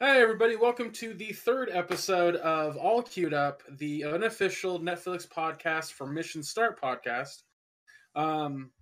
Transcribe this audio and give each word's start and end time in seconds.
Hi, 0.00 0.20
everybody. 0.20 0.56
Welcome 0.56 0.90
to 0.94 1.14
the 1.14 1.32
third 1.32 1.70
episode 1.72 2.34
of 2.34 2.76
All 2.76 3.00
Queued 3.00 3.32
Up, 3.32 3.62
the 3.78 4.02
unofficial 4.02 4.80
Netflix 4.80 5.24
podcast 5.26 5.92
for 5.92 6.08
Mission 6.08 6.42
Start 6.42 6.80
podcast. 6.82 7.44
Um, 8.16 8.72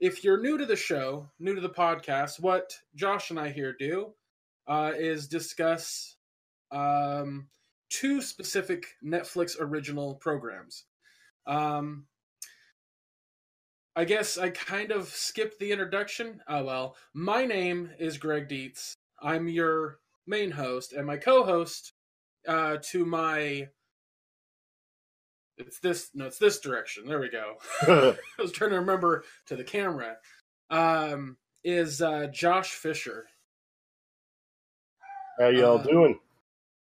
if 0.00 0.24
you're 0.24 0.40
new 0.40 0.56
to 0.56 0.64
the 0.64 0.74
show, 0.74 1.28
new 1.38 1.54
to 1.54 1.60
the 1.60 1.68
podcast, 1.68 2.40
what 2.40 2.74
Josh 2.94 3.28
and 3.28 3.38
I 3.38 3.50
here 3.50 3.76
do 3.78 4.14
uh, 4.66 4.92
is 4.96 5.28
discuss 5.28 6.16
um, 6.70 7.48
two 7.90 8.22
specific 8.22 8.86
Netflix 9.04 9.54
original 9.60 10.14
programs. 10.14 10.84
Um, 11.46 12.06
I 13.94 14.06
guess 14.06 14.38
I 14.38 14.48
kind 14.48 14.92
of 14.92 15.08
skipped 15.08 15.60
the 15.60 15.72
introduction. 15.72 16.40
Oh 16.48 16.64
well. 16.64 16.96
My 17.12 17.44
name 17.44 17.90
is 17.98 18.16
Greg 18.16 18.48
Dietz. 18.48 18.94
I'm 19.20 19.46
your 19.46 19.98
main 20.28 20.50
host, 20.50 20.92
and 20.92 21.06
my 21.06 21.16
co-host 21.16 21.92
uh, 22.46 22.76
to 22.82 23.04
my 23.04 23.68
it's 25.56 25.80
this 25.80 26.10
no, 26.14 26.26
it's 26.26 26.38
this 26.38 26.60
direction. 26.60 27.06
There 27.06 27.20
we 27.20 27.30
go. 27.30 27.54
I 27.82 28.42
was 28.42 28.52
trying 28.52 28.70
to 28.70 28.78
remember 28.78 29.24
to 29.46 29.56
the 29.56 29.64
camera. 29.64 30.16
Um, 30.70 31.36
is 31.64 32.00
uh, 32.00 32.28
Josh 32.28 32.72
Fisher. 32.72 33.26
How 35.38 35.48
y'all 35.48 35.78
Uh, 35.78 35.82
doing? 35.82 36.18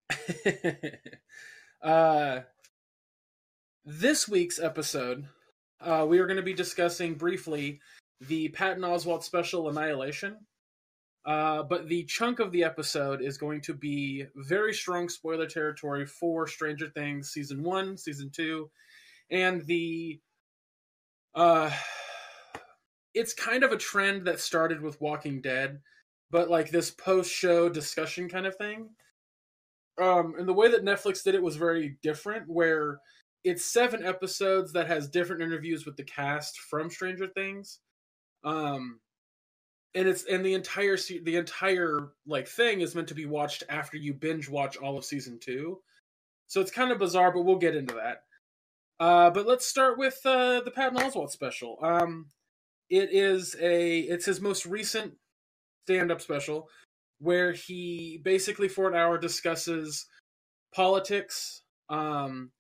uh, 1.82 2.42
this 3.86 4.28
week's 4.28 4.60
episode, 4.60 5.26
uh, 5.82 6.06
we 6.08 6.20
are 6.20 6.26
going 6.26 6.38
to 6.38 6.44
be 6.44 6.54
discussing 6.54 7.16
briefly 7.16 7.80
the 8.22 8.50
Patton 8.50 8.84
Oswalt 8.84 9.24
special 9.24 9.70
Annihilation. 9.70 10.38
Uh, 11.26 11.64
but 11.64 11.88
the 11.88 12.04
chunk 12.04 12.40
of 12.40 12.52
the 12.52 12.64
episode 12.64 13.20
is 13.20 13.38
going 13.38 13.60
to 13.60 13.74
be 13.74 14.26
very 14.36 14.74
strong 14.74 15.10
spoiler 15.10 15.48
territory 15.48 16.06
for 16.06 16.48
Stranger 16.48 16.90
Things 16.90 17.32
season 17.32 17.64
one, 17.64 17.98
season 17.98 18.30
two, 18.30 18.70
and 19.32 19.66
the. 19.66 20.20
Uh, 21.34 21.72
it's 23.14 23.34
kind 23.34 23.64
of 23.64 23.72
a 23.72 23.78
trend 23.78 24.28
that 24.28 24.40
started 24.40 24.82
with 24.82 25.02
Walking 25.02 25.42
Dead, 25.42 25.80
but 26.32 26.50
like 26.50 26.70
this 26.70 26.92
post-show 26.92 27.70
discussion 27.70 28.30
kind 28.30 28.46
of 28.46 28.56
thing. 28.58 28.90
Um, 30.00 30.36
and 30.38 30.48
the 30.48 30.54
way 30.54 30.70
that 30.70 30.84
Netflix 30.84 31.24
did 31.24 31.36
it 31.36 31.42
was 31.42 31.56
very 31.56 31.98
different, 32.04 32.48
where 32.48 33.00
it's 33.44 33.66
seven 33.66 34.06
episodes 34.06 34.74
that 34.74 34.88
has 34.88 35.08
different 35.08 35.42
interviews 35.42 35.86
with 35.86 35.96
the 35.98 36.04
cast 36.04 36.60
from 36.60 36.90
Stranger 36.90 37.28
Things. 37.28 37.80
Um, 38.44 39.00
and 39.96 40.10
it's 40.10 40.26
and 40.26 40.46
the 40.46 40.54
entire 40.54 40.98
the 40.98 41.38
entire 41.38 42.10
like 42.28 42.48
thing 42.48 42.82
is 42.82 42.94
meant 42.94 43.08
to 43.08 43.16
be 43.16 43.26
watched 43.26 43.64
after 43.70 43.98
you 43.98 44.14
binge 44.14 44.50
watch 44.50 44.78
all 44.78 44.98
of 44.98 45.06
season 45.06 45.40
two. 45.40 45.80
So 46.48 46.62
it's 46.62 46.72
kind 46.72 46.92
of 46.92 47.00
bizarre 47.00 47.32
but 47.32 47.44
we'll 47.44 47.56
get 47.56 47.76
into 47.76 47.96
that. 47.96 48.24
Uh 49.00 49.30
but 49.32 49.48
let's 49.48 49.66
start 49.66 49.98
with 49.98 50.20
uh 50.26 50.62
the 50.62 50.72
patton 50.72 51.00
oswalt 51.00 51.32
special. 51.32 51.80
Um 51.82 52.28
it 52.90 53.10
is 53.12 53.56
a 53.60 54.00
it's 54.02 54.26
his 54.26 54.42
most 54.42 54.66
recent 54.66 55.14
stand-up 55.86 56.22
special 56.22 56.70
where 57.20 57.54
he 57.54 58.20
basically 58.24 58.68
for 58.68 58.90
an 58.90 58.96
hour 58.96 59.18
discusses 59.18 60.08
politics. 60.74 61.62
Um 61.90 62.52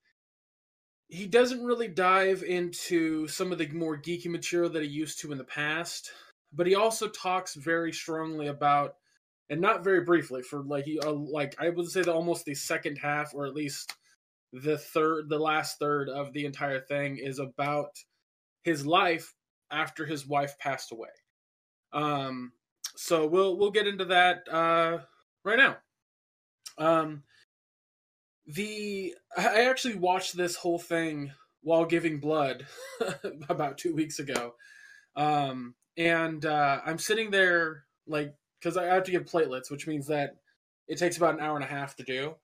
he 1.08 1.28
doesn't 1.28 1.64
really 1.64 1.90
dive 1.90 2.44
into 2.44 3.28
some 3.28 3.52
of 3.52 3.58
the 3.58 3.68
more 3.68 4.02
geeky 4.02 4.28
material 4.28 4.72
that 4.72 4.82
he 4.82 4.90
used 4.90 5.20
to 5.20 5.32
in 5.32 5.38
the 5.38 5.44
past 5.44 6.12
but 6.54 6.68
he 6.68 6.76
also 6.76 7.08
talks 7.08 7.56
very 7.56 7.92
strongly 7.92 8.48
about 8.48 8.96
and 9.50 9.62
not 9.62 9.84
very 9.84 10.02
briefly 10.02 10.42
for 10.42 10.64
like 10.64 10.86
he 10.86 11.00
uh, 11.00 11.12
like 11.12 11.56
i 11.60 11.70
would 11.70 11.90
say 11.90 12.02
that 12.02 12.14
almost 12.14 12.46
the 12.46 12.56
second 12.56 12.98
half 12.98 13.34
or 13.34 13.46
at 13.46 13.54
least 13.54 13.94
the 14.54 14.78
third 14.78 15.30
the 15.30 15.38
last 15.40 15.80
third 15.80 16.10
of 16.10 16.32
the 16.34 16.46
entire 16.46 16.80
thing 16.80 17.18
is 17.18 17.40
about 17.40 17.90
his 18.64 18.86
life 18.86 19.34
after 19.72 20.06
his 20.06 20.26
wife 20.26 20.58
passed 20.60 20.92
away. 20.92 21.10
Um 21.92 22.54
so 22.96 23.28
we'll 23.28 23.58
we'll 23.58 23.72
get 23.72 23.88
into 23.88 24.06
that 24.06 24.48
uh 24.50 25.00
right 25.44 25.58
now. 25.58 25.78
Um 26.78 27.24
the 28.48 29.14
i 29.38 29.66
actually 29.66 29.96
watched 29.96 30.38
this 30.38 30.56
whole 30.56 30.80
thing 30.80 31.32
while 31.62 31.86
giving 31.86 32.20
blood 32.20 32.66
about 33.50 33.78
two 33.78 33.94
weeks 33.94 34.20
ago. 34.20 34.54
Um 35.16 35.76
and 35.98 36.46
uh, 36.46 36.82
I'm 36.86 36.98
sitting 36.98 37.32
there 37.32 37.86
like 38.08 38.34
because 38.60 38.78
I 38.78 38.86
have 38.86 39.04
to 39.04 39.12
give 39.12 39.26
platelets, 39.26 39.72
which 39.72 39.88
means 39.88 40.08
that 40.08 40.38
it 40.88 40.98
takes 40.98 41.18
about 41.18 41.36
an 41.36 41.40
hour 41.40 41.56
and 41.56 41.64
a 41.64 41.68
half 41.68 41.96
to 41.98 42.04
do. 42.04 42.36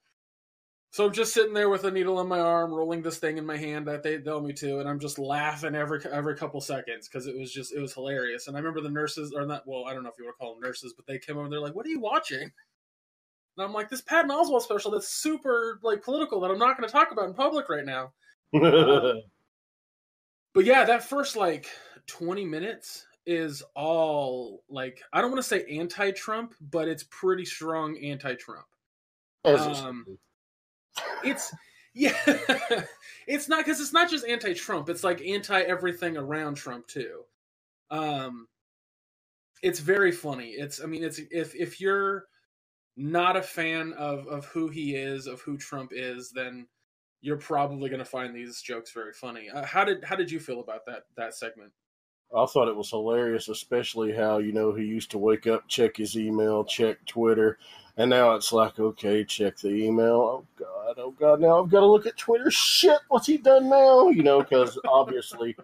So 0.91 1.05
I'm 1.05 1.13
just 1.13 1.33
sitting 1.33 1.53
there 1.53 1.69
with 1.69 1.85
a 1.85 1.91
needle 1.91 2.19
in 2.19 2.27
my 2.27 2.39
arm, 2.39 2.73
rolling 2.73 3.01
this 3.01 3.17
thing 3.17 3.37
in 3.37 3.45
my 3.45 3.55
hand 3.55 3.87
that 3.87 4.03
they 4.03 4.17
tell 4.17 4.41
me 4.41 4.51
to, 4.53 4.79
and 4.79 4.89
I'm 4.89 4.99
just 4.99 5.19
laughing 5.19 5.73
every 5.73 6.01
every 6.11 6.35
couple 6.35 6.59
seconds 6.59 7.07
because 7.07 7.27
it 7.27 7.37
was 7.37 7.51
just 7.51 7.73
it 7.73 7.79
was 7.79 7.93
hilarious. 7.93 8.47
And 8.47 8.57
I 8.57 8.59
remember 8.59 8.81
the 8.81 8.89
nurses, 8.89 9.33
or 9.33 9.45
not, 9.45 9.65
well, 9.65 9.85
I 9.85 9.93
don't 9.93 10.03
know 10.03 10.09
if 10.09 10.17
you 10.17 10.25
want 10.25 10.35
to 10.37 10.39
call 10.39 10.53
them 10.53 10.61
nurses, 10.61 10.93
but 10.93 11.07
they 11.07 11.17
came 11.17 11.37
over 11.37 11.45
and 11.45 11.53
they're 11.53 11.61
like, 11.61 11.75
"What 11.75 11.85
are 11.85 11.89
you 11.89 12.01
watching?" 12.01 12.41
And 12.41 12.51
I'm 13.65 13.73
like, 13.73 13.89
"This 13.89 14.01
Patton 14.01 14.31
Oswalt 14.31 14.63
special 14.63 14.91
that's 14.91 15.07
super 15.07 15.79
like 15.81 16.03
political 16.03 16.41
that 16.41 16.51
I'm 16.51 16.59
not 16.59 16.77
going 16.77 16.87
to 16.87 16.93
talk 16.93 17.11
about 17.11 17.27
in 17.27 17.33
public 17.33 17.69
right 17.69 17.85
now." 17.85 18.11
But 20.53 20.65
yeah, 20.65 20.83
that 20.83 21.03
first 21.03 21.37
like 21.37 21.67
20 22.07 22.45
minutes 22.45 23.05
is 23.25 23.63
all 23.75 24.63
like 24.69 25.01
I 25.13 25.21
don't 25.21 25.31
want 25.31 25.43
to 25.43 25.47
say 25.47 25.65
anti-Trump, 25.65 26.55
but 26.59 26.87
it's 26.87 27.03
pretty 27.03 27.45
strong 27.45 27.97
anti-Trump. 27.97 28.65
Um. 29.45 30.17
It's 31.23 31.53
yeah, 31.93 32.15
it's 33.27 33.49
not 33.49 33.65
because 33.65 33.81
it's 33.81 33.93
not 33.93 34.09
just 34.09 34.25
anti-Trump. 34.25 34.89
It's 34.89 35.03
like 35.03 35.21
anti 35.21 35.61
everything 35.61 36.17
around 36.17 36.55
Trump 36.55 36.87
too. 36.87 37.23
Um, 37.89 38.47
it's 39.61 39.79
very 39.79 40.11
funny. 40.11 40.51
It's 40.51 40.81
I 40.81 40.85
mean 40.85 41.03
it's 41.03 41.19
if 41.31 41.53
if 41.55 41.81
you're 41.81 42.25
not 42.97 43.35
a 43.35 43.41
fan 43.41 43.93
of 43.93 44.27
of 44.27 44.45
who 44.45 44.69
he 44.69 44.95
is, 44.95 45.27
of 45.27 45.41
who 45.41 45.57
Trump 45.57 45.91
is, 45.93 46.31
then 46.31 46.67
you're 47.21 47.37
probably 47.37 47.89
going 47.89 47.99
to 47.99 48.05
find 48.05 48.35
these 48.35 48.61
jokes 48.61 48.91
very 48.91 49.13
funny. 49.13 49.49
Uh, 49.49 49.65
how 49.65 49.83
did 49.83 50.03
how 50.03 50.15
did 50.15 50.31
you 50.31 50.39
feel 50.39 50.59
about 50.59 50.85
that 50.85 51.03
that 51.15 51.35
segment? 51.35 51.71
I 52.35 52.45
thought 52.45 52.69
it 52.69 52.75
was 52.75 52.89
hilarious, 52.89 53.49
especially 53.49 54.13
how 54.13 54.37
you 54.37 54.51
know 54.53 54.73
he 54.73 54.85
used 54.85 55.11
to 55.11 55.17
wake 55.17 55.47
up, 55.47 55.67
check 55.67 55.97
his 55.97 56.17
email, 56.17 56.63
check 56.63 57.03
Twitter, 57.05 57.57
and 57.97 58.09
now 58.09 58.35
it's 58.35 58.53
like, 58.53 58.79
okay, 58.79 59.23
check 59.25 59.57
the 59.57 59.69
email. 59.69 60.13
Oh 60.13 60.45
God, 60.57 60.95
oh 60.97 61.11
God, 61.11 61.41
now 61.41 61.61
I've 61.61 61.69
got 61.69 61.81
to 61.81 61.85
look 61.87 62.05
at 62.05 62.17
Twitter. 62.17 62.49
Shit, 62.49 62.99
what's 63.09 63.27
he 63.27 63.37
done 63.37 63.69
now? 63.69 64.09
You 64.09 64.23
know, 64.23 64.41
because 64.41 64.79
obviously, 64.87 65.57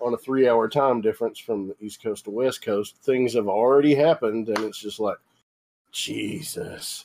on 0.00 0.14
a 0.14 0.18
three-hour 0.18 0.68
time 0.68 1.00
difference 1.02 1.38
from 1.38 1.68
the 1.68 1.76
East 1.80 2.02
Coast 2.02 2.24
to 2.24 2.30
West 2.30 2.62
Coast, 2.62 2.96
things 3.02 3.34
have 3.34 3.48
already 3.48 3.94
happened, 3.94 4.48
and 4.48 4.58
it's 4.60 4.78
just 4.78 5.00
like, 5.00 5.18
Jesus. 5.92 7.04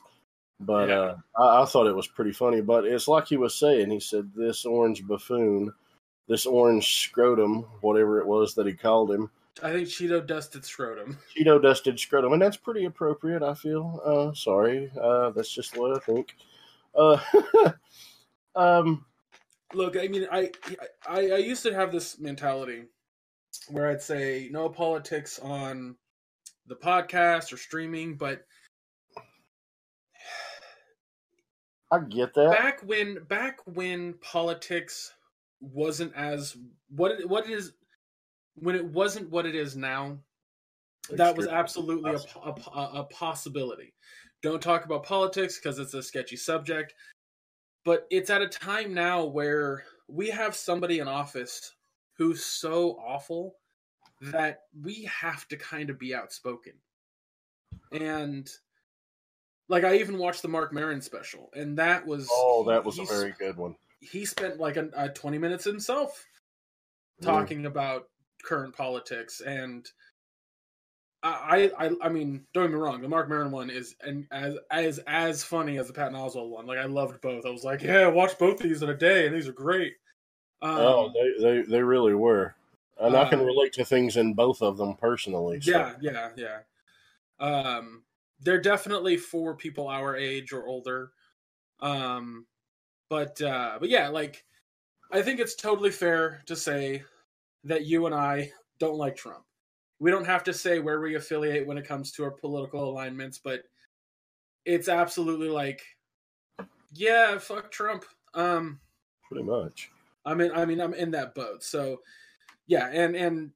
But 0.59 0.89
Yeah. 0.89 1.16
uh, 1.38 1.59
I, 1.59 1.63
I 1.63 1.66
thought 1.66 1.88
it 1.88 1.95
was 1.95 2.07
pretty 2.07 2.31
funny. 2.31 2.61
But 2.61 2.85
it's 2.85 3.07
like 3.07 3.28
he 3.28 3.38
was 3.38 3.55
saying. 3.55 3.89
He 3.89 3.99
said, 3.99 4.31
"This 4.35 4.66
orange 4.66 5.05
buffoon." 5.05 5.73
This 6.27 6.45
orange 6.45 7.03
scrotum, 7.03 7.65
whatever 7.81 8.19
it 8.19 8.27
was 8.27 8.55
that 8.55 8.67
he 8.67 8.73
called 8.73 9.11
him, 9.11 9.29
I 9.61 9.71
think 9.71 9.87
Cheeto 9.87 10.25
dusted 10.25 10.65
scrotum. 10.65 11.17
Cheeto 11.37 11.61
dusted 11.61 11.99
scrotum, 11.99 12.33
and 12.33 12.41
that's 12.41 12.57
pretty 12.57 12.85
appropriate. 12.85 13.43
I 13.43 13.53
feel. 13.53 14.01
Uh, 14.03 14.33
sorry, 14.33 14.91
uh, 14.99 15.31
that's 15.31 15.51
just 15.51 15.77
what 15.77 15.95
I 15.95 15.99
think. 15.99 16.35
Uh, 16.95 17.17
um, 18.55 19.05
Look, 19.73 19.97
I 19.97 20.07
mean, 20.07 20.27
I, 20.31 20.51
I 21.07 21.31
I 21.31 21.37
used 21.37 21.63
to 21.63 21.73
have 21.73 21.91
this 21.91 22.19
mentality 22.19 22.83
where 23.69 23.89
I'd 23.89 24.01
say 24.01 24.49
no 24.51 24.67
politics 24.69 25.39
on 25.39 25.95
the 26.67 26.75
podcast 26.75 27.53
or 27.53 27.57
streaming, 27.57 28.15
but 28.15 28.45
I 31.91 31.99
get 31.99 32.34
that. 32.34 32.51
back 32.51 32.81
when 32.84 33.23
back 33.25 33.59
when 33.66 34.16
politics 34.22 35.13
wasn't 35.61 36.13
as 36.16 36.58
what 36.90 37.11
it, 37.11 37.29
what 37.29 37.46
it 37.46 37.52
is 37.52 37.73
when 38.55 38.75
it 38.75 38.85
wasn't 38.85 39.29
what 39.29 39.46
it 39.46 39.55
is 39.55 39.75
now 39.75 40.17
that 41.11 41.35
was 41.35 41.47
absolutely 41.47 42.11
a, 42.11 42.47
a, 42.47 42.91
a 42.99 43.03
possibility. 43.05 43.93
Don't 44.43 44.61
talk 44.61 44.85
about 44.85 45.03
politics 45.03 45.58
because 45.58 45.79
it's 45.79 45.93
a 45.93 46.03
sketchy 46.03 46.35
subject 46.35 46.93
but 47.84 48.08
it's 48.09 48.29
at 48.29 48.41
a 48.41 48.47
time 48.47 48.93
now 48.93 49.25
where 49.25 49.84
we 50.08 50.29
have 50.29 50.55
somebody 50.55 50.99
in 50.99 51.08
office 51.08 51.75
who's 52.17 52.43
so 52.43 52.91
awful 53.05 53.55
that 54.22 54.63
we 54.84 55.03
have 55.03 55.47
to 55.47 55.58
kind 55.58 55.90
of 55.90 55.97
be 55.97 56.13
outspoken. 56.13 56.73
And 57.91 58.49
like 59.67 59.84
i 59.84 59.96
even 59.96 60.17
watched 60.17 60.41
the 60.41 60.47
mark 60.49 60.73
Maron 60.73 61.02
special 61.02 61.49
and 61.53 61.78
that 61.78 62.05
was 62.05 62.28
Oh, 62.29 62.66
that 62.67 62.84
was 62.84 62.99
a 62.99 63.05
very 63.05 63.34
good 63.40 63.58
one. 63.58 63.75
He 64.01 64.25
spent 64.25 64.59
like 64.59 64.75
a, 64.75 64.89
a 64.95 65.09
20 65.09 65.37
minutes 65.37 65.63
himself 65.63 66.25
Mm. 67.21 67.25
talking 67.25 67.65
about 67.65 68.09
current 68.43 68.75
politics 68.75 69.41
and 69.41 69.87
I, 71.23 71.71
I 71.77 71.91
I 72.01 72.09
mean, 72.09 72.47
don't 72.51 72.63
get 72.63 72.71
me 72.71 72.79
wrong. 72.79 72.99
The 72.99 73.07
Mark 73.07 73.29
Maron 73.29 73.51
one 73.51 73.69
is 73.69 73.95
and 74.01 74.25
as 74.31 74.55
as 74.71 74.99
as 75.05 75.43
funny 75.43 75.77
as 75.77 75.85
the 75.85 75.93
Patton 75.93 76.15
Oswalt 76.15 76.49
one. 76.49 76.65
Like 76.65 76.79
I 76.79 76.85
loved 76.85 77.21
both. 77.21 77.45
I 77.45 77.51
was 77.51 77.63
like, 77.63 77.83
yeah, 77.83 78.07
watch 78.07 78.39
both 78.39 78.57
these 78.57 78.81
in 78.81 78.89
a 78.89 78.97
day, 78.97 79.27
and 79.27 79.35
these 79.35 79.47
are 79.47 79.53
great. 79.53 79.93
Um, 80.63 80.77
oh, 80.79 81.13
they, 81.13 81.43
they 81.43 81.61
they 81.61 81.83
really 81.83 82.15
were, 82.15 82.55
and 82.99 83.13
uh, 83.15 83.21
I 83.21 83.29
can 83.29 83.41
uh, 83.41 83.43
relate 83.43 83.71
to 83.73 83.85
things 83.85 84.17
in 84.17 84.33
both 84.33 84.63
of 84.63 84.77
them 84.77 84.95
personally. 84.95 85.61
So. 85.61 85.69
Yeah, 85.69 85.93
yeah, 86.01 86.29
yeah. 86.35 86.59
Um, 87.39 88.01
they're 88.39 88.59
definitely 88.59 89.17
for 89.17 89.55
people 89.55 89.87
our 89.87 90.15
age 90.15 90.51
or 90.53 90.65
older. 90.65 91.11
Um, 91.81 92.47
but 93.11 93.40
uh, 93.43 93.78
but 93.79 93.90
yeah, 93.90 94.08
like 94.08 94.43
I 95.11 95.22
think 95.22 95.40
it's 95.40 95.53
totally 95.53 95.91
fair 95.91 96.41
to 96.47 96.55
say 96.55 97.03
that 97.66 97.85
you 97.85 98.08
and 98.08 98.16
I 98.16 98.52
don't 98.79 98.96
like 98.96 99.16
Trump 99.16 99.43
we 100.02 100.09
don't 100.09 100.25
have 100.25 100.43
to 100.43 100.52
say 100.52 100.79
where 100.79 100.99
we 100.99 101.13
affiliate 101.13 101.67
when 101.67 101.78
it 101.78 101.87
comes 101.87 102.11
to 102.11 102.23
our 102.23 102.31
political 102.31 102.90
alignments, 102.90 103.37
but 103.37 103.61
it's 104.66 104.90
absolutely 104.90 105.47
like, 105.47 105.84
yeah, 106.91 107.37
fuck 107.37 107.69
Trump. 107.69 108.03
Um, 108.34 108.79
pretty 109.29 109.43
much. 109.43 109.91
I 110.25 110.34
mean, 110.34 110.49
I 110.55 110.66
mean, 110.66 110.81
I'm 110.81 110.96
in 110.96 111.11
that 111.11 111.35
boat. 111.35 111.63
So, 111.63 112.02
yeah, 112.66 112.87
and 112.91 113.16
and 113.16 113.52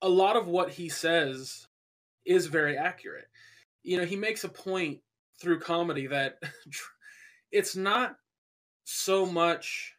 a 0.00 0.08
lot 0.08 0.36
of 0.36 0.48
what 0.48 0.70
he 0.70 0.88
says 0.88 1.66
is 2.24 2.46
very 2.46 2.78
accurate. 2.78 3.28
You 3.82 3.98
know, 3.98 4.06
he 4.06 4.16
makes 4.16 4.44
a 4.44 4.48
point 4.48 5.00
through 5.38 5.60
comedy 5.60 6.06
that 6.06 6.38
it's 7.52 7.76
not 7.76 8.16
so 8.84 9.26
much 9.26 9.94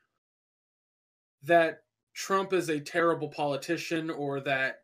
that 1.44 1.84
Trump 2.14 2.54
is 2.54 2.70
a 2.70 2.80
terrible 2.80 3.30
politician 3.30 4.10
or 4.10 4.42
that 4.42 4.80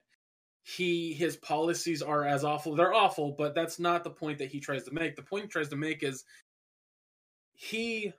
he 0.64 1.14
his 1.14 1.38
policies 1.38 2.02
are 2.02 2.26
as 2.26 2.44
awful. 2.44 2.76
They're 2.76 2.94
awful, 2.94 3.32
but 3.38 3.56
that's 3.56 3.80
not 3.80 4.04
the 4.04 4.10
point 4.10 4.40
that 4.40 4.50
he 4.50 4.60
tries 4.60 4.84
to 4.84 4.94
make. 4.94 5.16
The 5.16 5.22
point 5.22 5.46
he 5.46 5.50
tries 5.50 5.70
to 5.70 5.76
make 5.76 6.04
is 6.04 6.26
he 7.54 8.14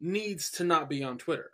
needs 0.00 0.50
to 0.52 0.64
not 0.64 0.88
be 0.88 1.04
on 1.04 1.18
Twitter. 1.18 1.50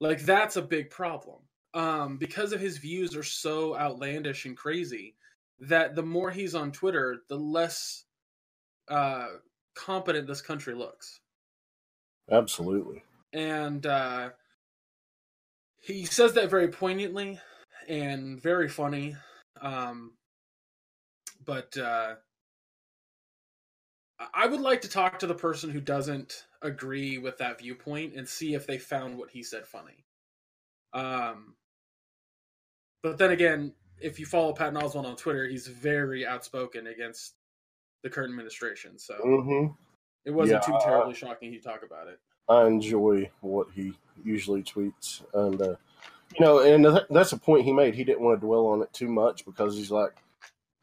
Like 0.00 0.22
that's 0.22 0.56
a 0.56 0.62
big 0.62 0.90
problem. 0.90 1.38
Um, 1.74 2.16
because 2.16 2.52
of 2.52 2.60
his 2.60 2.78
views 2.78 3.14
are 3.14 3.22
so 3.22 3.76
outlandish 3.76 4.46
and 4.46 4.56
crazy 4.56 5.14
that 5.60 5.94
the 5.94 6.02
more 6.02 6.30
he's 6.30 6.54
on 6.54 6.72
Twitter, 6.72 7.22
the 7.28 7.38
less 7.38 8.04
uh, 8.88 9.28
competent 9.74 10.26
this 10.26 10.40
country 10.40 10.74
looks. 10.74 11.20
Absolutely. 12.30 13.02
And 13.32 13.84
uh, 13.86 14.30
he 15.80 16.04
says 16.04 16.34
that 16.34 16.50
very 16.50 16.68
poignantly 16.68 17.40
and 17.88 18.40
very 18.40 18.68
funny. 18.68 19.16
Um, 19.60 20.12
but 21.44 21.76
uh, 21.76 22.14
I 24.34 24.46
would 24.46 24.60
like 24.60 24.80
to 24.82 24.88
talk 24.88 25.18
to 25.18 25.26
the 25.26 25.34
person 25.34 25.70
who 25.70 25.80
doesn't 25.80 26.46
agree 26.62 27.18
with 27.18 27.38
that 27.38 27.60
viewpoint 27.60 28.14
and 28.14 28.28
see 28.28 28.54
if 28.54 28.66
they 28.66 28.78
found 28.78 29.16
what 29.16 29.30
he 29.30 29.42
said 29.42 29.66
funny. 29.66 30.04
Um, 30.92 31.54
but 33.02 33.18
then 33.18 33.30
again, 33.30 33.72
if 34.00 34.18
you 34.18 34.26
follow 34.26 34.52
Patton 34.52 34.80
Oswalt 34.80 35.04
on 35.04 35.16
Twitter, 35.16 35.46
he's 35.46 35.66
very 35.66 36.26
outspoken 36.26 36.88
against 36.88 37.34
the 38.02 38.10
current 38.10 38.30
administration. 38.30 38.98
So 38.98 39.14
mm-hmm. 39.24 39.72
It 40.24 40.30
wasn't 40.30 40.62
yeah, 40.62 40.72
too 40.72 40.78
terribly 40.84 41.14
shocking 41.14 41.52
he 41.52 41.58
talk 41.58 41.82
about 41.84 42.08
it. 42.08 42.18
I 42.48 42.66
enjoy 42.66 43.30
what 43.40 43.68
he 43.74 43.92
usually 44.24 44.62
tweets, 44.62 45.22
and 45.34 45.60
uh, 45.60 45.74
you 46.38 46.44
know, 46.44 46.60
and 46.60 47.00
that's 47.10 47.32
a 47.32 47.38
point 47.38 47.64
he 47.64 47.72
made. 47.72 47.94
He 47.94 48.04
didn't 48.04 48.22
want 48.22 48.40
to 48.40 48.46
dwell 48.46 48.66
on 48.66 48.82
it 48.82 48.92
too 48.92 49.08
much 49.08 49.44
because 49.44 49.76
he's 49.76 49.90
like, 49.90 50.12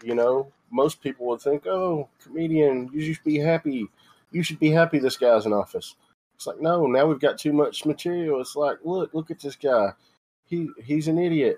you 0.04 0.16
know, 0.16 0.52
most 0.72 1.02
people 1.02 1.28
would 1.28 1.42
think, 1.42 1.66
oh, 1.68 2.10
comedian, 2.22 2.90
you 2.94 3.14
should 3.14 3.24
be 3.24 3.38
happy. 3.38 3.88
You 4.32 4.44
should 4.44 4.60
be 4.60 4.72
happy 4.72 5.00
this 5.00 5.18
guy's 5.18 5.46
in 5.46 5.54
office. 5.54 5.96
It's 6.36 6.48
like, 6.48 6.60
no, 6.60 6.86
now 6.86 7.06
we've 7.06 7.20
got 7.20 7.38
too 7.38 7.54
much 7.54 7.86
material. 7.86 8.42
It's 8.42 8.56
like, 8.56 8.78
look, 8.84 9.14
look 9.14 9.32
at 9.32 9.40
this 9.40 9.56
guy. 9.56 9.94
He 10.46 10.70
he's 10.84 11.08
an 11.08 11.18
idiot. 11.18 11.58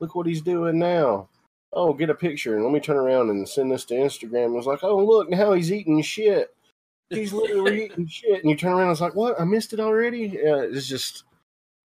Look 0.00 0.14
what 0.14 0.26
he's 0.26 0.42
doing 0.42 0.78
now. 0.78 1.28
Oh, 1.72 1.92
get 1.92 2.10
a 2.10 2.14
picture 2.14 2.54
and 2.54 2.64
let 2.64 2.72
me 2.72 2.80
turn 2.80 2.96
around 2.96 3.30
and 3.30 3.48
send 3.48 3.70
this 3.70 3.84
to 3.86 3.94
Instagram. 3.94 4.56
It's 4.56 4.66
like, 4.66 4.82
oh, 4.82 5.04
look, 5.04 5.28
now 5.28 5.52
he's 5.52 5.72
eating 5.72 6.00
shit. 6.02 6.54
He's 7.10 7.32
literally 7.32 7.86
eating 7.86 8.06
shit. 8.06 8.42
And 8.42 8.50
you 8.50 8.56
turn 8.56 8.72
around 8.72 8.82
and 8.82 8.90
it's 8.92 9.00
like, 9.00 9.14
what? 9.14 9.40
I 9.40 9.44
missed 9.44 9.72
it 9.72 9.80
already? 9.80 10.38
Yeah, 10.42 10.60
it's 10.62 10.86
just. 10.86 11.24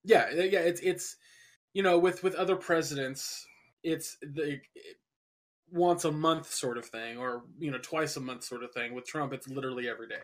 Yeah, 0.03 0.29
yeah, 0.31 0.59
it's 0.59 0.81
it's 0.81 1.15
you 1.73 1.81
know, 1.81 1.97
with 1.97 2.23
with 2.23 2.35
other 2.35 2.55
presidents, 2.55 3.45
it's 3.83 4.17
the 4.21 4.59
once 5.71 6.05
a 6.05 6.11
month 6.11 6.51
sort 6.51 6.77
of 6.77 6.85
thing, 6.85 7.17
or 7.17 7.43
you 7.59 7.71
know, 7.71 7.79
twice 7.79 8.15
a 8.17 8.19
month 8.19 8.43
sort 8.43 8.63
of 8.63 8.71
thing. 8.73 8.93
With 8.93 9.07
Trump, 9.07 9.33
it's 9.33 9.47
literally 9.47 9.89
every 9.89 10.07
day, 10.07 10.21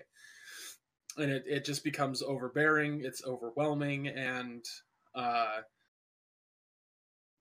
and 1.18 1.32
it 1.32 1.44
it 1.48 1.66
just 1.66 1.84
becomes 1.84 2.22
overbearing. 2.22 3.02
It's 3.04 3.24
overwhelming, 3.26 4.10
and 4.10 4.66
uh, 5.16 5.62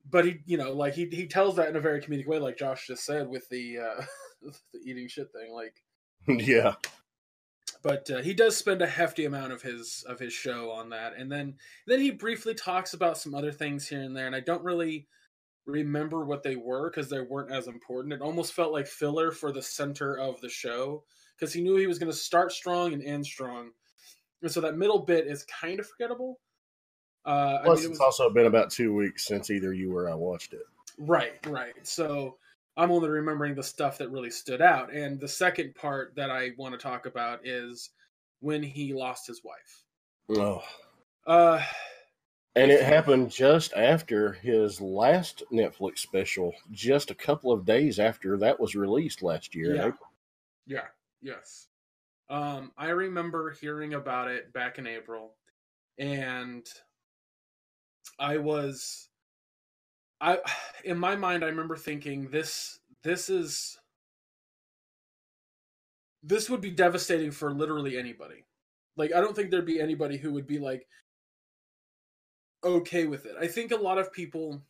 but 0.09 0.25
he, 0.25 0.39
you 0.45 0.57
know, 0.57 0.71
like 0.71 0.93
he 0.93 1.05
he 1.05 1.27
tells 1.27 1.57
that 1.57 1.69
in 1.69 1.75
a 1.75 1.81
very 1.81 2.01
comedic 2.01 2.25
way, 2.25 2.39
like 2.39 2.57
Josh 2.57 2.87
just 2.87 3.05
said 3.05 3.27
with 3.27 3.47
the 3.49 3.79
uh, 3.79 4.03
the 4.73 4.79
eating 4.83 5.07
shit 5.07 5.27
thing, 5.31 5.53
like 5.53 5.75
yeah 6.47 6.75
but 7.81 8.09
uh, 8.11 8.21
he 8.21 8.33
does 8.33 8.57
spend 8.57 8.81
a 8.81 8.87
hefty 8.87 9.25
amount 9.25 9.53
of 9.53 9.61
his 9.61 10.03
of 10.07 10.19
his 10.19 10.33
show 10.33 10.71
on 10.71 10.89
that. 10.89 11.13
And 11.17 11.31
then 11.31 11.55
then 11.87 11.99
he 11.99 12.11
briefly 12.11 12.53
talks 12.53 12.93
about 12.93 13.17
some 13.17 13.33
other 13.33 13.51
things 13.51 13.87
here 13.87 14.01
and 14.01 14.15
there 14.15 14.27
and 14.27 14.35
i 14.35 14.39
don't 14.39 14.63
really 14.63 15.07
remember 15.69 16.25
what 16.25 16.43
they 16.43 16.55
were 16.55 16.89
because 16.89 17.09
they 17.09 17.21
weren't 17.21 17.51
as 17.51 17.67
important. 17.67 18.13
It 18.13 18.21
almost 18.21 18.53
felt 18.53 18.73
like 18.73 18.87
filler 18.87 19.31
for 19.31 19.51
the 19.51 19.61
center 19.61 20.17
of 20.17 20.41
the 20.41 20.49
show 20.49 21.03
because 21.37 21.53
he 21.53 21.61
knew 21.61 21.75
he 21.75 21.87
was 21.87 21.99
going 21.99 22.11
to 22.11 22.17
start 22.17 22.51
strong 22.51 22.93
and 22.93 23.03
end 23.03 23.25
strong. 23.25 23.71
And 24.41 24.51
so 24.51 24.61
that 24.61 24.77
middle 24.77 24.99
bit 24.99 25.27
is 25.27 25.45
kind 25.45 25.79
of 25.79 25.87
forgettable. 25.87 26.39
Uh 27.25 27.59
plus 27.59 27.61
I 27.61 27.63
mean, 27.63 27.67
it 27.67 27.69
was, 27.69 27.85
it's 27.85 27.99
also 27.99 28.29
been 28.29 28.45
about 28.45 28.71
two 28.71 28.93
weeks 28.93 29.25
since 29.25 29.49
either 29.49 29.73
you 29.73 29.95
or 29.95 30.09
i 30.09 30.15
watched 30.15 30.53
it. 30.53 30.63
Right 30.97 31.33
right. 31.45 31.75
So 31.83 32.37
I'm 32.79 32.91
only 32.91 33.09
remembering 33.09 33.55
the 33.55 33.63
stuff 33.63 33.97
that 33.97 34.09
really 34.09 34.31
stood 34.31 34.61
out. 34.61 34.93
And 34.93 35.19
the 35.19 35.27
second 35.27 35.75
part 35.75 36.15
that 36.15 36.31
I 36.31 36.51
want 36.57 36.73
to 36.73 36.77
talk 36.77 37.05
about 37.05 37.45
is 37.45 37.89
when 38.39 38.63
he 38.63 38.93
lost 38.93 39.27
his 39.27 39.41
wife. 39.43 39.83
Oh. 40.39 40.63
Uh, 41.27 41.61
and 42.55 42.71
it 42.71 42.81
happened 42.81 43.31
just 43.31 43.73
after 43.73 44.31
his 44.31 44.79
last 44.79 45.43
Netflix 45.51 45.99
special, 45.99 46.53
just 46.71 47.11
a 47.11 47.15
couple 47.15 47.51
of 47.51 47.65
days 47.65 47.99
after 47.99 48.37
that 48.37 48.57
was 48.57 48.75
released 48.75 49.21
last 49.21 49.53
year. 49.53 49.75
Yeah. 49.75 49.91
Yeah. 50.65 50.85
Yes. 51.21 51.67
Um, 52.29 52.71
I 52.77 52.89
remember 52.89 53.51
hearing 53.51 53.93
about 53.93 54.29
it 54.29 54.53
back 54.53 54.79
in 54.79 54.87
April, 54.87 55.33
and 55.97 56.65
I 58.17 58.37
was 58.37 59.08
I 60.21 60.39
in 60.83 60.97
my 60.97 61.15
mind 61.15 61.43
I 61.43 61.47
remember 61.47 61.75
thinking 61.75 62.29
this 62.29 62.79
this 63.03 63.29
is 63.29 63.77
this 66.21 66.49
would 66.49 66.61
be 66.61 66.71
devastating 66.71 67.31
for 67.31 67.53
literally 67.53 67.97
anybody. 67.97 68.45
Like 68.97 69.13
I 69.13 69.21
don't 69.21 69.35
think 69.35 69.51
there'd 69.51 69.65
be 69.65 69.79
anybody 69.79 70.17
who 70.17 70.33
would 70.33 70.47
be 70.47 70.59
like 70.59 70.87
okay 72.63 73.05
with 73.05 73.25
it. 73.25 73.35
I 73.39 73.47
think 73.47 73.71
a 73.71 73.77
lot 73.77 73.97
of 73.97 74.11
people 74.11 74.61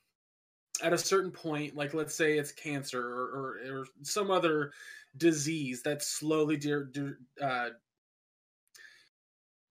at 0.82 0.94
a 0.94 0.98
certain 0.98 1.32
point, 1.32 1.76
like 1.76 1.94
let's 1.94 2.16
say 2.16 2.38
it's 2.38 2.52
cancer 2.52 3.02
or 3.02 3.24
or, 3.24 3.80
or 3.80 3.86
some 4.04 4.32
other 4.32 4.72
disease 5.18 5.82
that's 5.84 6.08
slowly 6.08 6.56
de- 6.56 6.86
de- 6.86 7.16
uh, 7.42 7.70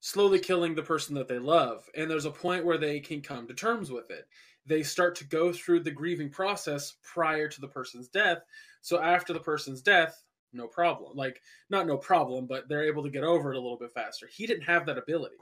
slowly 0.01 0.41
killing 0.41 0.75
the 0.75 0.83
person 0.83 1.15
that 1.15 1.29
they 1.29 1.39
love, 1.39 1.89
and 1.97 2.11
there's 2.11 2.25
a 2.25 2.31
point 2.31 2.65
where 2.65 2.79
they 2.79 2.99
can 2.99 3.21
come 3.21 3.47
to 3.47 3.55
terms 3.55 3.91
with 3.91 4.11
it 4.11 4.27
they 4.69 4.83
start 4.83 5.17
to 5.17 5.27
go 5.27 5.53
through 5.53 5.81
the 5.81 5.91
grieving 5.91 6.31
process 6.31 6.95
prior 7.03 7.49
to 7.49 7.61
the 7.61 7.69
person's 7.69 8.09
death. 8.09 8.39
So 8.83 9.01
after 9.01 9.33
the 9.33 9.41
person's 9.41 9.83
death, 9.83 10.23
no 10.53 10.67
problem. 10.67 11.17
Like 11.17 11.41
not 11.71 11.87
no 11.87 11.97
problem, 11.97 12.47
but 12.47 12.69
they're 12.69 12.87
able 12.87 13.03
to 13.03 13.11
get 13.11 13.25
over 13.25 13.53
it 13.53 13.57
a 13.57 13.61
little 13.61 13.79
bit 13.79 13.93
faster. 13.93 14.29
He 14.31 14.47
didn't 14.47 14.65
have 14.65 14.87
that 14.87 14.99
ability. 14.99 15.37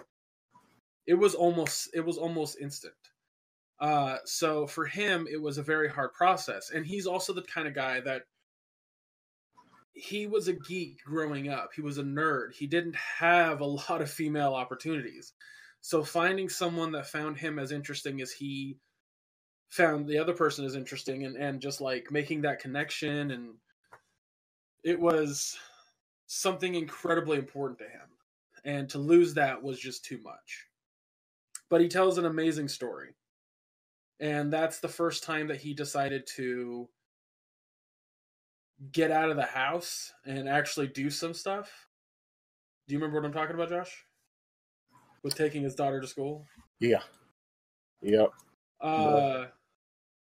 It 1.06 1.14
was 1.14 1.34
almost 1.34 1.90
it 1.94 2.04
was 2.04 2.18
almost 2.18 2.58
instant. 2.60 2.94
Uh, 3.78 4.16
so 4.24 4.66
for 4.66 4.86
him, 4.86 5.28
it 5.30 5.40
was 5.40 5.58
a 5.58 5.62
very 5.62 5.88
hard 5.88 6.12
process, 6.14 6.70
and 6.70 6.86
he's 6.86 7.06
also 7.06 7.32
the 7.32 7.42
kind 7.42 7.68
of 7.68 7.74
guy 7.74 8.00
that 8.00 8.22
he 9.92 10.26
was 10.26 10.48
a 10.48 10.52
geek 10.52 11.02
growing 11.04 11.48
up. 11.48 11.70
He 11.74 11.82
was 11.82 11.98
a 11.98 12.02
nerd. 12.02 12.54
He 12.54 12.66
didn't 12.66 12.96
have 12.96 13.60
a 13.60 13.66
lot 13.66 14.02
of 14.02 14.10
female 14.10 14.54
opportunities. 14.54 15.32
So 15.80 16.02
finding 16.02 16.48
someone 16.48 16.92
that 16.92 17.06
found 17.06 17.38
him 17.38 17.58
as 17.58 17.72
interesting 17.72 18.20
as 18.20 18.32
he 18.32 18.76
found 19.76 20.06
the 20.06 20.18
other 20.18 20.32
person 20.32 20.64
is 20.64 20.74
interesting 20.74 21.24
and, 21.24 21.36
and 21.36 21.60
just 21.60 21.80
like 21.80 22.10
making 22.10 22.42
that 22.42 22.60
connection 22.60 23.30
and 23.32 23.54
it 24.84 24.98
was 24.98 25.56
something 26.26 26.74
incredibly 26.74 27.38
important 27.38 27.78
to 27.78 27.84
him 27.84 28.08
and 28.64 28.88
to 28.88 28.98
lose 28.98 29.34
that 29.34 29.62
was 29.62 29.78
just 29.78 30.04
too 30.04 30.18
much 30.22 30.66
but 31.68 31.80
he 31.80 31.88
tells 31.88 32.18
an 32.18 32.26
amazing 32.26 32.68
story 32.68 33.14
and 34.20 34.52
that's 34.52 34.80
the 34.80 34.88
first 34.88 35.24
time 35.24 35.48
that 35.48 35.58
he 35.60 35.74
decided 35.74 36.26
to 36.36 36.88
get 38.92 39.10
out 39.10 39.30
of 39.30 39.36
the 39.36 39.42
house 39.42 40.12
and 40.24 40.48
actually 40.48 40.86
do 40.86 41.10
some 41.10 41.34
stuff. 41.34 41.86
Do 42.86 42.94
you 42.94 42.98
remember 42.98 43.20
what 43.20 43.26
I'm 43.26 43.32
talking 43.32 43.54
about, 43.54 43.68
Josh? 43.68 44.04
With 45.22 45.34
taking 45.34 45.62
his 45.62 45.74
daughter 45.74 46.00
to 46.00 46.06
school? 46.06 46.44
Yeah. 46.78 47.02
Yep. 48.02 48.30
Uh, 48.80 49.46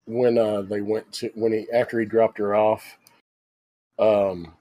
When 0.06 0.36
uh 0.36 0.62
they 0.62 0.80
went 0.80 1.12
to 1.14 1.30
when 1.34 1.52
he 1.52 1.66
after 1.72 2.00
he 2.00 2.06
dropped 2.06 2.38
her 2.38 2.54
off, 2.54 2.98
um, 3.98 4.54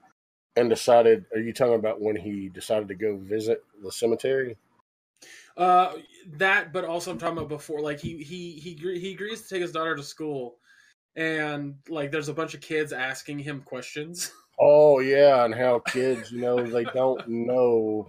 and 0.56 0.70
decided. 0.70 1.24
Are 1.34 1.40
you 1.40 1.52
talking 1.52 1.74
about 1.74 2.00
when 2.00 2.16
he 2.16 2.48
decided 2.48 2.88
to 2.88 2.94
go 2.94 3.16
visit 3.16 3.64
the 3.82 3.90
cemetery? 3.90 4.56
uh, 5.56 5.92
that, 6.34 6.72
but 6.72 6.84
also 6.84 7.10
I'm 7.10 7.18
talking 7.18 7.38
about 7.38 7.48
before. 7.48 7.80
Like 7.80 8.00
he 8.00 8.22
he 8.22 8.52
he 8.52 8.74
he 8.74 9.12
agrees 9.12 9.42
to 9.42 9.48
take 9.48 9.62
his 9.62 9.72
daughter 9.72 9.96
to 9.96 10.02
school, 10.02 10.56
and 11.16 11.76
like 11.88 12.10
there's 12.10 12.28
a 12.28 12.34
bunch 12.34 12.54
of 12.54 12.60
kids 12.60 12.92
asking 12.92 13.40
him 13.40 13.62
questions. 13.62 14.32
Oh 14.64 15.00
yeah, 15.00 15.44
and 15.44 15.54
how 15.54 15.80
kids, 15.80 16.30
you 16.30 16.40
know, 16.40 16.64
they 16.64 16.84
don't 16.84 17.26
know 17.26 18.06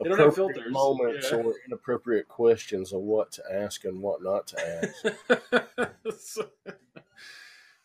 They 0.00 0.08
don't 0.08 0.18
have 0.18 0.34
filters, 0.34 0.72
moments 0.72 1.28
yeah. 1.30 1.38
or 1.38 1.54
inappropriate 1.66 2.28
questions 2.28 2.92
of 2.92 3.00
what 3.00 3.32
to 3.32 3.42
ask 3.52 3.84
and 3.84 4.00
what 4.00 4.22
not 4.22 4.46
to 4.48 4.82
ask. 4.82 6.18
so, 6.18 6.48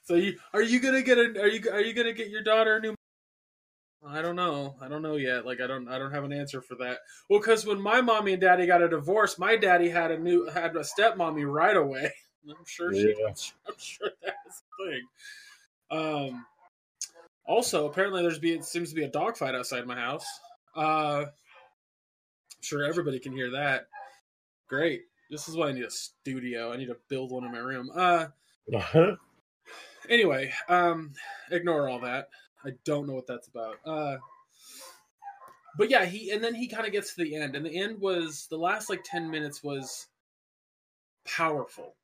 so 0.03 0.15
you 0.15 0.37
are 0.53 0.61
you 0.61 0.79
gonna 0.79 1.01
get 1.01 1.17
a 1.17 1.41
are 1.41 1.47
you 1.47 1.69
are 1.71 1.81
you 1.81 1.93
gonna 1.93 2.13
get 2.13 2.29
your 2.29 2.43
daughter 2.43 2.77
a 2.77 2.79
new? 2.79 2.95
I 4.07 4.21
don't 4.21 4.35
know. 4.35 4.75
I 4.81 4.87
don't 4.87 5.03
know 5.03 5.15
yet. 5.15 5.45
Like 5.45 5.61
I 5.61 5.67
don't 5.67 5.87
I 5.87 5.99
don't 5.99 6.11
have 6.11 6.23
an 6.23 6.33
answer 6.33 6.61
for 6.61 6.75
that. 6.75 6.99
Well, 7.29 7.39
because 7.39 7.65
when 7.65 7.79
my 7.79 8.01
mommy 8.01 8.33
and 8.33 8.41
daddy 8.41 8.65
got 8.65 8.81
a 8.81 8.89
divorce, 8.89 9.37
my 9.37 9.55
daddy 9.55 9.89
had 9.89 10.11
a 10.11 10.17
new 10.17 10.47
had 10.49 10.75
a 10.75 10.79
stepmommy 10.79 11.49
right 11.49 11.77
away. 11.77 12.11
I'm 12.49 12.65
sure 12.65 12.93
she. 12.93 13.13
Yeah. 13.19 13.33
I'm 13.67 13.75
sure 13.77 14.09
that's 14.23 14.63
a 14.63 14.85
thing. 14.85 15.07
Um. 15.91 16.45
Also, 17.45 17.87
apparently, 17.87 18.21
there's 18.21 18.39
be 18.39 18.53
it 18.53 18.63
seems 18.63 18.89
to 18.89 18.95
be 18.95 19.03
a 19.03 19.09
dogfight 19.09 19.55
outside 19.55 19.85
my 19.85 19.95
house. 19.95 20.25
Uh, 20.75 21.25
I'm 22.61 22.65
sure 22.65 22.83
everybody 22.83 23.19
can 23.19 23.33
hear 23.33 23.49
that. 23.49 23.87
Great. 24.69 25.01
This 25.31 25.47
is 25.49 25.55
why 25.57 25.69
I 25.69 25.71
need 25.71 25.83
a 25.83 25.89
studio. 25.89 26.71
I 26.71 26.77
need 26.77 26.85
to 26.89 26.97
build 27.09 27.31
one 27.31 27.43
in 27.43 27.51
my 27.51 27.57
room. 27.57 27.89
Uh, 27.95 28.27
anyway, 30.07 30.53
um, 30.69 31.11
ignore 31.49 31.89
all 31.89 31.99
that. 32.01 32.29
I 32.63 32.73
don't 32.85 33.07
know 33.07 33.13
what 33.15 33.25
that's 33.25 33.47
about. 33.47 33.77
Uh, 33.83 34.17
but 35.75 35.89
yeah, 35.89 36.05
he 36.05 36.29
and 36.29 36.43
then 36.43 36.53
he 36.53 36.67
kind 36.67 36.85
of 36.85 36.91
gets 36.91 37.15
to 37.15 37.23
the 37.23 37.35
end, 37.35 37.55
and 37.55 37.65
the 37.65 37.75
end 37.75 37.99
was 37.99 38.45
the 38.51 38.57
last 38.57 38.91
like 38.91 39.03
ten 39.03 39.31
minutes 39.31 39.63
was 39.63 40.05
powerful. 41.25 41.95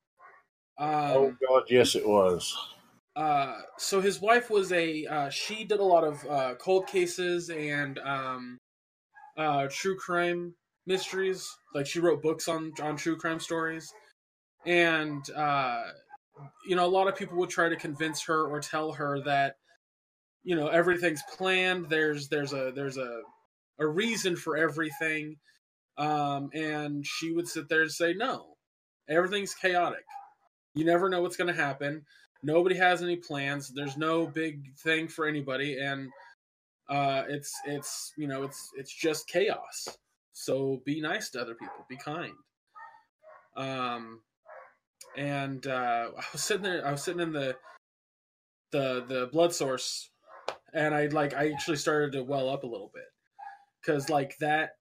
Um, 0.79 0.89
oh 0.89 1.35
God, 1.47 1.63
yes, 1.69 1.93
it 1.93 2.07
was. 2.07 2.57
uh, 3.15 3.57
so 3.77 4.01
his 4.01 4.19
wife 4.21 4.49
was 4.49 4.71
a 4.71 5.05
uh, 5.05 5.29
she 5.29 5.63
did 5.65 5.79
a 5.79 5.83
lot 5.83 6.03
of 6.03 6.25
uh, 6.27 6.55
cold 6.55 6.87
cases 6.87 7.51
and 7.51 7.99
um, 7.99 8.57
uh, 9.37 9.67
true 9.71 9.95
crime 9.95 10.55
mysteries. 10.85 11.47
Like 11.73 11.85
she 11.85 11.99
wrote 11.99 12.21
books 12.21 12.47
on 12.47 12.73
on 12.81 12.97
true 12.97 13.17
crime 13.17 13.39
stories, 13.39 13.91
and 14.65 15.27
uh, 15.31 15.83
you 16.67 16.75
know 16.75 16.85
a 16.85 16.89
lot 16.89 17.07
of 17.07 17.15
people 17.15 17.37
would 17.37 17.49
try 17.49 17.69
to 17.69 17.75
convince 17.75 18.23
her 18.25 18.47
or 18.47 18.59
tell 18.59 18.93
her 18.93 19.21
that 19.21 19.55
you 20.43 20.55
know 20.55 20.67
everything's 20.67 21.23
planned. 21.35 21.89
There's 21.89 22.29
there's 22.29 22.53
a 22.53 22.71
there's 22.75 22.97
a 22.97 23.21
a 23.79 23.87
reason 23.87 24.35
for 24.35 24.57
everything, 24.57 25.37
um, 25.97 26.49
and 26.53 27.05
she 27.05 27.31
would 27.31 27.47
sit 27.47 27.69
there 27.69 27.81
and 27.81 27.91
say 27.91 28.13
no, 28.13 28.55
everything's 29.09 29.53
chaotic. 29.53 30.05
You 30.73 30.85
never 30.85 31.09
know 31.09 31.21
what's 31.21 31.37
going 31.37 31.53
to 31.53 31.61
happen 31.61 32.05
nobody 32.43 32.75
has 32.75 33.01
any 33.01 33.15
plans 33.15 33.69
there's 33.69 33.97
no 33.97 34.27
big 34.27 34.75
thing 34.77 35.07
for 35.07 35.27
anybody 35.27 35.77
and 35.79 36.09
uh 36.89 37.23
it's 37.27 37.53
it's 37.65 38.13
you 38.17 38.27
know 38.27 38.43
it's 38.43 38.71
it's 38.75 38.93
just 38.93 39.27
chaos. 39.27 39.87
So 40.33 40.81
be 40.85 41.01
nice 41.01 41.29
to 41.31 41.41
other 41.41 41.55
people. 41.55 41.85
Be 41.89 41.97
kind. 41.97 42.33
Um 43.55 44.21
and 45.15 45.65
uh 45.67 46.09
i 46.17 46.23
was 46.31 46.43
sitting 46.43 46.63
there 46.63 46.85
i 46.85 46.91
was 46.91 47.03
sitting 47.03 47.21
in 47.21 47.31
the 47.31 47.55
the 48.71 49.05
the 49.07 49.29
blood 49.31 49.53
source 49.53 50.09
and 50.73 50.93
i 50.93 51.07
like 51.07 51.33
i 51.33 51.51
actually 51.51 51.77
started 51.77 52.11
to 52.11 52.23
well 52.23 52.49
up 52.49 52.63
a 52.63 52.67
little 52.67 52.91
bit. 52.93 53.03
Because 53.81 54.09
like 54.09 54.37
that 54.39 54.71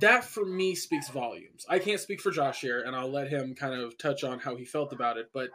that 0.00 0.24
for 0.24 0.44
me 0.44 0.74
speaks 0.74 1.08
volumes. 1.10 1.64
I 1.68 1.78
can't 1.78 2.00
speak 2.00 2.20
for 2.20 2.30
josh 2.30 2.60
here 2.60 2.82
and 2.84 2.96
i'll 2.96 3.10
let 3.10 3.28
him 3.28 3.54
kind 3.54 3.74
of 3.74 3.96
touch 3.98 4.24
on 4.24 4.38
how 4.38 4.56
he 4.56 4.64
felt 4.64 4.92
about 4.92 5.18
it 5.18 5.26
but 5.32 5.50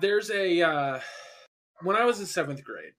there's 0.00 0.30
a 0.30 0.62
uh 0.62 1.00
when 1.82 1.96
I 1.96 2.04
was 2.04 2.20
in 2.20 2.26
seventh 2.26 2.62
grade, 2.64 2.92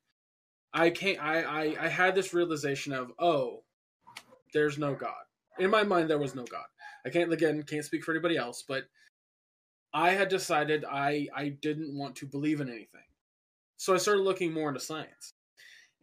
I 0.74 0.90
can't 0.90 1.22
I, 1.22 1.42
I 1.42 1.86
I 1.86 1.88
had 1.88 2.16
this 2.16 2.34
realization 2.34 2.94
of 2.94 3.12
oh, 3.20 3.64
there's 4.54 4.78
no 4.78 4.94
God. 4.96 5.24
In 5.60 5.70
my 5.70 5.84
mind 5.84 6.10
there 6.10 6.18
was 6.18 6.36
no 6.36 6.44
God. 6.44 6.66
I 7.06 7.10
can't 7.10 7.32
again 7.32 7.64
can't 7.64 7.86
speak 7.86 8.04
for 8.04 8.12
anybody 8.12 8.38
else, 8.38 8.64
but 8.68 8.84
I 9.94 10.12
had 10.12 10.30
decided 10.30 10.86
I 10.86 11.28
I 11.36 11.50
didn't 11.50 11.98
want 11.98 12.16
to 12.18 12.26
believe 12.26 12.62
in 12.62 12.70
anything. 12.70 13.02
So 13.78 13.94
I 13.94 13.98
started 13.98 14.22
looking 14.22 14.54
more 14.54 14.70
into 14.70 14.80
science. 14.80 15.34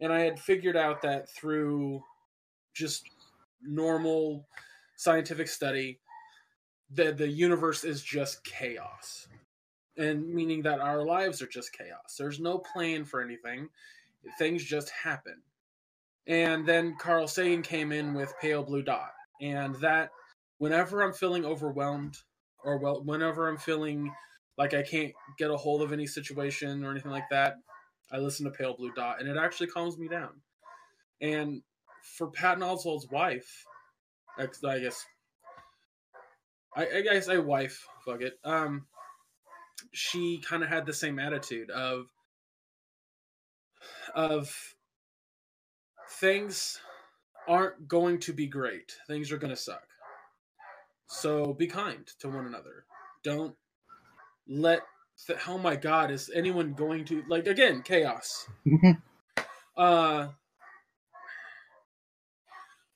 And 0.01 0.13
I 0.13 0.21
had 0.21 0.39
figured 0.39 0.77
out 0.77 1.01
that 1.01 1.29
through 1.29 2.01
just 2.73 3.03
normal 3.61 4.47
scientific 4.95 5.47
study 5.47 5.99
that 6.91 7.17
the 7.17 7.27
universe 7.27 7.83
is 7.83 8.01
just 8.01 8.43
chaos 8.43 9.27
and 9.99 10.27
meaning 10.33 10.61
that 10.63 10.79
our 10.79 11.05
lives 11.05 11.41
are 11.41 11.47
just 11.47 11.73
chaos. 11.73 12.15
There's 12.17 12.39
no 12.39 12.57
plan 12.57 13.05
for 13.05 13.21
anything. 13.21 13.69
Things 14.37 14.63
just 14.63 14.89
happen. 14.89 15.41
And 16.25 16.65
then 16.65 16.95
Carl 16.99 17.27
Sagan 17.27 17.61
came 17.61 17.91
in 17.91 18.13
with 18.13 18.33
Pale 18.41 18.63
Blue 18.63 18.81
Dot, 18.81 19.11
and 19.41 19.75
that 19.75 20.09
whenever 20.57 21.01
I'm 21.01 21.13
feeling 21.13 21.45
overwhelmed 21.45 22.15
or 22.63 22.77
well, 22.77 23.03
whenever 23.03 23.47
I'm 23.47 23.57
feeling 23.57 24.11
like 24.57 24.73
I 24.73 24.83
can't 24.83 25.11
get 25.37 25.51
a 25.51 25.57
hold 25.57 25.81
of 25.81 25.91
any 25.91 26.07
situation 26.07 26.83
or 26.83 26.91
anything 26.91 27.11
like 27.11 27.29
that, 27.31 27.55
I 28.11 28.17
listen 28.17 28.45
to 28.45 28.51
Pale 28.51 28.75
Blue 28.77 28.91
Dot, 28.95 29.19
and 29.19 29.29
it 29.29 29.37
actually 29.37 29.67
calms 29.67 29.97
me 29.97 30.07
down. 30.07 30.41
And 31.21 31.61
for 32.01 32.31
Patton 32.31 32.63
Oswalt's 32.63 33.09
wife, 33.11 33.65
I 34.37 34.45
guess, 34.79 35.05
I, 36.75 36.87
I 36.97 37.01
guess 37.01 37.27
a 37.27 37.41
wife, 37.41 37.85
fuck 38.05 38.21
it. 38.21 38.39
Um, 38.45 38.85
she 39.91 40.39
kind 40.39 40.63
of 40.63 40.69
had 40.69 40.85
the 40.85 40.93
same 40.93 41.19
attitude 41.19 41.69
of 41.69 42.07
of 44.15 44.75
things 46.19 46.79
aren't 47.47 47.87
going 47.87 48.19
to 48.19 48.33
be 48.33 48.47
great. 48.47 48.93
Things 49.07 49.31
are 49.31 49.37
going 49.37 49.55
to 49.55 49.61
suck. 49.61 49.83
So 51.07 51.53
be 51.53 51.67
kind 51.67 52.05
to 52.19 52.29
one 52.29 52.45
another. 52.45 52.85
Don't 53.23 53.55
let 54.47 54.81
th- 55.25 55.39
oh 55.47 55.57
my 55.57 55.75
god 55.75 56.11
is 56.11 56.29
anyone 56.33 56.73
going 56.73 57.05
to 57.05 57.23
like 57.27 57.47
again 57.47 57.81
chaos. 57.81 58.47
uh 59.77 60.27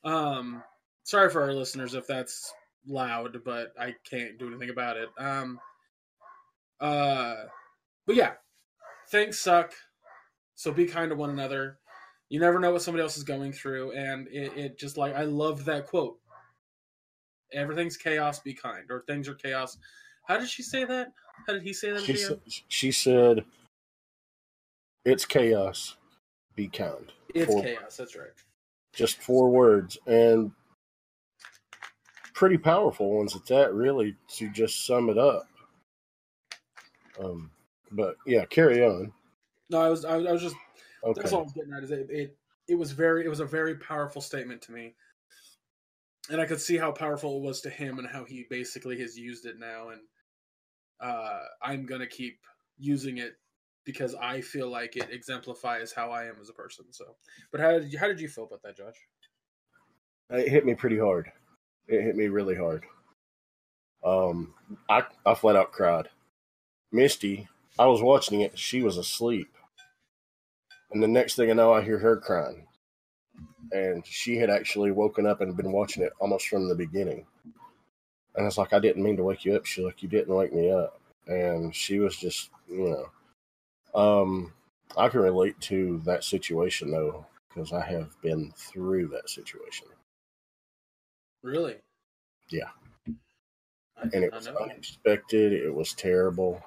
um 0.04 0.64
sorry 1.04 1.30
for 1.30 1.42
our 1.42 1.54
listeners 1.54 1.96
if 1.96 2.06
that's 2.06 2.54
loud, 2.88 3.38
but 3.44 3.74
I 3.80 3.96
can't 4.10 4.38
do 4.38 4.48
anything 4.48 4.70
about 4.70 4.98
it. 4.98 5.10
Um 5.18 5.60
uh, 6.84 7.36
but 8.06 8.16
yeah, 8.16 8.34
things 9.10 9.40
suck. 9.40 9.74
So 10.56 10.72
be 10.72 10.86
kind 10.86 11.10
to 11.10 11.16
one 11.16 11.30
another. 11.30 11.80
You 12.30 12.40
never 12.40 12.60
know 12.60 12.72
what 12.72 12.82
somebody 12.82 13.02
else 13.02 13.18
is 13.18 13.24
going 13.24 13.54
through, 13.54 13.94
and 13.94 14.28
it, 14.28 14.58
it 14.58 14.78
just 14.78 14.98
like 14.98 15.16
I 15.16 15.24
love 15.24 15.66
that 15.66 15.88
quote. 15.88 16.20
Everything's 17.54 17.96
chaos. 17.96 18.40
Be 18.40 18.54
kind, 18.54 18.86
or 18.90 19.04
things 19.08 19.30
are 19.30 19.36
chaos. 19.36 19.78
How 20.28 20.38
did 20.38 20.50
she 20.50 20.62
say 20.62 20.84
that? 20.84 21.14
How 21.48 21.54
did 21.54 21.64
he 21.64 21.74
say 21.74 21.92
that? 21.92 22.02
She, 22.02 22.18
said, 22.18 22.40
she 22.68 22.92
said, 22.92 23.46
"It's 25.06 25.26
chaos. 25.26 25.96
Be 26.56 26.68
kind." 26.68 27.12
It's 27.34 27.52
Four- 27.52 27.64
chaos. 27.64 27.98
That's 27.98 28.16
right. 28.16 28.30
Just 28.94 29.22
four 29.22 29.50
words, 29.50 29.98
and 30.06 30.52
pretty 32.34 32.58
powerful 32.58 33.16
ones 33.18 33.36
at 33.36 33.46
that. 33.46 33.74
Really, 33.74 34.16
to 34.36 34.50
just 34.50 34.86
sum 34.86 35.10
it 35.10 35.18
up. 35.18 35.48
Um, 37.20 37.52
but 37.92 38.16
yeah, 38.26 38.46
carry 38.46 38.84
on. 38.84 39.12
No, 39.70 39.80
I 39.82 39.90
was 39.90 40.06
I, 40.06 40.18
was- 40.18 40.28
I 40.28 40.32
was 40.32 40.42
just 40.42 40.56
Okay. 41.04 41.20
that's 41.22 41.34
all 41.34 41.40
I 41.40 41.44
was 41.44 41.54
getting 41.54 41.74
at. 41.74 41.84
Is 41.84 41.92
it, 41.92 42.08
it 42.10 42.38
it 42.68 42.76
was 42.76 42.92
very 42.92 43.26
it 43.26 43.30
was 43.30 43.40
a 43.42 43.46
very 43.46 43.76
powerful 43.76 44.22
statement 44.22 44.62
to 44.64 44.72
me, 44.72 44.96
and 46.30 46.40
I 46.40 46.46
could 46.46 46.62
see 46.62 46.78
how 46.78 46.92
powerful 46.92 47.38
it 47.38 47.42
was 47.44 47.62
to 47.62 47.70
him 47.70 48.00
and 48.00 48.08
how 48.08 48.24
he 48.24 48.46
basically 48.50 49.00
has 49.02 49.18
used 49.18 49.46
it 49.46 49.60
now, 49.60 49.90
and 49.90 50.02
uh, 51.02 51.40
I'm 51.62 51.86
gonna 51.86 52.08
keep 52.08 52.40
using 52.78 53.18
it 53.18 53.34
because 53.86 54.16
I 54.16 54.40
feel 54.42 54.70
like 54.70 54.96
it 54.96 55.10
exemplifies 55.12 55.92
how 55.92 56.10
I 56.12 56.26
am 56.26 56.36
as 56.42 56.50
a 56.50 56.54
person. 56.54 56.86
So, 56.92 57.16
but 57.52 57.60
how 57.60 57.72
did 57.80 57.92
you 57.92 58.00
how 58.00 58.08
did 58.08 58.20
you 58.22 58.30
feel 58.30 58.46
about 58.46 58.64
that, 58.64 58.78
Josh? 58.78 58.96
It 60.30 60.48
hit 60.48 60.66
me 60.66 60.74
pretty 60.74 60.98
hard. 60.98 61.30
It 61.88 62.02
hit 62.02 62.16
me 62.16 62.28
really 62.28 62.56
hard. 62.56 62.86
Um, 64.04 64.54
I 64.90 65.04
I 65.26 65.34
flat 65.34 65.56
out 65.58 65.72
cried. 65.74 66.08
Misty, 66.94 67.48
I 67.78 67.88
was 67.88 68.02
watching 68.02 68.42
it. 68.42 68.58
She 68.58 68.84
was 68.84 68.98
asleep, 68.98 69.52
and 70.92 71.02
the 71.02 71.08
next 71.08 71.36
thing 71.36 71.50
I 71.50 71.54
know, 71.54 71.74
I 71.74 71.82
hear 71.82 71.98
her 71.98 72.18
crying, 72.18 72.68
and 73.72 74.06
she 74.06 74.38
had 74.38 74.50
actually 74.50 74.92
woken 74.92 75.26
up 75.26 75.42
and 75.42 75.58
been 75.58 75.72
watching 75.72 76.04
it 76.04 76.14
almost 76.20 76.48
from 76.48 76.70
the 76.70 76.76
beginning. 76.76 77.26
And 78.36 78.46
it's 78.46 78.58
like 78.58 78.74
I 78.74 78.80
didn't 78.80 79.04
mean 79.04 79.18
to 79.18 79.24
wake 79.24 79.44
you 79.44 79.56
up. 79.56 79.66
She's 79.66 79.84
like, 79.84 80.02
you 80.04 80.10
didn't 80.10 80.34
wake 80.34 80.54
me 80.54 80.72
up, 80.72 81.02
and 81.28 81.76
she 81.76 82.00
was 82.00 82.16
just, 82.16 82.52
you 82.70 82.90
know, 83.94 84.00
um, 84.00 84.54
I 84.96 85.10
can 85.10 85.22
relate 85.22 85.60
to 85.62 86.00
that 86.06 86.24
situation 86.24 86.92
though 86.92 87.26
because 87.50 87.74
I 87.74 87.82
have 87.86 88.10
been 88.22 88.52
through 88.56 89.08
that 89.10 89.30
situation. 89.30 89.88
Really? 91.42 91.78
Yeah. 92.50 92.70
I, 93.98 94.04
and 94.14 94.24
it 94.24 94.34
was 94.34 94.48
unexpected. 94.48 95.54
It 95.54 95.74
was 95.74 95.94
terrible. 95.94 96.64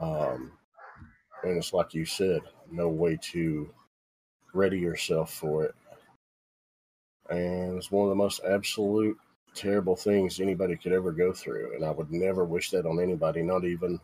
Um, 0.00 0.52
and 1.42 1.56
it's 1.56 1.72
like 1.72 1.94
you 1.94 2.04
said, 2.04 2.40
no 2.70 2.88
way 2.88 3.18
to 3.32 3.72
ready 4.54 4.78
yourself 4.78 5.32
for 5.32 5.64
it. 5.64 5.74
And 7.30 7.76
it's 7.76 7.90
one 7.90 8.04
of 8.04 8.10
the 8.10 8.14
most 8.16 8.40
absolute 8.48 9.16
terrible 9.54 9.96
things 9.96 10.40
anybody 10.40 10.76
could 10.76 10.92
ever 10.92 11.12
go 11.12 11.32
through. 11.32 11.74
And 11.74 11.84
I 11.84 11.90
would 11.90 12.10
never 12.10 12.44
wish 12.44 12.70
that 12.70 12.86
on 12.86 13.00
anybody, 13.00 13.42
not 13.42 13.64
even 13.64 14.00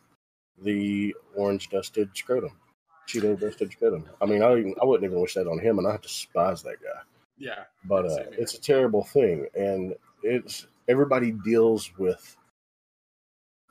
the 0.62 1.14
orange 1.34 1.70
dusted 1.70 2.10
scrotum, 2.14 2.52
Cheeto 3.08 3.38
dusted 3.38 3.72
scrotum. 3.72 4.04
I 4.20 4.26
mean, 4.26 4.42
I, 4.42 4.50
I 4.80 4.84
wouldn't 4.84 5.08
even 5.08 5.20
wish 5.20 5.34
that 5.34 5.48
on 5.48 5.58
him, 5.58 5.78
and 5.78 5.86
I 5.86 5.96
despise 5.96 6.62
that 6.62 6.82
guy 6.82 7.00
Yeah. 7.38 7.64
but 7.84 8.06
uh, 8.06 8.24
it's 8.32 8.54
a 8.54 8.60
terrible 8.60 9.04
thing 9.04 9.46
and 9.54 9.94
it's 10.22 10.66
everybody 10.88 11.32
deals 11.32 11.90
with 11.98 12.36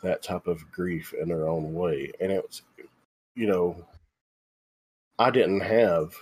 that 0.03 0.21
type 0.21 0.47
of 0.47 0.69
grief 0.71 1.13
in 1.13 1.27
their 1.27 1.47
own 1.47 1.73
way 1.73 2.11
and 2.21 2.31
it's 2.31 2.61
you 3.35 3.47
know 3.47 3.75
i 5.19 5.31
didn't 5.31 5.61
have 5.61 6.13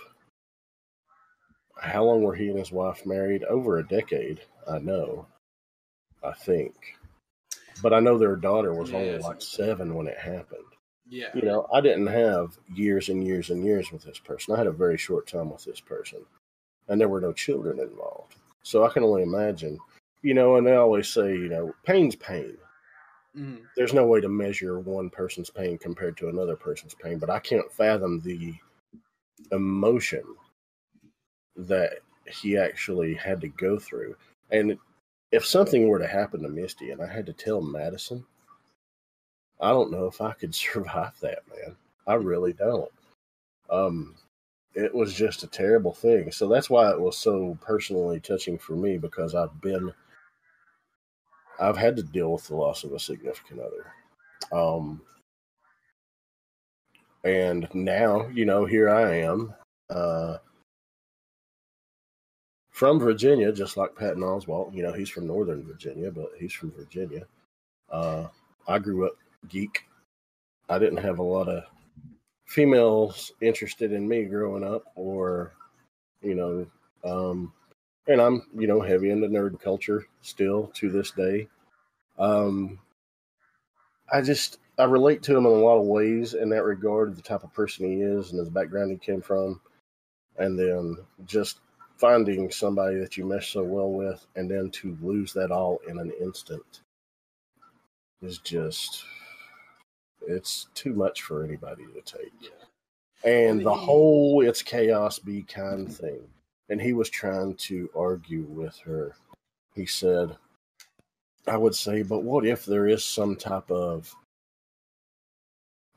how 1.80 2.04
long 2.04 2.22
were 2.22 2.34
he 2.34 2.48
and 2.48 2.58
his 2.58 2.72
wife 2.72 3.04
married 3.04 3.44
over 3.44 3.78
a 3.78 3.86
decade 3.88 4.40
i 4.70 4.78
know 4.78 5.26
i 6.22 6.32
think 6.32 6.74
but 7.82 7.92
i 7.92 8.00
know 8.00 8.16
their 8.16 8.36
daughter 8.36 8.72
was 8.72 8.90
Yeah, 8.90 8.96
only 8.98 9.12
like 9.18 9.22
like 9.24 9.42
seven 9.42 9.94
when 9.94 10.06
it 10.06 10.18
happened 10.18 10.64
Yeah. 11.08 11.28
you 11.34 11.42
know, 11.42 11.66
I 11.72 11.80
didn't 11.80 12.06
have 12.08 12.56
years 12.74 13.08
and 13.08 13.26
years 13.26 13.50
and 13.50 13.64
years 13.64 13.90
with 13.92 14.02
this 14.04 14.18
person. 14.18 14.54
I 14.54 14.58
had 14.58 14.66
a 14.66 14.72
very 14.72 14.96
short 14.96 15.26
time 15.26 15.50
with 15.50 15.64
this 15.64 15.80
person, 15.80 16.24
and 16.88 16.98
there 17.00 17.08
were 17.08 17.20
no 17.20 17.32
children 17.32 17.78
involved. 17.80 18.36
So 18.62 18.84
I 18.84 18.88
can 18.92 19.02
only 19.04 19.22
imagine, 19.22 19.78
you 20.22 20.32
know, 20.34 20.56
and 20.56 20.66
they 20.66 20.74
always 20.74 21.08
say, 21.08 21.32
you 21.32 21.48
know, 21.50 21.74
pain's 21.84 22.16
pain. 22.16 22.56
Mhm. 23.36 23.66
There's 23.76 23.94
no 23.94 24.06
way 24.06 24.20
to 24.20 24.28
measure 24.28 24.78
one 24.78 25.10
person's 25.10 25.50
pain 25.50 25.78
compared 25.78 26.16
to 26.18 26.28
another 26.28 26.56
person's 26.56 26.94
pain, 26.94 27.18
but 27.18 27.30
I 27.30 27.38
can't 27.38 27.72
fathom 27.72 28.20
the 28.20 28.54
emotion 29.50 30.24
that 31.56 32.00
he 32.26 32.56
actually 32.56 33.14
had 33.14 33.40
to 33.40 33.48
go 33.48 33.78
through. 33.78 34.16
And 34.50 34.78
if 35.30 35.46
something 35.46 35.88
were 35.88 35.98
to 35.98 36.06
happen 36.06 36.42
to 36.42 36.48
Misty 36.48 36.90
and 36.90 37.02
I 37.02 37.06
had 37.12 37.26
to 37.26 37.32
tell 37.32 37.60
Madison, 37.60 38.26
I 39.60 39.70
don't 39.70 39.90
know 39.90 40.06
if 40.06 40.20
I 40.20 40.32
could 40.32 40.54
survive 40.54 41.18
that, 41.20 41.42
man. 41.48 41.76
I 42.06 42.14
really 42.14 42.52
don't. 42.52 42.90
Um, 43.70 44.16
it 44.74 44.94
was 44.94 45.14
just 45.14 45.42
a 45.42 45.46
terrible 45.46 45.94
thing. 45.94 46.32
So 46.32 46.48
that's 46.48 46.70
why 46.70 46.90
it 46.90 47.00
was 47.00 47.16
so 47.16 47.58
personally 47.60 48.20
touching 48.20 48.58
for 48.58 48.74
me 48.74 48.98
because 48.98 49.34
I've 49.34 49.60
been, 49.60 49.92
I've 51.62 51.76
had 51.76 51.96
to 51.96 52.02
deal 52.02 52.32
with 52.32 52.48
the 52.48 52.56
loss 52.56 52.84
of 52.84 52.92
a 52.92 52.98
significant 52.98 53.60
other. 53.60 53.92
Um, 54.52 55.00
and 57.24 57.68
now, 57.72 58.26
you 58.28 58.44
know, 58.44 58.64
here 58.64 58.90
I 58.90 59.18
am, 59.18 59.54
uh, 59.88 60.38
from 62.70 62.98
Virginia, 62.98 63.52
just 63.52 63.76
like 63.76 63.94
Patton 63.94 64.22
Oswalt. 64.22 64.74
You 64.74 64.82
know, 64.82 64.92
he's 64.92 65.08
from 65.08 65.26
Northern 65.28 65.64
Virginia, 65.64 66.10
but 66.10 66.30
he's 66.38 66.52
from 66.52 66.72
Virginia. 66.72 67.26
Uh, 67.90 68.26
I 68.66 68.78
grew 68.78 69.06
up 69.06 69.12
geek. 69.48 69.84
I 70.68 70.78
didn't 70.78 70.98
have 70.98 71.20
a 71.20 71.22
lot 71.22 71.48
of 71.48 71.64
females 72.46 73.30
interested 73.40 73.92
in 73.92 74.08
me 74.08 74.24
growing 74.24 74.64
up, 74.64 74.84
or 74.96 75.52
you 76.22 76.34
know, 76.34 76.66
um, 77.04 77.52
and 78.08 78.20
I'm 78.20 78.42
you 78.58 78.66
know 78.66 78.80
heavy 78.80 79.10
into 79.10 79.28
nerd 79.28 79.60
culture 79.60 80.06
still 80.22 80.68
to 80.74 80.90
this 80.90 81.12
day. 81.12 81.48
Um, 82.22 82.78
I 84.10 84.20
just 84.22 84.58
I 84.78 84.84
relate 84.84 85.22
to 85.24 85.36
him 85.36 85.44
in 85.44 85.52
a 85.52 85.56
lot 85.56 85.80
of 85.80 85.86
ways 85.86 86.34
in 86.34 86.48
that 86.50 86.64
regard, 86.64 87.16
the 87.16 87.22
type 87.22 87.42
of 87.42 87.52
person 87.52 87.84
he 87.86 88.00
is 88.00 88.30
and 88.30 88.38
his 88.38 88.48
background 88.48 88.92
he 88.92 88.96
came 88.96 89.20
from, 89.20 89.60
and 90.38 90.56
then 90.56 90.96
just 91.26 91.58
finding 91.96 92.50
somebody 92.50 92.98
that 92.98 93.16
you 93.16 93.24
mesh 93.24 93.52
so 93.52 93.64
well 93.64 93.90
with, 93.90 94.24
and 94.36 94.48
then 94.48 94.70
to 94.70 94.96
lose 95.02 95.32
that 95.32 95.50
all 95.50 95.80
in 95.88 95.98
an 95.98 96.12
instant 96.20 96.80
is 98.22 98.38
just 98.38 99.04
it's 100.28 100.68
too 100.74 100.94
much 100.94 101.22
for 101.22 101.42
anybody 101.42 101.84
to 101.86 102.18
take. 102.18 102.52
And 103.24 103.64
the 103.64 103.74
whole 103.74 104.46
it's 104.46 104.62
chaos 104.62 105.18
be 105.18 105.42
kind 105.42 105.92
thing. 105.92 106.20
And 106.68 106.80
he 106.80 106.92
was 106.92 107.10
trying 107.10 107.54
to 107.56 107.90
argue 107.96 108.44
with 108.44 108.78
her. 108.84 109.16
He 109.74 109.86
said, 109.86 110.36
I 111.46 111.56
would 111.56 111.74
say, 111.74 112.02
but 112.02 112.22
what 112.22 112.46
if 112.46 112.64
there 112.64 112.86
is 112.86 113.04
some 113.04 113.36
type 113.36 113.70
of 113.70 114.14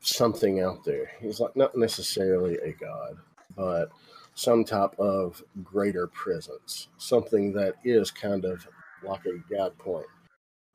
something 0.00 0.60
out 0.60 0.84
there? 0.84 1.10
He's 1.20 1.40
like, 1.40 1.56
not 1.56 1.76
necessarily 1.76 2.56
a 2.56 2.72
god, 2.72 3.16
but 3.56 3.90
some 4.34 4.64
type 4.64 4.98
of 4.98 5.42
greater 5.62 6.08
presence, 6.08 6.88
something 6.98 7.52
that 7.52 7.74
is 7.84 8.10
kind 8.10 8.44
of 8.44 8.66
like 9.02 9.24
a 9.26 9.38
god 9.54 9.76
point. 9.78 10.06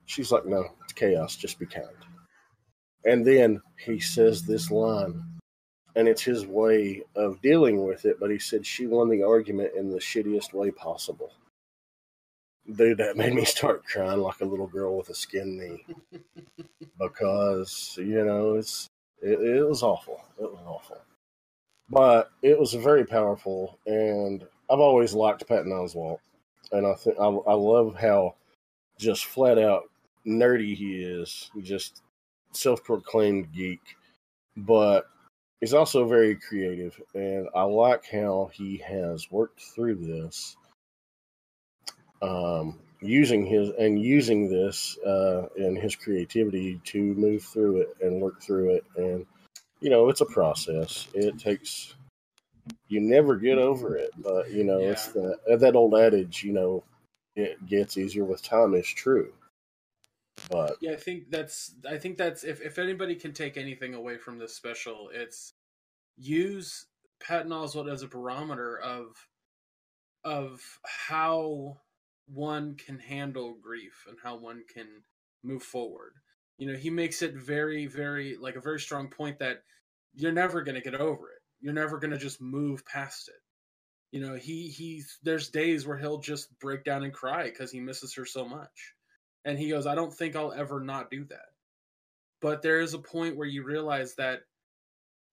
She's 0.05 0.31
like, 0.31 0.45
no, 0.45 0.65
it's 0.83 0.93
chaos, 0.93 1.35
just 1.35 1.59
be 1.59 1.65
kind. 1.65 1.87
And 3.05 3.25
then 3.25 3.61
he 3.77 3.99
says 3.99 4.43
this 4.43 4.71
line, 4.71 5.23
and 5.95 6.07
it's 6.07 6.23
his 6.23 6.45
way 6.45 7.03
of 7.15 7.41
dealing 7.41 7.85
with 7.85 8.05
it, 8.05 8.19
but 8.19 8.31
he 8.31 8.39
said 8.39 8.65
she 8.65 8.87
won 8.87 9.09
the 9.09 9.23
argument 9.23 9.71
in 9.75 9.91
the 9.91 9.99
shittiest 9.99 10.53
way 10.53 10.71
possible. 10.71 11.33
Dude, 12.75 12.99
that 12.99 13.17
made 13.17 13.33
me 13.33 13.45
start 13.45 13.85
crying 13.85 14.19
like 14.19 14.41
a 14.41 14.45
little 14.45 14.67
girl 14.67 14.97
with 14.97 15.09
a 15.09 15.15
skin 15.15 15.57
knee 15.57 15.85
because, 16.99 17.95
you 17.97 18.23
know, 18.23 18.55
it's 18.55 18.89
it, 19.21 19.39
it 19.39 19.67
was 19.67 19.83
awful. 19.83 20.21
It 20.39 20.51
was 20.51 20.63
awful. 20.65 20.97
But 21.89 22.31
it 22.41 22.57
was 22.57 22.73
very 22.73 23.05
powerful, 23.05 23.77
and 23.85 24.43
I've 24.69 24.79
always 24.79 25.13
liked 25.13 25.47
Patton 25.47 25.71
Oswalt, 25.71 26.19
and 26.71 26.87
I 26.87 26.93
think 26.93 27.17
I, 27.19 27.25
I 27.25 27.53
love 27.53 27.95
how 27.95 28.35
just 28.97 29.25
flat 29.25 29.57
out 29.57 29.89
nerdy 30.25 30.75
he 30.75 31.03
is, 31.03 31.51
just 31.61 32.01
self-proclaimed 32.53 33.51
geek, 33.53 33.81
but 34.55 35.09
he's 35.59 35.73
also 35.73 36.07
very 36.07 36.35
creative, 36.35 36.99
and 37.13 37.47
I 37.53 37.63
like 37.63 38.05
how 38.09 38.49
he 38.53 38.77
has 38.77 39.29
worked 39.29 39.59
through 39.59 39.95
this, 39.95 40.55
um, 42.21 42.79
using 43.01 43.45
his 43.45 43.69
and 43.79 44.01
using 44.01 44.49
this 44.49 44.97
uh, 44.99 45.47
and 45.57 45.77
his 45.77 45.95
creativity 45.95 46.79
to 46.85 47.01
move 47.15 47.43
through 47.43 47.81
it 47.81 47.95
and 48.01 48.21
work 48.21 48.41
through 48.41 48.75
it, 48.75 48.85
and 48.95 49.25
you 49.79 49.89
know 49.89 50.09
it's 50.09 50.21
a 50.21 50.25
process. 50.25 51.07
It 51.13 51.39
takes 51.39 51.95
you 52.87 52.99
never 52.99 53.35
get 53.35 53.57
over 53.57 53.95
it, 53.95 54.11
but 54.17 54.51
you 54.51 54.63
know 54.63 54.79
it's 54.79 55.07
the 55.07 55.37
that 55.59 55.75
old 55.75 55.95
adage, 55.95 56.43
you 56.43 56.53
know, 56.53 56.83
it 57.35 57.65
gets 57.65 57.97
easier 57.97 58.23
with 58.23 58.43
time 58.43 58.73
is 58.73 58.87
true. 58.87 59.33
But 60.49 60.77
Yeah, 60.81 60.91
I 60.91 60.97
think 60.97 61.29
that's 61.29 61.73
I 61.89 61.97
think 61.97 62.17
that's 62.17 62.43
if 62.43 62.61
if 62.61 62.79
anybody 62.79 63.15
can 63.15 63.33
take 63.33 63.57
anything 63.57 63.93
away 63.93 64.17
from 64.17 64.37
this 64.37 64.55
special, 64.55 65.09
it's 65.13 65.53
use 66.17 66.87
Patton 67.21 67.51
Oswalt 67.51 67.91
as 67.91 68.03
a 68.03 68.07
barometer 68.07 68.77
of 68.79 69.15
of 70.23 70.61
how 70.85 71.77
one 72.33 72.75
can 72.75 72.99
handle 72.99 73.55
grief 73.61 74.05
and 74.07 74.17
how 74.21 74.37
one 74.37 74.63
can 74.73 74.87
move 75.43 75.63
forward. 75.63 76.13
You 76.57 76.71
know, 76.71 76.77
he 76.77 76.89
makes 76.89 77.21
it 77.21 77.35
very, 77.35 77.87
very 77.87 78.37
like 78.37 78.55
a 78.55 78.61
very 78.61 78.79
strong 78.79 79.09
point 79.09 79.39
that 79.39 79.63
you're 80.13 80.31
never 80.31 80.61
gonna 80.61 80.81
get 80.81 80.95
over 80.95 81.29
it. 81.31 81.41
You're 81.59 81.73
never 81.73 81.97
gonna 81.97 82.17
just 82.17 82.41
move 82.41 82.85
past 82.85 83.29
it. 83.29 83.41
You 84.11 84.21
know, 84.21 84.35
he 84.35 84.67
he's 84.67 85.19
there's 85.23 85.49
days 85.49 85.87
where 85.87 85.97
he'll 85.97 86.19
just 86.19 86.57
break 86.59 86.83
down 86.83 87.03
and 87.03 87.13
cry 87.13 87.45
because 87.45 87.71
he 87.71 87.79
misses 87.79 88.13
her 88.15 88.25
so 88.25 88.47
much. 88.47 88.93
And 89.45 89.57
he 89.57 89.69
goes, 89.69 89.87
I 89.87 89.95
don't 89.95 90.13
think 90.13 90.35
I'll 90.35 90.53
ever 90.53 90.79
not 90.79 91.09
do 91.09 91.25
that. 91.25 91.49
But 92.41 92.61
there 92.61 92.81
is 92.81 92.93
a 92.93 92.99
point 92.99 93.37
where 93.37 93.47
you 93.47 93.63
realize 93.63 94.15
that 94.15 94.41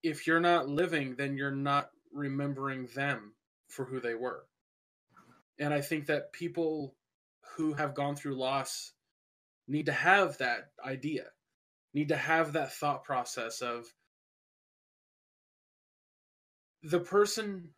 if 0.02 0.26
you're 0.26 0.40
not 0.40 0.68
living, 0.68 1.14
then 1.16 1.36
you're 1.36 1.50
not 1.50 1.90
remembering 2.12 2.86
them 2.94 3.34
for 3.68 3.84
who 3.84 4.00
they 4.00 4.14
were. 4.14 4.47
And 5.58 5.74
I 5.74 5.80
think 5.80 6.06
that 6.06 6.32
people 6.32 6.94
who 7.56 7.74
have 7.74 7.94
gone 7.94 8.16
through 8.16 8.38
loss 8.38 8.92
need 9.66 9.86
to 9.86 9.92
have 9.92 10.38
that 10.38 10.70
idea 10.84 11.24
need 11.94 12.08
to 12.08 12.16
have 12.16 12.52
that 12.52 12.72
thought 12.72 13.04
process 13.04 13.60
of 13.60 13.86
the 16.82 17.00
person 17.00 17.70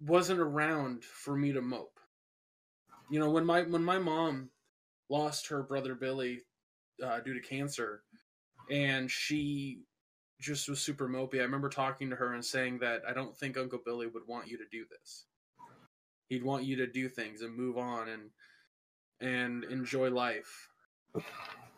wasn't 0.00 0.40
around 0.40 1.04
for 1.04 1.36
me 1.36 1.52
to 1.52 1.62
mope. 1.62 2.00
You 3.10 3.20
know, 3.20 3.30
when 3.30 3.44
my 3.44 3.62
when 3.62 3.84
my 3.84 3.98
mom 3.98 4.50
lost 5.08 5.48
her 5.48 5.62
brother 5.62 5.94
Billy 5.94 6.40
uh, 7.02 7.20
due 7.20 7.34
to 7.34 7.40
cancer, 7.40 8.02
and 8.70 9.10
she 9.10 9.82
just 10.40 10.68
was 10.68 10.80
super 10.80 11.08
mopey. 11.08 11.38
I 11.38 11.42
remember 11.42 11.68
talking 11.68 12.10
to 12.10 12.16
her 12.16 12.34
and 12.34 12.44
saying 12.44 12.80
that 12.80 13.02
I 13.08 13.12
don't 13.12 13.36
think 13.36 13.56
Uncle 13.56 13.80
Billy 13.84 14.06
would 14.06 14.26
want 14.26 14.48
you 14.48 14.58
to 14.58 14.64
do 14.72 14.84
this. 14.90 15.26
He'd 16.32 16.44
want 16.44 16.64
you 16.64 16.76
to 16.76 16.86
do 16.86 17.10
things 17.10 17.42
and 17.42 17.54
move 17.54 17.76
on 17.76 18.08
and 18.08 18.30
and 19.20 19.64
enjoy 19.64 20.08
life. 20.08 20.70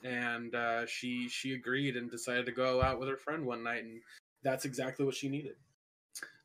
And 0.04 0.54
uh, 0.54 0.86
she 0.86 1.28
she 1.28 1.54
agreed 1.54 1.96
and 1.96 2.08
decided 2.08 2.46
to 2.46 2.52
go 2.52 2.80
out 2.80 3.00
with 3.00 3.08
her 3.08 3.16
friend 3.16 3.44
one 3.44 3.64
night, 3.64 3.82
and 3.82 4.00
that's 4.44 4.64
exactly 4.64 5.04
what 5.04 5.16
she 5.16 5.28
needed. 5.28 5.56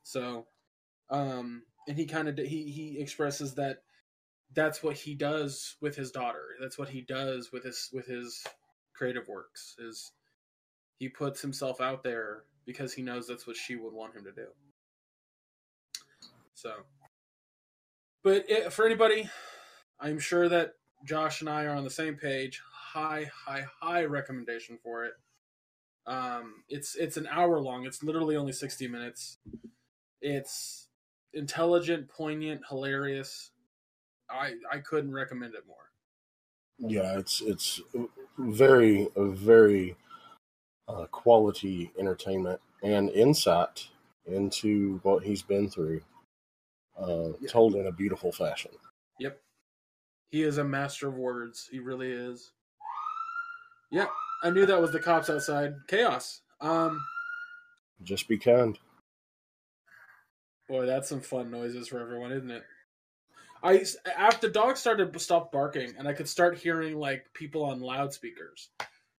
So, 0.02 0.48
um, 1.12 1.62
and 1.88 1.95
he 2.00 2.08
kind 2.08 2.28
of 2.28 2.39
he 2.39 2.72
he 2.72 3.00
expresses 3.00 3.54
that 3.56 3.84
that's 4.56 4.82
what 4.82 4.95
he 4.95 5.13
does 5.13 5.76
with 5.80 5.95
his 5.95 6.10
daughter. 6.10 6.56
That's 6.60 6.80
what 6.80 6.89
he 6.89 7.02
does 7.02 7.52
with 7.52 7.63
his 7.63 7.91
with 7.93 8.08
his 8.08 8.43
creative 8.95 9.28
works. 9.28 9.76
Is 9.78 10.13
he 10.98 11.10
puts 11.10 11.43
himself 11.43 11.80
out 11.80 12.02
there 12.02 12.45
because 12.65 12.91
he 12.91 13.04
knows 13.04 13.28
that's 13.28 13.45
what 13.45 13.56
she 13.56 13.76
would 13.76 13.93
want 13.93 14.15
him 14.15 14.24
to 14.24 14.32
do. 14.32 14.48
So, 16.56 16.74
but 18.23 18.45
it, 18.49 18.73
for 18.73 18.86
anybody, 18.86 19.29
I'm 19.99 20.19
sure 20.19 20.49
that 20.49 20.73
Josh 21.05 21.41
and 21.41 21.49
I 21.49 21.65
are 21.65 21.75
on 21.75 21.84
the 21.84 21.89
same 21.89 22.15
page. 22.15 22.62
High, 22.71 23.29
high, 23.45 23.65
high 23.82 24.05
recommendation 24.05 24.77
for 24.84 25.05
it. 25.05 25.13
Um, 26.08 26.63
it's 26.69 26.95
it's 26.95 27.17
an 27.17 27.27
hour 27.27 27.60
long. 27.60 27.86
It's 27.86 28.03
literally 28.03 28.36
only 28.36 28.51
60 28.51 28.88
minutes. 28.88 29.38
It's 30.21 30.88
intelligent, 31.34 32.10
poignant, 32.10 32.62
hilarious. 32.67 33.51
I 34.29 34.53
I 34.71 34.79
couldn't 34.79 35.13
recommend 35.13 35.53
it 35.55 35.65
more. 35.67 35.77
Yeah, 36.79 37.17
it's 37.19 37.41
it's 37.41 37.82
very 38.38 39.10
very 39.15 39.95
uh, 40.88 41.05
quality 41.12 41.91
entertainment 41.99 42.60
and 42.84 43.10
insight 43.12 43.89
into 44.25 44.99
what 45.03 45.23
he's 45.23 45.41
been 45.41 45.69
through, 45.69 46.01
uh, 46.99 47.33
Yeah. 47.39 47.49
told 47.49 47.75
in 47.75 47.88
a 47.88 47.91
beautiful 47.91 48.31
fashion. 48.31 48.71
Yep. 49.19 49.39
He 50.29 50.43
is 50.43 50.57
a 50.57 50.63
master 50.63 51.07
of 51.07 51.15
words. 51.15 51.67
He 51.71 51.79
really 51.79 52.12
is. 52.12 52.51
Yep. 53.91 54.09
I 54.43 54.49
knew 54.51 54.65
that 54.65 54.79
was 54.81 54.91
the 54.91 54.99
cops 54.99 55.29
outside. 55.29 55.75
Chaos. 55.88 56.41
Um 56.62 56.99
Just 58.03 58.27
be 58.27 58.38
kind. 58.38 58.77
boy, 60.67 60.85
that's 60.85 61.09
some 61.09 61.21
fun 61.21 61.49
noises 61.49 61.88
for 61.88 61.99
everyone, 61.99 62.31
isn't 62.31 62.51
it? 62.51 62.63
I 63.63 63.83
after 64.15 64.47
the 64.47 64.53
dog 64.53 64.77
started 64.77 65.12
to 65.12 65.19
stop 65.19 65.51
barking 65.51 65.93
and 65.97 66.07
I 66.07 66.13
could 66.13 66.29
start 66.29 66.57
hearing 66.57 66.97
like 66.99 67.25
people 67.33 67.63
on 67.63 67.81
loudspeakers. 67.81 68.69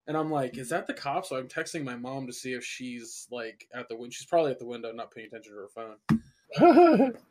And 0.08 0.16
I'm 0.18 0.32
like, 0.32 0.58
is 0.58 0.70
that 0.70 0.88
the 0.88 0.94
cops? 0.94 1.30
So 1.30 1.36
I'm 1.38 1.48
texting 1.48 1.84
my 1.84 1.96
mom 1.96 2.26
to 2.28 2.34
see 2.34 2.54
if 2.54 2.64
she's 2.64 3.28
like 3.32 3.68
at 3.74 3.90
the 3.90 3.96
window. 3.96 4.12
She's 4.12 4.26
probably 4.28 4.52
at 4.52 4.60
the 4.60 4.66
window, 4.66 4.92
not 4.92 5.12
paying 5.12 5.28
attention 5.28 5.54
to 5.54 5.58
her 5.60 5.70
phone. 5.70 7.14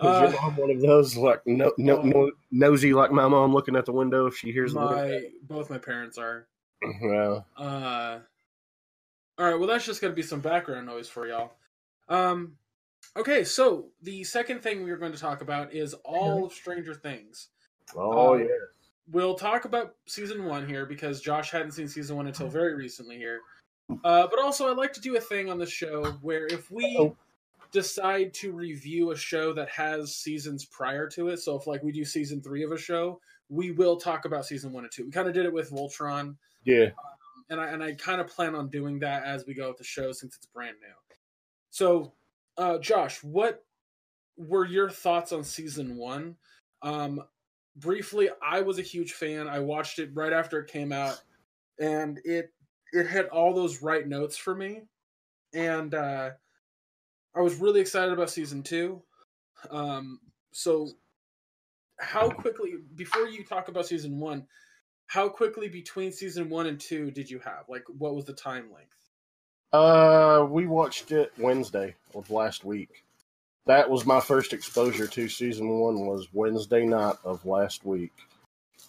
Is 0.00 0.06
Uh, 0.06 0.28
your 0.30 0.40
mom 0.42 0.56
one 0.56 0.70
of 0.70 0.80
those 0.80 1.16
like 1.16 1.40
no, 1.46 1.72
no, 1.76 2.02
no, 2.02 2.30
nosy 2.50 2.92
like 2.92 3.10
my 3.10 3.26
mom 3.26 3.52
looking 3.52 3.74
at 3.76 3.84
the 3.84 3.92
window 3.92 4.26
if 4.26 4.36
she 4.36 4.52
hears 4.52 4.72
the 4.74 4.80
My 4.80 5.22
both 5.42 5.70
my 5.70 5.78
parents 5.78 6.18
are. 6.18 6.46
well, 7.02 7.44
Uh, 7.56 8.18
all 9.38 9.44
right. 9.46 9.58
Well, 9.58 9.66
that's 9.68 9.84
just 9.84 10.00
going 10.00 10.12
to 10.12 10.16
be 10.16 10.22
some 10.22 10.40
background 10.40 10.86
noise 10.86 11.08
for 11.08 11.26
y'all. 11.26 11.52
Um, 12.08 12.56
okay. 13.16 13.42
So 13.44 13.86
the 14.02 14.22
second 14.24 14.62
thing 14.62 14.84
we 14.84 14.90
are 14.90 14.96
going 14.96 15.12
to 15.12 15.18
talk 15.18 15.40
about 15.42 15.72
is 15.72 15.94
all 16.04 16.44
of 16.46 16.52
Stranger 16.52 16.94
Things. 16.94 17.48
oh 17.96 18.34
Uh, 18.34 18.36
yeah, 18.36 18.46
We'll 19.10 19.34
talk 19.34 19.64
about 19.64 19.94
season 20.06 20.44
one 20.44 20.68
here 20.68 20.84
because 20.86 21.20
Josh 21.20 21.50
hadn't 21.50 21.72
seen 21.72 21.88
season 21.88 22.16
one 22.16 22.26
until 22.26 22.46
very 22.48 22.74
recently 22.74 23.16
here. 23.16 23.40
Uh, 24.04 24.26
but 24.28 24.38
also, 24.38 24.70
I'd 24.70 24.76
like 24.76 24.92
to 24.92 25.00
do 25.00 25.16
a 25.16 25.20
thing 25.20 25.48
on 25.50 25.58
the 25.58 25.66
show 25.66 26.04
where 26.20 26.46
if 26.46 26.70
we 26.70 26.84
Uh-oh. 26.98 27.16
Decide 27.72 28.32
to 28.34 28.52
review 28.52 29.10
a 29.10 29.16
show 29.16 29.52
that 29.54 29.68
has 29.68 30.16
seasons 30.16 30.64
prior 30.64 31.08
to 31.10 31.28
it, 31.28 31.38
so 31.38 31.56
if 31.56 31.66
like 31.66 31.82
we 31.82 31.92
do 31.92 32.04
season 32.04 32.40
three 32.40 32.62
of 32.62 32.72
a 32.72 32.78
show, 32.78 33.20
we 33.48 33.70
will 33.70 33.96
talk 33.96 34.24
about 34.24 34.46
season 34.46 34.72
one 34.72 34.84
and 34.84 34.92
two. 34.92 35.04
We 35.04 35.10
kind 35.10 35.28
of 35.28 35.34
did 35.34 35.46
it 35.46 35.52
with 35.52 35.70
Voltron 35.70 36.36
yeah. 36.64 36.90
and 37.50 37.60
I 37.60 37.68
and 37.68 37.82
I 37.82 37.94
kind 37.94 38.20
of 38.20 38.28
plan 38.28 38.54
on 38.54 38.68
doing 38.68 38.98
that 39.00 39.24
as 39.24 39.44
we 39.46 39.54
go 39.54 39.68
with 39.68 39.78
the 39.78 39.84
show 39.84 40.12
since 40.12 40.36
it's 40.36 40.46
brand 40.46 40.76
new. 40.80 40.94
So, 41.70 42.12
uh, 42.56 42.78
Josh, 42.78 43.22
what 43.22 43.64
were 44.36 44.66
your 44.66 44.90
thoughts 44.90 45.32
on 45.32 45.44
season 45.44 45.96
one? 45.96 46.36
Um, 46.82 47.22
briefly, 47.76 48.28
I 48.42 48.60
was 48.60 48.78
a 48.78 48.82
huge 48.82 49.12
fan. 49.12 49.48
I 49.48 49.60
watched 49.60 49.98
it 49.98 50.10
right 50.14 50.32
after 50.32 50.58
it 50.60 50.70
came 50.70 50.92
out, 50.92 51.20
and 51.78 52.20
it 52.24 52.52
it 52.92 53.06
had 53.06 53.26
all 53.26 53.54
those 53.54 53.82
right 53.82 54.06
notes 54.06 54.36
for 54.36 54.54
me, 54.54 54.82
and 55.54 55.94
uh, 55.94 56.30
I 57.38 57.40
was 57.40 57.56
really 57.56 57.80
excited 57.80 58.12
about 58.12 58.30
season 58.30 58.62
two. 58.62 59.00
Um, 59.70 60.18
so, 60.50 60.88
how 62.00 62.28
quickly 62.30 62.74
before 62.96 63.26
you 63.28 63.44
talk 63.44 63.68
about 63.68 63.86
season 63.86 64.18
one? 64.18 64.46
how 65.08 65.26
quickly 65.26 65.68
between 65.68 66.12
season 66.12 66.50
one 66.50 66.66
and 66.66 66.78
two 66.78 67.10
did 67.10 67.30
you 67.30 67.38
have? 67.38 67.64
Like, 67.66 67.82
what 67.96 68.14
was 68.14 68.26
the 68.26 68.34
time 68.34 68.66
length? 68.74 68.94
Uh, 69.72 70.46
we 70.48 70.66
watched 70.66 71.12
it 71.12 71.32
Wednesday 71.38 71.94
of 72.14 72.30
last 72.30 72.62
week. 72.62 73.04
That 73.64 73.88
was 73.88 74.04
my 74.04 74.20
first 74.20 74.52
exposure 74.52 75.06
to 75.06 75.28
season 75.28 75.78
one. 75.78 76.06
Was 76.06 76.28
Wednesday 76.34 76.84
night 76.84 77.16
of 77.24 77.44
last 77.46 77.86
week, 77.86 78.12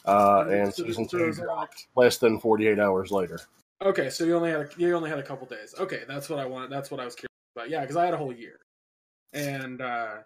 uh, 0.06 0.46
and 0.50 0.74
So- 0.74 0.84
season 0.84 1.08
two 1.08 1.24
it 1.24 1.28
was 1.28 1.38
like- 1.40 1.46
dropped 1.48 1.88
less 1.96 2.18
than 2.18 2.38
forty 2.40 2.68
eight 2.68 2.80
hours 2.80 3.12
later. 3.12 3.40
Okay, 3.82 4.10
so 4.10 4.26
you 4.26 4.36
only 4.36 4.52
had 4.52 4.62
a, 4.62 4.70
you 4.78 4.94
only 4.94 5.10
had 5.10 5.20
a 5.20 5.24
couple 5.24 5.48
days. 5.48 5.74
Okay, 5.80 6.04
that's 6.06 6.30
what 6.30 6.40
I 6.40 6.46
wanted. 6.46 6.70
That's 6.70 6.92
what 6.92 7.00
I 7.00 7.06
was 7.06 7.16
curious 7.16 7.29
about. 7.56 7.70
Yeah, 7.70 7.82
because 7.82 7.96
I 7.96 8.06
had 8.06 8.14
a 8.14 8.18
whole 8.18 8.34
year, 8.34 8.60
and 9.34 9.82
uh, 9.82 10.18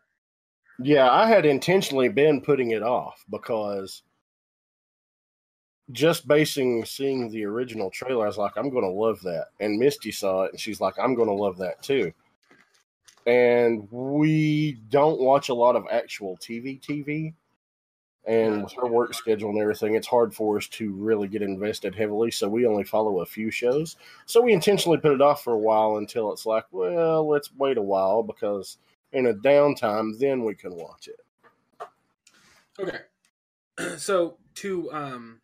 Yeah, 0.79 1.09
I 1.11 1.27
had 1.27 1.45
intentionally 1.45 2.09
been 2.09 2.41
putting 2.41 2.71
it 2.71 2.83
off 2.83 3.23
because 3.29 4.03
just 5.91 6.27
basing 6.27 6.85
seeing 6.85 7.29
the 7.29 7.45
original 7.45 7.89
trailer, 7.89 8.23
I 8.25 8.27
was 8.27 8.37
like, 8.37 8.53
I'm 8.55 8.69
going 8.69 8.83
to 8.83 8.89
love 8.89 9.21
that. 9.21 9.47
And 9.59 9.77
Misty 9.77 10.11
saw 10.11 10.43
it, 10.43 10.51
and 10.51 10.59
she's 10.59 10.79
like, 10.81 10.95
I'm 10.97 11.15
going 11.15 11.27
to 11.27 11.33
love 11.33 11.57
that 11.57 11.81
too. 11.83 12.13
And 13.25 13.87
we 13.91 14.81
don't 14.89 15.19
watch 15.19 15.49
a 15.49 15.53
lot 15.53 15.75
of 15.75 15.85
actual 15.91 16.37
TV, 16.37 16.81
TV. 16.81 17.33
And 18.25 18.63
with 18.63 18.73
her 18.73 18.87
work 18.87 19.13
schedule 19.13 19.49
and 19.49 19.59
everything, 19.59 19.95
it's 19.95 20.07
hard 20.07 20.33
for 20.33 20.57
us 20.57 20.67
to 20.69 20.93
really 20.93 21.27
get 21.27 21.41
invested 21.41 21.93
heavily. 21.93 22.31
So 22.31 22.47
we 22.47 22.65
only 22.65 22.85
follow 22.85 23.19
a 23.19 23.25
few 23.25 23.51
shows. 23.51 23.97
So 24.25 24.41
we 24.41 24.53
intentionally 24.53 24.97
put 24.97 25.11
it 25.11 25.21
off 25.21 25.43
for 25.43 25.53
a 25.53 25.57
while 25.57 25.97
until 25.97 26.31
it's 26.31 26.45
like, 26.45 26.65
well, 26.71 27.27
let's 27.27 27.49
wait 27.57 27.77
a 27.77 27.81
while 27.81 28.23
because 28.23 28.77
in 29.11 29.27
a 29.27 29.33
downtime, 29.33 30.17
then 30.19 30.45
we 30.45 30.55
can 30.55 30.73
watch 30.73 31.09
it. 31.09 31.19
okay. 32.79 32.99
so 33.97 34.37
to 34.55 34.91
um 34.93 35.41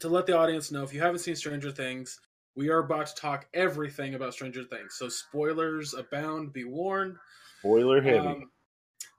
to 0.00 0.08
let 0.08 0.26
the 0.26 0.36
audience 0.36 0.70
know, 0.70 0.82
if 0.82 0.92
you 0.92 1.00
haven't 1.00 1.20
seen 1.20 1.36
Stranger 1.36 1.70
Things, 1.70 2.20
we 2.54 2.70
are 2.70 2.78
about 2.78 3.06
to 3.06 3.14
talk 3.14 3.46
everything 3.54 4.14
about 4.14 4.32
Stranger 4.32 4.64
Things. 4.64 4.94
So 4.94 5.08
spoilers 5.08 5.94
abound. 5.94 6.52
Be 6.52 6.64
warned. 6.64 7.16
Spoiler 7.60 8.00
heavy. 8.00 8.18
Um, 8.18 8.50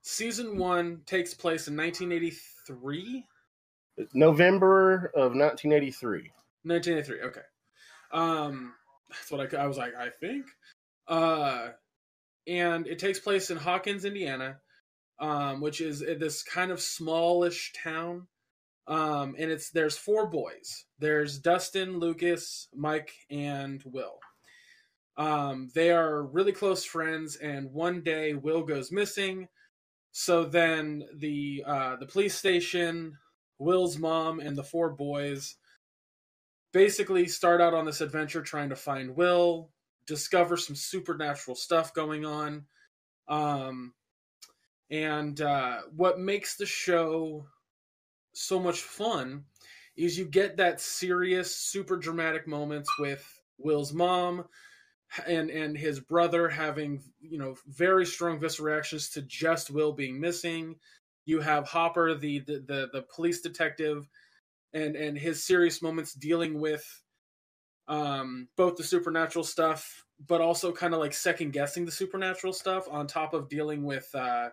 season 0.10 0.58
one 0.58 1.02
takes 1.06 1.34
place 1.34 1.68
in 1.68 1.78
1983. 1.78 3.26
November 4.14 5.12
of 5.16 5.36
1983. 5.36 6.32
1983. 6.64 7.22
Okay. 7.28 7.42
Um, 8.12 8.74
that's 9.10 9.32
what 9.32 9.54
I, 9.54 9.64
I 9.64 9.68
was 9.68 9.78
like. 9.78 9.94
I 9.96 10.10
think. 10.10 10.46
Uh, 11.08 11.70
and 12.48 12.88
it 12.88 13.00
takes 13.00 13.20
place 13.20 13.50
in 13.50 13.58
Hawkins, 13.58 14.06
Indiana, 14.06 14.58
um, 15.20 15.62
which 15.62 15.82
is 15.82 16.00
this 16.00 16.44
kind 16.44 16.72
of 16.72 16.82
smallish 16.82 17.74
town. 17.74 18.28
Um, 18.88 19.36
and 19.38 19.52
it's 19.52 19.70
there's 19.70 19.98
four 19.98 20.28
boys. 20.28 20.86
There's 20.98 21.38
Dustin, 21.38 22.00
Lucas, 22.00 22.68
Mike, 22.74 23.14
and 23.30 23.84
Will. 23.86 24.20
Um, 25.18 25.70
they 25.76 25.92
are 25.92 26.24
really 26.24 26.54
close 26.54 26.84
friends, 26.86 27.36
and 27.36 27.72
one 27.72 28.02
day 28.02 28.34
Will 28.34 28.64
goes 28.64 28.92
missing. 28.92 29.48
So 30.12 30.44
then 30.44 31.04
the 31.16 31.64
uh, 31.66 31.96
the 31.98 32.06
police 32.06 32.36
station, 32.36 33.18
Will's 33.58 33.98
mom, 33.98 34.40
and 34.40 34.58
the 34.58 34.64
four 34.64 34.90
boys 34.90 35.56
basically 36.72 37.28
start 37.28 37.62
out 37.62 37.74
on 37.74 37.86
this 37.86 38.02
adventure 38.02 38.42
trying 38.42 38.70
to 38.70 38.76
find 38.76 39.16
Will, 39.16 39.72
discover 40.06 40.58
some 40.58 40.76
supernatural 40.76 41.56
stuff 41.56 41.94
going 41.94 42.26
on. 42.26 42.66
Um, 43.28 43.94
and 44.90 45.40
uh, 45.40 45.82
what 45.96 46.20
makes 46.20 46.56
the 46.56 46.66
show 46.66 47.46
so 48.34 48.60
much 48.60 48.82
fun 48.82 49.46
is 49.96 50.18
you 50.18 50.26
get 50.26 50.58
that 50.58 50.80
serious, 50.80 51.56
super 51.56 51.98
dramatic 51.98 52.48
moments 52.48 52.90
with 53.00 53.42
Will's 53.58 53.94
mom 53.94 54.46
and 55.28 55.50
and 55.50 55.78
his 55.78 56.00
brother 56.00 56.48
having 56.48 57.02
you 57.20 57.38
know 57.38 57.56
very 57.68 58.06
strong 58.06 58.40
visceral 58.40 58.68
reactions 58.68 59.10
to 59.10 59.22
just 59.24 59.72
Will 59.72 59.92
being 59.92 60.20
missing. 60.20 60.76
You 61.26 61.40
have 61.42 61.68
Hopper, 61.68 62.16
the 62.16 62.40
the 62.40 62.64
the, 62.66 62.90
the 62.94 63.06
police 63.14 63.42
detective, 63.42 64.08
and 64.74 64.96
and 64.96 65.18
his 65.18 65.44
serious 65.44 65.82
moments 65.82 66.14
dealing 66.14 66.60
with 66.60 66.86
um, 67.88 68.48
both 68.56 68.78
the 68.78 68.84
supernatural 68.84 69.44
stuff, 69.44 70.06
but 70.28 70.42
also 70.42 70.72
kind 70.72 70.94
of 70.94 71.00
like 71.00 71.14
second 71.14 71.52
guessing 71.52 71.86
the 71.86 71.92
supernatural 71.92 72.54
stuff 72.54 72.88
on 72.90 73.08
top 73.08 73.34
of 73.34 73.50
dealing 73.50 73.84
with 73.84 74.08
uh, 74.14 74.50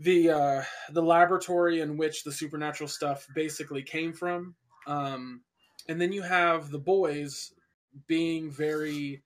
the 0.00 0.30
uh, 0.30 0.62
the 0.90 1.02
laboratory 1.02 1.80
in 1.80 1.96
which 1.96 2.24
the 2.24 2.32
supernatural 2.32 2.88
stuff 2.88 3.26
basically 3.34 3.82
came 3.82 4.12
from. 4.12 4.54
Um, 4.86 5.42
and 5.88 6.00
then 6.00 6.12
you 6.12 6.22
have 6.22 6.70
the 6.70 6.78
boys 6.78 7.52
being 8.06 8.50
very 8.50 9.22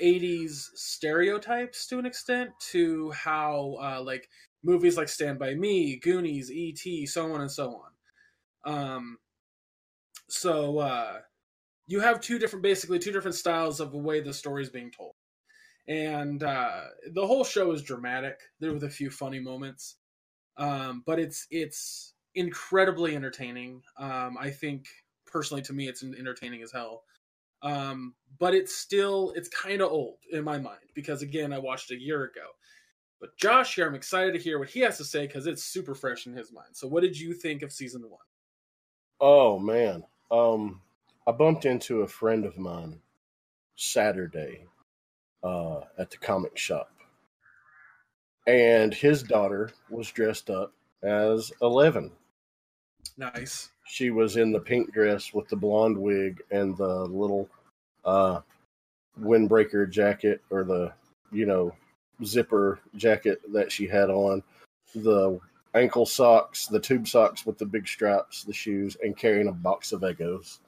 80s 0.00 0.70
stereotypes 0.74 1.86
to 1.88 1.98
an 1.98 2.06
extent 2.06 2.50
to 2.70 3.10
how 3.12 3.76
uh, 3.80 4.02
like 4.02 4.28
movies 4.62 4.96
like 4.96 5.08
Stand 5.08 5.38
by 5.38 5.54
Me, 5.54 5.96
Goonies, 5.96 6.50
E.T., 6.50 7.06
so 7.06 7.32
on 7.32 7.40
and 7.40 7.50
so 7.50 7.82
on. 8.64 8.74
Um, 8.74 9.18
so 10.28 10.78
uh, 10.78 11.18
you 11.86 12.00
have 12.00 12.20
two 12.20 12.38
different, 12.38 12.62
basically 12.62 12.98
two 12.98 13.12
different 13.12 13.34
styles 13.34 13.80
of 13.80 13.92
the 13.92 13.98
way 13.98 14.20
the 14.20 14.34
story 14.34 14.62
is 14.62 14.70
being 14.70 14.90
told, 14.90 15.14
and 15.88 16.42
uh, 16.42 16.82
the 17.12 17.26
whole 17.26 17.44
show 17.44 17.72
is 17.72 17.82
dramatic. 17.82 18.38
There 18.60 18.72
with 18.72 18.84
a 18.84 18.90
few 18.90 19.10
funny 19.10 19.40
moments, 19.40 19.96
um, 20.58 21.02
but 21.06 21.18
it's 21.18 21.46
it's 21.50 22.14
incredibly 22.34 23.16
entertaining. 23.16 23.82
Um, 23.98 24.36
I 24.38 24.50
think 24.50 24.86
personally, 25.26 25.62
to 25.62 25.72
me, 25.72 25.88
it's 25.88 26.02
entertaining 26.02 26.62
as 26.62 26.72
hell. 26.72 27.02
Um, 27.62 28.14
but 28.38 28.54
it's 28.54 28.76
still 28.76 29.32
it's 29.36 29.48
kind 29.48 29.80
of 29.80 29.90
old 29.90 30.18
in 30.30 30.44
my 30.44 30.58
mind 30.58 30.78
because 30.94 31.22
again, 31.22 31.52
I 31.52 31.58
watched 31.58 31.90
a 31.90 32.00
year 32.00 32.24
ago. 32.24 32.46
But 33.20 33.36
Josh 33.36 33.74
here, 33.74 33.86
I'm 33.86 33.96
excited 33.96 34.32
to 34.34 34.38
hear 34.38 34.58
what 34.58 34.68
he 34.68 34.80
has 34.80 34.96
to 34.98 35.04
say 35.04 35.26
because 35.26 35.46
it's 35.46 35.64
super 35.64 35.94
fresh 35.94 36.26
in 36.26 36.34
his 36.34 36.52
mind. 36.52 36.68
So, 36.72 36.86
what 36.86 37.02
did 37.02 37.18
you 37.18 37.34
think 37.34 37.62
of 37.62 37.72
season 37.72 38.02
one? 38.02 38.20
Oh 39.20 39.58
man, 39.58 40.04
um, 40.30 40.80
I 41.26 41.32
bumped 41.32 41.64
into 41.64 42.02
a 42.02 42.08
friend 42.08 42.44
of 42.44 42.58
mine 42.58 43.00
Saturday 43.74 44.66
uh, 45.42 45.80
at 45.98 46.10
the 46.10 46.18
comic 46.18 46.56
shop, 46.56 46.92
and 48.46 48.94
his 48.94 49.24
daughter 49.24 49.72
was 49.90 50.10
dressed 50.10 50.48
up 50.48 50.72
as 51.02 51.50
Eleven. 51.60 52.12
Nice. 53.18 53.70
She 53.84 54.10
was 54.10 54.36
in 54.36 54.52
the 54.52 54.60
pink 54.60 54.92
dress 54.92 55.34
with 55.34 55.48
the 55.48 55.56
blonde 55.56 55.98
wig 55.98 56.40
and 56.52 56.76
the 56.76 57.04
little 57.04 57.48
uh, 58.04 58.40
windbreaker 59.20 59.90
jacket 59.90 60.40
or 60.50 60.62
the 60.62 60.92
you 61.32 61.44
know 61.44 61.74
zipper 62.24 62.78
jacket 62.96 63.40
that 63.52 63.70
she 63.72 63.86
had 63.86 64.08
on, 64.08 64.42
the 64.94 65.38
ankle 65.74 66.06
socks, 66.06 66.66
the 66.66 66.80
tube 66.80 67.08
socks 67.08 67.44
with 67.44 67.58
the 67.58 67.66
big 67.66 67.86
straps, 67.86 68.44
the 68.44 68.52
shoes, 68.52 68.96
and 69.02 69.16
carrying 69.16 69.48
a 69.48 69.52
box 69.52 69.92
of 69.92 70.02
Eggos. 70.02 70.58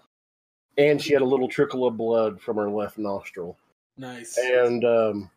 And 0.76 1.00
she 1.00 1.12
had 1.12 1.22
a 1.22 1.26
little 1.26 1.48
trickle 1.48 1.86
of 1.86 1.96
blood 1.96 2.40
from 2.40 2.56
her 2.56 2.68
left 2.70 2.98
nostril. 2.98 3.56
Nice. 3.96 4.38
And 4.38 4.84
um, 4.84 5.30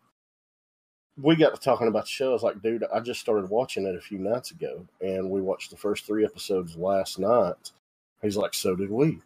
we 1.22 1.36
got 1.36 1.54
to 1.54 1.62
talking 1.62 1.88
about 1.88 2.06
the 2.06 2.10
show. 2.10 2.32
I 2.32 2.34
was 2.34 2.44
like, 2.44 2.62
dude, 2.62 2.86
I 2.94 3.00
just 3.00 3.20
started 3.20 3.50
watching 3.50 3.86
it 3.86 3.96
a 3.96 4.02
few 4.02 4.18
nights 4.18 4.52
ago, 4.52 4.86
and 5.02 5.30
we 5.30 5.42
watched 5.42 5.70
the 5.70 5.78
first 5.78 6.06
three 6.06 6.26
episodes 6.26 6.76
last 6.76 7.20
night. 7.20 7.72
He's 8.22 8.38
like, 8.38 8.54
so 8.54 8.76
did 8.76 8.90
we. 8.90 9.20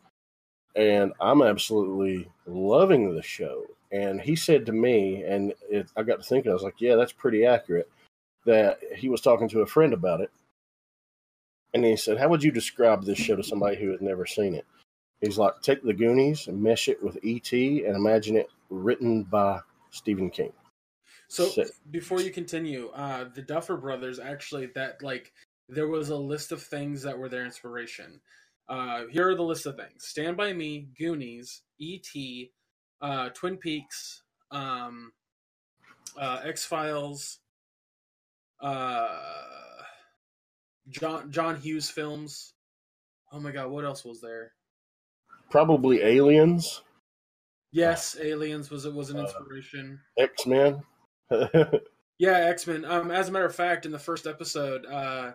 And 0.75 1.13
I'm 1.21 1.41
absolutely 1.41 2.29
loving 2.45 3.15
the 3.15 3.21
show. 3.21 3.63
And 3.91 4.19
he 4.19 4.35
said 4.35 4.65
to 4.65 4.73
me, 4.73 5.23
and 5.23 5.53
it, 5.69 5.87
I 5.95 6.03
got 6.03 6.17
to 6.17 6.23
thinking, 6.23 6.51
I 6.51 6.53
was 6.53 6.63
like, 6.63 6.81
yeah, 6.81 6.95
that's 6.95 7.13
pretty 7.13 7.45
accurate. 7.45 7.89
That 8.45 8.79
he 8.95 9.09
was 9.09 9.21
talking 9.21 9.47
to 9.49 9.61
a 9.61 9.65
friend 9.65 9.93
about 9.93 10.21
it. 10.21 10.31
And 11.73 11.83
he 11.85 11.95
said, 11.95 12.17
How 12.17 12.29
would 12.29 12.43
you 12.43 12.51
describe 12.51 13.03
this 13.03 13.17
show 13.17 13.35
to 13.35 13.43
somebody 13.43 13.75
who 13.75 13.91
had 13.91 14.01
never 14.01 14.25
seen 14.25 14.55
it? 14.55 14.65
He's 15.21 15.37
like, 15.37 15.61
Take 15.61 15.83
the 15.83 15.93
Goonies 15.93 16.47
and 16.47 16.61
mesh 16.61 16.87
it 16.87 17.01
with 17.03 17.17
E.T. 17.23 17.85
and 17.85 17.95
imagine 17.95 18.37
it 18.37 18.49
written 18.69 19.23
by 19.23 19.59
Stephen 19.91 20.29
King. 20.29 20.53
So 21.29 21.49
before 21.91 22.21
you 22.21 22.31
continue, 22.31 22.89
uh, 22.89 23.25
the 23.33 23.41
Duffer 23.41 23.77
Brothers 23.77 24.19
actually 24.19 24.67
that 24.75 25.01
like 25.03 25.33
there 25.69 25.87
was 25.87 26.09
a 26.09 26.15
list 26.15 26.51
of 26.51 26.61
things 26.63 27.01
that 27.03 27.17
were 27.17 27.29
their 27.29 27.45
inspiration. 27.45 28.21
Uh, 28.69 29.05
here 29.11 29.29
are 29.29 29.35
the 29.35 29.43
list 29.43 29.65
of 29.65 29.75
things: 29.75 30.05
Stand 30.05 30.37
by 30.37 30.53
Me, 30.53 30.87
Goonies, 30.97 31.63
E.T., 31.79 32.51
uh, 33.01 33.29
Twin 33.29 33.57
Peaks, 33.57 34.23
um, 34.51 35.11
uh, 36.19 36.41
X 36.43 36.65
Files, 36.65 37.39
uh, 38.61 39.07
John 40.89 41.31
John 41.31 41.57
Hughes 41.57 41.89
films. 41.89 42.53
Oh 43.33 43.39
my 43.39 43.51
God, 43.51 43.69
what 43.69 43.85
else 43.85 44.05
was 44.05 44.21
there? 44.21 44.53
Probably 45.51 46.01
Aliens. 46.01 46.81
Yes, 47.71 48.17
Aliens 48.21 48.69
was 48.69 48.85
it 48.85 48.93
was 48.93 49.09
an 49.09 49.19
inspiration. 49.19 49.99
X 50.17 50.45
Men. 50.45 50.83
yeah, 52.19 52.37
X 52.37 52.67
Men. 52.67 52.85
Um, 52.85 53.11
as 53.11 53.29
a 53.29 53.31
matter 53.31 53.45
of 53.45 53.55
fact, 53.55 53.85
in 53.85 53.91
the 53.91 53.99
first 53.99 54.27
episode, 54.27 54.85
uh, 54.85 55.31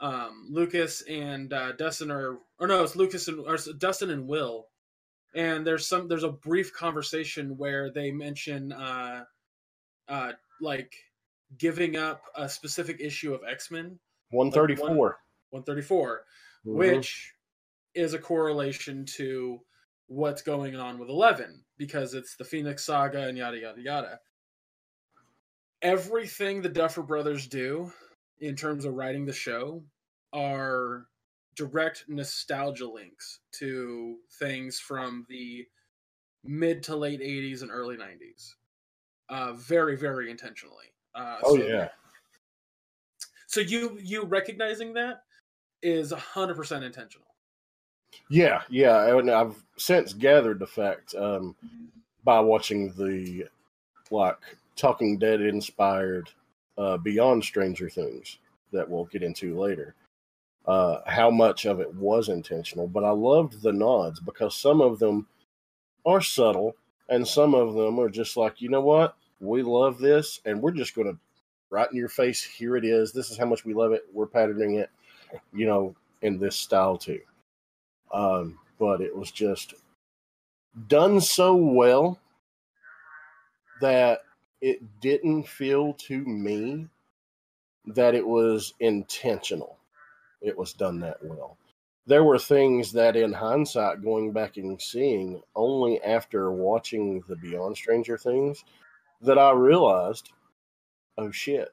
um, 0.00 0.48
Lucas 0.50 1.02
and 1.02 1.52
uh, 1.52 1.72
Dustin 1.72 2.10
are, 2.10 2.38
or 2.58 2.66
no, 2.66 2.82
it's 2.82 2.96
Lucas 2.96 3.28
and 3.28 3.40
or 3.40 3.58
Dustin 3.78 4.10
and 4.10 4.26
Will, 4.26 4.66
and 5.34 5.66
there's 5.66 5.86
some 5.86 6.08
there's 6.08 6.24
a 6.24 6.30
brief 6.30 6.72
conversation 6.72 7.56
where 7.56 7.90
they 7.90 8.10
mention 8.10 8.72
uh, 8.72 9.24
uh, 10.08 10.32
like 10.60 10.94
giving 11.58 11.96
up 11.96 12.22
a 12.34 12.48
specific 12.48 13.00
issue 13.00 13.34
of 13.34 13.42
X 13.48 13.70
Men, 13.70 13.98
one 14.30 14.50
thirty 14.50 14.76
four, 14.76 15.18
one 15.50 15.62
thirty 15.62 15.82
four, 15.82 16.22
mm-hmm. 16.66 16.78
which 16.78 17.34
is 17.94 18.14
a 18.14 18.18
correlation 18.18 19.04
to 19.04 19.60
what's 20.06 20.42
going 20.42 20.76
on 20.76 20.98
with 20.98 21.08
Eleven 21.08 21.64
because 21.78 22.14
it's 22.14 22.36
the 22.36 22.44
Phoenix 22.44 22.84
Saga 22.84 23.28
and 23.28 23.36
yada 23.36 23.58
yada 23.58 23.80
yada 23.80 24.18
everything 25.84 26.62
the 26.62 26.68
Duffer 26.68 27.02
Brothers 27.02 27.46
do 27.46 27.92
in 28.40 28.56
terms 28.56 28.84
of 28.84 28.94
writing 28.94 29.24
the 29.24 29.32
show 29.32 29.84
are 30.32 31.06
direct 31.54 32.06
nostalgia 32.08 32.88
links 32.88 33.40
to 33.52 34.16
things 34.40 34.80
from 34.80 35.24
the 35.28 35.64
mid 36.42 36.82
to 36.84 36.96
late 36.96 37.20
80s 37.20 37.62
and 37.62 37.70
early 37.70 37.96
90s. 37.96 38.54
Uh, 39.28 39.52
very, 39.52 39.96
very 39.96 40.30
intentionally. 40.30 40.86
Uh, 41.14 41.36
oh, 41.44 41.56
so, 41.56 41.62
yeah. 41.62 41.88
So 43.46 43.60
you 43.60 43.98
you 44.02 44.24
recognizing 44.24 44.94
that 44.94 45.22
is 45.80 46.12
100% 46.12 46.82
intentional. 46.82 47.28
Yeah, 48.28 48.62
yeah. 48.68 49.16
And 49.16 49.30
I've 49.30 49.62
since 49.76 50.12
gathered 50.12 50.58
the 50.58 50.66
fact 50.66 51.14
um, 51.14 51.54
by 52.24 52.40
watching 52.40 52.92
the 52.94 53.46
like 54.10 54.38
Talking 54.76 55.18
Dead 55.18 55.40
inspired 55.40 56.30
uh, 56.78 56.96
Beyond 56.98 57.44
Stranger 57.44 57.88
Things 57.88 58.38
that 58.72 58.88
we'll 58.88 59.04
get 59.06 59.22
into 59.22 59.58
later. 59.58 59.94
Uh, 60.66 61.00
how 61.06 61.30
much 61.30 61.66
of 61.66 61.80
it 61.80 61.94
was 61.94 62.28
intentional, 62.28 62.88
but 62.88 63.04
I 63.04 63.10
loved 63.10 63.60
the 63.62 63.72
nods 63.72 64.18
because 64.20 64.56
some 64.56 64.80
of 64.80 64.98
them 64.98 65.26
are 66.06 66.20
subtle 66.20 66.74
and 67.08 67.26
some 67.26 67.54
of 67.54 67.74
them 67.74 68.00
are 68.00 68.08
just 68.08 68.36
like, 68.36 68.60
you 68.60 68.70
know 68.70 68.80
what? 68.80 69.14
We 69.40 69.62
love 69.62 69.98
this 69.98 70.40
and 70.44 70.60
we're 70.60 70.72
just 70.72 70.94
going 70.94 71.12
to 71.12 71.18
right 71.70 71.90
in 71.90 71.96
your 71.96 72.08
face. 72.08 72.42
Here 72.42 72.76
it 72.76 72.84
is. 72.84 73.12
This 73.12 73.30
is 73.30 73.36
how 73.36 73.46
much 73.46 73.64
we 73.64 73.74
love 73.74 73.92
it. 73.92 74.04
We're 74.12 74.26
patterning 74.26 74.76
it, 74.76 74.90
you 75.52 75.66
know, 75.66 75.94
in 76.22 76.38
this 76.38 76.56
style 76.56 76.96
too. 76.96 77.20
Um, 78.12 78.58
but 78.78 79.00
it 79.00 79.14
was 79.14 79.30
just 79.30 79.74
done 80.88 81.20
so 81.20 81.54
well 81.54 82.18
that 83.80 84.20
it 84.64 84.80
didn't 85.02 85.46
feel 85.46 85.92
to 85.92 86.24
me 86.24 86.88
that 87.84 88.14
it 88.14 88.26
was 88.26 88.72
intentional. 88.80 89.76
It 90.40 90.56
was 90.56 90.72
done 90.72 91.00
that 91.00 91.22
well. 91.22 91.58
There 92.06 92.24
were 92.24 92.38
things 92.38 92.90
that, 92.92 93.14
in 93.14 93.30
hindsight, 93.30 94.02
going 94.02 94.32
back 94.32 94.56
and 94.56 94.80
seeing 94.80 95.42
only 95.54 96.02
after 96.02 96.50
watching 96.50 97.22
the 97.28 97.36
Beyond 97.36 97.76
Stranger 97.76 98.16
Things, 98.16 98.64
that 99.20 99.38
I 99.38 99.52
realized, 99.52 100.30
oh 101.18 101.30
shit, 101.30 101.68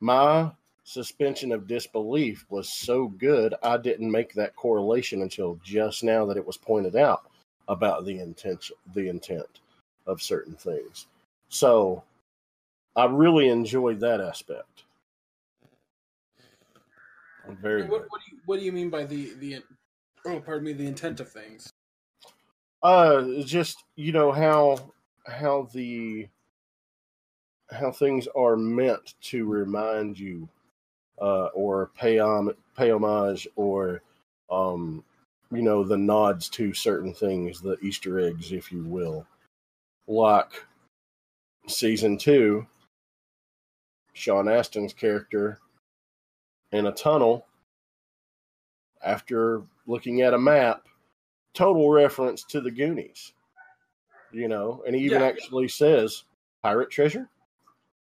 my 0.00 0.50
suspension 0.84 1.52
of 1.52 1.66
disbelief 1.66 2.44
was 2.50 2.68
so 2.68 3.08
good, 3.08 3.54
I 3.62 3.78
didn't 3.78 4.10
make 4.10 4.34
that 4.34 4.56
correlation 4.56 5.22
until 5.22 5.58
just 5.64 6.04
now 6.04 6.26
that 6.26 6.36
it 6.36 6.46
was 6.46 6.58
pointed 6.58 6.96
out 6.96 7.30
about 7.66 8.04
the 8.04 8.20
intention, 8.20 8.76
the 8.94 9.08
intent 9.08 9.60
of 10.06 10.20
certain 10.20 10.54
things. 10.54 11.06
So 11.48 12.04
I 12.96 13.04
really 13.06 13.48
enjoyed 13.48 14.00
that 14.00 14.20
aspect. 14.20 14.84
Very. 17.48 17.82
What, 17.82 18.06
what, 18.08 18.20
do 18.26 18.34
you 18.34 18.40
What 18.46 18.58
do 18.58 18.64
you 18.64 18.72
mean 18.72 18.90
by 18.90 19.04
the 19.04 19.34
the? 19.34 19.62
Oh, 20.24 20.40
pardon 20.40 20.64
me. 20.64 20.72
The 20.72 20.86
intent 20.86 21.20
of 21.20 21.30
things. 21.30 21.70
Uh, 22.82 23.42
just 23.44 23.84
you 23.94 24.12
know 24.12 24.32
how 24.32 24.78
how 25.26 25.68
the 25.72 26.28
how 27.70 27.90
things 27.92 28.26
are 28.36 28.56
meant 28.56 29.14
to 29.20 29.46
remind 29.46 30.18
you, 30.18 30.48
uh, 31.20 31.46
or 31.46 31.90
pay 31.96 32.18
om- 32.18 32.56
pay 32.76 32.90
homage, 32.90 33.46
or 33.56 34.02
um, 34.50 35.04
you 35.52 35.62
know, 35.62 35.84
the 35.84 35.96
nods 35.96 36.48
to 36.50 36.74
certain 36.74 37.14
things, 37.14 37.60
the 37.60 37.78
Easter 37.80 38.20
eggs, 38.20 38.52
if 38.52 38.72
you 38.72 38.82
will. 38.84 39.26
Like 40.08 40.64
season 41.68 42.18
two, 42.18 42.66
Sean 44.16 44.46
Astin's 44.46 44.94
character 44.94 45.58
in 46.72 46.86
a 46.86 46.92
tunnel 46.92 47.46
after 49.04 49.62
looking 49.86 50.22
at 50.22 50.32
a 50.32 50.38
map, 50.38 50.86
total 51.52 51.90
reference 51.90 52.42
to 52.44 52.62
the 52.62 52.70
Goonies. 52.70 53.34
You 54.32 54.48
know, 54.48 54.82
and 54.86 54.96
he 54.96 55.02
even 55.02 55.20
Yeah. 55.20 55.26
actually 55.28 55.68
says 55.68 56.24
pirate 56.62 56.90
treasure. 56.90 57.28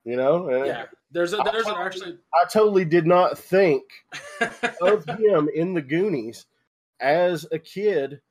You 0.05 0.15
know, 0.15 0.49
and 0.49 0.67
Yeah, 0.67 0.85
there's 1.11 1.33
a 1.33 1.37
there's 1.51 1.65
an 1.67 1.75
actually. 1.77 2.19
I 2.33 2.45
totally 2.45 2.85
did 2.85 3.07
not 3.07 3.37
think 3.37 3.83
of 4.81 5.05
him 5.05 5.49
in 5.53 5.73
the 5.73 5.81
Goonies 5.81 6.45
as 6.99 7.45
a 7.51 7.57
kid, 7.57 8.21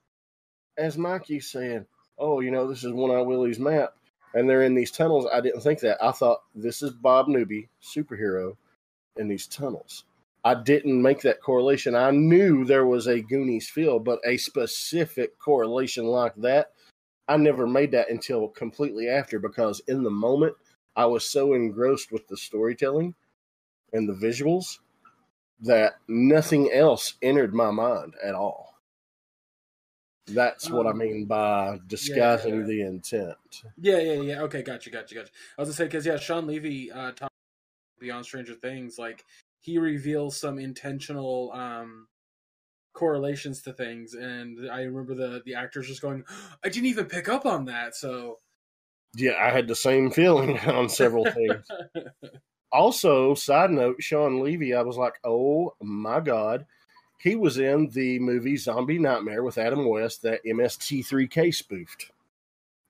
as 0.78 0.96
Mikey 0.96 1.40
saying, 1.40 1.84
"Oh, 2.16 2.40
you 2.40 2.50
know, 2.52 2.68
this 2.68 2.84
is 2.84 2.92
One 2.92 3.10
Eye 3.10 3.22
Willy's 3.22 3.58
map," 3.58 3.96
and 4.34 4.48
they're 4.48 4.62
in 4.62 4.74
these 4.74 4.90
tunnels. 4.90 5.26
I 5.32 5.40
didn't 5.40 5.60
think 5.62 5.80
that. 5.80 6.02
I 6.02 6.12
thought 6.12 6.42
this 6.54 6.82
is 6.82 6.90
Bob 6.92 7.28
Newby, 7.28 7.68
superhero, 7.82 8.56
in 9.16 9.28
these 9.28 9.46
tunnels. 9.46 10.04
I 10.44 10.54
didn't 10.54 11.00
make 11.00 11.20
that 11.22 11.40
correlation. 11.40 11.94
I 11.94 12.10
knew 12.10 12.64
there 12.64 12.86
was 12.86 13.06
a 13.06 13.20
Goonies 13.20 13.68
feel, 13.68 13.98
but 14.00 14.18
a 14.24 14.36
specific 14.36 15.38
correlation 15.38 16.06
like 16.06 16.34
that, 16.36 16.72
I 17.28 17.36
never 17.36 17.66
made 17.66 17.92
that 17.92 18.10
until 18.10 18.48
completely 18.48 19.08
after 19.08 19.38
because 19.38 19.80
in 19.86 20.02
the 20.02 20.10
moment 20.10 20.54
I 20.96 21.06
was 21.06 21.28
so 21.28 21.54
engrossed 21.54 22.10
with 22.10 22.26
the 22.26 22.36
storytelling 22.36 23.14
and 23.92 24.08
the 24.08 24.14
visuals 24.14 24.78
that 25.60 25.94
nothing 26.08 26.72
else 26.72 27.14
entered 27.22 27.54
my 27.54 27.70
mind 27.70 28.14
at 28.22 28.34
all. 28.34 28.71
That's 30.26 30.70
what 30.70 30.86
I 30.86 30.90
Um, 30.90 30.98
mean 30.98 31.26
by 31.26 31.80
disguising 31.86 32.60
yeah. 32.60 32.66
the 32.66 32.82
intent. 32.82 33.62
Yeah, 33.76 33.98
yeah, 33.98 34.20
yeah. 34.20 34.42
Okay, 34.42 34.62
gotcha, 34.62 34.90
gotcha, 34.90 35.14
gotcha. 35.14 35.30
I 35.58 35.60
was 35.62 35.68
gonna 35.68 35.74
say 35.74 35.84
because 35.84 36.06
yeah, 36.06 36.16
Shawn 36.16 36.46
Levy, 36.46 36.90
uh, 36.92 37.12
talking 37.12 37.28
beyond 37.98 38.24
Stranger 38.24 38.54
Things, 38.54 38.98
like 38.98 39.24
he 39.60 39.78
reveals 39.78 40.36
some 40.36 40.58
intentional 40.58 41.52
um 41.52 42.08
correlations 42.94 43.62
to 43.62 43.72
things, 43.72 44.14
and 44.14 44.70
I 44.70 44.82
remember 44.82 45.14
the 45.14 45.42
the 45.44 45.54
actors 45.54 45.88
just 45.88 46.02
going, 46.02 46.24
"I 46.64 46.68
didn't 46.68 46.86
even 46.86 47.06
pick 47.06 47.28
up 47.28 47.46
on 47.46 47.64
that." 47.66 47.94
So 47.96 48.38
Yeah, 49.16 49.34
I 49.40 49.50
had 49.50 49.68
the 49.68 49.74
same 49.74 50.10
feeling 50.10 50.58
on 50.68 50.88
several 50.88 51.24
things. 51.24 51.66
Also, 52.72 53.34
side 53.34 53.70
note, 53.70 54.02
Shawn 54.02 54.40
Levy, 54.42 54.74
I 54.74 54.80
was 54.80 54.96
like, 54.96 55.18
oh 55.24 55.74
my 55.82 56.20
God. 56.20 56.64
He 57.22 57.36
was 57.36 57.58
in 57.58 57.88
the 57.90 58.18
movie 58.18 58.56
Zombie 58.56 58.98
Nightmare 58.98 59.44
with 59.44 59.56
Adam 59.56 59.88
West 59.88 60.22
that 60.22 60.44
MST3K 60.44 61.54
spoofed. 61.54 62.10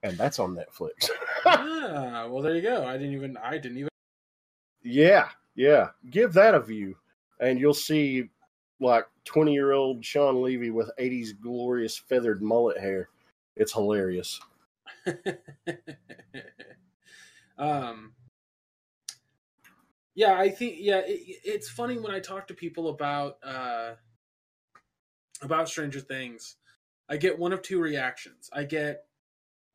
And 0.03 0.17
that's 0.17 0.39
on 0.39 0.57
Netflix. 0.57 1.11
ah, 1.45 2.27
well, 2.31 2.41
there 2.41 2.57
you 2.57 2.63
go. 2.63 2.87
I 2.87 2.95
didn't 2.95 3.13
even. 3.13 3.37
I 3.37 3.59
didn't 3.59 3.77
even. 3.77 3.91
yeah, 4.83 5.29
yeah. 5.55 5.91
Give 6.09 6.33
that 6.33 6.55
a 6.55 6.61
view. 6.61 6.97
And 7.41 7.61
you'll 7.61 7.75
see 7.75 8.31
like 8.81 9.05
20 9.27 9.53
year 9.53 9.73
old 9.73 10.03
Shawn 10.03 10.43
Levy 10.43 10.71
with 10.71 10.91
80s 10.99 11.39
glorious 11.39 11.99
feathered 11.99 12.41
mullet 12.41 12.81
hair. 12.81 13.11
It's 13.57 13.75
hilarious. 13.75 14.41
um 17.59 18.15
yeah 20.15 20.39
i 20.39 20.49
think 20.49 20.77
yeah 20.79 20.99
it, 21.05 21.21
it's 21.45 21.69
funny 21.69 21.99
when 21.99 22.15
i 22.15 22.21
talk 22.21 22.47
to 22.47 22.55
people 22.55 22.89
about 22.89 23.37
uh 23.43 23.93
about 25.43 25.69
stranger 25.69 26.01
things 26.01 26.57
i 27.09 27.17
get 27.17 27.39
one 27.39 27.53
of 27.53 27.63
two 27.63 27.79
reactions. 27.79 28.49
I 28.53 28.65
get 28.65 29.05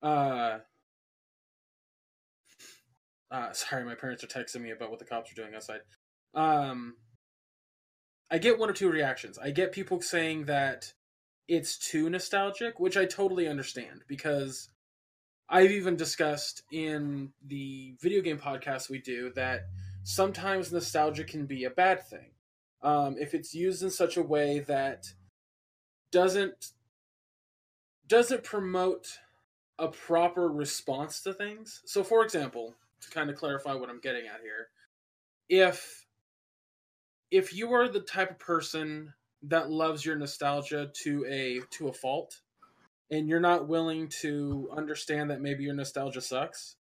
uh 0.02 0.60
uh 3.30 3.52
sorry 3.54 3.86
my 3.86 3.96
parents 3.96 4.24
are 4.24 4.28
texting 4.28 4.62
me 4.62 4.72
about 4.72 4.90
what 4.90 5.00
the 5.00 5.06
cops 5.06 5.32
are 5.32 5.36
doing 5.36 5.54
outside. 5.54 5.82
Um 6.34 6.96
i 8.32 8.38
get 8.38 8.58
one 8.58 8.70
or 8.70 8.74
two 8.74 8.90
reactions. 8.90 9.38
I 9.38 9.52
get 9.52 9.72
people 9.72 10.02
saying 10.02 10.46
that 10.46 10.94
it's 11.48 11.78
too 11.78 12.10
nostalgic 12.10 12.80
which 12.80 12.98
i 12.98 13.06
totally 13.06 13.48
understand 13.48 14.04
because 14.08 14.70
I've 15.50 15.72
even 15.72 15.96
discussed 15.96 16.64
in 16.74 17.32
the 17.46 17.96
video 18.02 18.22
game 18.22 18.38
podcast 18.38 18.90
we 18.90 19.00
do 19.00 19.32
that 19.36 19.68
sometimes 20.04 20.74
nostalgia 20.74 21.24
can 21.24 21.46
be 21.46 21.64
a 21.66 21.70
bad 21.70 22.06
thing. 22.06 22.32
Um, 22.82 23.16
if 23.20 23.34
it's 23.34 23.54
used 23.54 23.82
in 23.84 23.90
such 23.90 24.18
a 24.18 24.24
way 24.24 24.60
that 24.62 25.06
doesn't 26.12 26.72
doesn't 28.08 28.44
promote 28.44 29.20
a 29.80 29.88
proper 29.88 30.48
response 30.50 31.22
to 31.22 31.34
things. 31.34 31.82
So, 31.86 32.04
for 32.04 32.24
example, 32.24 32.74
to 33.02 33.10
kind 33.10 33.30
of 33.30 33.36
clarify 33.36 33.74
what 33.74 33.90
I'm 33.90 34.00
getting 34.00 34.28
at 34.28 34.42
here, 34.42 34.70
if 35.50 36.06
if 37.32 37.54
you 37.54 37.74
are 37.74 37.88
the 37.88 38.00
type 38.00 38.32
of 38.32 38.40
person 38.40 39.14
that 39.44 39.70
loves 39.70 40.06
your 40.06 40.16
nostalgia 40.16 40.90
to 41.04 41.26
a 41.30 41.62
to 41.72 41.88
a 41.88 41.94
fault 41.94 42.42
and 43.12 43.30
you're 43.30 43.40
not 43.40 43.68
willing 43.68 44.08
to 44.10 44.70
understand 44.76 45.30
that 45.30 45.42
maybe 45.42 45.64
your 45.64 45.74
nostalgia 45.74 46.22
sucks 46.22 46.76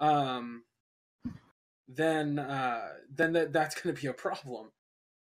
um 0.00 0.62
then 1.88 2.38
uh 2.38 2.88
then 3.14 3.32
that 3.32 3.52
that's 3.52 3.80
going 3.80 3.94
to 3.94 4.00
be 4.00 4.08
a 4.08 4.12
problem 4.12 4.70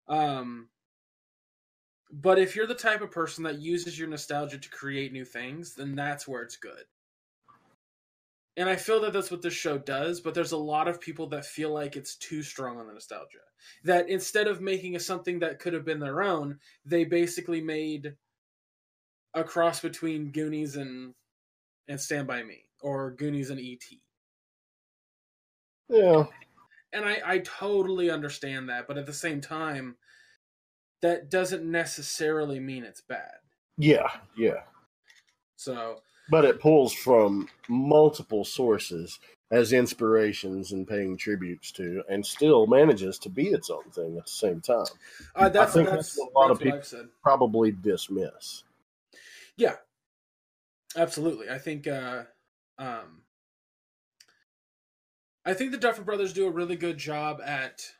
um 0.08 0.70
but 2.12 2.40
if 2.40 2.56
you're 2.56 2.68
the 2.68 2.76
type 2.76 3.02
of 3.02 3.12
person 3.12 3.44
that 3.44 3.60
uses 3.60 3.98
your 3.98 4.08
nostalgia 4.08 4.58
to 4.58 4.70
create 4.70 5.12
new 5.12 5.26
things 5.26 5.74
then 5.76 5.96
that's 5.96 6.28
where 6.28 6.42
it's 6.42 6.58
good 6.58 6.84
and 8.58 8.70
i 8.70 8.76
feel 8.76 9.02
that 9.02 9.14
that's 9.14 9.32
what 9.32 9.42
this 9.42 9.54
show 9.54 9.78
does 9.78 10.22
but 10.22 10.34
there's 10.34 10.52
a 10.52 10.58
lot 10.58 10.88
of 10.88 11.02
people 11.02 11.28
that 11.28 11.46
feel 11.46 11.74
like 11.74 11.96
it's 11.96 12.16
too 12.16 12.44
strong 12.44 12.78
on 12.80 12.88
the 12.88 12.94
nostalgia 12.94 13.40
that 13.84 14.08
instead 14.10 14.48
of 14.48 14.62
making 14.62 14.96
a 14.96 15.00
something 15.00 15.40
that 15.40 15.60
could 15.60 15.74
have 15.74 15.86
been 15.86 16.00
their 16.00 16.22
own 16.22 16.60
they 16.86 17.04
basically 17.04 17.62
made 17.62 18.16
a 19.36 19.44
cross 19.44 19.82
between 19.82 20.32
Goonies 20.32 20.76
and 20.78 21.14
and 21.88 22.02
Stand 22.02 22.26
by 22.26 22.42
Me 22.42 22.64
or 22.82 23.12
Goonies 23.12 23.52
and 23.52 23.60
ET. 23.60 23.84
Yeah. 25.90 26.24
And 26.94 27.06
I 27.06 27.18
I 27.24 27.40
totally 27.40 28.10
understand 28.10 28.70
that, 28.70 28.88
but 28.88 28.98
at 28.98 29.06
the 29.06 29.14
same 29.14 29.42
time 29.42 29.98
that 31.02 31.30
doesn't 31.30 31.64
necessarily 31.70 32.60
mean 32.60 32.84
it's 32.84 33.02
bad. 33.02 33.36
Yeah. 33.78 34.08
Yeah. 34.38 34.62
So, 35.58 36.02
But 36.30 36.46
it 36.46 36.60
pulls 36.60 36.94
from 36.94 37.48
multiple 37.68 38.44
sources 38.46 39.20
as 39.52 39.74
inspirations 39.74 40.72
and 40.72 40.88
paying 40.88 41.18
tributes 41.18 41.72
to, 41.74 42.04
and 42.10 42.26
still 42.26 42.66
manages 42.68 43.20
to 43.20 43.30
be 43.30 43.48
its 43.50 43.70
own 43.70 43.84
thing 43.92 44.18
at 44.18 44.26
the 44.26 44.32
same 44.32 44.60
time. 44.62 44.86
uh, 45.36 45.50
that's 45.50 45.74
think 45.74 45.88
that's, 45.90 46.16
that's 46.16 46.18
what 46.18 46.30
a 46.30 46.38
lot 46.40 46.48
that's 46.48 46.60
of 46.60 46.64
people- 46.64 46.82
said. 46.84 47.10
Probably 47.22 47.72
dismiss. 47.72 48.64
Yeah. 49.58 49.76
Absolutely. 50.98 51.50
I 51.50 51.58
think 51.60 51.88
uh 51.88 52.24
um 52.78 53.22
I 55.46 55.54
think 55.54 55.72
the 55.72 55.78
Duffer 55.78 56.02
Brothers 56.04 56.34
do 56.34 56.48
a 56.48 56.52
really 56.52 56.76
good 56.76 56.98
job 56.98 57.40
at 57.46 57.92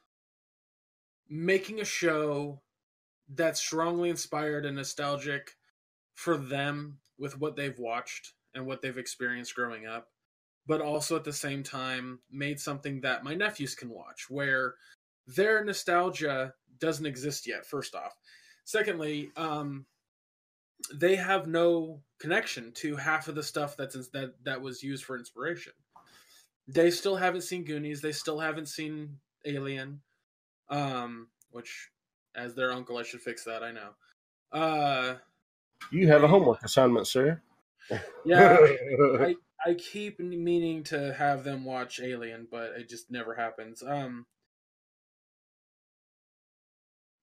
making 1.30 1.80
a 1.80 1.86
show 1.86 2.62
that's 3.34 3.60
strongly 3.60 4.10
inspired 4.10 4.66
and 4.66 4.76
nostalgic 4.76 5.52
for 6.14 6.38
them 6.38 7.00
with 7.18 7.40
what 7.40 7.56
they've 7.56 7.80
watched 7.80 8.34
and 8.54 8.66
what 8.66 8.82
they've 8.82 8.98
experienced 8.98 9.56
growing 9.56 9.86
up, 9.86 10.10
but 10.68 10.82
also 10.82 11.16
at 11.16 11.24
the 11.24 11.34
same 11.34 11.64
time 11.64 12.20
made 12.32 12.60
something 12.60 13.02
that 13.02 13.24
my 13.24 13.34
nephews 13.34 13.76
can 13.76 13.90
watch 13.90 14.28
where 14.30 14.76
their 15.28 15.64
nostalgia 15.64 16.54
doesn't 16.80 17.06
exist 17.06 17.48
yet, 17.48 17.66
first 17.66 17.96
off. 17.96 18.16
Secondly, 18.64 19.30
um 19.36 19.86
they 20.94 21.16
have 21.16 21.48
no 21.48 22.02
connection 22.20 22.72
to 22.74 22.96
half 22.96 23.28
of 23.28 23.36
the 23.36 23.44
stuff 23.44 23.76
that's 23.78 24.10
that 24.10 24.34
that 24.44 24.62
was 24.62 24.84
used 24.84 25.04
for 25.04 25.18
inspiration. 25.18 25.74
They 26.68 26.92
still 26.92 27.16
haven't 27.16 27.42
seen 27.42 27.64
Goonies. 27.64 28.02
They 28.02 28.12
still 28.12 28.40
haven't 28.40 28.68
seen 28.68 29.20
Alien, 29.46 30.02
um, 30.70 31.28
which, 31.52 31.90
as 32.36 32.56
their 32.56 32.72
uncle, 32.72 32.98
I 32.98 33.04
should 33.04 33.22
fix 33.22 33.44
that. 33.46 33.64
I 33.64 33.72
know. 33.72 33.90
Uh, 34.52 35.16
You 35.92 36.08
have 36.08 36.24
a 36.24 36.28
homework 36.28 36.64
assignment, 36.64 37.08
sir. 37.08 37.42
yeah, 38.26 38.58
I 39.20 39.36
I 39.66 39.74
keep 39.76 40.20
meaning 40.20 40.84
to 40.86 41.14
have 41.14 41.44
them 41.44 41.66
watch 41.66 42.00
Alien, 42.00 42.48
but 42.50 42.72
it 42.78 42.90
just 42.90 43.10
never 43.12 43.34
happens. 43.36 43.82
Um, 43.84 44.26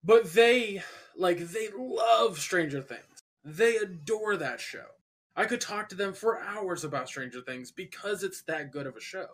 but 0.05 0.33
they 0.33 0.83
like 1.17 1.39
they 1.39 1.69
love 1.77 2.39
Stranger 2.39 2.83
Things. 2.83 3.03
They 3.45 3.77
adore 3.77 4.37
that 4.37 4.61
show. 4.61 4.87
I 5.35 5.47
could 5.47 5.61
talk 5.61 5.89
to 5.89 5.95
them 5.97 6.13
for 6.13 6.41
hours 6.41 6.85
about 6.85 7.09
Stranger 7.09 7.41
Things 7.41 7.71
because 7.71 8.23
it's 8.23 8.43
that 8.43 8.71
good 8.71 8.87
of 8.87 8.97
a 8.97 9.01
show. 9.01 9.27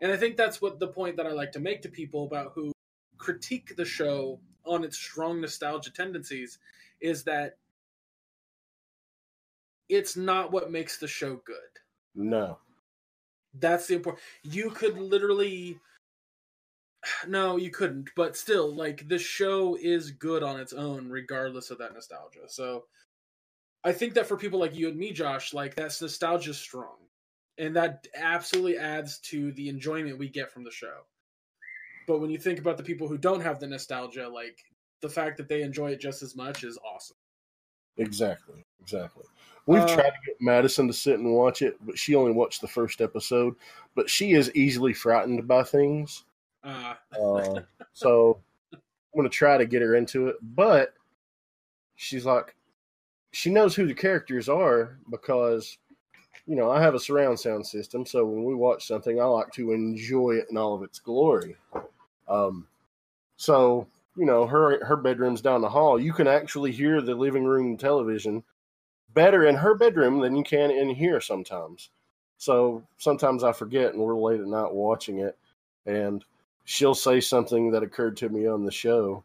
And 0.00 0.10
I 0.12 0.16
think 0.16 0.36
that's 0.36 0.60
what 0.60 0.78
the 0.80 0.88
point 0.88 1.16
that 1.16 1.26
I 1.26 1.32
like 1.32 1.52
to 1.52 1.60
make 1.60 1.82
to 1.82 1.88
people 1.88 2.24
about 2.24 2.52
who 2.54 2.72
critique 3.18 3.76
the 3.76 3.84
show 3.84 4.40
on 4.68 4.84
its 4.84 4.96
strong 4.96 5.40
nostalgia 5.40 5.90
tendencies 5.90 6.58
is 7.00 7.24
that 7.24 7.56
it's 9.88 10.16
not 10.16 10.52
what 10.52 10.70
makes 10.70 10.98
the 10.98 11.08
show 11.08 11.36
good. 11.44 11.56
No. 12.14 12.58
That's 13.54 13.86
the 13.86 13.94
important. 13.94 14.22
You 14.42 14.70
could 14.70 14.98
literally 14.98 15.78
no, 17.26 17.56
you 17.56 17.70
couldn't, 17.70 18.10
but 18.16 18.36
still 18.36 18.74
like 18.74 19.08
the 19.08 19.18
show 19.18 19.76
is 19.80 20.10
good 20.10 20.42
on 20.42 20.60
its 20.60 20.72
own 20.72 21.08
regardless 21.08 21.70
of 21.70 21.78
that 21.78 21.94
nostalgia. 21.94 22.48
So 22.48 22.84
I 23.84 23.92
think 23.92 24.14
that 24.14 24.26
for 24.26 24.36
people 24.36 24.60
like 24.60 24.74
you 24.74 24.88
and 24.88 24.98
me 24.98 25.12
Josh, 25.12 25.54
like 25.54 25.74
that's 25.74 26.02
nostalgia 26.02 26.54
strong. 26.54 26.96
And 27.58 27.74
that 27.74 28.06
absolutely 28.14 28.78
adds 28.78 29.18
to 29.20 29.50
the 29.52 29.68
enjoyment 29.68 30.18
we 30.18 30.28
get 30.28 30.52
from 30.52 30.62
the 30.62 30.70
show. 30.70 31.00
But 32.08 32.20
when 32.20 32.30
you 32.30 32.38
think 32.38 32.58
about 32.58 32.78
the 32.78 32.82
people 32.82 33.06
who 33.06 33.18
don't 33.18 33.42
have 33.42 33.60
the 33.60 33.66
nostalgia, 33.66 34.26
like 34.26 34.64
the 35.02 35.10
fact 35.10 35.36
that 35.36 35.46
they 35.46 35.60
enjoy 35.60 35.90
it 35.90 36.00
just 36.00 36.22
as 36.22 36.34
much 36.34 36.64
is 36.64 36.78
awesome. 36.78 37.18
Exactly. 37.98 38.64
Exactly. 38.80 39.24
We've 39.66 39.82
Uh, 39.82 39.94
tried 39.94 40.10
to 40.10 40.26
get 40.26 40.40
Madison 40.40 40.86
to 40.86 40.94
sit 40.94 41.18
and 41.18 41.34
watch 41.34 41.60
it, 41.60 41.76
but 41.82 41.98
she 41.98 42.14
only 42.14 42.32
watched 42.32 42.62
the 42.62 42.68
first 42.68 43.02
episode. 43.02 43.54
But 43.94 44.08
she 44.08 44.32
is 44.32 44.50
easily 44.54 44.94
frightened 44.94 45.46
by 45.46 45.62
things. 45.64 46.24
Uh, 46.64 46.94
Uh, 47.12 47.60
so 47.92 48.40
I'm 48.72 48.80
going 49.14 49.28
to 49.28 49.36
try 49.36 49.58
to 49.58 49.66
get 49.66 49.82
her 49.82 49.94
into 49.94 50.28
it. 50.28 50.36
But 50.40 50.94
she's 51.96 52.24
like, 52.24 52.56
she 53.32 53.50
knows 53.50 53.74
who 53.76 53.86
the 53.86 53.94
characters 53.94 54.48
are 54.48 54.98
because, 55.10 55.76
you 56.46 56.56
know, 56.56 56.70
I 56.70 56.80
have 56.80 56.94
a 56.94 57.00
surround 57.00 57.38
sound 57.38 57.66
system. 57.66 58.06
So 58.06 58.24
when 58.24 58.44
we 58.44 58.54
watch 58.54 58.86
something, 58.86 59.20
I 59.20 59.24
like 59.24 59.52
to 59.52 59.72
enjoy 59.72 60.36
it 60.36 60.46
in 60.50 60.56
all 60.56 60.74
of 60.74 60.82
its 60.82 60.98
glory. 60.98 61.56
Um, 62.28 62.66
so, 63.36 63.86
you 64.16 64.26
know, 64.26 64.46
her 64.46 64.84
her 64.84 64.96
bedroom's 64.96 65.40
down 65.40 65.60
the 65.60 65.68
hall. 65.68 66.00
You 66.00 66.12
can 66.12 66.26
actually 66.26 66.72
hear 66.72 67.00
the 67.00 67.14
living 67.14 67.44
room 67.44 67.76
television 67.76 68.44
better 69.14 69.46
in 69.46 69.56
her 69.56 69.74
bedroom 69.74 70.20
than 70.20 70.36
you 70.36 70.44
can 70.44 70.70
in 70.70 70.90
here 70.90 71.20
sometimes. 71.20 71.90
So 72.36 72.84
sometimes 72.98 73.42
I 73.42 73.52
forget 73.52 73.92
and 73.92 74.02
we're 74.02 74.16
late 74.16 74.40
at 74.40 74.46
night 74.46 74.72
watching 74.72 75.18
it 75.18 75.36
and 75.86 76.24
she'll 76.64 76.94
say 76.94 77.20
something 77.20 77.70
that 77.72 77.82
occurred 77.82 78.16
to 78.18 78.28
me 78.28 78.46
on 78.46 78.64
the 78.64 78.70
show. 78.70 79.24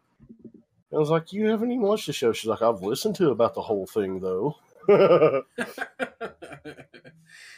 I 0.92 0.96
was 0.96 1.10
like, 1.10 1.32
You 1.32 1.48
haven't 1.48 1.70
even 1.70 1.82
watched 1.82 2.06
the 2.06 2.12
show. 2.12 2.32
She's 2.32 2.48
like, 2.48 2.62
I've 2.62 2.82
listened 2.82 3.16
to 3.16 3.30
about 3.30 3.54
the 3.54 3.62
whole 3.62 3.86
thing 3.86 4.20
though. 4.20 4.56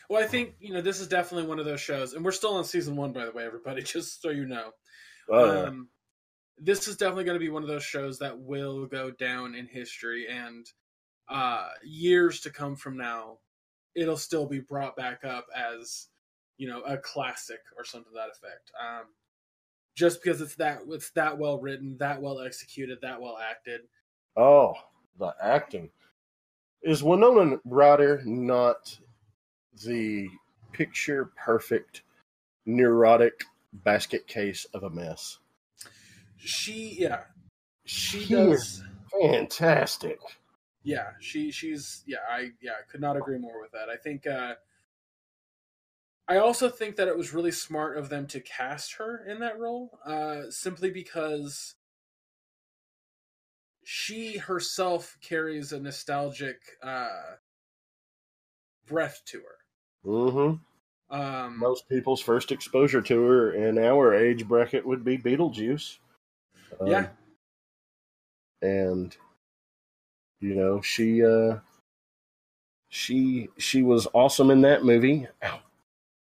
well, 0.09 0.23
I 0.23 0.27
think 0.27 0.55
you 0.61 0.73
know 0.73 0.81
this 0.81 1.01
is 1.01 1.09
definitely 1.09 1.49
one 1.49 1.59
of 1.59 1.65
those 1.65 1.81
shows, 1.81 2.15
and 2.15 2.25
we're 2.25 2.33
still 2.33 2.55
on 2.55 2.65
season 2.65 2.97
one, 2.97 3.13
by 3.13 3.25
the 3.25 3.33
way, 3.33 3.45
everybody. 3.45 3.83
Just 3.85 4.23
so 4.23 4.31
you 4.31 4.47
know, 4.47 4.71
Um, 5.33 5.89
this 6.59 6.89
is 6.89 6.97
definitely 6.97 7.25
going 7.25 7.37
to 7.37 7.45
be 7.45 7.51
one 7.51 7.63
of 7.63 7.69
those 7.69 7.85
shows 7.85 8.19
that 8.19 8.39
will 8.39 8.87
go 8.87 9.11
down 9.11 9.55
in 9.55 9.67
history, 9.67 10.27
and 10.29 10.67
uh, 11.29 11.69
years 11.85 12.41
to 12.41 12.51
come 12.51 12.77
from 12.77 12.97
now, 12.97 13.39
it'll 13.95 14.17
still 14.17 14.47
be 14.47 14.61
brought 14.61 14.97
back 14.97 15.25
up 15.25 15.47
as 15.55 16.09
you 16.59 16.69
know 16.69 16.81
a 16.83 16.97
classic 16.99 17.61
or 17.77 17.85
something 17.85 18.13
to 18.13 18.17
that 18.17 18.31
effect. 18.31 18.71
Um, 18.81 19.07
just 19.95 20.23
because 20.23 20.41
it's 20.41 20.55
that 20.57 20.81
it's 20.89 21.11
that 21.11 21.37
well 21.37 21.59
written, 21.59 21.97
that 21.99 22.21
well 22.21 22.41
executed, 22.41 22.99
that 23.03 23.21
well 23.21 23.39
acted. 23.39 23.83
oh, 24.37 24.75
the 25.19 25.35
acting. 25.43 25.91
Is 26.83 27.03
Winona 27.03 27.59
Ryder 27.65 28.23
not 28.25 28.97
the 29.85 30.29
picture 30.73 31.31
perfect 31.37 32.03
neurotic 32.67 33.45
basket 33.85 34.27
case 34.27 34.65
of 34.75 34.83
a 34.83 34.91
mess? 34.91 35.39
She, 36.37 36.97
yeah, 36.99 37.23
she 37.85 38.25
She 38.25 38.35
does. 38.35 38.51
is 38.51 38.83
fantastic. 39.21 40.19
Yeah, 40.83 41.11
she 41.19 41.51
she's 41.51 42.03
yeah, 42.07 42.19
I 42.31 42.51
yeah, 42.61 42.75
could 42.89 43.01
not 43.01 43.17
agree 43.17 43.39
more 43.39 43.61
with 43.61 43.73
that. 43.73 43.89
I 43.89 43.97
think 43.97 44.27
uh 44.27 44.55
I 46.29 46.37
also 46.39 46.69
think 46.69 46.97
that 46.97 47.09
it 47.09 47.17
was 47.17 47.33
really 47.35 47.53
smart 47.53 47.97
of 47.97 48.09
them 48.09 48.27
to 48.29 48.41
cast 48.41 48.95
her 48.95 49.25
in 49.27 49.41
that 49.41 49.59
role, 49.59 49.99
uh 50.05 50.51
simply 50.51 50.91
because 50.91 51.75
she 53.85 54.37
herself 54.39 55.17
carries 55.21 55.73
a 55.73 55.81
nostalgic 55.81 56.61
uh 56.83 57.37
breath 58.87 59.23
to 59.27 59.39
her. 59.39 59.59
Mm-hmm. 60.05 60.63
Um 61.11 61.59
Most 61.59 61.89
people's 61.89 62.21
first 62.21 62.51
exposure 62.53 63.01
to 63.03 63.23
her 63.23 63.53
in 63.53 63.79
our 63.79 64.15
age 64.15 64.47
bracket 64.47 64.85
would 64.85 65.05
be 65.05 65.17
Beetlejuice. 65.17 65.99
Um, 66.81 66.89
yeah, 66.89 67.09
and 68.63 69.17
you 70.41 70.55
know 70.55 70.81
she 70.81 71.25
uh 71.25 71.57
she 72.89 73.49
she 73.59 73.83
was 73.83 74.07
awesome 74.13 74.51
in 74.51 74.61
that 74.63 74.85
movie 74.85 75.27
Ow. 75.45 75.59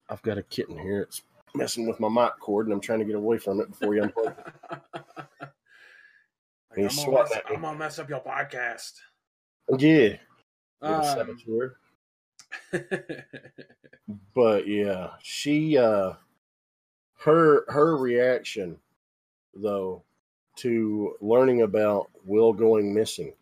i've 0.09 0.23
got 0.23 0.39
a 0.39 0.43
kitten 0.45 0.79
here 0.79 1.01
it's 1.03 1.23
messing 1.55 1.87
with 1.87 1.99
my 2.01 2.09
mic 2.09 2.33
cord 2.41 2.67
and 2.67 2.75
i'm 2.75 2.81
trying 2.81 2.99
to 2.99 3.05
get 3.05 3.15
away 3.15 3.39
from 3.39 3.61
it 3.61 3.69
before 3.69 3.95
you 3.95 4.03
unplug 4.17 4.35
Like, 6.77 6.77
I'm, 6.77 6.77
gonna 6.77 6.83
mess, 6.85 7.03
swatting 7.03 7.37
at 7.37 7.51
me. 7.51 7.57
I'm 7.57 7.63
gonna 7.63 7.79
mess 7.79 7.99
up 7.99 8.09
your 8.09 8.21
podcast. 8.21 8.93
yeah. 9.79 10.17
but 14.35 14.67
yeah 14.67 15.11
she 15.23 15.79
uh 15.79 16.13
her 17.21 17.65
her 17.69 17.97
reaction 17.97 18.79
though 19.55 20.03
to 20.57 21.15
learning 21.21 21.63
about 21.63 22.11
will 22.25 22.53
going 22.53 22.95
missing 22.95 23.33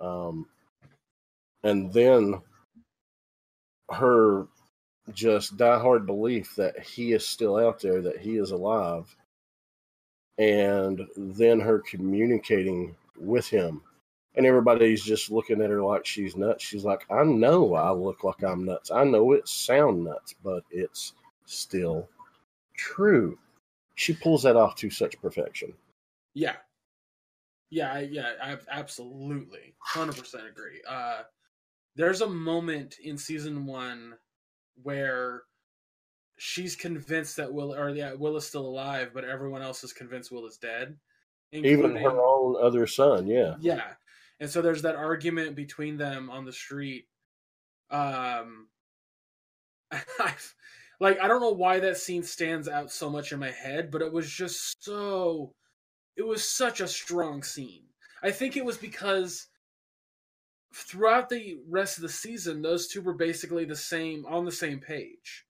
um 0.00 0.46
and 1.62 1.92
then 1.92 2.40
her 3.90 4.46
just 5.12 5.56
diehard 5.56 6.06
belief 6.06 6.54
that 6.56 6.78
he 6.80 7.12
is 7.12 7.26
still 7.26 7.56
out 7.56 7.80
there 7.80 8.00
that 8.02 8.18
he 8.18 8.36
is 8.36 8.50
alive 8.52 9.14
and 10.38 11.06
then 11.16 11.60
her 11.60 11.80
communicating 11.80 12.94
with 13.18 13.48
him 13.48 13.82
and 14.40 14.46
everybody's 14.46 15.02
just 15.02 15.30
looking 15.30 15.60
at 15.60 15.68
her 15.68 15.82
like 15.82 16.06
she's 16.06 16.34
nuts. 16.34 16.64
She's 16.64 16.82
like, 16.82 17.04
I 17.10 17.24
know 17.24 17.74
I 17.74 17.92
look 17.92 18.24
like 18.24 18.42
I'm 18.42 18.64
nuts. 18.64 18.90
I 18.90 19.04
know 19.04 19.32
it 19.32 19.46
sound 19.46 20.02
nuts, 20.02 20.34
but 20.42 20.64
it's 20.70 21.12
still 21.44 22.08
true. 22.74 23.38
She 23.96 24.14
pulls 24.14 24.44
that 24.44 24.56
off 24.56 24.76
to 24.76 24.88
such 24.88 25.20
perfection. 25.20 25.74
Yeah. 26.32 26.56
Yeah, 27.68 27.98
yeah, 27.98 28.30
I 28.42 28.56
absolutely 28.70 29.74
100% 29.94 30.48
agree. 30.48 30.80
Uh 30.88 31.24
there's 31.96 32.22
a 32.22 32.26
moment 32.26 32.96
in 32.98 33.18
season 33.18 33.66
1 33.66 34.14
where 34.82 35.42
she's 36.38 36.76
convinced 36.76 37.36
that 37.36 37.52
Will 37.52 37.74
or 37.74 37.90
yeah, 37.90 38.14
Will 38.14 38.38
is 38.38 38.46
still 38.46 38.64
alive, 38.64 39.10
but 39.12 39.24
everyone 39.24 39.60
else 39.60 39.84
is 39.84 39.92
convinced 39.92 40.32
Will 40.32 40.46
is 40.46 40.56
dead. 40.56 40.96
Even 41.52 41.94
her 41.94 42.22
own 42.22 42.56
other 42.62 42.86
son, 42.86 43.26
yeah. 43.26 43.56
Yeah. 43.60 43.92
And 44.40 44.48
so 44.50 44.62
there's 44.62 44.82
that 44.82 44.96
argument 44.96 45.54
between 45.54 45.96
them 45.96 46.30
on 46.30 46.44
the 46.44 46.52
street. 46.52 47.06
Um 47.90 48.68
I've 49.90 50.54
like 51.00 51.20
I 51.20 51.28
don't 51.28 51.40
know 51.40 51.50
why 51.50 51.80
that 51.80 51.96
scene 51.96 52.22
stands 52.22 52.68
out 52.68 52.90
so 52.90 53.10
much 53.10 53.32
in 53.32 53.40
my 53.40 53.50
head, 53.50 53.90
but 53.90 54.02
it 54.02 54.12
was 54.12 54.30
just 54.30 54.82
so 54.82 55.54
it 56.16 56.26
was 56.26 56.48
such 56.48 56.80
a 56.80 56.88
strong 56.88 57.42
scene. 57.42 57.84
I 58.22 58.30
think 58.30 58.56
it 58.56 58.64
was 58.64 58.76
because 58.76 59.48
throughout 60.74 61.28
the 61.28 61.58
rest 61.68 61.96
of 61.96 62.02
the 62.02 62.08
season, 62.08 62.62
those 62.62 62.88
two 62.88 63.02
were 63.02 63.14
basically 63.14 63.64
the 63.64 63.76
same 63.76 64.24
on 64.26 64.44
the 64.44 64.52
same 64.52 64.78
page. 64.78 65.46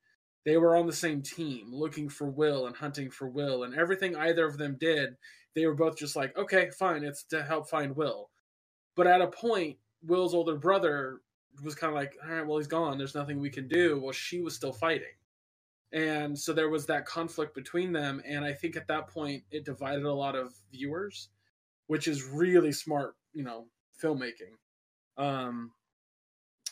They 0.46 0.56
were 0.56 0.76
on 0.76 0.86
the 0.86 0.92
same 0.92 1.22
team, 1.22 1.66
looking 1.70 2.08
for 2.08 2.30
Will 2.30 2.66
and 2.66 2.74
hunting 2.74 3.10
for 3.10 3.28
Will, 3.28 3.64
and 3.64 3.74
everything 3.74 4.16
either 4.16 4.46
of 4.46 4.56
them 4.56 4.76
did, 4.80 5.16
they 5.54 5.66
were 5.66 5.74
both 5.74 5.98
just 5.98 6.16
like, 6.16 6.36
okay, 6.36 6.70
fine, 6.70 7.04
it's 7.04 7.24
to 7.24 7.42
help 7.42 7.68
find 7.68 7.94
Will. 7.94 8.30
But 8.96 9.06
at 9.06 9.20
a 9.20 9.26
point, 9.26 9.78
Will's 10.02 10.34
older 10.34 10.56
brother 10.56 11.20
was 11.62 11.74
kind 11.74 11.90
of 11.90 11.94
like, 11.94 12.16
all 12.24 12.34
right, 12.34 12.46
well, 12.46 12.58
he's 12.58 12.66
gone. 12.66 12.98
There's 12.98 13.14
nothing 13.14 13.40
we 13.40 13.50
can 13.50 13.68
do. 13.68 14.00
Well, 14.00 14.12
she 14.12 14.40
was 14.40 14.54
still 14.54 14.72
fighting. 14.72 15.14
And 15.92 16.38
so 16.38 16.52
there 16.52 16.70
was 16.70 16.86
that 16.86 17.06
conflict 17.06 17.54
between 17.54 17.92
them. 17.92 18.22
And 18.26 18.44
I 18.44 18.52
think 18.52 18.76
at 18.76 18.86
that 18.88 19.08
point, 19.08 19.42
it 19.50 19.64
divided 19.64 20.04
a 20.04 20.12
lot 20.12 20.36
of 20.36 20.54
viewers, 20.70 21.28
which 21.88 22.06
is 22.06 22.24
really 22.24 22.72
smart, 22.72 23.16
you 23.32 23.42
know, 23.42 23.66
filmmaking. 24.02 24.54
Um, 25.18 25.72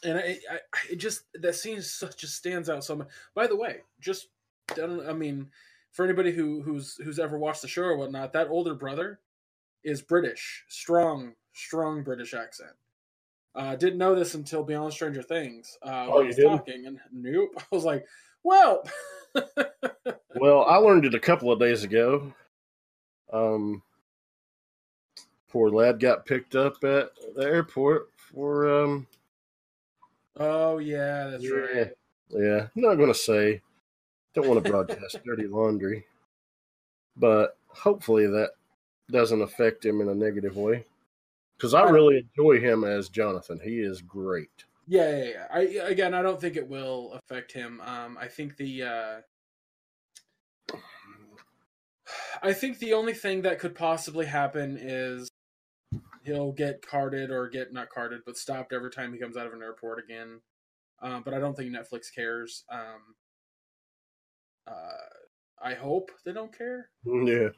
and 0.05 0.19
I, 0.19 0.39
I, 0.51 0.59
it 0.91 0.97
just, 0.97 1.23
that 1.35 1.57
scene 1.57 1.83
such 1.83 2.17
just 2.17 2.37
stands 2.37 2.71
out 2.71 2.85
so 2.85 2.97
much. 2.97 3.09
By 3.35 3.47
the 3.47 3.57
way, 3.57 3.79
just, 4.01 4.29
I 4.77 4.83
I 5.09 5.13
mean, 5.13 5.49
for 5.91 6.05
anybody 6.05 6.31
who 6.31 6.63
who's 6.63 6.97
who's 7.03 7.19
ever 7.19 7.39
watched 7.39 7.63
the 7.63 7.69
show 7.69 7.83
or 7.83 7.97
whatnot, 7.97 8.33
that 8.35 8.49
older 8.49 8.75
brother 8.75 9.21
is 9.83 10.03
British, 10.03 10.65
strong, 10.69 11.33
strong 11.59 12.03
British 12.03 12.35
accent. 12.35 12.71
Uh, 13.55 13.75
didn't 13.77 13.99
know 13.99 14.15
this 14.15 14.35
until 14.35 14.63
Beyond 14.63 14.93
Stranger 14.93 15.23
Things. 15.23 15.77
Uh, 15.83 16.07
Oh, 16.09 16.21
you 16.21 16.29
was 16.29 16.37
didn't? 16.37 16.59
talking, 16.59 16.87
and 16.87 17.01
nope. 17.13 17.51
I 17.59 17.63
was 17.71 17.85
like, 17.85 18.07
well, 18.45 18.85
Well, 20.37 20.65
I 20.65 20.77
learned 20.77 21.05
it 21.05 21.15
a 21.15 21.21
couple 21.21 21.51
of 21.51 21.59
days 21.59 21.83
ago. 21.83 22.33
Um, 23.33 23.83
poor 25.51 25.71
lad 25.71 25.99
got 26.01 26.25
picked 26.27 26.55
up 26.55 26.83
at 26.85 27.11
the 27.35 27.43
airport 27.43 28.09
for 28.17 28.69
um. 28.85 29.07
oh 30.37 30.79
yeah, 30.79 31.29
that's 31.29 31.43
yeah, 31.45 31.51
right. 31.51 31.91
yeah. 32.31 32.61
I'm 32.75 32.83
not 32.83 32.95
gonna 32.95 33.13
say. 33.15 33.61
Don't 34.35 34.47
want 34.49 34.63
to 34.65 34.71
broadcast 34.71 35.19
dirty 35.27 35.47
laundry, 35.47 36.05
but 37.17 37.57
hopefully 37.67 38.27
that 38.29 38.51
doesn't 39.11 39.43
affect 39.43 39.85
him 39.85 40.01
in 40.01 40.09
a 40.11 40.15
negative 40.15 40.57
way. 40.57 40.85
Because 41.59 41.75
I 41.75 41.83
really 41.91 42.19
enjoy 42.37 42.61
him 42.61 42.85
as 42.85 43.09
Jonathan. 43.09 43.61
He 43.63 43.81
is 43.81 44.01
great. 44.01 44.65
Yeah, 44.87 45.17
yeah, 45.17 45.25
yeah. 45.25 45.47
I 45.53 45.61
again, 45.89 46.15
I 46.15 46.23
don't 46.23 46.41
think 46.41 46.57
it 46.57 46.69
will 46.69 47.13
affect 47.13 47.53
him. 47.53 47.81
Um, 47.85 48.17
I 48.19 48.29
think 48.29 48.57
the 48.57 48.83
uh, 48.83 50.77
I 52.43 52.53
think 52.53 52.79
the 52.79 52.95
only 52.95 53.13
thing 53.13 53.43
that 53.43 53.59
could 53.59 53.75
possibly 53.75 54.27
happen 54.27 54.79
is 54.81 55.29
he'll 56.25 56.53
get 56.53 56.87
carded 56.87 57.31
or 57.31 57.49
get 57.49 57.73
not 57.73 57.91
carded, 57.91 58.23
but 58.25 58.37
stopped 58.37 58.73
every 58.73 58.91
time 58.91 59.13
he 59.13 59.19
comes 59.19 59.37
out 59.37 59.47
of 59.47 59.53
an 59.53 59.63
airport 59.63 60.03
again. 60.03 60.41
Um, 61.03 61.23
but 61.25 61.35
I 61.35 61.39
don't 61.39 61.57
think 61.57 61.71
Netflix 61.71 62.15
cares. 62.15 62.65
Um, 62.71 63.15
uh, 64.67 65.63
I 65.63 65.75
hope 65.75 66.11
they 66.25 66.33
don't 66.33 66.57
care. 66.57 66.91
Yeah. 67.05 67.49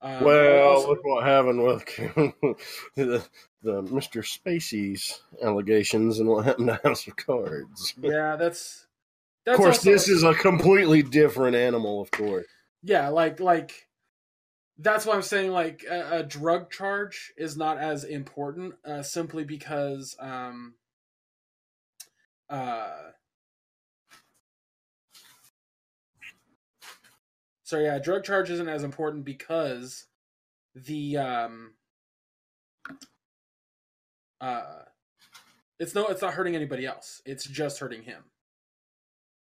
Um, 0.00 0.24
Well, 0.24 0.68
also- 0.68 0.88
look 0.88 1.04
what 1.04 1.24
happened 1.24 1.62
with 1.62 1.84
the, 2.94 3.24
the 3.62 3.82
Mr. 3.82 4.22
Spacey's 4.24 5.20
allegations 5.42 6.20
and 6.20 6.28
what 6.28 6.44
happened 6.44 6.68
to 6.68 6.80
House 6.84 7.06
of 7.06 7.16
Cards. 7.16 7.94
yeah, 8.00 8.36
that's. 8.36 8.86
Of 9.46 9.56
course, 9.56 9.78
also- 9.78 9.90
this 9.90 10.08
is 10.08 10.22
a 10.22 10.34
completely 10.34 11.02
different 11.02 11.56
animal, 11.56 12.00
of 12.02 12.10
course. 12.10 12.46
yeah 12.82 13.08
like 13.08 13.40
like 13.40 13.88
that's 14.80 15.04
why 15.04 15.14
i'm 15.14 15.22
saying 15.22 15.50
like 15.50 15.82
a, 15.90 16.18
a 16.18 16.22
drug 16.22 16.70
charge 16.70 17.32
is 17.36 17.56
not 17.56 17.78
as 17.78 18.04
important 18.04 18.74
uh 18.84 19.02
simply 19.02 19.42
because 19.42 20.14
um 20.20 20.74
uh 22.48 22.94
so 27.68 27.78
yeah 27.78 27.98
drug 27.98 28.24
charge 28.24 28.48
isn't 28.48 28.66
as 28.70 28.82
important 28.82 29.26
because 29.26 30.06
the 30.74 31.18
um 31.18 31.74
uh 34.40 34.78
it's 35.78 35.94
no 35.94 36.06
it's 36.06 36.22
not 36.22 36.32
hurting 36.32 36.56
anybody 36.56 36.86
else. 36.86 37.20
It's 37.26 37.44
just 37.44 37.78
hurting 37.78 38.04
him. 38.04 38.24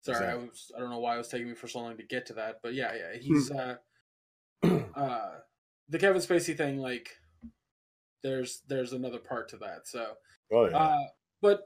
Sorry 0.02 0.28
i 0.28 0.36
was 0.36 0.72
i 0.78 0.80
don't 0.80 0.92
know 0.92 1.00
why 1.00 1.16
it 1.16 1.18
was 1.18 1.28
taking 1.28 1.50
me 1.50 1.56
for 1.56 1.68
so 1.68 1.80
long 1.80 1.98
to 1.98 2.04
get 2.04 2.28
to 2.28 2.34
that 2.36 2.60
but 2.64 2.74
yeah 2.74 2.94
yeah 2.94 3.20
he's 3.20 3.52
uh 3.52 3.76
uh 4.96 5.32
the 5.90 6.00
kevin 6.00 6.22
spacey 6.22 6.56
thing 6.56 6.78
like 6.78 7.10
there's 8.24 8.62
there's 8.68 8.94
another 8.94 9.18
part 9.18 9.50
to 9.50 9.58
that 9.58 9.88
so 9.88 10.14
Oh, 10.54 10.70
yeah. 10.70 10.78
uh 10.78 11.04
but 11.42 11.64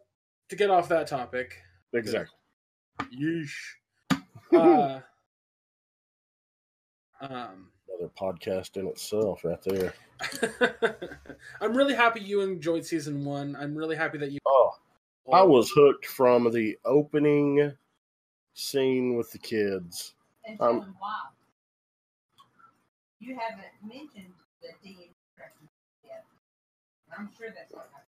to 0.50 0.56
get 0.56 0.72
off 0.72 0.90
that 0.90 1.06
topic 1.06 1.58
exactly. 1.94 2.36
yeesh. 3.22 3.54
Uh 4.52 5.02
um 7.22 7.68
Another 7.90 8.12
podcast 8.20 8.78
in 8.78 8.88
itself, 8.88 9.44
right 9.44 9.62
there. 9.64 9.94
I'm 11.62 11.76
really 11.76 11.96
happy 11.96 12.20
you 12.22 12.42
enjoyed 12.42 12.86
season 12.86 13.26
one. 13.26 13.56
I'm 13.60 13.76
really 13.76 13.96
happy 13.96 14.18
that 14.20 14.32
you. 14.32 14.40
Oh, 14.48 14.72
I 15.34 15.42
was 15.42 15.70
hooked 15.72 16.06
from 16.06 16.52
the 16.52 16.78
opening 16.86 17.74
scene 18.54 19.16
with 19.16 19.32
the 19.32 19.38
kids. 19.40 20.14
And 20.46 20.62
Um, 20.62 20.80
them 20.80 20.96
why. 21.00 21.20
You 23.20 23.38
haven't 23.38 23.66
mentioned 23.84 24.34
the 24.62 24.70
D 24.82 25.12
reference 25.38 25.72
yet. 26.06 26.24
I'm 27.18 27.30
sure 27.38 27.50
that's 27.56 27.74
what 27.74 27.90
happened. 27.92 28.06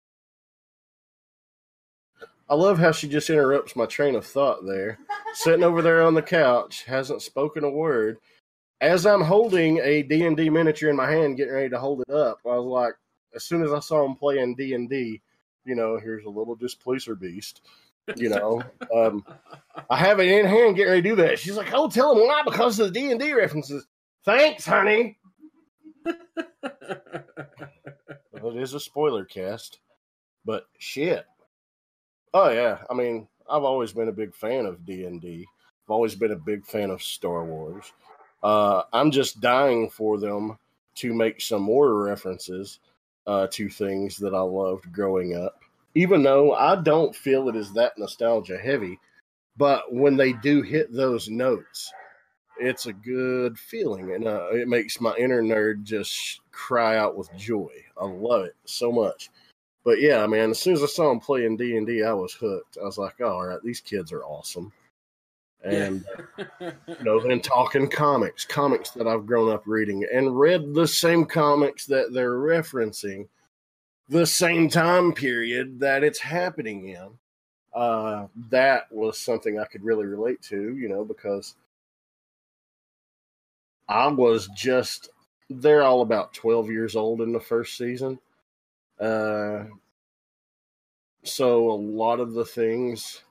I 2.49 2.55
love 2.55 2.79
how 2.79 2.91
she 2.91 3.07
just 3.07 3.29
interrupts 3.29 3.75
my 3.75 3.85
train 3.85 4.15
of 4.15 4.25
thought 4.25 4.65
there. 4.65 4.99
Sitting 5.33 5.63
over 5.63 5.81
there 5.81 6.01
on 6.01 6.13
the 6.13 6.21
couch, 6.21 6.83
hasn't 6.85 7.21
spoken 7.21 7.63
a 7.63 7.69
word. 7.69 8.17
As 8.79 9.05
I'm 9.05 9.21
holding 9.21 9.79
a 9.79 10.03
D&D 10.03 10.49
miniature 10.49 10.89
in 10.89 10.95
my 10.95 11.09
hand, 11.09 11.37
getting 11.37 11.53
ready 11.53 11.69
to 11.69 11.79
hold 11.79 12.01
it 12.07 12.13
up, 12.13 12.39
I 12.45 12.49
was 12.57 12.65
like, 12.65 12.93
as 13.35 13.43
soon 13.43 13.63
as 13.63 13.73
I 13.73 13.79
saw 13.79 14.05
him 14.05 14.15
playing 14.15 14.55
D&D, 14.55 15.21
you 15.65 15.75
know, 15.75 15.97
here's 15.97 16.25
a 16.25 16.29
little 16.29 16.55
displacer 16.55 17.15
beast. 17.15 17.61
You 18.15 18.29
know, 18.29 18.61
um, 18.95 19.25
I 19.89 19.97
have 19.97 20.19
it 20.19 20.27
in 20.27 20.45
hand, 20.45 20.75
getting 20.75 20.91
ready 20.91 21.01
to 21.01 21.09
do 21.09 21.15
that. 21.17 21.39
She's 21.39 21.57
like, 21.57 21.73
"Oh, 21.73 21.89
tell 21.89 22.13
him 22.13 22.25
why 22.25 22.41
because 22.45 22.79
of 22.79 22.93
the 22.93 22.99
D 22.99 23.11
and 23.11 23.19
D 23.19 23.33
references." 23.33 23.85
Thanks, 24.23 24.65
honey. 24.65 25.17
Well, 28.47 28.55
it 28.55 28.61
is 28.61 28.73
a 28.73 28.79
spoiler 28.79 29.25
cast, 29.25 29.79
but 30.45 30.67
shit. 30.77 31.25
Oh 32.33 32.49
yeah, 32.49 32.77
I 32.89 32.93
mean, 32.93 33.27
I've 33.49 33.63
always 33.63 33.91
been 33.91 34.07
a 34.07 34.13
big 34.13 34.33
fan 34.33 34.65
of 34.65 34.85
D 34.85 35.03
and 35.05 35.19
D. 35.19 35.45
I've 35.85 35.91
always 35.91 36.15
been 36.15 36.31
a 36.31 36.37
big 36.37 36.65
fan 36.65 36.89
of 36.89 37.03
Star 37.03 37.43
Wars. 37.43 37.91
Uh, 38.47 38.83
I'm 38.93 39.11
just 39.11 39.41
dying 39.41 39.89
for 39.89 40.17
them 40.17 40.57
to 40.95 41.13
make 41.13 41.41
some 41.41 41.63
more 41.63 42.01
references 42.05 42.79
uh, 43.27 43.47
to 43.51 43.67
things 43.67 44.15
that 44.19 44.33
I 44.33 44.39
loved 44.39 44.93
growing 44.93 45.35
up. 45.35 45.59
Even 45.95 46.23
though 46.23 46.53
I 46.53 46.81
don't 46.81 47.13
feel 47.13 47.49
it 47.49 47.57
is 47.57 47.73
that 47.73 47.97
nostalgia 47.97 48.57
heavy, 48.57 48.99
but 49.57 49.93
when 49.93 50.15
they 50.15 50.31
do 50.31 50.61
hit 50.61 50.93
those 50.93 51.27
notes, 51.29 51.91
it's 52.57 52.85
a 52.85 52.93
good 52.93 53.59
feeling, 53.59 54.13
and 54.13 54.25
uh, 54.25 54.47
it 54.53 54.69
makes 54.69 55.01
my 55.01 55.13
inner 55.17 55.43
nerd 55.43 55.83
just 55.83 56.39
cry 56.51 56.97
out 56.97 57.17
with 57.17 57.35
joy. 57.35 57.71
I 58.01 58.05
love 58.05 58.45
it 58.45 58.55
so 58.65 58.93
much. 58.93 59.29
But 59.83 59.99
yeah, 59.99 60.25
man, 60.27 60.51
as 60.51 60.59
soon 60.59 60.75
as 60.75 60.83
I 60.83 60.87
saw 60.87 61.11
him 61.11 61.19
playing 61.19 61.57
D 61.57 61.77
and 61.77 61.89
I 62.05 62.13
was 62.13 62.33
hooked. 62.33 62.77
I 62.81 62.85
was 62.85 62.97
like, 62.97 63.15
oh, 63.21 63.27
all 63.27 63.47
right, 63.47 63.59
these 63.63 63.81
kids 63.81 64.13
are 64.13 64.23
awesome. 64.23 64.71
And 65.63 66.05
you 66.59 66.95
know, 67.01 67.19
then 67.19 67.41
talking 67.41 67.89
comics, 67.89 68.45
comics 68.45 68.91
that 68.91 69.07
I've 69.07 69.25
grown 69.25 69.51
up 69.51 69.63
reading 69.65 70.05
and 70.11 70.39
read 70.39 70.73
the 70.73 70.87
same 70.87 71.25
comics 71.25 71.85
that 71.87 72.13
they're 72.13 72.37
referencing, 72.37 73.27
the 74.07 74.25
same 74.25 74.69
time 74.69 75.13
period 75.13 75.79
that 75.79 76.03
it's 76.03 76.19
happening 76.19 76.89
in. 76.89 77.09
Uh, 77.73 78.27
that 78.49 78.91
was 78.91 79.19
something 79.19 79.59
I 79.59 79.65
could 79.65 79.83
really 79.83 80.05
relate 80.05 80.41
to, 80.43 80.75
you 80.77 80.89
know, 80.89 81.03
because 81.03 81.55
I 83.87 84.07
was 84.07 84.47
just 84.55 85.09
they're 85.49 85.83
all 85.83 86.01
about 86.01 86.33
12 86.33 86.69
years 86.69 86.95
old 86.95 87.21
in 87.21 87.31
the 87.31 87.39
first 87.39 87.77
season. 87.77 88.19
Uh, 88.99 89.63
so 91.23 91.71
a 91.71 91.73
lot 91.73 92.19
of 92.19 92.33
the 92.33 92.45
things 92.45 93.21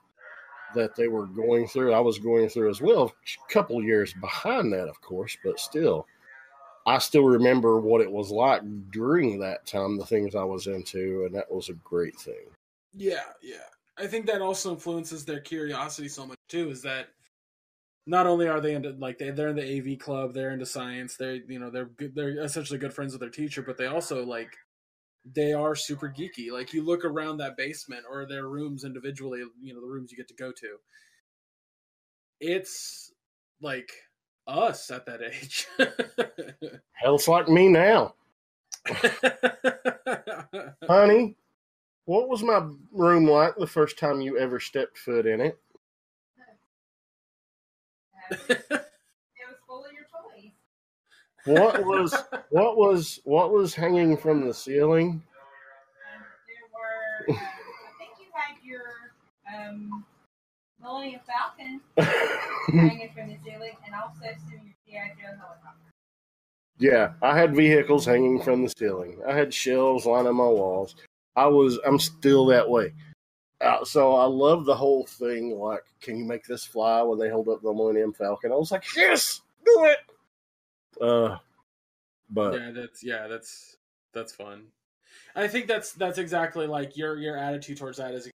that 0.75 0.95
they 0.95 1.07
were 1.07 1.25
going 1.25 1.67
through, 1.67 1.93
I 1.93 1.99
was 1.99 2.19
going 2.19 2.49
through 2.49 2.69
as 2.69 2.81
well. 2.81 3.13
A 3.49 3.53
couple 3.53 3.81
years 3.83 4.13
behind 4.13 4.71
that, 4.73 4.87
of 4.87 4.99
course, 5.01 5.37
but 5.43 5.59
still, 5.59 6.05
I 6.85 6.99
still 6.99 7.25
remember 7.25 7.79
what 7.79 8.01
it 8.01 8.11
was 8.11 8.31
like 8.31 8.61
during 8.91 9.39
that 9.39 9.65
time, 9.65 9.97
the 9.97 10.05
things 10.05 10.35
I 10.35 10.43
was 10.43 10.67
into, 10.67 11.25
and 11.25 11.35
that 11.35 11.51
was 11.51 11.69
a 11.69 11.73
great 11.73 12.17
thing. 12.17 12.45
Yeah, 12.93 13.23
yeah. 13.41 13.57
I 13.97 14.07
think 14.07 14.25
that 14.27 14.41
also 14.41 14.71
influences 14.71 15.25
their 15.25 15.39
curiosity 15.39 16.07
so 16.07 16.25
much 16.25 16.37
too. 16.47 16.69
Is 16.69 16.81
that 16.83 17.07
not 18.05 18.25
only 18.25 18.47
are 18.47 18.61
they 18.61 18.73
into 18.73 18.91
like 18.91 19.17
they 19.17 19.31
they're 19.31 19.49
in 19.49 19.55
the 19.55 19.93
AV 19.93 19.99
club, 19.99 20.33
they're 20.33 20.51
into 20.51 20.65
science, 20.65 21.17
they're 21.17 21.35
you 21.35 21.59
know 21.59 21.69
they're 21.69 21.89
they're 22.13 22.43
essentially 22.43 22.79
good 22.79 22.93
friends 22.93 23.13
with 23.13 23.19
their 23.19 23.29
teacher, 23.29 23.61
but 23.61 23.77
they 23.77 23.87
also 23.87 24.23
like 24.23 24.55
they 25.25 25.53
are 25.53 25.75
super 25.75 26.09
geeky. 26.09 26.51
Like 26.51 26.73
you 26.73 26.83
look 26.83 27.03
around 27.05 27.37
that 27.37 27.57
basement 27.57 28.05
or 28.09 28.25
their 28.25 28.47
rooms 28.47 28.83
individually, 28.83 29.43
you 29.61 29.73
know 29.73 29.81
the 29.81 29.87
rooms 29.87 30.11
you 30.11 30.17
get 30.17 30.27
to 30.29 30.33
go 30.33 30.51
to. 30.51 30.77
It's 32.39 33.11
like 33.61 33.91
us 34.45 34.89
at 34.91 35.05
that 35.05 35.21
age. 35.21 35.67
Hell, 36.93 37.15
it's 37.15 37.27
like 37.27 37.49
me 37.49 37.67
now. 37.67 38.13
Honey, 40.87 41.35
what 42.05 42.29
was 42.29 42.41
my 42.43 42.65
room 42.91 43.25
like 43.25 43.55
the 43.57 43.67
first 43.67 43.99
time 43.99 44.21
you 44.21 44.37
ever 44.37 44.59
stepped 44.59 44.97
foot 44.97 45.25
in 45.25 45.41
it? 45.41 45.59
it 48.49 48.65
was 48.69 49.57
full 49.67 49.85
of 49.85 49.91
your 49.91 50.03
toys. 50.03 50.51
What 51.47 51.85
was 51.85 52.13
what 52.49 52.75
was 52.77 53.21
what 53.23 53.51
was 53.53 53.73
hanging 53.73 54.17
from 54.17 54.45
the 54.45 54.53
ceiling? 54.53 55.23
Um, 56.13 56.23
there 56.45 57.35
were, 57.35 57.41
I 57.41 57.91
think 57.97 58.11
you 58.19 58.27
had 58.33 58.57
your 58.61 58.81
um, 59.47 60.03
Millennium 60.81 61.21
Falcon 61.25 61.79
hanging 62.67 63.11
from 63.13 63.29
the 63.29 63.37
ceiling, 63.45 63.77
and 63.85 63.95
also 63.95 64.19
some 64.19 64.59
of 64.59 64.65
your 64.65 64.75
G.I. 64.85 65.15
Joe 65.21 65.37
helicopter. 65.37 65.91
yeah, 66.79 67.13
I 67.21 67.37
had 67.37 67.55
vehicles 67.55 68.05
hanging 68.05 68.41
from 68.41 68.63
the 68.63 68.73
ceiling. 68.77 69.19
I 69.25 69.33
had 69.33 69.53
shelves 69.53 70.05
lining 70.05 70.35
my 70.35 70.43
walls. 70.43 70.95
I 71.37 71.47
was, 71.47 71.79
I'm 71.85 71.99
still 71.99 72.45
that 72.47 72.69
way. 72.69 72.93
Uh, 73.61 73.85
so 73.85 74.15
I 74.15 74.25
love 74.25 74.65
the 74.65 74.75
whole 74.75 75.05
thing. 75.05 75.57
Like, 75.57 75.83
can 76.01 76.17
you 76.17 76.25
make 76.25 76.45
this 76.45 76.65
fly 76.65 77.01
when 77.03 77.19
they 77.19 77.29
hold 77.29 77.47
up 77.47 77.61
the 77.61 77.73
Millennium 77.73 78.11
Falcon? 78.11 78.51
I 78.51 78.55
was 78.55 78.71
like, 78.71 78.83
yes, 78.95 79.41
do 79.65 79.85
it. 79.85 79.99
Uh, 81.01 81.37
but 82.29 82.53
yeah, 82.53 82.71
that's 82.71 83.03
yeah, 83.03 83.27
that's 83.27 83.77
that's 84.13 84.33
fun. 84.33 84.67
I 85.35 85.47
think 85.47 85.67
that's 85.67 85.93
that's 85.93 86.17
exactly 86.17 86.67
like 86.67 86.97
your 86.97 87.17
your 87.17 87.37
attitude 87.37 87.77
towards 87.77 87.97
that 87.97 88.13
is 88.13 88.29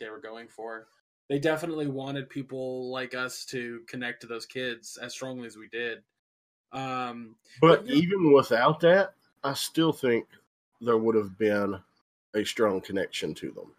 they 0.00 0.08
were 0.08 0.20
going 0.20 0.48
for. 0.48 0.88
They 1.28 1.38
definitely 1.38 1.86
wanted 1.86 2.28
people 2.28 2.90
like 2.90 3.14
us 3.14 3.44
to 3.46 3.80
connect 3.86 4.20
to 4.22 4.26
those 4.26 4.44
kids 4.44 4.98
as 5.00 5.12
strongly 5.12 5.46
as 5.46 5.56
we 5.56 5.68
did. 5.68 6.02
Um, 6.72 7.36
but 7.60 7.86
but- 7.86 7.94
even 7.94 8.32
without 8.32 8.80
that, 8.80 9.14
I 9.44 9.54
still 9.54 9.92
think 9.92 10.26
there 10.80 10.98
would 10.98 11.14
have 11.14 11.38
been 11.38 11.78
a 12.34 12.44
strong 12.44 12.80
connection 12.80 13.34
to 13.34 13.50
them. 13.52 13.72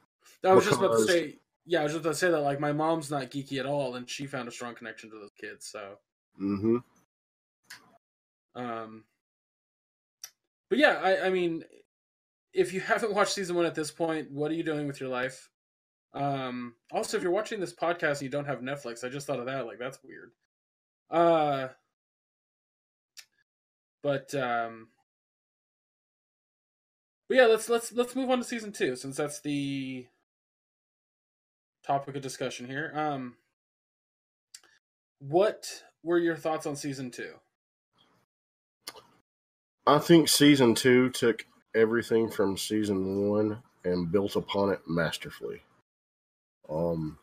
I 0.45 0.53
was 0.53 0.65
just 0.65 0.79
about 0.79 0.97
to 0.97 1.05
say, 1.07 1.37
yeah, 1.65 1.79
I 1.79 1.83
was 1.83 1.93
just 1.93 2.01
about 2.03 2.11
to 2.11 2.17
say 2.17 2.31
that 2.31 2.39
like 2.39 2.59
my 2.59 2.71
mom's 2.71 3.09
not 3.09 3.31
geeky 3.31 3.59
at 3.59 3.65
all, 3.65 3.95
and 3.95 4.09
she 4.09 4.25
found 4.25 4.47
a 4.47 4.51
strong 4.51 4.75
connection 4.75 5.09
to 5.09 5.19
those 5.19 5.31
kids. 5.39 5.65
So, 5.65 5.97
hmm 6.37 6.77
um, 8.55 9.03
but 10.69 10.79
yeah, 10.79 10.99
I, 11.03 11.27
I 11.27 11.29
mean, 11.29 11.63
if 12.53 12.73
you 12.73 12.81
haven't 12.81 13.13
watched 13.13 13.33
season 13.33 13.55
one 13.55 13.65
at 13.65 13.75
this 13.75 13.91
point, 13.91 14.31
what 14.31 14.51
are 14.51 14.55
you 14.55 14.63
doing 14.63 14.87
with 14.87 14.99
your 14.99 15.09
life? 15.09 15.49
Um, 16.13 16.75
also, 16.91 17.17
if 17.17 17.23
you're 17.23 17.31
watching 17.31 17.59
this 17.59 17.73
podcast 17.73 18.13
and 18.13 18.23
you 18.23 18.29
don't 18.29 18.45
have 18.45 18.59
Netflix, 18.59 19.03
I 19.03 19.09
just 19.09 19.25
thought 19.25 19.39
of 19.39 19.47
that. 19.47 19.65
Like, 19.65 19.79
that's 19.79 19.99
weird. 20.03 20.31
Uh, 21.09 21.69
but 24.03 24.33
um, 24.35 24.89
but 27.27 27.37
yeah, 27.37 27.45
let's 27.45 27.69
let's 27.69 27.91
let's 27.93 28.15
move 28.15 28.29
on 28.29 28.39
to 28.39 28.43
season 28.43 28.71
two 28.71 28.95
since 28.95 29.17
that's 29.17 29.39
the 29.41 30.05
topic 31.85 32.15
of 32.15 32.21
discussion 32.21 32.67
here. 32.67 32.91
Um, 32.93 33.37
what 35.19 35.83
were 36.03 36.19
your 36.19 36.35
thoughts 36.35 36.65
on 36.65 36.75
season 36.75 37.11
two? 37.11 37.33
I 39.85 39.99
think 39.99 40.29
season 40.29 40.75
two 40.75 41.09
took 41.09 41.45
everything 41.75 42.29
from 42.29 42.57
season 42.57 43.29
one 43.29 43.61
and 43.83 44.11
built 44.11 44.37
upon 44.37 44.71
it 44.71 44.79
masterfully. 44.87 45.61
Um, 46.69 47.17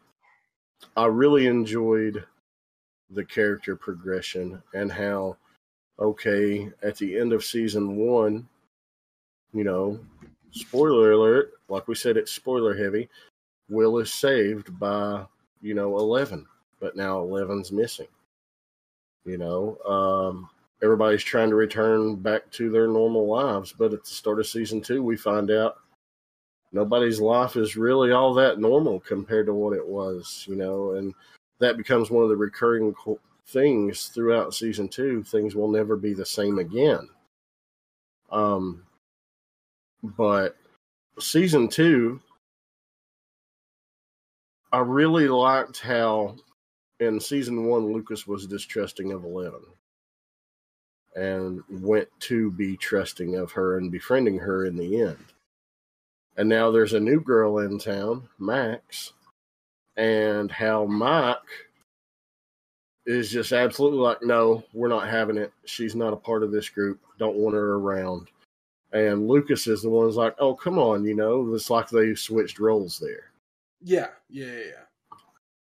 I 0.95 1.07
really 1.07 1.47
enjoyed 1.47 2.25
the 3.09 3.25
character 3.25 3.77
progression 3.77 4.63
and 4.75 4.93
how, 4.93 5.39
okay, 5.99 6.71
at 6.83 6.97
the 6.99 7.19
end 7.19 7.33
of 7.33 7.45
season 7.45 7.97
one, 7.97 8.47
you 9.55 9.65
know, 9.65 9.99
spoiler 10.51 11.13
alert, 11.13 11.53
like 11.69 11.89
we 11.89 11.95
said, 11.95 12.19
it's 12.19 12.31
spoiler 12.31 12.77
heavy. 12.77 13.09
Will 13.71 13.99
is 13.99 14.13
saved 14.13 14.79
by, 14.79 15.25
you 15.63 15.75
know, 15.75 15.97
11, 15.99 16.47
but 16.79 16.95
now 16.95 17.19
11's 17.19 17.73
missing. 17.73 18.09
You 19.25 19.39
know, 19.39 19.79
um, 19.87 20.51
everybody's 20.83 21.23
trying 21.23 21.51
to 21.51 21.57
return 21.57 22.17
back 22.17 22.51
to 22.53 22.71
their 22.71 22.87
normal 22.87 23.27
lives. 23.27 23.73
But 23.73 23.93
at 23.93 24.05
the 24.05 24.11
start 24.11 24.41
of 24.41 24.47
season 24.47 24.81
two, 24.81 25.03
we 25.03 25.17
find 25.17 25.51
out 25.51 25.77
nobody's 26.73 27.21
life 27.21 27.57
is 27.57 27.77
really 27.77 28.13
all 28.13 28.35
that 28.35 28.59
normal 28.59 29.01
compared 29.01 29.47
to 29.47 29.55
what 29.55 29.77
it 29.77 29.87
was, 29.87 30.45
you 30.49 30.57
know, 30.57 30.93
and 30.93 31.15
that 31.59 31.77
becomes 31.77 32.11
one 32.11 32.23
of 32.23 32.31
the 32.31 32.37
recurring 32.37 32.95
things 33.49 34.09
throughout 34.09 34.55
season 34.55 34.89
two. 34.89 35.23
Things 35.23 35.55
will 35.55 35.71
never 35.71 35.97
be 35.97 36.15
the 36.15 36.27
same 36.27 36.59
again. 36.59 37.09
Um, 38.31 38.85
but 40.03 40.57
season 41.19 41.69
two, 41.69 42.21
I 44.73 44.79
really 44.79 45.29
liked 45.29 45.81
how 45.81 46.37
in 47.01 47.19
season 47.19 47.65
one 47.65 47.93
Lucas 47.93 48.27
was 48.27 48.47
distrusting 48.47 49.13
of 49.13 49.25
Eleven 49.25 49.61
and 51.15 51.63
went 51.69 52.09
to 52.21 52.51
be 52.53 52.77
trusting 52.77 53.37
of 53.37 53.53
her 53.53 53.77
and 53.79 53.91
befriending 53.91 54.39
her 54.39 54.65
in 54.65 54.77
the 54.77 55.01
end. 55.01 55.25
And 56.37 56.49
now 56.49 56.71
there's 56.71 56.95
a 56.95 57.01
new 57.01 57.21
girl 57.21 57.59
in 57.59 57.79
town, 57.79 58.29
Max, 58.39 59.13
and 59.97 60.51
how 60.51 60.85
Mike 60.87 61.39
is 63.07 63.31
just 63.31 63.53
absolutely 63.53 63.99
like, 63.99 64.23
no, 64.23 64.65
we're 64.73 64.89
not 64.89 65.09
having 65.09 65.37
it. 65.37 65.53
She's 65.65 65.95
not 65.95 66.13
a 66.13 66.17
part 66.17 66.43
of 66.43 66.53
this 66.53 66.69
group. 66.69 67.01
Don't 67.19 67.37
want 67.37 67.55
her 67.55 67.75
around. 67.75 68.29
And 68.93 69.29
Lucas 69.29 69.67
is 69.67 69.83
the 69.83 69.91
one 69.91 70.07
who's 70.07 70.17
like, 70.17 70.35
oh, 70.39 70.55
come 70.55 70.79
on, 70.79 71.05
you 71.05 71.15
know, 71.15 71.53
it's 71.55 71.71
like 71.71 71.89
they 71.89 72.15
switched 72.15 72.59
roles 72.59 72.99
there. 72.99 73.31
Yeah, 73.83 74.09
yeah, 74.29 74.47
yeah. 74.47 74.53
yeah. 74.53 75.17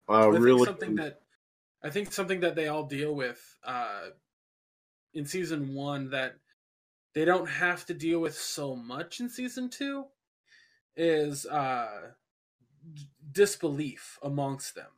I, 0.07 0.21
I 0.23 0.27
really 0.27 0.65
think 0.65 0.67
something 0.67 0.95
that 0.95 1.21
I 1.83 1.89
think 1.89 2.11
something 2.11 2.39
that 2.41 2.55
they 2.55 2.67
all 2.67 2.83
deal 2.83 3.15
with 3.15 3.55
uh, 3.63 4.09
in 5.13 5.25
season 5.25 5.73
one 5.73 6.09
that 6.11 6.35
they 7.13 7.25
don't 7.25 7.47
have 7.47 7.85
to 7.85 7.93
deal 7.93 8.19
with 8.19 8.35
so 8.35 8.75
much 8.75 9.19
in 9.19 9.29
season 9.29 9.69
two 9.69 10.05
is 10.95 11.45
uh, 11.45 12.11
d- 12.93 13.09
disbelief 13.31 14.19
amongst 14.23 14.75
them, 14.75 14.91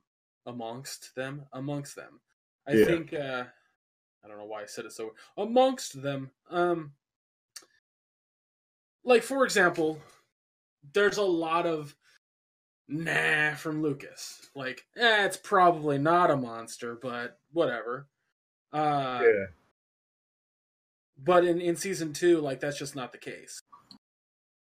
amongst 0.45 1.15
them, 1.15 1.45
amongst 1.53 1.95
them. 1.95 2.21
I 2.67 2.75
Yeah. 2.75 2.85
think 2.85 3.13
uh, 3.13 3.45
I 4.23 4.27
don't 4.27 4.37
know 4.37 4.45
why 4.45 4.63
I 4.63 4.65
said 4.65 4.85
it 4.85 4.93
so 4.93 5.15
amongst 5.37 6.01
them. 6.01 6.31
Um, 6.49 6.93
like 9.03 9.23
for 9.23 9.43
example, 9.45 10.01
there's 10.93 11.17
a 11.17 11.23
lot 11.23 11.65
of 11.65 11.95
nah 12.87 13.55
from 13.55 13.81
Lucas. 13.81 14.49
Like, 14.55 14.85
eh, 14.95 15.25
it's 15.25 15.37
probably 15.37 15.97
not 15.97 16.31
a 16.31 16.37
monster, 16.37 16.95
but 16.95 17.39
whatever. 17.51 18.07
Uh, 18.73 19.19
yeah. 19.23 19.45
But 21.23 21.45
in, 21.45 21.61
in 21.61 21.75
season 21.75 22.13
two, 22.13 22.39
like, 22.41 22.59
that's 22.59 22.77
just 22.77 22.95
not 22.95 23.11
the 23.11 23.17
case. 23.17 23.59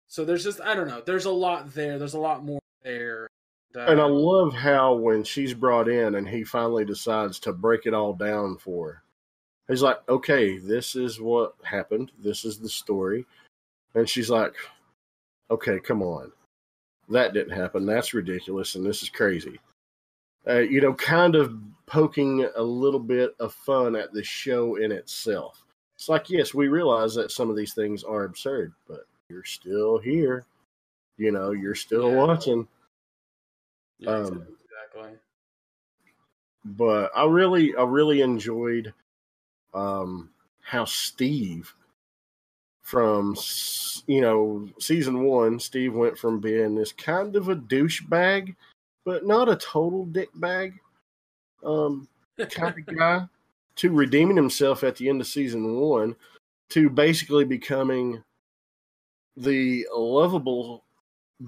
So 0.07 0.23
there's 0.23 0.43
just, 0.43 0.61
I 0.61 0.75
don't 0.75 0.87
know, 0.87 1.01
there's 1.05 1.25
a 1.25 1.31
lot 1.31 1.73
there. 1.73 1.99
There's 1.99 2.13
a 2.13 2.19
lot 2.19 2.43
more 2.43 2.61
there. 2.83 3.27
Uh, 3.75 3.81
And 3.81 3.99
I 3.99 4.05
love 4.05 4.53
how 4.53 4.93
when 4.93 5.23
she's 5.23 5.53
brought 5.53 5.89
in 5.89 6.15
and 6.15 6.27
he 6.27 6.45
finally 6.45 6.85
decides 6.85 7.39
to 7.39 7.51
break 7.51 7.85
it 7.85 7.93
all 7.93 8.13
down 8.13 8.57
for 8.57 8.87
her, 8.87 9.03
he's 9.67 9.81
like, 9.81 9.99
okay, 10.07 10.57
this 10.57 10.95
is 10.95 11.19
what 11.19 11.55
happened. 11.63 12.11
This 12.23 12.45
is 12.45 12.57
the 12.57 12.69
story. 12.69 13.25
And 13.93 14.07
she's 14.09 14.29
like, 14.29 14.53
okay, 15.51 15.79
come 15.79 16.01
on. 16.01 16.31
That 17.09 17.33
didn't 17.33 17.57
happen. 17.57 17.85
That's 17.85 18.13
ridiculous. 18.13 18.75
And 18.75 18.85
this 18.85 19.03
is 19.03 19.09
crazy. 19.09 19.59
Uh, 20.47 20.59
you 20.59 20.79
know, 20.79 20.93
kind 20.93 21.35
of 21.35 21.57
poking 21.87 22.47
a 22.55 22.63
little 22.63 22.99
bit 22.99 23.35
of 23.39 23.53
fun 23.53 23.95
at 23.95 24.13
the 24.13 24.23
show 24.23 24.75
in 24.75 24.91
itself. 24.91 25.64
It's 25.95 26.09
like, 26.09 26.29
yes, 26.29 26.53
we 26.53 26.67
realize 26.67 27.15
that 27.15 27.31
some 27.31 27.49
of 27.49 27.55
these 27.55 27.73
things 27.73 28.03
are 28.03 28.25
absurd, 28.25 28.73
but 28.87 29.07
you're 29.29 29.45
still 29.45 29.97
here. 29.97 30.45
You 31.17 31.31
know, 31.31 31.51
you're 31.51 31.75
still 31.75 32.09
Yeah. 32.09 32.15
watching. 32.15 32.67
yeah, 33.99 34.09
um, 34.11 34.45
exactly. 34.93 35.17
but 36.65 37.11
I 37.15 37.25
really, 37.25 37.75
I 37.75 37.83
really 37.83 38.21
enjoyed 38.21 38.93
um, 39.73 40.29
how 40.61 40.83
Steve, 40.85 41.73
from 42.81 43.35
you 44.07 44.19
know 44.21 44.67
season 44.79 45.23
one, 45.23 45.59
Steve 45.59 45.93
went 45.95 46.17
from 46.17 46.39
being 46.39 46.75
this 46.75 46.91
kind 46.91 47.35
of 47.37 47.47
a 47.49 47.55
douchebag, 47.55 48.55
but 49.05 49.25
not 49.25 49.47
a 49.49 49.55
total 49.55 50.05
dick 50.07 50.29
bag, 50.35 50.77
um, 51.63 52.07
kind 52.49 52.77
of 52.77 52.85
guy, 52.97 53.25
to 53.77 53.91
redeeming 53.91 54.37
himself 54.37 54.83
at 54.83 54.95
the 54.95 55.09
end 55.09 55.21
of 55.21 55.27
season 55.27 55.79
one, 55.79 56.15
to 56.69 56.89
basically 56.89 57.45
becoming 57.45 58.23
the 59.37 59.85
lovable 59.93 60.83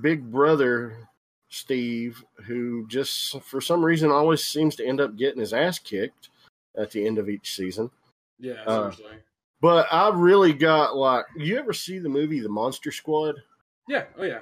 big 0.02 0.30
brother 0.30 1.08
Steve, 1.50 2.24
who 2.46 2.86
just 2.88 3.42
for 3.42 3.62
some 3.62 3.84
reason 3.84 4.12
always 4.12 4.44
seems 4.44 4.76
to 4.76 4.86
end 4.86 5.00
up 5.00 5.16
getting 5.16 5.40
his 5.40 5.54
ass 5.54 5.80
kicked 5.80 6.30
at 6.78 6.92
the 6.92 7.06
end 7.06 7.18
of 7.18 7.30
each 7.30 7.56
season. 7.56 7.90
yeah, 8.40 8.64
uh. 8.66 8.92
But 9.60 9.88
I 9.92 10.10
really 10.14 10.54
got 10.54 10.96
like, 10.96 11.26
you 11.36 11.58
ever 11.58 11.74
see 11.74 11.98
the 11.98 12.10
movie 12.10 12.40
The 12.42 12.50
Monster 12.50 12.92
Squad? 12.92 13.36
Yeah, 13.88 14.04
oh 14.18 14.24
yeah. 14.24 14.42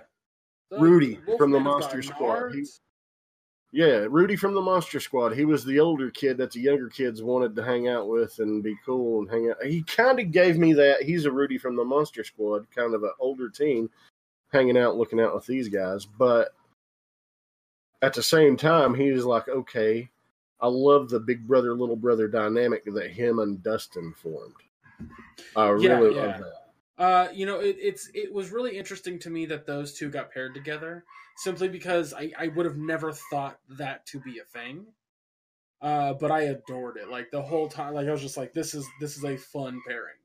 The 0.72 0.80
Rudy 0.80 1.20
Wolfman 1.26 1.38
from 1.38 1.52
the 1.52 1.60
Monster 1.60 2.02
Squad. 2.02 2.54
He-. 2.54 2.66
Yeah, 3.76 4.06
Rudy 4.10 4.38
from 4.38 4.54
the 4.54 4.62
Monster 4.62 5.02
Squad. 5.02 5.34
He 5.34 5.44
was 5.44 5.66
the 5.66 5.82
older 5.82 6.10
kid 6.10 6.38
that 6.38 6.50
the 6.52 6.62
younger 6.62 6.88
kids 6.88 7.22
wanted 7.22 7.58
to 7.58 7.64
hang 7.64 7.90
out 7.90 8.08
with 8.08 8.40
and 8.40 8.64
be 8.64 8.78
cool 8.86 9.20
and 9.20 9.30
hang 9.30 9.50
out. 9.50 9.62
He 9.66 9.84
kind 9.84 10.18
of 10.18 10.32
gave 10.32 10.58
me 10.58 10.72
that. 10.76 11.04
He's 11.04 11.26
a 11.26 11.32
Rudy 11.32 11.58
from 11.58 11.76
the 11.76 11.84
Monster 11.84 12.24
Squad, 12.24 12.68
kind 12.74 12.94
of 12.94 13.04
an 13.04 13.12
older 13.20 13.50
teen, 13.50 13.90
hanging 14.54 14.78
out, 14.78 14.96
looking 14.96 15.20
out 15.20 15.36
with 15.36 15.46
these 15.46 15.68
guys. 15.68 16.06
But 16.06 16.54
at 18.02 18.14
the 18.14 18.24
same 18.24 18.56
time, 18.56 18.94
he 18.94 19.12
was 19.12 19.26
like, 19.26 19.50
okay, 19.50 20.10
I 20.62 20.68
love 20.70 21.10
the 21.10 21.20
big 21.20 21.46
brother, 21.46 21.76
little 21.76 21.98
brother 21.98 22.30
dynamic 22.30 22.86
that 22.86 23.12
him 23.12 23.40
and 23.40 23.62
Dustin 23.62 24.14
formed. 24.14 24.56
I 25.58 25.66
Yeah, 25.66 25.98
really 25.98 26.16
yeah. 26.16 26.22
love 26.28 26.40
that. 26.40 26.65
Uh, 26.98 27.28
you 27.34 27.46
know, 27.46 27.60
it, 27.60 27.76
it's 27.80 28.10
it 28.14 28.34
was 28.34 28.52
really 28.52 28.78
interesting 28.78 29.20
to 29.20 29.30
me 29.30 29.46
that 29.46 29.66
those 29.66 29.94
two 29.94 30.10
got 30.10 30.32
paired 30.32 30.54
together, 30.54 31.04
simply 31.38 31.68
because 31.68 32.14
I, 32.14 32.32
I 32.38 32.48
would 32.48 32.66
have 32.66 32.78
never 32.78 33.12
thought 33.12 33.60
that 33.78 34.06
to 34.08 34.20
be 34.20 34.40
a 34.40 34.44
thing. 34.44 34.86
Uh, 35.82 36.14
but 36.14 36.32
I 36.32 36.44
adored 36.44 36.98
it. 36.98 37.10
Like 37.10 37.32
the 37.32 37.42
whole 37.42 37.68
time, 37.68 37.94
like 37.94 38.08
I 38.08 38.12
was 38.12 38.22
just 38.22 38.38
like, 38.38 38.54
this 38.54 38.74
is 38.74 38.88
this 39.00 39.18
is 39.18 39.26
a 39.26 39.38
fun 39.38 39.82
pairing. 39.88 40.16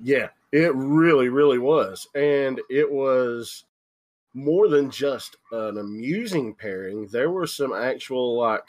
Yeah, 0.00 0.28
it 0.52 0.74
really, 0.74 1.28
really 1.28 1.58
was. 1.58 2.06
And 2.14 2.60
it 2.70 2.90
was 2.90 3.64
more 4.34 4.68
than 4.68 4.90
just 4.90 5.36
an 5.50 5.78
amusing 5.78 6.54
pairing. 6.54 7.06
There 7.08 7.30
were 7.30 7.46
some 7.46 7.72
actual, 7.72 8.38
like, 8.38 8.64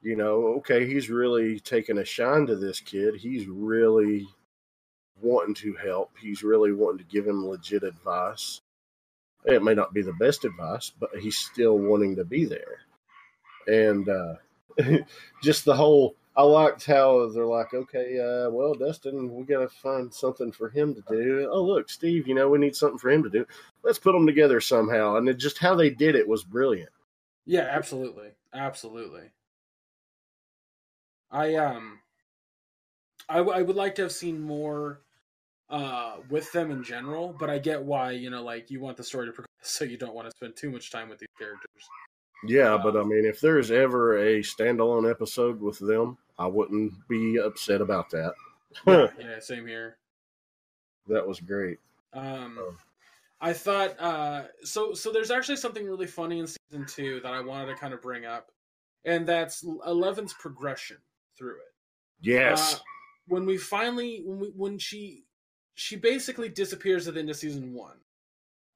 you 0.00 0.16
know, 0.16 0.54
okay, 0.58 0.86
he's 0.86 1.10
really 1.10 1.58
taking 1.60 1.98
a 1.98 2.04
shine 2.04 2.46
to 2.46 2.56
this 2.56 2.80
kid. 2.80 3.16
He's 3.16 3.46
really 3.46 4.28
wanting 5.22 5.54
to 5.56 5.74
help. 5.74 6.12
He's 6.20 6.42
really 6.42 6.72
wanting 6.72 6.98
to 6.98 7.12
give 7.12 7.26
him 7.26 7.46
legit 7.46 7.82
advice. 7.82 8.60
It 9.44 9.62
may 9.62 9.74
not 9.74 9.94
be 9.94 10.02
the 10.02 10.12
best 10.14 10.44
advice, 10.44 10.92
but 10.98 11.10
he's 11.18 11.36
still 11.36 11.78
wanting 11.78 12.16
to 12.16 12.24
be 12.24 12.44
there. 12.44 12.80
And 13.66 14.08
uh, 14.08 14.34
just 15.42 15.64
the 15.64 15.74
whole 15.74 16.16
I 16.34 16.42
liked 16.42 16.86
how 16.86 17.28
they're 17.28 17.44
like, 17.44 17.74
okay, 17.74 18.18
uh, 18.18 18.48
well, 18.50 18.72
Dustin, 18.72 19.34
we 19.34 19.44
got 19.44 19.60
to 19.60 19.68
find 19.68 20.12
something 20.12 20.50
for 20.50 20.70
him 20.70 20.94
to 20.94 21.02
do. 21.08 21.48
Oh, 21.50 21.62
look, 21.62 21.90
Steve, 21.90 22.26
you 22.26 22.34
know, 22.34 22.48
we 22.48 22.58
need 22.58 22.74
something 22.74 22.98
for 22.98 23.10
him 23.10 23.22
to 23.22 23.28
do. 23.28 23.46
Let's 23.82 23.98
put 23.98 24.12
them 24.12 24.26
together 24.26 24.60
somehow. 24.60 25.16
And 25.16 25.28
it, 25.28 25.34
just 25.34 25.58
how 25.58 25.74
they 25.74 25.90
did 25.90 26.14
it 26.14 26.26
was 26.26 26.42
brilliant. 26.42 26.90
Yeah, 27.44 27.68
absolutely, 27.70 28.28
absolutely. 28.54 29.30
I 31.30 31.56
um, 31.56 31.98
I, 33.28 33.38
w- 33.38 33.56
I 33.56 33.62
would 33.62 33.76
like 33.76 33.94
to 33.96 34.02
have 34.02 34.12
seen 34.12 34.40
more 34.40 35.00
uh 35.72 36.16
with 36.28 36.52
them 36.52 36.70
in 36.70 36.84
general, 36.84 37.34
but 37.38 37.50
I 37.50 37.58
get 37.58 37.82
why 37.82 38.12
you 38.12 38.30
know, 38.30 38.44
like 38.44 38.70
you 38.70 38.78
want 38.78 38.96
the 38.96 39.04
story 39.04 39.26
to 39.26 39.32
progress, 39.32 39.48
so 39.62 39.84
you 39.84 39.96
don't 39.96 40.14
want 40.14 40.28
to 40.28 40.36
spend 40.36 40.54
too 40.54 40.70
much 40.70 40.92
time 40.92 41.08
with 41.08 41.18
these 41.18 41.28
characters. 41.38 41.82
Yeah, 42.44 42.78
but 42.80 42.96
I 42.96 43.02
mean, 43.02 43.24
if 43.24 43.40
there's 43.40 43.70
ever 43.70 44.18
a 44.18 44.40
standalone 44.40 45.10
episode 45.10 45.60
with 45.60 45.78
them, 45.78 46.18
I 46.38 46.46
wouldn't 46.46 46.92
be 47.08 47.38
upset 47.38 47.80
about 47.80 48.10
that. 48.10 48.34
yeah, 48.86 49.06
yeah, 49.18 49.38
same 49.40 49.66
here. 49.66 49.96
That 51.08 51.26
was 51.26 51.40
great. 51.40 51.78
Um, 52.12 52.58
Oh. 52.60 52.74
I 53.40 53.52
thought 53.52 53.98
uh, 54.00 54.44
so. 54.62 54.94
So 54.94 55.10
there's 55.10 55.32
actually 55.32 55.56
something 55.56 55.84
really 55.84 56.06
funny 56.06 56.38
in 56.38 56.46
season 56.46 56.86
two 56.86 57.18
that 57.24 57.32
I 57.32 57.40
wanted 57.40 57.66
to 57.66 57.74
kind 57.74 57.92
of 57.92 58.00
bring 58.00 58.24
up, 58.24 58.52
and 59.04 59.26
that's 59.26 59.64
Eleven's 59.84 60.32
progression 60.34 60.98
through 61.36 61.56
it. 61.56 61.72
Yes. 62.20 62.74
Uh, 62.74 62.78
when 63.26 63.44
we 63.44 63.56
finally 63.56 64.22
when 64.24 64.38
we 64.38 64.48
when 64.54 64.78
she 64.78 65.24
she 65.74 65.96
basically 65.96 66.48
disappears 66.48 67.08
at 67.08 67.14
the 67.14 67.20
end 67.20 67.30
of 67.30 67.36
season 67.36 67.72
one, 67.74 67.98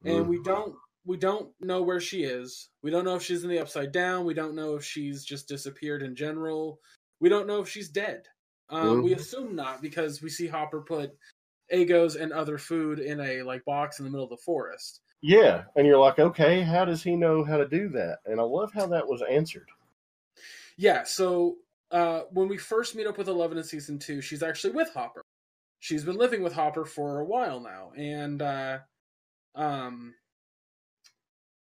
and 0.05 0.29
we 0.29 0.39
Mhm. 0.39 0.45
don't 0.45 0.77
we 1.05 1.17
don't 1.17 1.55
know 1.61 1.83
where 1.83 2.01
she 2.01 2.25
is. 2.25 2.69
We 2.83 2.91
don't 2.91 3.05
know 3.05 3.15
if 3.15 3.23
she's 3.23 3.45
in 3.45 3.51
the 3.51 3.61
upside 3.61 3.93
down. 3.93 4.25
We 4.27 4.35
don't 4.35 4.57
know 4.57 4.75
if 4.75 4.85
she's 4.85 5.25
just 5.25 5.47
disappeared 5.49 6.03
in 6.03 6.17
general. 6.17 6.81
We 7.21 7.29
don't 7.29 7.47
know 7.47 7.61
if 7.61 7.69
she's 7.69 7.89
dead. 7.89 8.27
Um, 8.71 9.03
We 9.03 9.13
Mhm. 9.13 9.17
assume 9.17 9.55
not 9.55 9.81
because 9.83 10.21
we 10.21 10.31
see 10.31 10.49
Hopper 10.49 10.83
put 10.83 11.17
Eggos 11.73 12.21
and 12.21 12.33
other 12.33 12.59
food 12.59 12.99
in 12.99 13.21
a 13.21 13.43
like 13.43 13.65
box 13.65 13.99
in 14.01 14.05
the 14.05 14.11
middle 14.11 14.25
of 14.25 14.31
the 14.31 14.37
forest. 14.45 15.01
Yeah, 15.21 15.65
and 15.77 15.87
you're 15.87 15.99
like, 15.99 16.19
okay, 16.19 16.63
how 16.63 16.85
does 16.87 17.03
he 17.03 17.17
know 17.17 17.45
how 17.45 17.59
to 17.59 17.69
do 17.69 17.89
that? 17.91 18.21
And 18.25 18.41
I 18.41 18.45
love 18.45 18.73
how 18.73 18.87
that 18.89 19.07
was 19.07 19.23
answered. 19.23 19.69
Yeah, 20.77 21.05
so 21.05 21.59
uh, 21.91 22.23
when 22.31 22.49
we 22.49 22.59
first 22.59 22.95
meet 22.95 23.07
up 23.07 23.19
with 23.19 23.29
Eleven 23.29 23.59
in 23.59 23.65
season 23.65 23.99
two, 23.99 24.21
she's 24.21 24.43
actually 24.43 24.73
with 24.73 24.91
Hopper. 24.93 25.23
She's 25.79 26.05
been 26.05 26.17
living 26.17 26.43
with 26.43 26.55
Hopper 26.55 26.85
for 26.85 27.21
a 27.21 27.25
while 27.25 27.61
now, 27.61 27.93
and 27.97 28.43
uh, 28.43 28.79
um, 29.55 30.15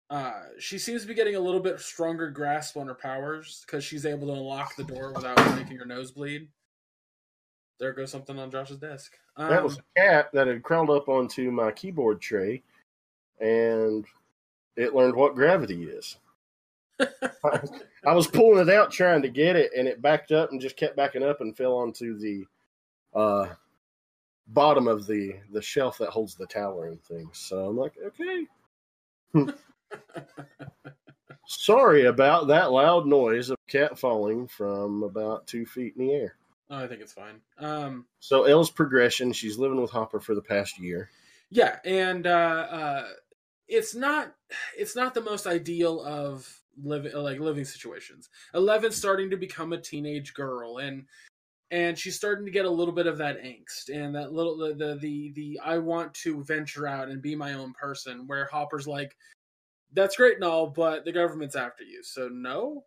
uh, 0.09 0.43
she 0.59 0.77
seems 0.77 1.01
to 1.01 1.07
be 1.07 1.13
getting 1.13 1.35
a 1.35 1.39
little 1.39 1.59
bit 1.59 1.79
stronger 1.79 2.29
grasp 2.29 2.77
on 2.77 2.87
her 2.87 2.95
powers 2.95 3.63
because 3.65 3.83
she's 3.83 4.05
able 4.05 4.27
to 4.27 4.33
unlock 4.33 4.75
the 4.75 4.83
door 4.83 5.11
without 5.13 5.37
making 5.55 5.77
her 5.77 5.85
nose 5.85 6.11
bleed. 6.11 6.47
There 7.79 7.93
goes 7.93 8.11
something 8.11 8.37
on 8.39 8.51
Josh's 8.51 8.77
desk. 8.77 9.17
Um, 9.35 9.49
that 9.49 9.63
was 9.63 9.77
a 9.77 9.99
cat 9.99 10.29
that 10.33 10.47
had 10.47 10.63
crawled 10.63 10.89
up 10.89 11.09
onto 11.09 11.51
my 11.51 11.71
keyboard 11.71 12.21
tray, 12.21 12.63
and 13.39 14.05
it 14.77 14.93
learned 14.93 15.15
what 15.15 15.35
gravity 15.35 15.83
is. 15.83 16.17
I 16.99 18.13
was 18.13 18.27
pulling 18.27 18.67
it 18.67 18.73
out 18.73 18.91
trying 18.91 19.21
to 19.23 19.29
get 19.29 19.55
it, 19.55 19.71
and 19.75 19.87
it 19.87 20.01
backed 20.01 20.31
up 20.31 20.51
and 20.51 20.61
just 20.61 20.77
kept 20.77 20.95
backing 20.95 21.23
up 21.23 21.41
and 21.41 21.57
fell 21.57 21.73
onto 21.73 22.17
the 22.17 22.45
uh, 23.13 23.47
bottom 24.47 24.87
of 24.87 25.07
the 25.07 25.35
the 25.51 25.61
shelf 25.61 25.97
that 25.97 26.09
holds 26.09 26.35
the 26.35 26.45
tower 26.47 26.87
and 26.87 27.01
things. 27.03 27.37
So 27.37 27.65
I'm 27.67 27.77
like, 27.77 27.93
okay. 28.05 28.45
Sorry 31.47 32.05
about 32.05 32.47
that 32.47 32.71
loud 32.71 33.05
noise 33.05 33.49
of 33.49 33.57
cat 33.69 33.99
falling 33.99 34.47
from 34.47 35.03
about 35.03 35.45
two 35.45 35.65
feet 35.65 35.93
in 35.97 36.07
the 36.07 36.13
air. 36.13 36.35
oh, 36.71 36.77
I 36.83 36.87
think 36.87 37.01
it's 37.01 37.13
fine. 37.13 37.39
Um, 37.59 38.05
So 38.19 38.45
El's 38.45 38.71
progression, 38.71 39.31
she's 39.31 39.57
living 39.59 39.79
with 39.79 39.91
Hopper 39.91 40.19
for 40.19 40.33
the 40.33 40.41
past 40.41 40.79
year. 40.79 41.09
yeah 41.51 41.77
and 41.85 42.25
uh 42.25 42.67
uh 42.71 43.07
it's 43.67 43.93
not 43.93 44.33
it's 44.77 44.95
not 44.95 45.13
the 45.13 45.21
most 45.21 45.45
ideal 45.45 46.03
of 46.03 46.51
living 46.83 47.13
like 47.13 47.39
living 47.39 47.63
situations 47.65 48.29
11's 48.55 48.95
starting 48.97 49.29
to 49.29 49.37
become 49.37 49.71
a 49.73 49.77
teenage 49.79 50.33
girl 50.33 50.79
and 50.79 51.05
and 51.71 51.97
she's 51.97 52.15
starting 52.15 52.45
to 52.45 52.51
get 52.51 52.65
a 52.65 52.69
little 52.69 52.93
bit 52.93 53.07
of 53.07 53.17
that 53.17 53.41
angst 53.41 53.89
and 53.93 54.13
that 54.15 54.31
little 54.31 54.57
the 54.57 54.73
the 54.73 54.95
the, 55.01 55.31
the 55.35 55.59
i 55.63 55.77
want 55.77 56.13
to 56.13 56.43
venture 56.43 56.87
out 56.87 57.09
and 57.09 57.21
be 57.21 57.35
my 57.35 57.53
own 57.53 57.73
person 57.73 58.27
where 58.27 58.45
hopper's 58.45 58.87
like 58.87 59.15
that's 59.95 60.17
great 60.17 60.35
and 60.35 60.43
all 60.43 60.67
but 60.67 61.05
the 61.05 61.11
government's 61.11 61.55
after 61.55 61.83
you. 61.83 62.03
So 62.03 62.27
no. 62.31 62.83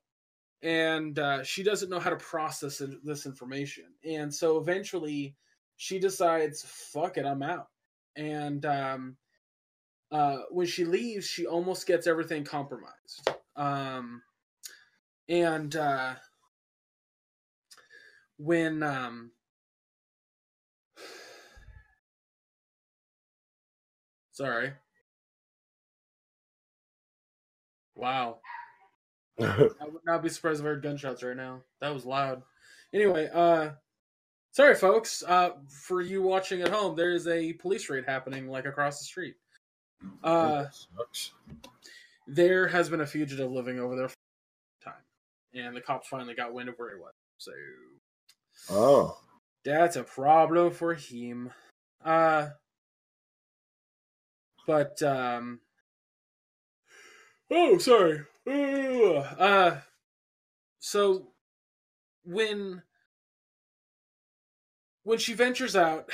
And 0.62 1.18
uh, 1.18 1.42
she 1.44 1.62
doesn't 1.62 1.88
know 1.88 2.00
how 2.00 2.10
to 2.10 2.16
process 2.16 2.82
this 3.04 3.26
information. 3.26 3.84
And 4.04 4.32
so 4.32 4.58
eventually 4.58 5.36
she 5.76 5.98
decides 5.98 6.62
fuck 6.62 7.16
it 7.16 7.24
i'm 7.24 7.42
out. 7.42 7.68
And 8.16 8.66
um, 8.66 9.16
uh, 10.10 10.38
when 10.50 10.66
she 10.66 10.84
leaves, 10.84 11.26
she 11.26 11.46
almost 11.46 11.86
gets 11.86 12.06
everything 12.06 12.44
compromised. 12.44 13.30
Um, 13.54 14.22
and 15.28 15.74
uh, 15.76 16.14
when 18.38 18.82
um, 18.82 19.32
sorry, 24.32 24.72
wow, 27.94 28.38
I 29.40 29.68
would 29.82 30.04
not 30.06 30.22
be 30.22 30.28
surprised 30.28 30.60
if 30.60 30.64
I 30.64 30.68
heard 30.68 30.82
gunshots 30.82 31.22
right 31.22 31.36
now. 31.36 31.62
That 31.80 31.92
was 31.92 32.06
loud. 32.06 32.42
Anyway, 32.94 33.28
uh, 33.32 33.70
sorry, 34.52 34.74
folks. 34.74 35.22
Uh, 35.26 35.50
for 35.68 36.00
you 36.00 36.22
watching 36.22 36.62
at 36.62 36.68
home, 36.68 36.96
there 36.96 37.12
is 37.12 37.26
a 37.26 37.52
police 37.54 37.90
raid 37.90 38.04
happening 38.06 38.48
like 38.48 38.66
across 38.66 39.00
the 39.00 39.04
street. 39.04 39.34
Uh, 40.22 40.66
there 42.28 42.68
has 42.68 42.88
been 42.88 43.00
a 43.00 43.06
fugitive 43.06 43.50
living 43.50 43.80
over 43.80 43.96
there 43.96 44.08
for 44.08 44.14
a 44.82 44.84
time, 44.84 45.02
and 45.54 45.76
the 45.76 45.80
cops 45.80 46.08
finally 46.08 46.34
got 46.34 46.54
wind 46.54 46.68
of 46.68 46.76
where 46.76 46.94
he 46.94 47.00
was. 47.00 47.12
So 47.38 47.50
Oh, 48.70 49.18
that's 49.64 49.96
a 49.96 50.02
problem 50.02 50.72
for 50.72 50.94
him. 50.94 51.50
Uh, 52.04 52.48
but 54.66 55.02
um, 55.02 55.60
oh, 57.50 57.78
sorry. 57.78 58.24
Uh, 58.46 59.76
so 60.78 61.28
when 62.24 62.82
when 65.04 65.18
she 65.18 65.32
ventures 65.32 65.74
out 65.74 66.10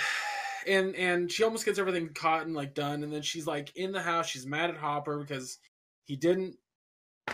and 0.66 0.94
and 0.94 1.30
she 1.30 1.42
almost 1.42 1.64
gets 1.64 1.78
everything 1.78 2.08
caught 2.14 2.46
and 2.46 2.54
like 2.54 2.74
done 2.74 3.02
and 3.02 3.12
then 3.12 3.22
she's 3.22 3.46
like 3.46 3.72
in 3.76 3.90
the 3.90 4.00
house 4.00 4.28
she's 4.28 4.46
mad 4.46 4.70
at 4.70 4.76
hopper 4.76 5.18
because 5.18 5.58
he 6.04 6.16
didn't 6.16 6.56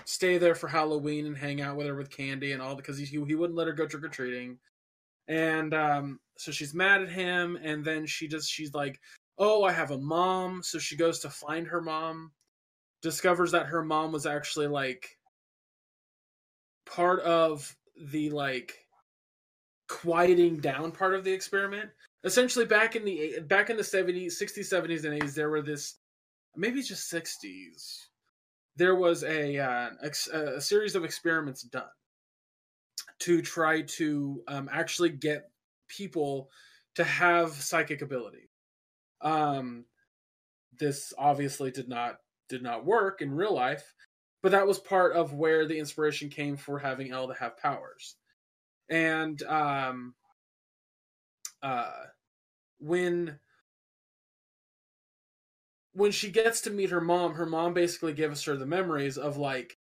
stay 0.04 0.38
there 0.38 0.54
for 0.54 0.68
halloween 0.68 1.26
and 1.26 1.36
hang 1.36 1.60
out 1.60 1.76
with 1.76 1.86
her 1.86 1.94
with 1.94 2.10
candy 2.10 2.52
and 2.52 2.62
all 2.62 2.74
because 2.74 2.96
he, 2.96 3.04
he 3.04 3.34
wouldn't 3.34 3.58
let 3.58 3.66
her 3.66 3.72
go 3.72 3.86
trick-or-treating 3.86 4.58
and 5.30 5.72
um 5.72 6.18
so 6.36 6.50
she's 6.50 6.74
mad 6.74 7.02
at 7.02 7.08
him 7.08 7.56
and 7.62 7.84
then 7.84 8.04
she 8.04 8.26
just 8.26 8.50
she's 8.50 8.74
like 8.74 8.98
oh 9.38 9.64
i 9.64 9.72
have 9.72 9.90
a 9.90 9.98
mom. 9.98 10.62
So 10.62 10.78
she 10.78 10.96
goes 10.96 11.20
to 11.20 11.30
find 11.30 11.66
her 11.66 11.80
mom 11.80 12.32
discovers 13.00 13.52
that 13.52 13.66
her 13.66 13.82
mom 13.82 14.12
was 14.12 14.26
actually 14.26 14.66
like 14.66 15.08
part 16.84 17.20
of 17.20 17.74
the 18.10 18.28
like 18.30 18.74
quieting 19.88 20.58
down 20.58 20.92
part 20.92 21.14
of 21.14 21.24
the 21.24 21.32
experiment. 21.32 21.90
Essentially 22.24 22.66
back 22.66 22.96
in 22.96 23.04
the 23.04 23.40
back 23.46 23.70
in 23.70 23.76
the 23.76 23.82
70s 23.82 24.32
60s 24.40 24.70
70s 24.70 25.04
and 25.04 25.22
80s 25.22 25.34
there 25.34 25.48
were 25.48 25.62
this 25.62 25.94
maybe 26.54 26.82
just 26.82 27.10
60s 27.10 28.08
there 28.76 28.94
was 28.94 29.24
a 29.24 29.58
uh, 29.58 29.90
ex- 30.02 30.28
a 30.28 30.60
series 30.60 30.94
of 30.94 31.04
experiments 31.04 31.62
done 31.62 31.84
to 33.20 33.42
try 33.42 33.82
to 33.82 34.42
um, 34.48 34.68
actually 34.72 35.10
get 35.10 35.50
people 35.88 36.50
to 36.96 37.04
have 37.04 37.52
psychic 37.52 38.02
ability 38.02 38.50
Um, 39.22 39.86
this 40.78 41.12
obviously 41.18 41.70
did 41.70 41.88
not 41.88 42.18
did 42.48 42.62
not 42.62 42.84
work 42.84 43.22
in 43.22 43.32
real 43.34 43.54
life, 43.54 43.94
but 44.42 44.52
that 44.52 44.66
was 44.66 44.78
part 44.78 45.14
of 45.16 45.32
where 45.34 45.66
the 45.66 45.78
inspiration 45.78 46.28
came 46.30 46.56
for 46.56 46.78
having 46.78 47.12
El 47.12 47.28
to 47.28 47.34
have 47.34 47.56
powers. 47.58 48.16
And 48.90 49.42
um, 49.44 50.14
uh, 51.62 51.92
when 52.80 53.38
when 55.92 56.12
she 56.12 56.30
gets 56.30 56.60
to 56.62 56.70
meet 56.70 56.90
her 56.90 57.00
mom, 57.00 57.34
her 57.34 57.46
mom 57.46 57.74
basically 57.74 58.12
gives 58.12 58.44
her 58.44 58.56
the 58.56 58.66
memories 58.66 59.18
of 59.18 59.36
like 59.36 59.78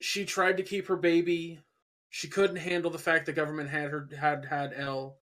she 0.00 0.24
tried 0.24 0.56
to 0.56 0.62
keep 0.62 0.88
her 0.88 0.96
baby. 0.96 1.60
She 2.10 2.28
couldn't 2.28 2.56
handle 2.56 2.90
the 2.90 2.98
fact 2.98 3.26
the 3.26 3.32
government 3.32 3.68
had 3.70 3.90
her 3.90 4.08
had 4.18 4.44
had 4.44 4.72
El. 4.76 5.18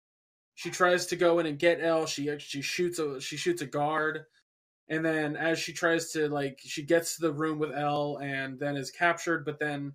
She 0.54 0.70
tries 0.70 1.06
to 1.06 1.16
go 1.16 1.38
in 1.38 1.46
and 1.46 1.58
get 1.58 1.82
El. 1.82 2.06
She 2.06 2.30
she 2.38 2.62
shoots 2.62 2.98
a 2.98 3.20
she 3.20 3.36
shoots 3.36 3.62
a 3.62 3.66
guard, 3.66 4.24
and 4.88 5.04
then 5.04 5.36
as 5.36 5.58
she 5.58 5.72
tries 5.72 6.12
to 6.12 6.28
like 6.28 6.60
she 6.64 6.82
gets 6.82 7.16
to 7.16 7.22
the 7.22 7.32
room 7.32 7.58
with 7.58 7.72
El 7.72 8.18
and 8.18 8.58
then 8.58 8.76
is 8.76 8.90
captured. 8.90 9.44
But 9.44 9.58
then 9.58 9.94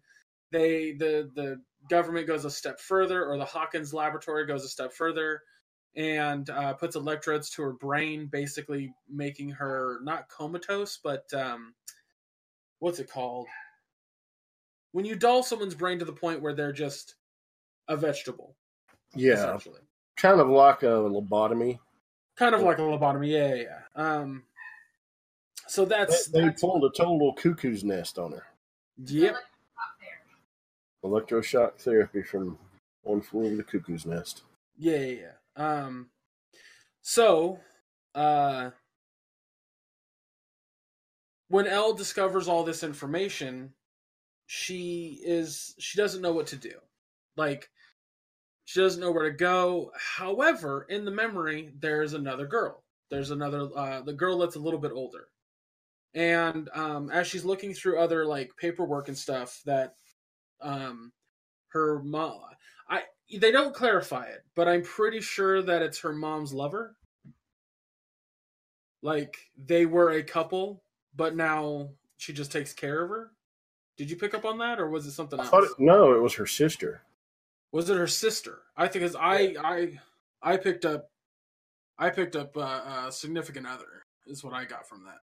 they 0.52 0.94
the 0.94 1.32
the 1.36 1.62
government 1.90 2.28
goes 2.28 2.46
a 2.46 2.52
step 2.52 2.80
further, 2.80 3.26
or 3.26 3.38
the 3.38 3.46
Hawkins 3.46 3.94
laboratory 3.94 4.46
goes 4.46 4.66
a 4.66 4.70
step 4.70 4.94
further, 4.94 5.42
and 5.96 6.50
uh, 6.50 6.74
puts 6.74 6.96
electrodes 6.96 7.50
to 7.52 7.62
her 7.64 7.74
brain, 7.74 8.28
basically 8.28 8.94
making 9.10 9.50
her 9.50 10.00
not 10.04 10.30
comatose, 10.30 11.00
but 11.04 11.32
um, 11.34 11.74
what's 12.80 13.00
it 13.00 13.10
called? 13.10 13.48
When 14.92 15.06
you 15.06 15.16
dull 15.16 15.44
someone's 15.44 15.76
brain 15.76 16.00
to 16.00 16.06
the 16.06 16.14
point 16.14 16.42
where 16.42 16.54
they're 16.54 16.72
just 16.74 17.16
a 17.88 17.96
vegetable, 17.96 18.56
Yeah, 19.16 19.34
essentially. 19.34 19.82
kind 20.18 20.40
of 20.40 20.50
like 20.50 20.84
a 20.84 20.88
lobotomy. 20.88 21.80
Kind 22.36 22.56
of 22.56 22.62
like 22.62 22.78
a 22.80 22.82
lobotomy, 22.82 23.30
yeah, 23.30 23.56
yeah. 23.56 23.64
yeah. 23.64 23.80
Um, 23.96 24.44
so 25.68 25.86
that's, 25.86 26.28
they 26.28 26.42
that's 26.42 26.62
pulled 26.62 26.84
a 26.84 26.90
total 26.96 27.34
cuckoo's 27.34 27.84
nest 27.84 28.18
on 28.20 28.34
her. 28.34 28.44
yep. 29.06 29.36
Electroshock 31.04 31.78
therapy 31.80 32.22
from 32.22 32.58
one 33.04 33.22
floor 33.22 33.46
of 33.46 33.58
the 33.58 33.64
cuckoo's 33.64 34.06
nest. 34.06 34.44
Yeah, 34.78 34.98
yeah, 34.98 35.16
yeah. 35.58 35.84
Um, 35.84 36.10
so, 37.02 37.60
uh, 38.14 38.72
when 41.48 41.66
El 41.68 41.94
discovers 41.94 42.48
all 42.48 42.64
this 42.64 42.84
information, 42.84 43.74
she 44.54 45.18
is 45.24 45.74
she 45.80 45.98
doesn't 45.98 46.22
know 46.22 46.34
what 46.34 46.48
to 46.48 46.58
do. 46.58 46.74
Like, 47.38 47.70
she 48.66 48.82
doesn't 48.82 49.00
know 49.00 49.10
where 49.10 49.32
to 49.32 49.38
go. 49.38 49.94
However, 49.96 50.86
in 50.90 51.06
the 51.06 51.12
memory, 51.12 51.72
there's 51.80 52.14
another 52.14 52.46
girl. 52.46 52.84
There's 53.10 53.32
another 53.32 53.70
uh, 53.74 54.02
the 54.02 54.12
girl 54.12 54.40
that's 54.40 54.58
a 54.58 54.60
little 54.60 54.82
bit 54.82 54.92
older, 54.92 55.30
and 56.14 56.68
um, 56.76 57.10
as 57.12 57.28
she's 57.28 57.46
looking 57.46 57.74
through 57.74 57.98
other 58.02 58.26
like 58.26 58.52
paperwork 58.58 59.08
and 59.08 59.18
stuff 59.18 59.62
that 59.66 59.96
um, 60.62 61.14
her 61.70 62.04
mom. 62.04 62.42
I 62.90 63.04
they 63.40 63.54
don't 63.54 63.74
clarify 63.74 64.26
it, 64.26 64.44
but 64.54 64.68
I'm 64.68 64.84
pretty 64.84 65.22
sure 65.22 65.62
that 65.62 65.82
it's 65.82 66.00
her 66.02 66.12
mom's 66.12 66.54
lover. 66.54 66.98
Like 69.02 69.38
they 69.58 69.86
were 69.86 70.12
a 70.12 70.24
couple, 70.24 70.84
but 71.16 71.38
now 71.38 71.92
she 72.18 72.34
just 72.34 72.52
takes 72.52 72.74
care 72.74 73.02
of 73.02 73.10
her. 73.12 73.32
Did 74.02 74.10
you 74.10 74.16
pick 74.16 74.34
up 74.34 74.46
on 74.46 74.58
that, 74.58 74.80
or 74.80 74.90
was 74.90 75.06
it 75.06 75.12
something 75.12 75.40
I 75.40 75.44
else? 75.44 75.54
it, 75.54 75.70
no, 75.78 76.12
it 76.16 76.20
was 76.24 76.34
her 76.34 76.48
sister. 76.48 77.04
was 77.72 77.88
it 77.88 77.98
her 77.98 78.08
sister? 78.08 78.64
I 78.76 78.88
think 78.88 79.06
as 79.06 79.16
I 79.16 79.54
I 79.64 80.00
I 80.42 80.58
picked 80.58 80.86
up 80.86 81.12
I 82.00 82.10
picked 82.10 82.36
up 82.36 82.58
uh, 82.58 82.62
uh, 82.62 83.12
significant 83.12 83.68
other 83.68 84.02
is 84.26 84.44
what 84.44 84.56
I 84.56 84.66
got 84.66 84.90
from 84.90 85.04
that. 85.04 85.20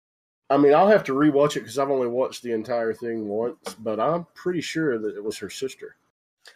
I 0.49 0.59
mean, 0.59 0.75
I'll 0.75 0.87
have 0.87 1.03
to 1.05 1.13
rewatch 1.13 1.57
it 1.57 1.63
because 1.63 1.77
I've 1.77 1.91
only 1.91 2.07
watched 2.07 2.45
the 2.45 2.53
entire 2.53 2.95
thing 2.95 3.27
once, 3.27 3.75
but 3.81 3.99
I'm 3.99 4.29
pretty 4.35 4.61
sure 4.61 4.97
that 4.97 5.17
it 5.17 5.25
was 5.25 5.37
her 5.39 5.51
sister. 5.51 5.97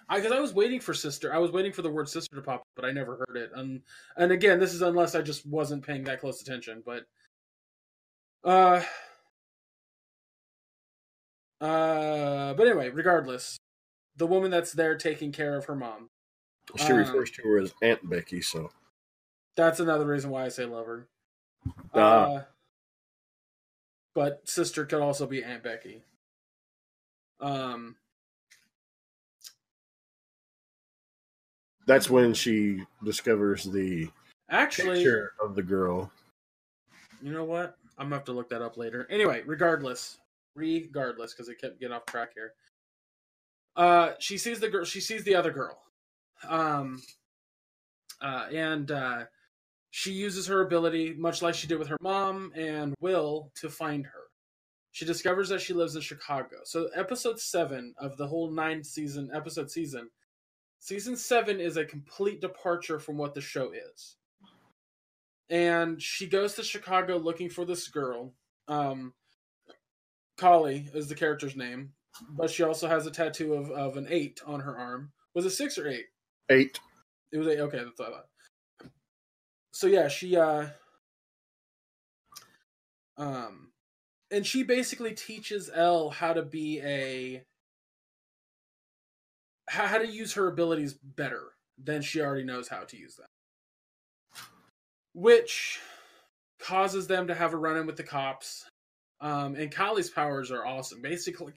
I 0.09 0.21
because 0.21 0.31
I 0.31 0.39
was 0.39 0.55
waiting 0.55 0.79
for 0.79 0.95
sister. 0.95 1.35
I 1.35 1.39
was 1.39 1.51
waiting 1.51 1.73
for 1.73 1.83
the 1.83 1.91
word 1.91 2.09
sister 2.09 2.37
to 2.37 2.43
pop 2.43 2.61
up, 2.61 2.67
but 2.77 2.85
I 2.85 2.93
never 2.93 3.17
heard 3.17 3.37
it. 3.37 3.51
And 3.57 3.83
and 4.17 4.31
again, 4.31 4.61
this 4.61 4.75
is 4.75 4.83
unless 4.83 5.17
I 5.17 5.23
just 5.23 5.45
wasn't 5.45 5.85
paying 5.85 6.05
that 6.05 6.21
close 6.21 6.41
attention. 6.41 6.85
But 6.87 7.05
uh 8.45 8.81
uh 11.63 12.55
but 12.55 12.67
anyway, 12.67 12.91
regardless, 12.91 13.57
the 14.17 14.27
woman 14.27 14.51
that's 14.51 14.73
there 14.73 14.97
taking 14.97 15.33
care 15.33 15.57
of 15.57 15.65
her 15.67 15.75
mom. 15.77 16.11
She 16.77 16.93
Um, 16.93 16.99
refers 16.99 17.31
to 17.33 17.43
her 17.43 17.59
as 17.59 17.73
Aunt 17.83 18.09
Becky, 18.09 18.41
so 18.43 18.71
That's 19.57 19.81
another 19.81 20.07
reason 20.07 20.31
why 20.31 20.45
I 20.45 20.49
say 20.49 20.65
lover. 20.65 21.07
Ah. 21.95 21.99
Uh, 21.99 22.45
but 24.15 24.49
sister 24.49 24.85
could 24.85 25.01
also 25.01 25.27
be 25.27 25.43
Aunt 25.45 25.63
Becky. 25.63 26.03
Um 27.41 27.97
that's 31.87 32.09
when 32.09 32.33
she 32.33 32.85
discovers 33.05 33.65
the 33.65 34.09
actually 34.49 34.97
picture 35.03 35.33
of 35.43 35.55
the 35.55 35.63
girl. 35.63 36.11
You 37.21 37.33
know 37.33 37.45
what? 37.45 37.77
I'm 37.99 38.07
gonna 38.07 38.17
have 38.17 38.25
to 38.27 38.33
look 38.33 38.49
that 38.51 38.63
up 38.63 38.77
later. 38.77 39.07
Anyway, 39.11 39.43
regardless, 39.47 40.19
regardless, 40.55 41.33
because 41.33 41.49
it 41.49 41.61
kept 41.61 41.81
getting 41.81 41.95
off 41.95 42.07
track 42.07 42.31
here. 42.35 42.55
Uh, 43.77 44.13
she 44.19 44.37
sees 44.39 44.61
the 44.61 44.69
girl. 44.69 44.85
She 44.85 45.01
sees 45.01 45.25
the 45.25 45.35
other 45.35 45.51
girl, 45.51 45.79
um, 46.49 47.03
uh, 48.21 48.47
and 48.53 48.91
uh, 48.91 49.25
she 49.91 50.13
uses 50.13 50.47
her 50.47 50.61
ability, 50.63 51.15
much 51.15 51.43
like 51.43 51.55
she 51.55 51.67
did 51.67 51.79
with 51.79 51.89
her 51.89 51.97
mom 52.01 52.53
and 52.55 52.95
Will, 53.01 53.51
to 53.57 53.71
find 53.71 54.05
her. 54.05 54.13
She 54.91 55.07
discovers 55.07 55.49
that 55.49 55.63
she 55.63 55.73
lives 55.73 55.97
in 55.97 56.03
Chicago. 56.03 56.59
So, 56.65 56.91
episode 56.95 57.41
seven 57.41 57.95
of 57.99 58.19
the 58.19 58.27
whole 58.27 58.51
nine 58.51 58.85
season 58.85 59.31
episode 59.35 59.71
season, 59.71 60.11
season 60.79 61.17
seven 61.17 61.59
is 61.59 61.79
a 61.79 61.85
complete 61.85 62.43
departure 62.43 62.99
from 62.99 63.17
what 63.17 63.35
the 63.35 63.41
show 63.41 63.73
is 63.73 64.17
and 65.53 66.01
she 66.01 66.27
goes 66.27 66.55
to 66.55 66.63
Chicago 66.63 67.19
looking 67.19 67.51
for 67.51 67.67
this 67.67 67.87
girl. 67.87 68.33
Um, 68.69 69.13
Kali 70.43 70.87
is 70.93 71.09
the 71.09 71.15
character's 71.15 71.57
name, 71.57 71.93
but 72.31 72.51
she 72.51 72.63
also 72.63 72.89
has 72.89 73.07
a 73.07 73.11
tattoo 73.11 73.55
of, 73.55 73.71
of 73.71 73.97
an 73.97 74.07
eight 74.11 74.41
on 74.47 74.61
her 74.61 74.77
arm. 74.77 75.13
Was 75.35 75.47
it 75.47 75.51
six 75.51 75.79
or 75.79 75.89
eight? 75.89 76.07
Eight. 76.51 76.79
It 77.33 77.39
was 77.39 77.49
eight. 77.49 77.61
Okay, 77.61 77.79
that's 77.79 77.99
what 77.99 78.09
I 78.09 78.13
thought. 78.13 78.91
So 79.73 79.87
yeah, 79.87 80.09
she 80.09 80.37
uh, 80.37 80.67
um, 83.17 83.73
and 84.31 84.45
she 84.47 84.63
basically 84.63 85.15
teaches 85.15 85.71
El 85.75 86.11
how 86.11 86.33
to 86.33 86.43
be 86.43 86.81
a 86.81 87.43
how, 89.69 89.87
how 89.87 89.99
to 89.99 90.07
use 90.07 90.35
her 90.35 90.49
abilities 90.49 90.95
better 90.95 91.53
than 91.83 92.03
she 92.03 92.21
already 92.21 92.45
knows 92.45 92.69
how 92.69 92.81
to 92.81 92.97
use 92.97 93.17
them 93.17 93.27
which 95.15 95.81
causes 96.61 97.07
them 97.07 97.27
to 97.27 97.35
have 97.35 97.53
a 97.53 97.57
run 97.57 97.77
in 97.77 97.87
with 97.87 97.97
the 97.97 98.03
cops. 98.03 98.65
Um, 99.23 99.55
and 99.55 99.71
Kali's 99.71 100.11
powers 100.11 100.51
are 100.51 100.67
awesome. 100.67 101.01
Basically, 101.01 101.53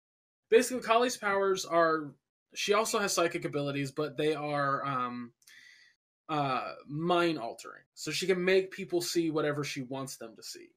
basically, 0.49 0.83
Kali's 0.83 1.17
powers 1.17 1.65
are. 1.65 2.11
She 2.53 2.73
also 2.73 2.99
has 2.99 3.11
psychic 3.11 3.43
abilities, 3.43 3.91
but 3.91 4.15
they 4.15 4.33
are 4.33 4.85
um, 4.85 5.33
uh, 6.29 6.73
mind 6.87 7.39
altering. 7.39 7.81
So 7.95 8.11
she 8.11 8.27
can 8.27 8.43
make 8.45 8.71
people 8.71 9.01
see 9.01 9.31
whatever 9.31 9.63
she 9.63 9.81
wants 9.81 10.15
them 10.15 10.35
to 10.35 10.43
see. 10.43 10.69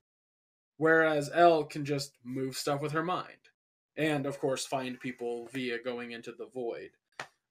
Whereas 0.79 1.31
El 1.33 1.65
can 1.65 1.85
just 1.85 2.15
move 2.25 2.57
stuff 2.57 2.81
with 2.81 2.93
her 2.93 3.05
mind, 3.05 3.51
and 3.97 4.25
of 4.25 4.41
course, 4.41 4.65
find 4.65 4.99
people 4.99 5.49
via 5.53 5.79
going 5.79 6.13
into 6.13 6.33
the 6.33 6.47
void. 6.47 6.91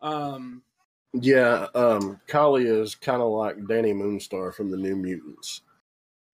Um, 0.01 0.63
Yeah, 1.13 1.67
um, 1.75 2.19
Kali 2.27 2.65
is 2.65 2.95
kind 2.95 3.21
of 3.21 3.29
like 3.29 3.57
Dani 3.57 3.93
Moonstar 3.93 4.53
from 4.53 4.71
the 4.71 4.77
New 4.77 4.95
Mutants. 4.95 5.61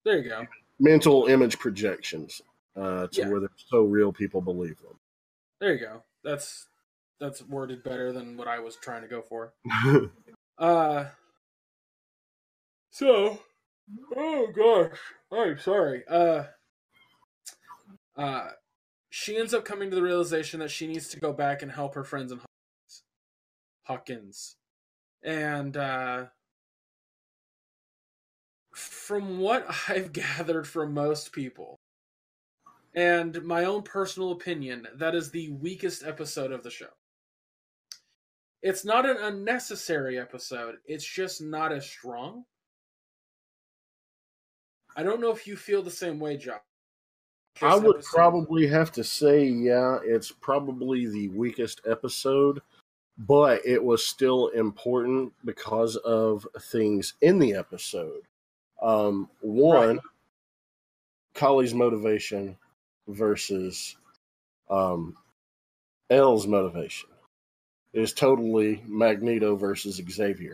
there 0.06 0.20
you 0.20 0.30
go. 0.30 0.48
Mental 0.80 1.28
image 1.28 1.60
projections 1.60 2.42
uh, 2.76 3.08
to 3.08 3.22
Yeah. 3.22 3.30
where 3.30 3.40
they're 3.40 3.50
so 3.70 3.84
real 3.84 4.12
people 4.14 4.42
believe 4.42 4.80
them. 4.82 5.00
There 5.60 5.74
you 5.74 5.80
go. 5.80 6.04
That's 6.24 6.68
that's 7.20 7.42
worded 7.44 7.84
better 7.84 8.12
than 8.12 8.36
what 8.38 8.48
I 8.48 8.60
was 8.60 8.76
trying 8.76 9.02
to 9.04 9.08
go 9.08 9.22
for. 9.22 9.54
Uh 10.58 11.06
so 12.92 13.40
oh 14.16 14.48
gosh. 14.56 14.98
I'm 15.32 15.58
sorry. 15.58 16.04
Uh 16.08 16.44
uh 18.16 18.50
she 19.10 19.36
ends 19.38 19.54
up 19.54 19.66
coming 19.66 19.90
to 19.90 19.96
the 19.96 20.02
realization 20.04 20.60
that 20.60 20.70
she 20.72 20.86
needs 20.88 21.08
to 21.10 21.20
go 21.20 21.34
back 21.34 21.64
and 21.64 21.72
help 21.72 21.96
her 21.96 22.04
friends 22.04 22.32
in 22.32 22.38
Hawkins. 22.40 23.04
Hawkins. 23.86 24.56
And 25.24 25.76
uh 25.76 26.26
from 28.76 29.40
what 29.40 29.66
I've 29.90 30.14
gathered 30.14 30.68
from 30.68 30.94
most 30.94 31.32
people 31.32 31.80
and 32.96 33.42
my 33.44 33.66
own 33.66 33.82
personal 33.84 34.32
opinion, 34.32 34.88
that 34.96 35.16
is 35.16 35.32
the 35.32 35.50
weakest 35.50 36.04
episode 36.04 36.52
of 36.52 36.64
the 36.64 36.70
show. 36.70 36.90
It's 38.62 38.86
not 38.86 39.06
an 39.10 39.18
unnecessary 39.18 40.18
episode, 40.20 40.76
it's 40.86 41.06
just 41.06 41.42
not 41.42 41.72
as 41.72 41.86
strong. 41.90 42.46
I 44.96 45.04
don't 45.04 45.20
know 45.20 45.32
if 45.32 45.48
you 45.48 45.56
feel 45.56 45.82
the 45.82 45.92
same 45.92 46.20
way, 46.20 46.38
Josh. 46.38 46.60
I 47.62 47.76
would 47.76 47.98
episode- 47.98 48.16
probably 48.16 48.68
have 48.68 48.92
to 48.94 49.04
say, 49.04 49.46
yeah, 49.46 50.00
it's 50.04 50.32
probably 50.32 51.08
the 51.08 51.30
weakest 51.30 51.82
episode, 51.86 52.62
but 53.18 53.64
it 53.66 53.84
was 53.84 54.06
still 54.06 54.48
important 54.50 55.34
because 55.46 55.96
of 55.98 56.48
things 56.72 57.14
in 57.22 57.40
the 57.40 57.54
episode. 57.54 58.22
Um, 58.82 59.30
one, 59.42 59.96
Right. 59.98 60.00
Kali's 61.36 61.74
motivation 61.74 62.58
versus 63.08 63.96
um, 64.70 65.18
El's 66.10 66.48
motivation 66.48 67.10
is 67.94 68.14
totally 68.14 68.84
Magneto 68.88 69.56
versus 69.56 70.02
Xavier. 70.10 70.54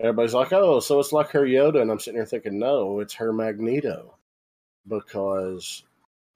Everybody's 0.00 0.34
like, 0.34 0.52
oh, 0.52 0.80
so 0.80 1.00
it's 1.00 1.12
like 1.12 1.30
her 1.30 1.44
Yoda. 1.44 1.80
And 1.80 1.90
I'm 1.90 2.00
sitting 2.00 2.18
here 2.18 2.26
thinking, 2.26 2.58
no, 2.58 3.00
it's 3.00 3.14
her 3.14 3.32
Magneto 3.32 4.16
because 4.86 5.84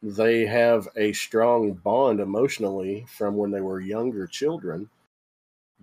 they 0.02 0.46
have 0.46 0.88
a 0.96 1.12
strong 1.12 1.72
bond 1.72 2.20
emotionally 2.20 3.04
from 3.08 3.36
when 3.36 3.50
they 3.50 3.60
were 3.60 3.80
younger 3.80 4.26
children, 4.26 4.88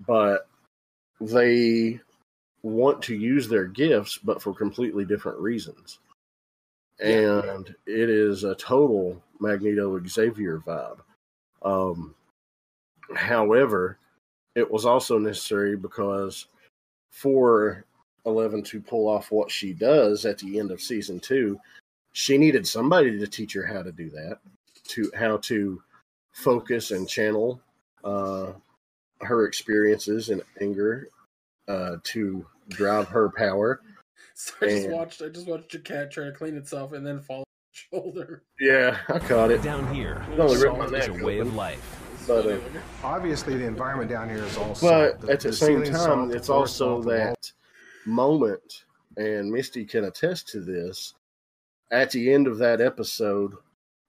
but 0.07 0.47
they 1.19 1.99
want 2.63 3.03
to 3.03 3.15
use 3.15 3.47
their 3.47 3.65
gifts, 3.65 4.17
but 4.17 4.41
for 4.41 4.53
completely 4.53 5.05
different 5.05 5.39
reasons. 5.39 5.99
And 6.99 7.67
it 7.85 8.09
is 8.09 8.43
a 8.43 8.55
total 8.55 9.21
Magneto 9.39 9.99
Xavier 10.07 10.59
vibe. 10.59 10.99
Um, 11.61 12.15
however, 13.15 13.97
it 14.55 14.69
was 14.69 14.85
also 14.85 15.17
necessary 15.17 15.75
because 15.75 16.47
for 17.11 17.85
Eleven 18.25 18.63
to 18.63 18.81
pull 18.81 19.07
off 19.07 19.31
what 19.31 19.51
she 19.51 19.73
does 19.73 20.25
at 20.25 20.39
the 20.39 20.57
end 20.57 20.71
of 20.71 20.81
season 20.81 21.19
two, 21.19 21.59
she 22.13 22.37
needed 22.37 22.65
somebody 22.65 23.19
to 23.19 23.27
teach 23.27 23.53
her 23.53 23.65
how 23.65 23.83
to 23.83 23.91
do 23.91 24.09
that, 24.09 24.39
to 24.87 25.11
how 25.15 25.37
to 25.37 25.81
focus 26.31 26.91
and 26.91 27.07
channel 27.07 27.61
uh, 28.03 28.53
her 29.21 29.45
experiences 29.45 30.29
and 30.29 30.41
anger 30.61 31.07
uh, 31.67 31.97
to 32.03 32.45
drive 32.69 33.07
her 33.07 33.29
power. 33.29 33.81
So 34.37 34.53
I 34.61 34.67
just 34.69 34.89
watched. 34.89 35.21
I 35.21 35.29
just 35.29 35.47
watched 35.47 35.73
a 35.75 35.79
cat 35.79 36.11
try 36.11 36.25
to 36.25 36.31
clean 36.33 36.57
itself 36.57 36.91
and 36.91 37.07
then 37.07 37.21
fall 37.21 37.37
on 37.39 37.43
its 37.71 37.79
shoulder. 37.91 38.43
Yeah, 38.59 38.97
I 39.07 39.19
caught 39.19 39.49
it. 39.51 39.61
Down 39.61 39.93
here, 39.93 40.21
It 40.33 40.39
only 40.39 40.57
ripped 40.61 40.77
my 40.77 40.87
salt 40.87 40.95
is 40.95 41.07
neck 41.07 41.21
a 41.21 41.23
way 41.25 41.35
open. 41.39 41.47
of 41.47 41.55
life. 41.55 42.01
But, 42.27 42.45
uh, 42.47 42.59
Obviously, 43.03 43.55
the 43.57 43.65
environment 43.65 44.09
down 44.09 44.27
here 44.29 44.43
is 44.43 44.57
also. 44.57 44.89
But 44.89 45.19
salt. 45.21 45.29
at 45.31 45.39
the, 45.39 45.53
same 45.53 45.83
time, 45.83 45.93
salt, 45.93 46.31
it's 46.33 46.49
also 46.49 46.73
salt, 46.95 47.03
the 47.03 47.09
walls- 47.09 47.17
that 47.19 47.51
moment, 48.05 48.83
and 49.17 49.49
Misty 49.51 49.85
can 49.85 50.03
attest 50.05 50.49
to 50.49 50.59
this. 50.59 51.13
At 51.91 52.11
the 52.11 52.33
end 52.33 52.47
of 52.47 52.57
that 52.57 52.81
episode, 52.81 53.53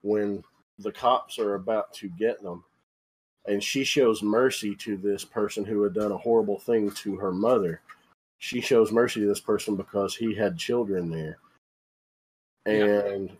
when 0.01 0.43
the 0.79 0.91
cops 0.91 1.39
are 1.39 1.53
about 1.53 1.93
to 1.93 2.09
get 2.09 2.41
them, 2.43 2.63
and 3.45 3.63
she 3.63 3.83
shows 3.85 4.21
mercy 4.21 4.75
to 4.75 4.97
this 4.97 5.23
person 5.23 5.63
who 5.63 5.81
had 5.83 5.93
done 5.93 6.11
a 6.11 6.17
horrible 6.17 6.59
thing 6.59 6.91
to 6.91 7.15
her 7.15 7.31
mother. 7.31 7.79
She 8.39 8.61
shows 8.61 8.91
mercy 8.91 9.21
to 9.21 9.27
this 9.27 9.39
person 9.39 9.75
because 9.75 10.15
he 10.15 10.35
had 10.35 10.57
children 10.57 11.09
there. 11.09 11.37
And 12.65 13.31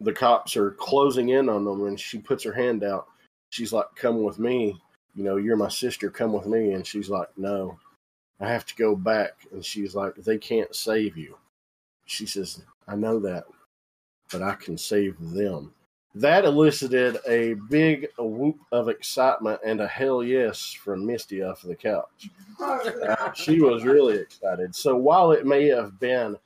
the 0.00 0.12
cops 0.12 0.56
are 0.56 0.72
closing 0.72 1.30
in 1.30 1.48
on 1.48 1.64
them, 1.64 1.86
and 1.86 1.98
she 1.98 2.18
puts 2.18 2.44
her 2.44 2.52
hand 2.52 2.84
out. 2.84 3.08
She's 3.50 3.72
like, 3.72 3.86
Come 3.94 4.22
with 4.22 4.38
me 4.38 4.80
you 5.18 5.24
know, 5.24 5.36
you're 5.36 5.56
my 5.56 5.68
sister, 5.68 6.10
come 6.10 6.32
with 6.32 6.46
me. 6.46 6.74
And 6.74 6.86
she's 6.86 7.10
like, 7.10 7.28
no, 7.36 7.76
I 8.38 8.48
have 8.48 8.64
to 8.66 8.76
go 8.76 8.94
back. 8.94 9.32
And 9.52 9.64
she's 9.64 9.96
like, 9.96 10.14
they 10.14 10.38
can't 10.38 10.72
save 10.74 11.16
you. 11.16 11.36
She 12.06 12.24
says, 12.24 12.62
I 12.86 12.94
know 12.94 13.18
that, 13.18 13.44
but 14.30 14.42
I 14.42 14.54
can 14.54 14.78
save 14.78 15.16
them. 15.18 15.74
That 16.18 16.44
elicited 16.44 17.18
a 17.28 17.54
big 17.70 18.08
whoop 18.18 18.58
of 18.72 18.88
excitement 18.88 19.60
and 19.64 19.80
a 19.80 19.86
hell 19.86 20.24
yes 20.24 20.72
from 20.72 21.06
Misty 21.06 21.44
off 21.44 21.62
the 21.62 21.76
couch. 21.76 22.28
Uh, 22.60 23.32
she 23.34 23.60
was 23.60 23.84
really 23.84 24.16
excited. 24.16 24.74
So 24.74 24.96
while 24.96 25.30
it 25.30 25.46
may 25.46 25.68
have 25.68 26.00
been 26.00 26.36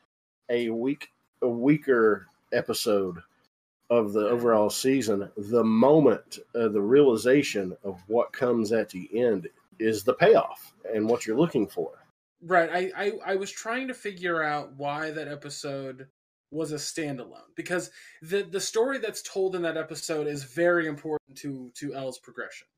a 0.51 0.69
weak, 0.69 1.11
a 1.41 1.49
weaker 1.49 2.27
episode 2.53 3.17
of 3.89 4.13
the 4.13 4.29
overall 4.29 4.69
season, 4.69 5.31
the 5.39 5.65
moment, 5.65 6.41
uh, 6.55 6.69
the 6.69 6.83
realization 6.83 7.75
of 7.83 7.99
what 8.09 8.31
comes 8.31 8.73
at 8.73 8.91
the 8.91 9.09
end 9.19 9.49
is 9.79 10.05
the 10.05 10.13
payoff 10.13 10.75
and 10.95 11.09
what 11.09 11.27
you're 11.27 11.39
looking 11.39 11.67
for. 11.67 11.93
Right. 12.45 12.69
I, 12.71 12.91
I 13.07 13.13
I 13.33 13.37
was 13.37 13.51
trying 13.51 13.89
to 13.89 13.95
figure 13.95 14.43
out 14.43 14.71
why 14.77 15.13
that 15.13 15.29
episode 15.29 16.09
was 16.53 16.73
a 16.73 16.77
standalone 16.77 17.49
because 17.57 17.91
the 18.21 18.43
the 18.43 18.61
story 18.61 18.99
that's 18.99 19.23
told 19.23 19.57
in 19.57 19.63
that 19.63 19.77
episode 19.77 20.27
is 20.27 20.45
very 20.45 20.87
important 20.87 21.37
to 21.39 21.73
to 21.75 21.95
El's 21.95 22.19
progression. 22.19 22.69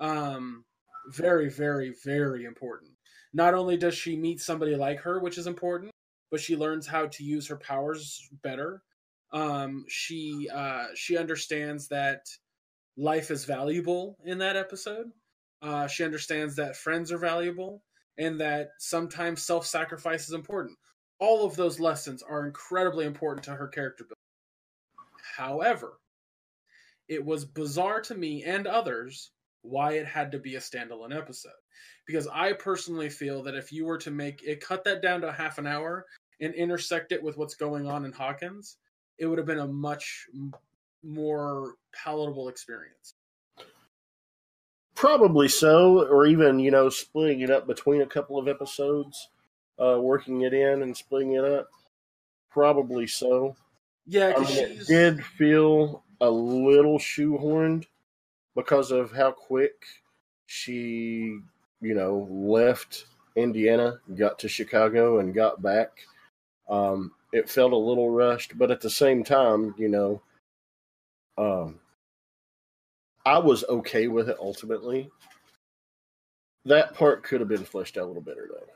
Um, 0.00 0.64
very 1.08 1.48
very 1.48 1.94
very 2.04 2.44
important. 2.44 2.92
Not 3.32 3.54
only 3.54 3.76
does 3.76 3.94
she 3.94 4.16
meet 4.16 4.40
somebody 4.40 4.74
like 4.76 5.00
her, 5.00 5.20
which 5.20 5.38
is 5.38 5.46
important, 5.46 5.92
but 6.30 6.40
she 6.40 6.56
learns 6.56 6.86
how 6.86 7.06
to 7.06 7.24
use 7.24 7.48
her 7.48 7.56
powers 7.56 8.28
better. 8.42 8.82
Um, 9.32 9.84
she 9.88 10.48
uh, 10.52 10.86
she 10.94 11.16
understands 11.16 11.88
that 11.88 12.26
life 12.96 13.30
is 13.30 13.44
valuable 13.44 14.16
in 14.24 14.38
that 14.38 14.56
episode. 14.56 15.10
Uh, 15.60 15.86
she 15.86 16.04
understands 16.04 16.56
that 16.56 16.76
friends 16.76 17.10
are 17.10 17.18
valuable 17.18 17.82
and 18.18 18.40
that 18.40 18.70
sometimes 18.78 19.42
self 19.42 19.66
sacrifice 19.66 20.28
is 20.28 20.34
important. 20.34 20.76
All 21.24 21.46
of 21.46 21.56
those 21.56 21.80
lessons 21.80 22.22
are 22.22 22.44
incredibly 22.44 23.06
important 23.06 23.42
to 23.44 23.54
her 23.54 23.66
character 23.66 24.04
building. 24.04 24.14
However, 25.38 25.94
it 27.08 27.24
was 27.24 27.46
bizarre 27.46 28.02
to 28.02 28.14
me 28.14 28.44
and 28.44 28.66
others 28.66 29.30
why 29.62 29.92
it 29.92 30.04
had 30.04 30.30
to 30.32 30.38
be 30.38 30.56
a 30.56 30.60
standalone 30.60 31.16
episode. 31.16 31.52
Because 32.06 32.28
I 32.30 32.52
personally 32.52 33.08
feel 33.08 33.42
that 33.44 33.54
if 33.54 33.72
you 33.72 33.86
were 33.86 33.96
to 33.96 34.10
make 34.10 34.42
it, 34.42 34.60
cut 34.60 34.84
that 34.84 35.00
down 35.00 35.22
to 35.22 35.32
half 35.32 35.56
an 35.56 35.66
hour 35.66 36.04
and 36.42 36.52
intersect 36.52 37.10
it 37.10 37.22
with 37.22 37.38
what's 37.38 37.54
going 37.54 37.86
on 37.86 38.04
in 38.04 38.12
Hawkins, 38.12 38.76
it 39.16 39.24
would 39.24 39.38
have 39.38 39.46
been 39.46 39.60
a 39.60 39.66
much 39.66 40.26
more 41.02 41.76
palatable 42.04 42.48
experience. 42.48 43.14
Probably 44.94 45.48
so, 45.48 46.06
or 46.06 46.26
even, 46.26 46.58
you 46.58 46.70
know, 46.70 46.90
splitting 46.90 47.40
it 47.40 47.50
up 47.50 47.66
between 47.66 48.02
a 48.02 48.06
couple 48.06 48.38
of 48.38 48.46
episodes, 48.46 49.30
uh, 49.78 49.98
working 50.00 50.42
it 50.42 50.54
in 50.54 50.82
and 50.82 50.96
splitting 50.96 51.32
it 51.32 51.44
up. 51.44 51.68
Probably 52.50 53.06
so. 53.06 53.56
Yeah, 54.06 54.34
I 54.36 54.40
mean, 54.40 54.58
it 54.58 54.86
did 54.86 55.24
feel 55.24 56.04
a 56.20 56.30
little 56.30 56.98
shoehorned 56.98 57.86
because 58.54 58.90
of 58.90 59.12
how 59.12 59.32
quick 59.32 59.74
she, 60.46 61.38
you 61.80 61.94
know, 61.94 62.28
left 62.30 63.06
Indiana, 63.36 63.98
got 64.14 64.38
to 64.40 64.48
Chicago, 64.48 65.18
and 65.18 65.34
got 65.34 65.62
back. 65.62 66.00
Um, 66.68 67.12
it 67.32 67.50
felt 67.50 67.72
a 67.72 67.76
little 67.76 68.10
rushed, 68.10 68.56
but 68.56 68.70
at 68.70 68.80
the 68.80 68.90
same 68.90 69.24
time, 69.24 69.74
you 69.76 69.88
know, 69.88 70.22
um, 71.36 71.80
I 73.26 73.38
was 73.38 73.64
okay 73.68 74.06
with 74.06 74.28
it 74.28 74.36
ultimately. 74.38 75.10
That 76.66 76.94
part 76.94 77.24
could 77.24 77.40
have 77.40 77.48
been 77.48 77.64
fleshed 77.64 77.96
out 77.96 78.04
a 78.04 78.06
little 78.06 78.22
better, 78.22 78.48
though. 78.50 78.66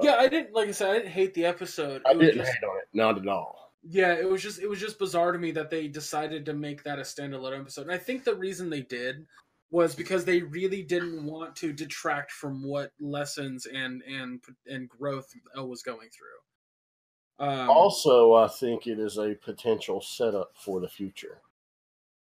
Yeah. 0.00 0.16
I 0.16 0.28
didn't 0.28 0.52
like 0.54 0.68
I 0.68 0.72
said 0.72 0.90
I 0.90 0.94
didn't 0.98 1.10
hate 1.12 1.34
the 1.34 1.44
episode. 1.46 2.02
I 2.06 2.12
It 2.12 2.18
didn't 2.18 2.36
just- 2.36 2.52
hate 2.52 2.64
on 2.64 2.76
it, 2.78 2.88
not 2.92 3.18
at 3.18 3.26
all. 3.28 3.72
Yeah, 3.82 4.12
it 4.12 4.28
was 4.28 4.42
just 4.42 4.60
it 4.60 4.68
was 4.68 4.78
just 4.78 4.98
bizarre 4.98 5.32
to 5.32 5.38
me 5.38 5.52
that 5.52 5.70
they 5.70 5.88
decided 5.88 6.44
to 6.46 6.52
make 6.52 6.82
that 6.82 6.98
a 6.98 7.02
standalone 7.02 7.58
episode. 7.60 7.82
And 7.82 7.92
I 7.92 7.96
think 7.98 8.24
the 8.24 8.34
reason 8.34 8.68
they 8.68 8.82
did 8.82 9.26
was 9.70 9.94
because 9.94 10.24
they 10.24 10.42
really 10.42 10.82
didn't 10.82 11.24
want 11.24 11.56
to 11.56 11.72
detract 11.72 12.30
from 12.32 12.62
what 12.62 12.92
lessons 13.00 13.64
and 13.66 14.02
and 14.02 14.42
and 14.66 14.88
growth 14.88 15.32
El 15.56 15.68
was 15.68 15.82
going 15.82 16.10
through. 16.10 17.46
Um, 17.46 17.70
Also, 17.70 18.34
I 18.34 18.48
think 18.48 18.86
it 18.86 18.98
is 18.98 19.16
a 19.16 19.34
potential 19.34 20.02
setup 20.02 20.50
for 20.56 20.80
the 20.80 20.88
future. 20.88 21.40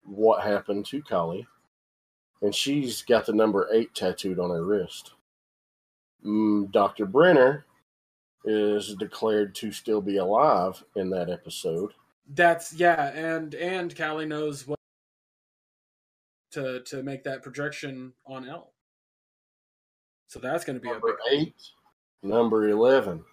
What 0.03 0.43
happened 0.43 0.87
to 0.87 1.01
Kali? 1.03 1.47
And 2.43 2.53
she's 2.55 3.03
got 3.03 3.25
the 3.27 3.33
number 3.33 3.69
eight 3.73 3.95
tattooed 3.95 4.39
on 4.41 4.51
her 4.51 4.65
wrist. 4.65 5.13
Mm, 6.27 6.73
Dr. 6.73 7.07
Brenner 7.07 7.65
is 8.45 8.95
declared 8.97 9.55
to 9.57 9.71
still 9.71 10.01
be 10.01 10.17
alive 10.19 10.83
in 10.97 11.09
that 11.11 11.31
episode. 11.31 11.93
that's 12.35 12.73
yeah, 12.73 13.13
and 13.15 13.55
and 13.55 13.95
Kali 13.95 14.27
knows 14.27 14.67
what 14.67 14.79
to 16.53 16.81
to 16.83 17.03
make 17.03 17.23
that 17.25 17.43
projection 17.43 18.13
on 18.27 18.49
El. 18.49 18.73
So 20.29 20.41
that's 20.41 20.65
going 20.65 20.77
to 20.77 20.83
be 20.83 20.91
a 20.91 20.95
big 20.95 21.03
Number 21.03 21.19
eight, 21.31 21.55
number 22.23 22.69
11. 22.69 23.25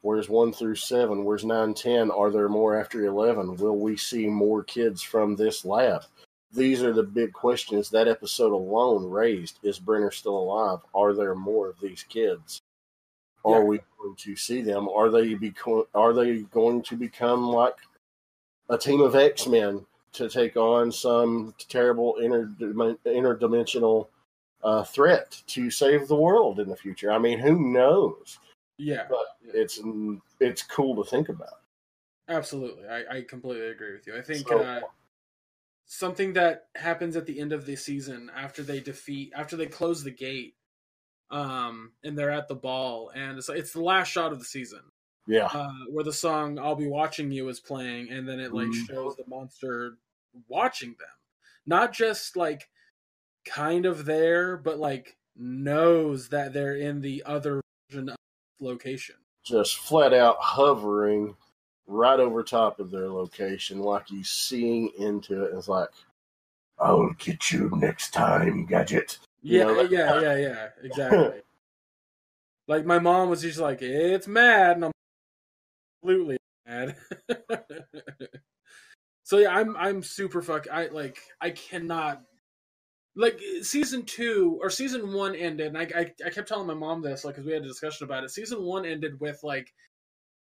Where's 0.00 0.28
one 0.28 0.52
through 0.52 0.74
seven? 0.74 1.24
Where's 1.24 1.44
nine, 1.44 1.72
ten? 1.72 2.10
Are 2.10 2.30
there 2.30 2.48
more 2.48 2.78
after 2.78 3.04
11? 3.04 3.56
Will 3.56 3.78
we 3.78 3.96
see 3.96 4.26
more 4.26 4.64
kids 4.64 5.02
from 5.02 5.36
this 5.36 5.64
lab? 5.64 6.02
These 6.54 6.82
are 6.84 6.92
the 6.92 7.02
big 7.02 7.32
questions 7.32 7.90
that 7.90 8.06
episode 8.06 8.52
alone 8.52 9.10
raised. 9.10 9.58
Is 9.64 9.78
Brenner 9.80 10.12
still 10.12 10.38
alive? 10.38 10.78
Are 10.94 11.12
there 11.12 11.34
more 11.34 11.68
of 11.68 11.80
these 11.80 12.04
kids? 12.04 12.60
Are 13.44 13.58
Yeah. 13.58 13.64
we 13.64 13.80
going 13.98 14.14
to 14.16 14.36
see 14.36 14.62
them? 14.62 14.88
Are 14.88 15.10
they 15.10 15.34
beco- 15.34 15.88
Are 15.94 16.12
they 16.12 16.42
going 16.42 16.82
to 16.82 16.96
become 16.96 17.48
like 17.48 17.76
a 18.68 18.78
team 18.78 19.00
of 19.00 19.16
X 19.16 19.46
Men 19.48 19.84
to 20.12 20.28
take 20.28 20.56
on 20.56 20.92
some 20.92 21.54
terrible 21.68 22.14
interdim- 22.20 22.98
interdimensional 23.04 24.08
uh, 24.62 24.84
threat 24.84 25.42
to 25.48 25.70
save 25.70 26.06
the 26.08 26.16
world 26.16 26.60
in 26.60 26.68
the 26.68 26.76
future? 26.76 27.10
I 27.10 27.18
mean, 27.18 27.38
who 27.40 27.72
knows? 27.72 28.38
Yeah, 28.78 29.06
But 29.10 29.26
it's 29.42 29.80
it's 30.40 30.62
cool 30.62 31.02
to 31.02 31.10
think 31.10 31.28
about. 31.28 31.60
absolutely. 32.28 32.86
I, 32.88 33.16
I 33.18 33.22
completely 33.22 33.66
agree 33.68 33.92
with 33.92 34.06
you. 34.06 34.16
I 34.16 34.22
think 34.22 34.46
So- 34.48 34.60
uh, 34.60 34.80
something 35.86 36.32
that 36.34 36.68
happens 36.76 37.16
at 37.16 37.26
the 37.26 37.40
end 37.40 37.52
of 37.52 37.66
the 37.66 37.76
season 37.76 38.30
after 38.34 38.62
they 38.62 38.80
defeat 38.80 39.32
after 39.36 39.56
they 39.56 39.66
close 39.66 40.02
the 40.04 40.10
gate, 40.10 40.56
um, 41.30 41.94
and 42.04 42.18
they're 42.18 42.30
at 42.30 42.48
the 42.48 42.54
ball, 42.56 43.10
and 43.14 43.38
it's 43.38 43.48
it's 43.48 43.72
the 43.72 43.82
last 43.82 44.08
shot 44.10 44.32
of 44.32 44.38
the 44.38 44.44
season. 44.44 44.82
Yeah, 45.26 45.50
uh, 45.52 45.68
where 45.90 46.04
the 46.04 46.12
song 46.12 46.58
"I'll 46.58 46.76
Be 46.76 46.88
Watching 46.88 47.30
You" 47.32 47.48
is 47.48 47.60
playing, 47.60 48.10
and 48.10 48.28
then 48.28 48.40
it 48.40 48.52
like 48.52 48.72
Mhm. 48.72 48.86
shows 48.88 49.16
the 49.16 49.24
monster 49.28 49.98
watching 50.48 50.90
them, 50.98 51.08
not 51.66 51.92
just 51.92 52.36
like 52.36 52.70
kind 53.46 53.86
of 53.86 54.04
there, 54.06 54.56
but 54.56 54.78
like 54.78 55.18
knows 55.36 56.28
that 56.30 56.52
they're 56.52 56.76
in 56.76 57.00
the 57.00 57.22
other 57.24 57.60
version 57.90 58.08
of 58.10 58.16
location. 58.60 59.16
just 59.44 59.76
flat 59.78 60.12
out 60.12 60.36
hovering 60.40 61.36
right 61.86 62.18
over 62.20 62.42
top 62.42 62.80
of 62.80 62.90
their 62.90 63.08
location, 63.08 63.80
like 63.80 64.08
he's 64.08 64.30
seeing 64.30 64.90
into 64.98 65.44
it. 65.44 65.50
And 65.50 65.58
it's 65.58 65.68
like, 65.68 65.90
"I'll 66.78 67.10
get 67.18 67.50
you 67.50 67.70
next 67.76 68.12
time, 68.12 68.66
gadget." 68.66 69.18
You 69.42 69.58
Yeah, 69.58 69.64
know, 69.64 69.74
that- 69.74 69.90
yeah, 69.90 70.20
yeah, 70.20 70.36
yeah, 70.36 70.68
exactly. 70.82 71.42
like 72.66 72.84
my 72.86 72.98
mom 72.98 73.28
was 73.30 73.42
just 73.42 73.58
like, 73.58 73.82
"It's 73.82 74.26
mad," 74.28 74.76
and 74.76 74.86
I'm 74.86 74.92
absolutely 76.02 76.36
mad. 76.66 76.96
so 79.24 79.38
yeah, 79.38 79.50
I'm 79.54 79.76
I'm 79.76 80.02
super 80.02 80.42
fuck. 80.42 80.66
I 80.70 80.86
like 80.88 81.18
I 81.40 81.50
cannot 81.50 82.22
like 83.16 83.38
season 83.62 84.04
two 84.04 84.58
or 84.60 84.70
season 84.70 85.12
one 85.12 85.34
ended, 85.34 85.68
and 85.68 85.78
I 85.78 85.82
I, 85.94 86.12
I 86.26 86.30
kept 86.30 86.48
telling 86.48 86.66
my 86.66 86.74
mom 86.74 87.02
this 87.02 87.24
like 87.24 87.34
because 87.34 87.46
we 87.46 87.52
had 87.52 87.62
a 87.62 87.68
discussion 87.68 88.04
about 88.04 88.24
it. 88.24 88.30
Season 88.30 88.62
one 88.62 88.84
ended 88.84 89.20
with 89.20 89.40
like 89.42 89.72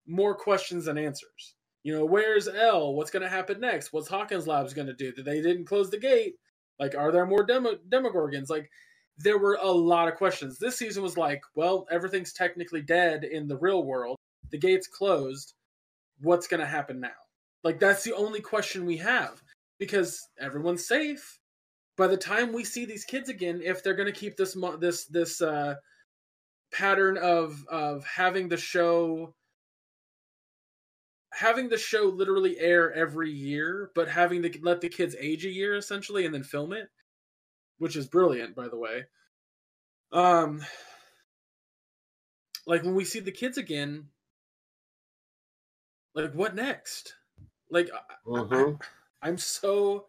more 0.09 0.35
questions 0.35 0.85
than 0.85 0.97
answers. 0.97 1.55
You 1.83 1.97
know, 1.97 2.05
where's 2.05 2.47
El? 2.47 2.93
What's 2.93 3.11
going 3.11 3.23
to 3.23 3.29
happen 3.29 3.61
next? 3.61 3.93
What's 3.93 4.09
Hawkins 4.09 4.47
Labs 4.47 4.73
going 4.73 4.87
to 4.87 4.93
do? 4.93 5.13
That 5.13 5.23
they 5.23 5.41
didn't 5.41 5.65
close 5.65 5.89
the 5.89 5.97
gate? 5.97 6.35
Like, 6.79 6.95
are 6.95 7.11
there 7.11 7.25
more 7.25 7.45
demo 7.45 7.75
Demogorgons? 7.89 8.49
Like, 8.49 8.69
there 9.17 9.37
were 9.37 9.57
a 9.61 9.71
lot 9.71 10.07
of 10.07 10.15
questions. 10.15 10.57
This 10.57 10.77
season 10.77 11.03
was 11.03 11.17
like, 11.17 11.41
well, 11.55 11.85
everything's 11.91 12.33
technically 12.33 12.81
dead 12.81 13.23
in 13.23 13.47
the 13.47 13.57
real 13.57 13.83
world. 13.83 14.17
The 14.51 14.57
gate's 14.57 14.87
closed. 14.87 15.53
What's 16.21 16.47
going 16.47 16.61
to 16.61 16.65
happen 16.65 16.99
now? 16.99 17.09
Like, 17.63 17.79
that's 17.79 18.03
the 18.03 18.15
only 18.15 18.41
question 18.41 18.85
we 18.85 18.97
have 18.97 19.41
because 19.77 20.27
everyone's 20.39 20.87
safe. 20.87 21.39
By 21.97 22.07
the 22.07 22.17
time 22.17 22.53
we 22.53 22.63
see 22.63 22.85
these 22.85 23.03
kids 23.03 23.29
again, 23.29 23.61
if 23.63 23.83
they're 23.83 23.93
going 23.93 24.11
to 24.11 24.17
keep 24.17 24.37
this 24.37 24.57
this 24.79 25.05
this 25.05 25.41
uh, 25.41 25.75
pattern 26.73 27.17
of 27.17 27.65
of 27.69 28.05
having 28.05 28.47
the 28.47 28.57
show 28.57 29.33
having 31.39 31.69
the 31.69 31.77
show 31.77 32.03
literally 32.03 32.59
air 32.59 32.93
every 32.93 33.31
year, 33.31 33.91
but 33.95 34.09
having 34.09 34.41
to 34.41 34.59
let 34.61 34.81
the 34.81 34.89
kids 34.89 35.15
age 35.17 35.45
a 35.45 35.49
year 35.49 35.77
essentially 35.77 36.25
and 36.25 36.33
then 36.33 36.43
film 36.43 36.73
it, 36.73 36.89
which 37.77 37.95
is 37.95 38.07
brilliant, 38.07 38.53
by 38.55 38.67
the 38.67 38.75
way. 38.77 39.05
Um, 40.11 40.65
like 42.67 42.83
when 42.83 42.93
we 42.93 43.05
see 43.05 43.21
the 43.21 43.31
kids 43.31 43.57
again, 43.57 44.09
like 46.13 46.33
what 46.33 46.55
next? 46.55 47.15
Like 47.69 47.89
I- 47.89 48.15
Mhm. 48.27 48.81
I'm 49.21 49.37
so, 49.37 50.07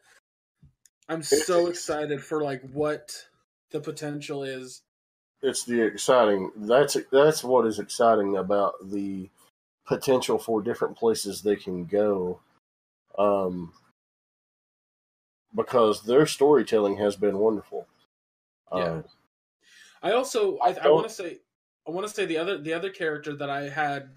I'm 1.08 1.22
so 1.22 1.68
excited 1.68 2.24
for 2.24 2.42
like 2.42 2.62
what 2.72 3.28
the 3.70 3.80
potential 3.80 4.42
is. 4.42 4.82
It's 5.42 5.64
the 5.64 5.80
exciting. 5.82 6.50
That's 6.56 6.96
that's 7.12 7.44
what 7.44 7.66
is 7.68 7.78
exciting 7.78 8.36
about 8.36 8.74
the 8.90 9.30
potential 9.90 10.38
for 10.38 10.62
different 10.62 10.96
places 10.96 11.42
they 11.42 11.56
can 11.56 11.84
go. 11.84 12.38
Um, 13.18 13.72
because 15.54 16.02
their 16.02 16.26
storytelling 16.26 16.96
has 16.98 17.16
been 17.16 17.36
wonderful. 17.36 17.88
Yeah. 18.72 18.78
Uh, 18.78 19.02
I 20.00 20.12
also 20.12 20.58
I, 20.58 20.76
I 20.80 20.88
want 20.88 21.08
to 21.08 21.12
say 21.12 21.38
I 21.86 21.90
want 21.90 22.06
to 22.06 22.14
say 22.14 22.24
the 22.24 22.38
other 22.38 22.56
the 22.56 22.72
other 22.72 22.88
character 22.88 23.34
that 23.34 23.50
I 23.50 23.68
had 23.68 24.10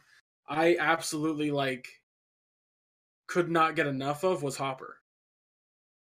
I 0.48 0.78
absolutely 0.80 1.50
like 1.50 1.88
could 3.26 3.50
not 3.50 3.76
get 3.76 3.88
enough 3.88 4.24
of 4.24 4.44
was 4.44 4.58
Hopper. 4.58 4.98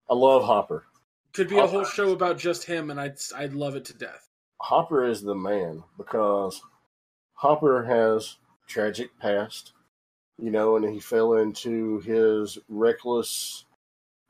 I 0.09 0.15
love 0.15 0.43
Hopper. 0.43 0.85
Could 1.33 1.47
be 1.47 1.59
a 1.59 1.67
whole 1.67 1.85
show 1.85 2.11
about 2.11 2.39
just 2.39 2.63
him, 2.63 2.89
and 2.89 2.99
I'd 2.99 3.19
I'd 3.35 3.53
love 3.53 3.75
it 3.75 3.85
to 3.85 3.93
death. 3.93 4.27
Hopper 4.61 5.05
is 5.05 5.21
the 5.21 5.35
man 5.35 5.83
because 5.95 6.59
Hopper 7.33 7.83
has 7.83 8.37
tragic 8.69 9.09
past, 9.19 9.73
you 10.37 10.51
know, 10.51 10.77
and 10.77 10.85
he 10.87 10.99
fell 10.99 11.33
into 11.33 11.99
his 12.01 12.57
reckless. 12.69 13.65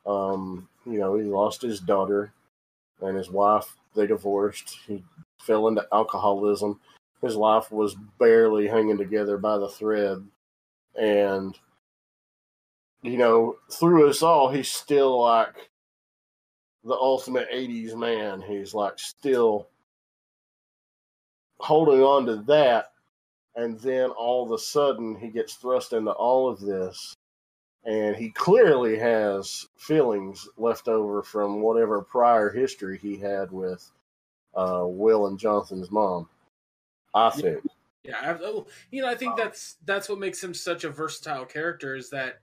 Um, 0.05 0.67
you 0.85 0.97
know, 0.97 1.15
he 1.15 1.23
lost 1.23 1.61
his 1.61 1.79
daughter 1.79 2.33
and 3.01 3.15
his 3.15 3.29
wife. 3.29 3.75
They 3.95 4.07
divorced. 4.07 4.79
He 4.87 5.03
fell 5.39 5.67
into 5.67 5.85
alcoholism. 5.93 6.79
His 7.21 7.35
life 7.35 7.71
was 7.71 7.95
barely 8.17 8.67
hanging 8.67 8.97
together 8.97 9.37
by 9.37 9.57
the 9.57 9.67
thread, 9.67 10.25
and 10.97 11.57
you 13.01 13.17
know, 13.17 13.57
through 13.69 14.09
us 14.09 14.23
all, 14.23 14.49
he's 14.49 14.69
still 14.69 15.21
like 15.21 15.69
the 16.85 16.93
ultimate 16.93 17.49
'80s 17.51 17.93
man. 17.93 18.41
He's 18.41 18.73
like 18.73 18.97
still 18.99 19.67
holding 21.59 22.01
on 22.01 22.25
to 22.27 22.37
that 22.47 22.93
and 23.55 23.79
then 23.79 24.09
all 24.11 24.43
of 24.43 24.51
a 24.51 24.57
sudden 24.57 25.15
he 25.15 25.29
gets 25.29 25.55
thrust 25.55 25.93
into 25.93 26.11
all 26.11 26.49
of 26.49 26.59
this 26.59 27.13
and 27.85 28.15
he 28.15 28.29
clearly 28.31 28.97
has 28.97 29.67
feelings 29.77 30.47
left 30.57 30.87
over 30.87 31.23
from 31.23 31.61
whatever 31.61 32.01
prior 32.01 32.49
history 32.49 32.97
he 32.97 33.17
had 33.17 33.51
with 33.51 33.91
uh, 34.55 34.83
will 34.85 35.27
and 35.27 35.39
jonathan's 35.39 35.91
mom 35.91 36.27
i 37.13 37.29
think 37.29 37.63
Yeah, 38.03 38.17
I, 38.21 38.37
oh, 38.41 38.65
you 38.91 39.01
know, 39.01 39.09
I 39.09 39.15
think 39.15 39.35
that's 39.35 39.75
that's 39.85 40.07
what 40.07 40.19
makes 40.19 40.41
him 40.43 40.53
such 40.53 40.83
a 40.85 40.89
versatile 40.89 41.45
character 41.45 41.95
is 41.95 42.09
that 42.11 42.39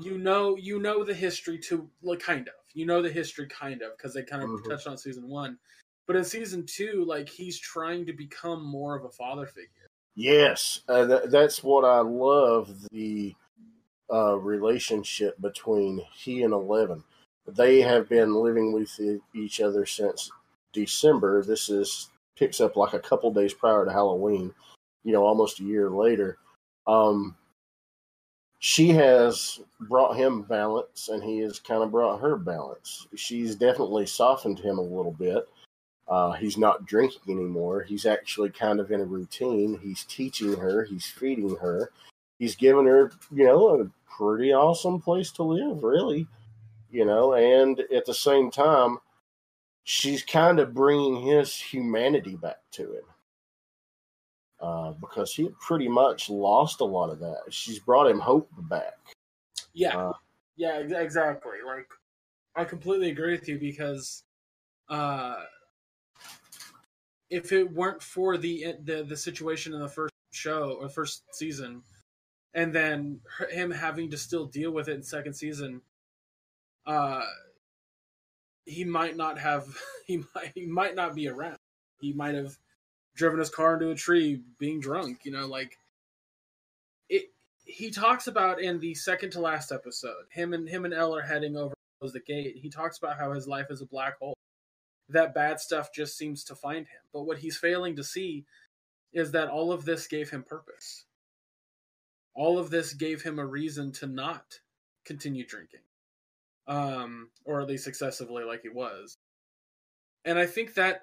you 0.00 0.18
know 0.18 0.56
you 0.56 0.80
know 0.80 1.04
the 1.04 1.14
history 1.14 1.58
to 1.58 1.88
like 2.02 2.18
kind 2.18 2.48
of 2.48 2.54
you 2.74 2.84
know 2.84 3.00
the 3.00 3.10
history 3.10 3.46
kind 3.46 3.82
of 3.82 3.96
because 3.96 4.12
they 4.12 4.24
kind 4.24 4.42
of 4.42 4.48
Mhm. 4.50 4.68
touched 4.68 4.88
on 4.88 4.98
season 4.98 5.28
one, 5.28 5.58
but 6.06 6.16
in 6.16 6.24
season 6.24 6.66
two, 6.66 7.04
like 7.06 7.28
he's 7.28 7.58
trying 7.58 8.04
to 8.06 8.12
become 8.12 8.64
more 8.64 8.96
of 8.96 9.04
a 9.04 9.10
father 9.10 9.46
figure. 9.46 9.83
Yes. 10.14 10.80
Uh, 10.88 11.06
th- 11.06 11.30
that's 11.30 11.62
what 11.62 11.84
i 11.84 12.00
love 12.00 12.70
the 12.90 13.34
uh, 14.12 14.36
relationship 14.36 15.40
between 15.40 16.00
he 16.14 16.42
and 16.42 16.52
eleven. 16.52 17.02
They 17.46 17.80
have 17.80 18.08
been 18.08 18.34
living 18.34 18.72
with 18.72 18.90
each 19.34 19.60
other 19.60 19.86
since 19.86 20.30
december. 20.72 21.42
This 21.44 21.68
is 21.68 22.10
picks 22.36 22.60
up 22.60 22.76
like 22.76 22.94
a 22.94 22.98
couple 23.00 23.32
days 23.32 23.54
prior 23.54 23.84
to 23.84 23.92
halloween 23.92 24.52
you 25.04 25.12
know 25.12 25.24
almost 25.24 25.60
a 25.60 25.64
year 25.64 25.90
later. 25.90 26.38
Um 26.86 27.36
she 28.58 28.88
has 28.90 29.60
brought 29.78 30.16
him 30.16 30.42
balance 30.42 31.08
and 31.10 31.22
he 31.22 31.38
has 31.40 31.58
kind 31.58 31.82
of 31.82 31.90
brought 31.90 32.20
her 32.20 32.36
balance. 32.36 33.06
She's 33.14 33.56
definitely 33.56 34.06
softened 34.06 34.58
him 34.58 34.78
a 34.78 34.82
little 34.82 35.12
bit 35.12 35.46
uh, 36.08 36.32
he's 36.32 36.58
not 36.58 36.86
drinking 36.86 37.34
anymore. 37.34 37.82
He's 37.82 38.06
actually 38.06 38.50
kind 38.50 38.80
of 38.80 38.90
in 38.90 39.00
a 39.00 39.04
routine. 39.04 39.78
He's 39.82 40.04
teaching 40.04 40.56
her. 40.56 40.84
He's 40.84 41.06
feeding 41.06 41.56
her. 41.56 41.90
He's 42.38 42.56
given 42.56 42.86
her 42.86 43.12
you 43.32 43.44
know 43.44 43.80
a 43.80 43.90
pretty 44.10 44.52
awesome 44.52 45.00
place 45.00 45.30
to 45.32 45.42
live 45.42 45.82
really 45.82 46.26
you 46.90 47.04
know 47.04 47.34
and 47.34 47.80
at 47.92 48.06
the 48.06 48.14
same 48.14 48.48
time 48.48 48.98
she's 49.84 50.22
kind 50.22 50.58
of 50.58 50.74
bringing 50.74 51.22
his 51.22 51.54
humanity 51.54 52.36
back 52.36 52.58
to 52.72 52.82
him. 52.82 53.04
Uh, 54.60 54.92
because 54.92 55.34
he 55.34 55.48
pretty 55.60 55.88
much 55.88 56.30
lost 56.30 56.80
a 56.80 56.84
lot 56.84 57.10
of 57.10 57.18
that. 57.20 57.42
She's 57.50 57.78
brought 57.78 58.10
him 58.10 58.18
hope 58.18 58.48
back. 58.70 58.94
Yeah, 59.74 59.96
Uh, 59.96 60.12
yeah, 60.56 60.78
exactly. 60.78 61.58
Like, 61.66 61.88
I 62.56 62.64
completely 62.64 63.10
agree 63.10 63.32
with 63.32 63.46
you 63.46 63.58
because, 63.58 64.22
uh, 64.88 65.42
if 67.30 67.52
it 67.52 67.72
weren't 67.72 68.02
for 68.02 68.36
the 68.36 68.74
the 68.82 69.04
the 69.04 69.16
situation 69.16 69.74
in 69.74 69.80
the 69.80 69.88
first 69.88 70.14
show 70.32 70.76
or 70.80 70.88
first 70.88 71.22
season, 71.32 71.82
and 72.54 72.72
then 72.72 73.20
him 73.50 73.70
having 73.70 74.10
to 74.10 74.16
still 74.16 74.46
deal 74.46 74.70
with 74.70 74.88
it 74.88 74.94
in 74.94 75.02
second 75.02 75.34
season, 75.34 75.80
uh, 76.86 77.22
he 78.66 78.84
might 78.84 79.16
not 79.16 79.38
have 79.38 79.66
he 80.06 80.18
might 80.34 80.52
he 80.54 80.66
might 80.66 80.94
not 80.94 81.14
be 81.14 81.28
around. 81.28 81.58
He 82.00 82.12
might 82.12 82.34
have 82.34 82.56
driven 83.16 83.38
his 83.38 83.50
car 83.50 83.74
into 83.74 83.90
a 83.90 83.94
tree 83.94 84.42
being 84.58 84.80
drunk. 84.80 85.20
You 85.24 85.32
know, 85.32 85.46
like 85.46 85.78
it. 87.08 87.24
He 87.64 87.90
talks 87.90 88.26
about 88.26 88.60
in 88.60 88.78
the 88.78 88.94
second 88.94 89.30
to 89.30 89.40
last 89.40 89.72
episode, 89.72 90.26
him 90.30 90.52
and 90.52 90.68
him 90.68 90.84
and 90.84 90.92
El 90.92 91.16
are 91.16 91.22
heading 91.22 91.56
over 91.56 91.74
the 92.02 92.20
gate. 92.20 92.56
He 92.60 92.68
talks 92.68 92.98
about 92.98 93.16
how 93.18 93.32
his 93.32 93.48
life 93.48 93.68
is 93.70 93.80
a 93.80 93.86
black 93.86 94.18
hole. 94.18 94.34
That 95.08 95.34
bad 95.34 95.60
stuff 95.60 95.92
just 95.92 96.16
seems 96.16 96.44
to 96.44 96.54
find 96.54 96.86
him. 96.86 97.00
But 97.12 97.22
what 97.22 97.38
he's 97.38 97.56
failing 97.56 97.96
to 97.96 98.04
see 98.04 98.46
is 99.12 99.30
that 99.32 99.48
all 99.48 99.72
of 99.72 99.84
this 99.84 100.06
gave 100.06 100.30
him 100.30 100.42
purpose. 100.42 101.04
All 102.34 102.58
of 102.58 102.70
this 102.70 102.94
gave 102.94 103.22
him 103.22 103.38
a 103.38 103.46
reason 103.46 103.92
to 103.92 104.06
not 104.06 104.60
continue 105.04 105.46
drinking, 105.46 105.80
um, 106.66 107.30
or 107.44 107.60
at 107.60 107.68
least 107.68 107.86
excessively 107.86 108.42
like 108.44 108.62
he 108.62 108.68
was. 108.70 109.16
And 110.24 110.38
I 110.38 110.46
think 110.46 110.74
that 110.74 111.02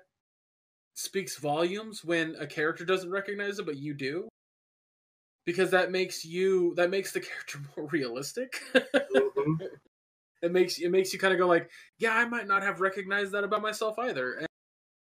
speaks 0.93 1.37
volumes 1.37 2.03
when 2.03 2.35
a 2.35 2.47
character 2.47 2.83
doesn't 2.83 3.11
recognize 3.11 3.59
it, 3.59 3.65
but 3.65 3.77
you 3.77 3.93
do, 3.93 4.27
because 5.45 5.71
that 5.71 5.91
makes 5.91 6.25
you 6.25 6.73
that 6.75 6.89
makes 6.89 7.11
the 7.11 7.19
character 7.21 7.59
more 7.77 7.87
realistic. 7.87 8.61
Mhm. 9.15 9.69
It 10.41 10.51
makes 10.51 10.79
it 10.79 10.89
makes 10.89 11.13
you 11.13 11.19
kind 11.19 11.33
of 11.33 11.39
go 11.39 11.47
like, 11.47 11.69
yeah, 11.99 12.13
I 12.13 12.25
might 12.25 12.47
not 12.47 12.63
have 12.63 12.81
recognized 12.81 13.31
that 13.33 13.43
about 13.43 13.61
myself 13.61 13.99
either. 13.99 14.33
And 14.33 14.47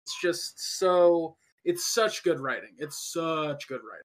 it's 0.05 0.21
just 0.21 0.79
so 0.79 1.37
it's 1.65 1.93
such 1.93 2.25
good 2.25 2.41
writing. 2.41 2.75
It's 2.79 3.13
such 3.13 3.69
good 3.69 3.81
writing. 3.83 4.05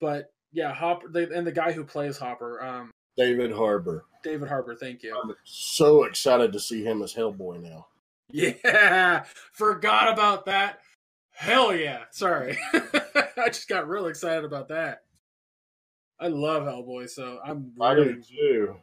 But 0.00 0.32
yeah, 0.52 0.72
Hopper 0.72 1.08
they, 1.08 1.24
and 1.24 1.46
the 1.46 1.52
guy 1.52 1.72
who 1.72 1.84
plays 1.84 2.18
Hopper, 2.18 2.62
um, 2.62 2.90
David 3.16 3.52
Harbour. 3.52 4.04
David 4.22 4.48
Harbour, 4.48 4.74
thank 4.74 5.02
you. 5.02 5.16
I'm 5.16 5.34
so 5.44 6.04
excited 6.04 6.52
to 6.52 6.60
see 6.60 6.82
him 6.82 7.02
as 7.02 7.14
Hellboy 7.14 7.62
now. 7.62 7.86
Yeah, 8.30 9.24
forgot 9.52 10.12
about 10.12 10.46
that. 10.46 10.80
Hell 11.32 11.74
yeah! 11.74 12.04
Sorry, 12.10 12.56
I 12.72 13.48
just 13.48 13.68
got 13.68 13.88
real 13.88 14.06
excited 14.06 14.44
about 14.44 14.68
that. 14.68 15.02
I 16.20 16.28
love 16.28 16.62
Hellboy, 16.62 17.10
so 17.10 17.40
I'm 17.44 17.72
I 17.80 17.92
really 17.92 18.14
do 18.14 18.22
too. 18.22 18.76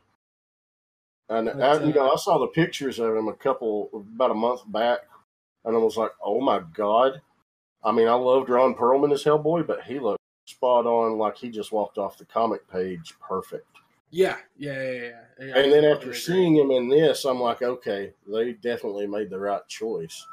And 1.31 1.47
But, 1.47 1.61
I, 1.61 1.83
you 1.85 1.93
know, 1.93 2.09
uh, 2.09 2.13
I 2.13 2.15
saw 2.17 2.37
the 2.37 2.47
pictures 2.47 2.99
of 2.99 3.15
him 3.15 3.29
a 3.29 3.33
couple 3.33 3.89
about 3.93 4.31
a 4.31 4.35
month 4.35 4.69
back, 4.69 4.99
and 5.63 5.75
I 5.75 5.79
was 5.79 5.95
like, 5.95 6.11
"Oh 6.21 6.41
my 6.41 6.59
god!" 6.73 7.21
I 7.83 7.93
mean, 7.93 8.09
I 8.09 8.13
loved 8.13 8.49
Ron 8.49 8.75
Perlman 8.75 9.13
as 9.13 9.23
Hellboy, 9.23 9.65
but 9.65 9.83
he 9.83 9.97
looked 9.97 10.19
spot 10.45 10.85
on, 10.85 11.17
like 11.17 11.37
he 11.37 11.49
just 11.49 11.71
walked 11.71 11.97
off 11.97 12.17
the 12.17 12.25
comic 12.25 12.67
page, 12.69 13.15
perfect. 13.25 13.65
yeah, 14.11 14.35
yeah, 14.57 14.83
yeah, 14.83 14.91
yeah. 14.91 15.21
yeah. 15.39 15.57
and 15.57 15.71
then 15.71 15.85
after 15.85 16.13
seeing 16.13 16.57
him 16.57 16.69
in 16.69 16.89
this, 16.89 17.23
I'm 17.23 17.39
like, 17.39 17.61
okay, 17.61 18.13
they 18.27 18.53
definitely 18.53 19.07
made 19.07 19.29
the 19.29 19.39
right 19.39 19.65
choice. 19.69 20.25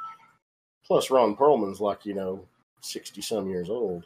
Plus, 0.84 1.12
Ron 1.12 1.36
Perlman's 1.36 1.80
like 1.80 2.04
you 2.04 2.14
know 2.14 2.44
sixty 2.80 3.22
some 3.22 3.48
years 3.48 3.70
old. 3.70 4.04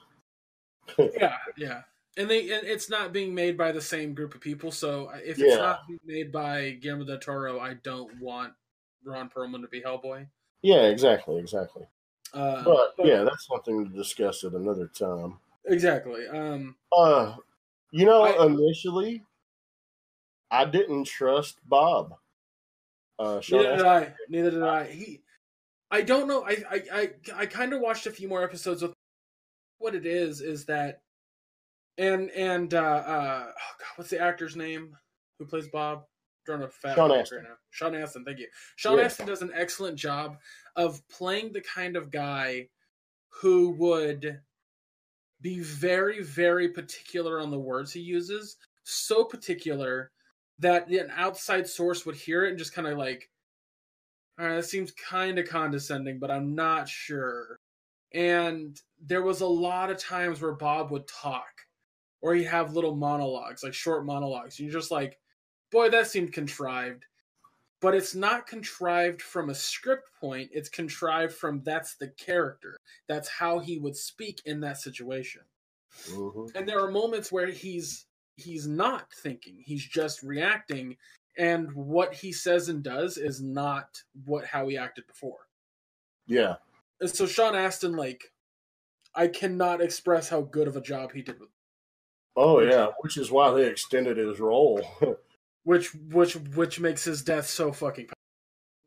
yeah, 0.98 1.39
yeah, 1.56 1.82
and 2.16 2.28
they 2.28 2.51
and 2.52 2.66
it's 2.66 2.90
not 2.90 3.12
being 3.12 3.34
made 3.34 3.56
by 3.56 3.72
the 3.72 3.80
same 3.80 4.14
group 4.14 4.34
of 4.34 4.40
people. 4.40 4.70
So 4.70 5.10
if 5.14 5.39
Yeah. 5.39 5.47
it's 5.47 5.56
not 5.56 5.86
being 5.89 6.01
made 6.05 6.32
by 6.32 6.70
Guillermo 6.80 7.05
del 7.05 7.18
Toro, 7.18 7.59
I 7.60 7.74
don't 7.74 8.20
want 8.20 8.52
Ron 9.05 9.30
Perlman 9.30 9.62
to 9.62 9.68
be 9.68 9.80
Hellboy. 9.80 10.28
Yeah, 10.62 10.82
exactly, 10.89 11.39
exactly. 11.39 11.86
Uh, 12.32 12.62
But 12.64 12.94
yeah, 12.98 13.24
that's 13.24 13.47
something 13.47 13.89
to 13.90 13.94
discuss 13.97 14.44
at 14.44 14.52
another 14.52 14.89
time. 14.89 15.39
exactly. 15.66 16.26
Um, 16.28 16.76
Uh, 16.97 17.36
you 17.90 18.05
know, 18.06 18.22
I- 18.22 18.47
initially, 18.47 19.24
I 20.51 20.64
didn't 20.64 21.05
trust 21.05 21.59
Bob. 21.68 22.14
Uh, 23.18 23.40
neither 23.51 23.76
did 23.76 23.86
I. 23.86 24.14
Neither 24.28 24.51
did 24.51 24.62
I. 24.62 24.84
He, 24.90 25.22
I 25.90 26.02
don't 26.02 26.26
know. 26.26 26.44
I 26.44 26.62
I 26.70 26.82
I, 26.93 27.10
I 27.34 27.47
kind 27.47 27.72
of 27.72 27.80
watched 27.80 28.06
a 28.06 28.10
few 28.10 28.28
more 28.28 28.43
episodes 28.43 28.82
with. 28.82 28.93
What 29.78 29.94
it 29.97 30.06
is 30.06 30.40
is 30.40 30.64
that, 30.66 31.02
and 31.98 32.31
and 32.31 32.74
uh, 32.74 32.78
uh 32.78 33.44
oh 33.48 33.73
God, 33.78 33.89
what's 33.97 34.10
the 34.10 34.20
actor's 34.20 34.56
name 34.56 34.97
who 35.39 35.47
plays 35.47 35.69
Bob? 35.69 36.05
Drawing 36.44 36.62
a 36.62 36.69
fat 36.69 36.97
Sean 36.97 37.12
Astin. 37.12 37.39
right 37.39 37.48
now. 37.48 37.55
Sean 37.70 37.94
Astin, 37.94 38.24
thank 38.24 38.39
you. 38.39 38.48
Sean 38.77 38.98
Yeah. 38.98 39.05
Astin 39.05 39.27
does 39.27 39.43
an 39.43 39.52
excellent 39.55 39.97
job 39.97 40.39
of 40.74 41.06
playing 41.09 41.52
the 41.52 41.60
kind 41.60 41.97
of 41.97 42.10
guy 42.10 42.69
who 43.40 43.70
would 43.70 44.40
be 45.40 45.60
very, 45.60 46.23
very 46.23 46.69
particular 46.69 47.40
on 47.40 47.51
the 47.51 47.59
words 47.59 47.93
he 47.93 48.01
uses. 48.01 48.56
So 48.85 49.24
particular 49.24 50.10
that 50.59 50.89
an 50.89 51.10
outside 51.16 51.66
source 51.69 52.06
would 52.06 52.16
hear 52.16 52.44
it 52.44 52.51
and 52.51 52.59
just 52.59 52.74
kind 52.74 52.86
of 52.86 52.97
like, 52.98 53.28
all 54.39 54.47
right, 54.47 54.56
that 54.56 54.64
seems 54.64 54.93
kind 54.93 55.39
of 55.39 55.48
condescending, 55.48 56.19
but 56.19 56.31
I'm 56.31 56.55
not 56.55 56.89
sure. 56.89 57.59
And 58.14 58.81
there 59.01 59.23
was 59.23 59.40
a 59.40 59.47
lot 59.47 59.90
of 59.90 59.98
times 59.98 60.40
where 60.40 60.52
Bob 60.52 60.90
would 60.90 61.06
talk, 61.09 61.61
or 62.23 62.35
he'd 62.35 62.44
have 62.44 62.74
little 62.74 62.97
monologues, 62.97 63.62
like 63.65 63.74
short 63.74 64.07
monologues. 64.07 64.59
You're 64.61 64.73
just 64.73 64.90
like, 64.93 65.19
boy, 65.70 65.90
that 65.90 66.09
seemed 66.09 66.32
contrived. 66.32 67.07
But 67.81 67.94
it's 67.97 68.15
not 68.15 68.47
contrived 68.47 69.23
from 69.23 69.51
a 69.51 69.55
script 69.55 70.11
point, 70.20 70.51
it's 70.53 70.69
contrived 70.70 71.35
from 71.35 71.62
that's 71.65 71.97
the 71.97 72.09
character. 72.09 72.77
That's 73.09 73.28
how 73.28 73.59
he 73.61 73.78
would 73.78 73.97
speak 73.97 74.40
in 74.47 74.61
that 74.61 74.78
situation 74.78 75.43
Mhm. 76.09 76.55
and 76.55 76.69
there 76.69 76.81
are 76.81 76.90
moments 76.90 77.31
where 77.32 77.49
he's 77.49 78.07
he's 78.36 78.66
not 78.66 79.12
thinking 79.12 79.59
he's 79.61 79.85
just 79.86 80.23
reacting 80.23 80.97
and 81.36 81.73
what 81.74 82.15
he 82.15 82.32
says 82.32 82.69
and 82.69 82.82
does 82.82 83.19
is 83.19 83.43
not 83.43 84.03
what 84.24 84.47
how 84.47 84.66
he 84.69 84.77
acted 84.77 85.07
before 85.07 85.49
Yeah, 86.27 86.57
and 87.01 87.11
so 87.11 87.27
sean 87.27 87.55
astin 87.55 87.93
like 87.97 88.32
i 89.15 89.28
cannot 89.28 89.81
express 89.82 90.28
how 90.31 90.43
good 90.43 90.69
of 90.69 90.77
a 90.77 90.82
job 90.82 91.12
he 91.12 91.23
did 91.23 91.40
with 91.40 91.52
oh 92.37 92.61
yeah, 92.61 92.89
which 93.01 93.17
is 93.17 93.31
why 93.31 93.51
they 93.53 93.67
extended 93.67 94.17
his 94.17 94.41
role. 94.41 94.81
which 95.65 95.95
which 96.11 96.35
which 96.37 96.81
makes 96.81 97.05
his 97.05 97.23
death 97.23 97.47
so 97.47 97.73
fucking 97.73 98.09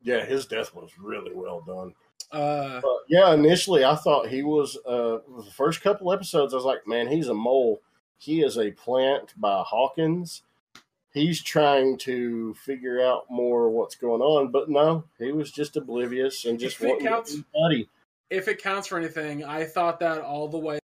yeah, 0.02 0.24
his 0.24 0.46
death 0.46 0.74
was 0.74 0.98
really 0.98 1.32
well 1.34 1.62
done. 1.66 1.94
uh 2.32 2.80
yeah, 3.08 3.32
initially 3.34 3.84
I 3.84 3.96
thought 3.96 4.28
he 4.28 4.42
was. 4.42 4.76
Uh, 4.86 5.18
the 5.44 5.50
first 5.56 5.80
couple 5.82 6.12
episodes, 6.12 6.52
I 6.52 6.56
was 6.56 6.64
like, 6.64 6.86
man, 6.86 7.08
he's 7.08 7.28
a 7.28 7.34
mole. 7.34 7.80
He 8.18 8.42
is 8.42 8.56
a 8.58 8.70
plant 8.72 9.34
by 9.36 9.62
Hawkins. 9.66 10.42
He's 11.12 11.42
trying 11.42 11.96
to 11.98 12.54
figure 12.54 13.00
out 13.00 13.24
more 13.30 13.70
what's 13.70 13.94
going 13.96 14.20
on, 14.20 14.50
but 14.50 14.68
no, 14.68 15.04
he 15.18 15.32
was 15.32 15.50
just 15.50 15.76
oblivious 15.76 16.44
and 16.44 16.58
just 16.58 16.76
If 16.76 16.88
wanting 16.88 17.06
counts- 17.06 17.30
to 17.32 17.38
be 17.38 17.44
buddy. 17.54 17.88
if 18.28 18.48
it 18.48 18.60
counts 18.62 18.88
for 18.88 18.98
anything 18.98 19.44
i 19.44 19.64
thought 19.64 20.00
that 20.00 20.20
all 20.20 20.48
the 20.48 20.58
way 20.58 20.78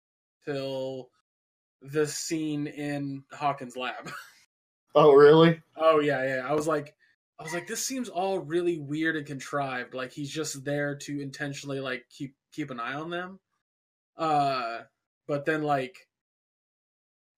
till 0.45 1.09
the 1.91 2.07
scene 2.07 2.67
in 2.67 3.25
hawkins 3.33 3.77
lab 3.77 4.11
Oh, 4.95 5.13
really? 5.13 5.61
Oh 5.77 6.01
yeah, 6.01 6.25
yeah. 6.25 6.47
I 6.47 6.53
was 6.53 6.67
like, 6.67 6.95
I 7.39 7.43
was 7.43 7.55
like, 7.55 7.67
this 7.67 7.85
seems 7.85 8.09
all 8.09 8.39
really 8.39 8.79
weird 8.79 9.17
and 9.17 9.27
contrived. 9.27 9.95
Like 9.95 10.13
he's 10.13 10.31
just 10.31 10.65
there 10.65 10.97
to 10.97 11.21
intentionally 11.21 11.81
like 11.81 12.05
keep 12.11 12.35
keep 12.53 12.71
an 12.71 12.81
eye 12.81 12.95
on 12.95 13.11
them. 13.11 13.41
Uh, 14.17 14.81
but 15.27 15.45
then 15.47 15.63
like, 15.63 15.97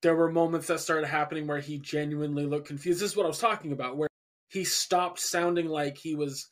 there 0.03 0.16
were 0.16 0.31
moments 0.31 0.66
that 0.66 0.81
started 0.81 1.07
happening 1.07 1.47
where 1.47 1.61
he 1.61 1.79
genuinely 1.79 2.45
looked 2.45 2.66
confused. 2.66 3.01
This 3.01 3.12
is 3.12 3.16
what 3.16 3.25
I 3.25 3.29
was 3.29 3.39
talking 3.39 3.73
about, 3.73 3.97
where 3.97 4.09
he 4.49 4.65
stopped 4.65 5.21
sounding 5.21 5.69
like 5.69 5.97
he 5.97 6.15
was 6.15 6.49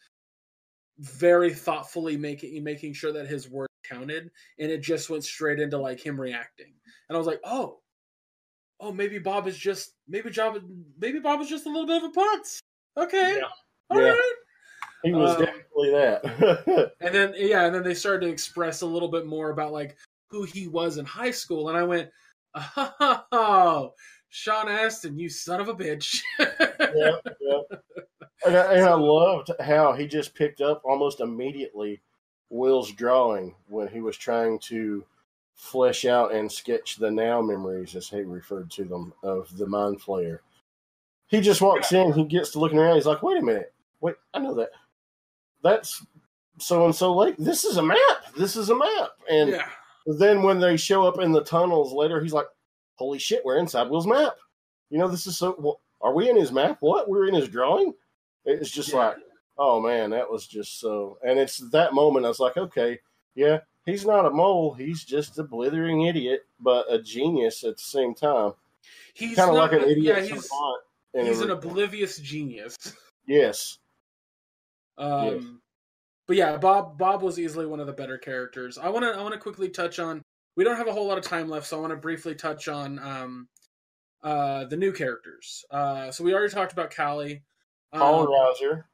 very 0.98 1.52
thoughtfully 1.52 2.16
making 2.16 2.62
making 2.62 2.94
sure 2.94 3.12
that 3.12 3.26
his 3.26 3.50
words 3.50 3.72
counted, 3.84 4.30
and 4.58 4.70
it 4.70 4.82
just 4.82 5.10
went 5.10 5.24
straight 5.24 5.58
into 5.58 5.78
like 5.78 6.00
him 6.00 6.20
reacting. 6.20 6.72
And 7.08 7.16
I 7.16 7.18
was 7.18 7.26
like, 7.26 7.40
oh, 7.44 7.81
oh, 8.82 8.92
maybe 8.92 9.18
Bob 9.18 9.46
is 9.46 9.56
just 9.56 9.94
maybe 10.08 10.28
Bob 10.30 10.58
maybe 10.98 11.20
Bob 11.20 11.40
is 11.40 11.48
just 11.48 11.66
a 11.66 11.68
little 11.70 11.86
bit 11.86 12.02
of 12.02 12.10
a 12.10 12.12
putz. 12.12 12.58
Okay, 12.98 13.36
Yeah. 13.38 13.48
all 13.90 14.00
Yeah. 14.00 14.08
right. 14.10 14.32
He 15.04 15.12
was 15.12 15.30
Um, 15.36 15.44
definitely 15.46 15.90
that. 15.92 16.92
And 17.00 17.14
then 17.14 17.34
yeah, 17.36 17.64
and 17.66 17.74
then 17.74 17.82
they 17.82 17.94
started 17.94 18.26
to 18.26 18.32
express 18.32 18.82
a 18.82 18.86
little 18.86 19.08
bit 19.08 19.24
more 19.26 19.50
about 19.50 19.72
like 19.72 19.96
who 20.30 20.42
he 20.44 20.68
was 20.68 20.98
in 20.98 21.04
high 21.04 21.30
school, 21.30 21.68
and 21.68 21.78
I 21.78 21.82
went, 21.84 22.10
oh, 22.76 23.94
Sean 24.28 24.68
Astin, 24.68 25.18
you 25.18 25.28
son 25.28 25.60
of 25.60 25.68
a 25.68 25.74
bitch. 25.74 26.20
yeah, 26.38 27.16
yeah. 27.40 27.58
And, 28.44 28.56
I, 28.56 28.74
and 28.74 28.84
I 28.84 28.94
loved 28.94 29.52
how 29.60 29.92
he 29.92 30.04
just 30.08 30.34
picked 30.34 30.60
up 30.60 30.82
almost 30.84 31.20
immediately 31.20 32.00
Will's 32.50 32.90
drawing 32.90 33.54
when 33.68 33.86
he 33.86 34.00
was 34.00 34.16
trying 34.16 34.58
to 34.60 35.04
flesh 35.62 36.04
out 36.04 36.34
and 36.34 36.50
sketch 36.50 36.96
the 36.96 37.08
now 37.08 37.40
memories, 37.40 37.94
as 37.94 38.08
he 38.08 38.22
referred 38.22 38.68
to 38.72 38.82
them, 38.84 39.12
of 39.22 39.56
the 39.56 39.66
mind 39.66 40.00
flayer. 40.02 40.40
He 41.28 41.40
just 41.40 41.60
walks 41.62 41.92
in, 41.92 42.12
he 42.12 42.24
gets 42.24 42.50
to 42.50 42.58
looking 42.58 42.78
around, 42.80 42.96
he's 42.96 43.06
like, 43.06 43.22
wait 43.22 43.38
a 43.38 43.42
minute, 43.42 43.72
wait, 44.00 44.16
I 44.34 44.40
know 44.40 44.54
that. 44.54 44.70
That's 45.62 46.04
so 46.58 46.84
and 46.84 46.94
so 46.94 47.14
late. 47.14 47.36
This 47.38 47.64
is 47.64 47.76
a 47.76 47.82
map. 47.82 47.98
This 48.36 48.56
is 48.56 48.70
a 48.70 48.74
map. 48.76 49.10
And 49.30 49.50
yeah, 49.50 49.68
then 50.06 50.42
when 50.42 50.58
they 50.58 50.76
show 50.76 51.06
up 51.06 51.20
in 51.20 51.30
the 51.30 51.44
tunnels 51.44 51.92
later, 51.92 52.20
he's 52.20 52.32
like, 52.32 52.48
"Holy 52.96 53.20
shit, 53.20 53.44
we're 53.44 53.58
inside 53.58 53.88
Will's 53.88 54.06
map." 54.06 54.34
You 54.90 54.98
know, 54.98 55.06
this 55.06 55.26
is 55.28 55.38
so. 55.38 55.54
wha- 55.58 55.76
Are 56.00 56.12
we 56.12 56.28
in 56.28 56.36
his 56.36 56.50
map? 56.50 56.78
What? 56.80 57.08
We're 57.08 57.28
in 57.28 57.34
his 57.34 57.48
drawing? 57.48 57.94
It's 58.44 58.70
just 58.72 58.88
Yeah. 58.90 58.96
like, 58.96 59.16
oh 59.56 59.80
man, 59.80 60.10
that 60.10 60.28
was 60.28 60.48
just 60.48 60.80
so. 60.80 61.18
And 61.24 61.38
it's 61.38 61.58
that 61.70 61.94
moment 61.94 62.26
I 62.26 62.28
was 62.28 62.40
like, 62.40 62.56
okay, 62.56 62.98
yeah, 63.36 63.60
he's 63.86 64.04
not 64.06 64.26
a 64.26 64.30
mole. 64.30 64.74
He's 64.74 65.04
just 65.04 65.38
a 65.38 65.44
blithering 65.44 66.02
idiot, 66.02 66.46
but 66.60 66.86
a 66.92 67.00
genius 67.00 67.64
at 67.64 67.76
the 67.76 67.82
same 67.82 68.14
time. 68.14 68.52
He's 69.14 69.36
Kind 69.36 69.50
of 69.50 69.56
like 69.56 69.72
an 69.72 69.82
idiot 69.82 69.98
Yeah, 70.16 70.20
he's 70.20 70.50
he's 71.14 71.40
an 71.40 71.50
oblivious 71.50 72.18
genius. 72.18 72.76
yes. 73.26 73.78
Um, 74.98 75.24
Yes. 75.24 75.44
but 76.26 76.36
yeah, 76.36 76.56
Bob 76.56 76.98
Bob 76.98 77.22
was 77.22 77.38
easily 77.38 77.66
one 77.66 77.80
of 77.80 77.86
the 77.86 77.92
better 77.92 78.18
characters. 78.18 78.78
I 78.78 78.88
want 78.88 79.04
to 79.04 79.10
I 79.18 79.22
want 79.22 79.34
to 79.34 79.40
quickly 79.40 79.68
touch 79.68 79.98
on. 79.98 80.22
We 80.56 80.64
don't 80.64 80.76
have 80.76 80.88
a 80.88 80.92
whole 80.92 81.06
lot 81.06 81.18
of 81.18 81.24
time 81.24 81.48
left, 81.48 81.66
so 81.66 81.78
I 81.78 81.80
want 81.80 81.92
to 81.92 81.96
briefly 81.96 82.34
touch 82.34 82.68
on 82.68 82.98
um, 82.98 83.48
uh, 84.22 84.64
the 84.66 84.76
new 84.76 84.92
characters. 84.92 85.64
Uh, 85.70 86.10
so 86.10 86.22
we 86.24 86.34
already 86.34 86.52
talked 86.52 86.72
about 86.72 86.90
Kali. 86.90 87.42
Paul 87.92 88.22
Um, 88.22 88.26
Reiser. 88.28 88.84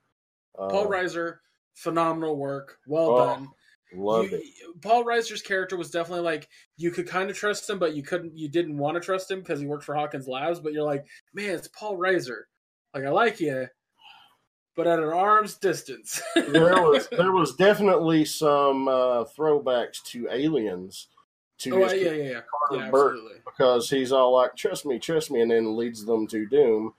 Paul 0.56 0.84
uh, 0.86 0.88
Reiser, 0.88 1.38
phenomenal 1.74 2.36
work, 2.36 2.78
well 2.86 3.10
Oh, 3.10 3.16
done. 3.26 3.48
Loved 3.94 4.32
You- 4.32 4.38
it. 4.38 4.82
Paul 4.82 5.04
Reiser's 5.04 5.42
character 5.42 5.76
was 5.76 5.90
definitely 5.90 6.24
like 6.24 6.48
you 6.76 6.90
could 6.90 7.08
kind 7.08 7.30
of 7.30 7.36
trust 7.36 7.68
him, 7.68 7.78
but 7.78 7.94
you 7.94 8.02
couldn't. 8.02 8.36
You 8.36 8.48
didn't 8.48 8.76
want 8.76 8.96
to 8.96 9.00
trust 9.00 9.30
him 9.30 9.40
because 9.40 9.60
he 9.60 9.66
worked 9.66 9.84
for 9.84 9.94
Hawkins 9.94 10.28
Labs. 10.28 10.60
But 10.60 10.72
you're 10.72 10.84
like, 10.84 11.06
man, 11.34 11.50
it's 11.50 11.68
Paul 11.68 11.96
Reiser. 11.96 12.42
Like 12.94 13.04
I 13.04 13.10
like 13.10 13.40
you, 13.40 13.66
but 14.76 14.86
at 14.86 14.98
an 14.98 15.08
arm's 15.08 15.54
distance. 15.56 16.22
there 16.36 16.82
was 16.82 17.08
there 17.12 17.32
was 17.32 17.54
definitely 17.56 18.24
some 18.24 18.88
uh, 18.88 19.24
throwbacks 19.24 20.02
to 20.04 20.28
aliens 20.30 21.08
to 21.58 21.74
oh 21.74 21.92
yeah, 21.92 22.12
yeah, 22.12 22.30
yeah, 22.30 22.40
Carter 22.68 22.84
yeah, 22.84 22.90
Burke 22.90 23.16
because 23.44 23.90
he's 23.90 24.12
all 24.12 24.32
like, 24.34 24.54
"Trust 24.54 24.86
me, 24.86 24.98
trust 24.98 25.30
me," 25.30 25.40
and 25.40 25.50
then 25.50 25.76
leads 25.76 26.04
them 26.04 26.26
to 26.28 26.46
doom. 26.46 26.94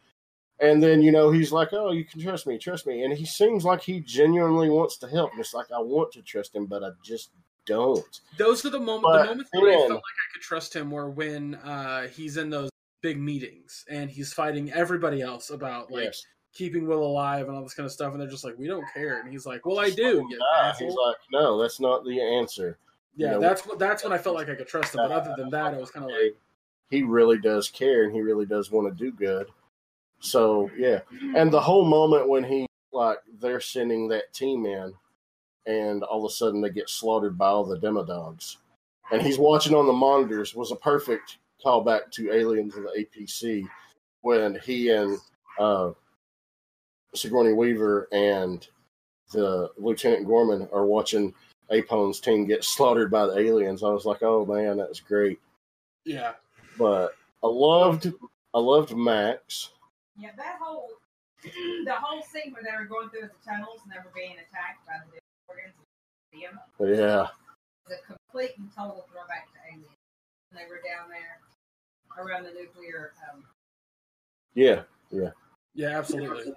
And 0.61 0.83
then 0.83 1.01
you 1.01 1.11
know 1.11 1.31
he's 1.31 1.51
like, 1.51 1.69
"Oh, 1.71 1.91
you 1.91 2.03
can 2.03 2.21
trust 2.21 2.45
me, 2.45 2.57
trust 2.57 2.85
me," 2.85 3.03
and 3.03 3.13
he 3.13 3.25
seems 3.25 3.63
like 3.63 3.81
he 3.81 4.01
genuinely 4.01 4.69
wants 4.69 4.97
to 4.97 5.07
help. 5.07 5.31
And 5.31 5.39
it's 5.39 5.53
like 5.53 5.71
I 5.71 5.79
want 5.79 6.11
to 6.13 6.21
trust 6.21 6.55
him, 6.55 6.65
but 6.65 6.83
I 6.83 6.89
just 7.03 7.29
don't. 7.65 8.21
Those 8.37 8.65
are 8.65 8.69
the 8.69 8.79
moments. 8.79 9.07
But 9.09 9.21
The 9.21 9.25
moments 9.27 9.49
where 9.53 9.71
I 9.71 9.77
felt 9.77 9.91
like 9.91 9.99
I 9.99 10.27
could 10.33 10.41
trust 10.41 10.75
him 10.75 10.91
were 10.91 11.09
when 11.09 11.55
uh, 11.55 12.07
he's 12.07 12.37
in 12.37 12.49
those 12.49 12.69
big 13.01 13.17
meetings 13.17 13.85
and 13.89 14.09
he's 14.09 14.33
fighting 14.33 14.71
everybody 14.73 15.21
else 15.21 15.49
about 15.51 15.89
like 15.89 16.05
yes. 16.05 16.25
keeping 16.53 16.85
Will 16.85 17.05
alive 17.05 17.47
and 17.47 17.55
all 17.55 17.63
this 17.63 17.73
kind 17.73 17.85
of 17.85 17.93
stuff, 17.93 18.11
and 18.11 18.21
they're 18.21 18.27
just 18.27 18.43
like, 18.43 18.57
"We 18.57 18.67
don't 18.67 18.85
care," 18.93 19.21
and 19.21 19.31
he's 19.31 19.45
like, 19.45 19.65
"Well, 19.65 19.79
I 19.79 19.89
do." 19.89 20.27
you 20.29 20.39
Ah, 20.55 20.69
asshole." 20.69 20.87
he's 20.89 20.97
like, 20.97 21.17
"No, 21.31 21.61
that's 21.61 21.79
not 21.79 22.03
the 22.03 22.19
answer." 22.21 22.77
yeah, 23.15 23.27
you 23.27 23.33
know, 23.33 23.39
that's 23.41 23.65
what 23.65 23.79
that's 23.79 24.03
when 24.03 24.13
I 24.13 24.17
felt 24.17 24.35
like 24.39 24.49
I 24.49 24.55
could 24.55 24.67
trust 24.67 24.95
him. 24.95 25.01
But 25.03 25.11
other 25.11 25.33
than 25.37 25.49
that, 25.51 25.73
it 25.73 25.79
was 25.79 25.91
kind 25.91 26.05
of 26.05 26.11
like, 26.11 26.35
he 26.89 27.03
really 27.03 27.37
does 27.37 27.69
care 27.69 28.03
and 28.03 28.13
he 28.13 28.21
really 28.21 28.45
does 28.45 28.71
want 28.71 28.87
to 28.87 29.03
do 29.03 29.11
good. 29.11 29.47
So 30.19 30.69
yeah, 30.77 30.99
and 31.35 31.51
the 31.51 31.61
whole 31.61 31.85
moment 31.85 32.27
when 32.29 32.43
he 32.43 32.65
like 32.91 33.19
they're 33.39 33.61
sending 33.61 34.07
that 34.09 34.33
team 34.33 34.65
in, 34.65 34.93
and 35.65 36.03
all 36.03 36.25
of 36.25 36.31
a 36.31 36.33
sudden 36.33 36.61
they 36.61 36.69
get 36.69 36.89
slaughtered 36.89 37.37
by 37.37 37.47
all 37.47 37.65
the 37.65 37.79
demodogs, 37.79 38.57
and 39.11 39.21
he's 39.21 39.39
watching 39.39 39.75
on 39.75 39.87
the 39.87 39.93
monitors 39.93 40.55
was 40.55 40.71
a 40.71 40.75
perfect 40.75 41.37
callback 41.63 42.11
to 42.11 42.31
Aliens 42.31 42.75
of 42.75 42.83
the 42.83 43.05
APC 43.05 43.65
when 44.21 44.59
he 44.63 44.89
and 44.89 45.17
uh, 45.59 45.91
Sigourney 47.13 47.53
Weaver 47.53 48.07
and 48.11 48.67
the 49.31 49.69
Lieutenant 49.77 50.25
Gorman 50.25 50.67
are 50.73 50.85
watching 50.85 51.33
Apone's 51.69 52.19
team 52.19 52.45
get 52.45 52.63
slaughtered 52.63 53.11
by 53.11 53.25
the 53.25 53.37
aliens. 53.37 53.83
I 53.83 53.89
was 53.89 54.05
like, 54.05 54.23
oh 54.23 54.45
man, 54.45 54.77
that's 54.77 54.99
great 54.99 55.39
yeah, 56.05 56.33
but 56.77 57.15
I 57.43 57.47
loved 57.47 58.11
I 58.53 58.59
loved 58.59 58.95
Max. 58.95 59.69
Yeah, 60.19 60.31
that 60.35 60.59
whole 60.61 60.89
the 61.43 61.95
whole 61.95 62.21
scene 62.21 62.51
where 62.51 62.63
they 62.63 62.75
were 62.77 62.85
going 62.85 63.09
through 63.09 63.31
the 63.31 63.39
tunnels 63.43 63.79
and 63.83 63.91
they 63.91 64.03
were 64.03 64.11
being 64.13 64.35
attacked 64.35 64.85
by 64.85 64.99
the 65.07 65.19
organs 65.47 65.73
museum 66.33 66.59
Yeah, 66.79 67.31
was 67.87 67.95
a 67.95 68.05
complete 68.05 68.51
and 68.57 68.69
total 68.75 69.07
throwback 69.11 69.47
to 69.53 69.59
Alien. 69.71 69.87
When 70.51 70.63
they 70.63 70.69
were 70.69 70.81
down 70.83 71.07
there 71.07 71.39
around 72.19 72.43
the 72.43 72.51
nuclear 72.51 73.13
um, 73.31 73.43
yeah, 74.55 74.83
yeah, 75.73 75.97
absolutely. 75.97 76.53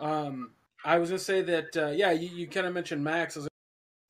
Um, 0.00 0.50
I 0.84 0.98
was 0.98 1.10
gonna 1.10 1.18
say 1.18 1.42
that 1.42 1.76
uh, 1.76 1.88
yeah, 1.88 2.10
you, 2.10 2.28
you 2.28 2.48
kind 2.48 2.66
of 2.66 2.74
mentioned 2.74 3.04
Max 3.04 3.36
as 3.36 3.46
a, 3.46 3.48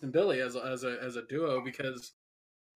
and 0.01 0.13
Billy 0.13 0.41
as 0.41 0.57
a, 0.57 0.61
as 0.61 0.85
a 0.85 0.97
as 1.03 1.17
a 1.17 1.23
duo 1.27 1.61
because 1.63 2.13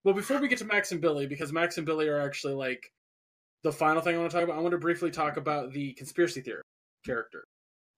well, 0.04 0.14
before 0.14 0.40
we 0.40 0.48
get 0.48 0.58
to 0.58 0.64
Max 0.64 0.92
and 0.92 1.00
Billy, 1.00 1.26
because 1.26 1.52
Max 1.52 1.76
and 1.76 1.86
Billy 1.86 2.08
are 2.08 2.20
actually 2.20 2.54
like 2.54 2.92
the 3.62 3.72
final 3.72 4.00
thing 4.02 4.14
I 4.14 4.18
want 4.18 4.30
to 4.30 4.36
talk 4.36 4.44
about. 4.44 4.56
I 4.58 4.60
want 4.60 4.72
to 4.72 4.78
briefly 4.78 5.10
talk 5.10 5.36
about 5.36 5.72
the 5.72 5.92
conspiracy 5.94 6.40
theory 6.40 6.62
character 7.04 7.44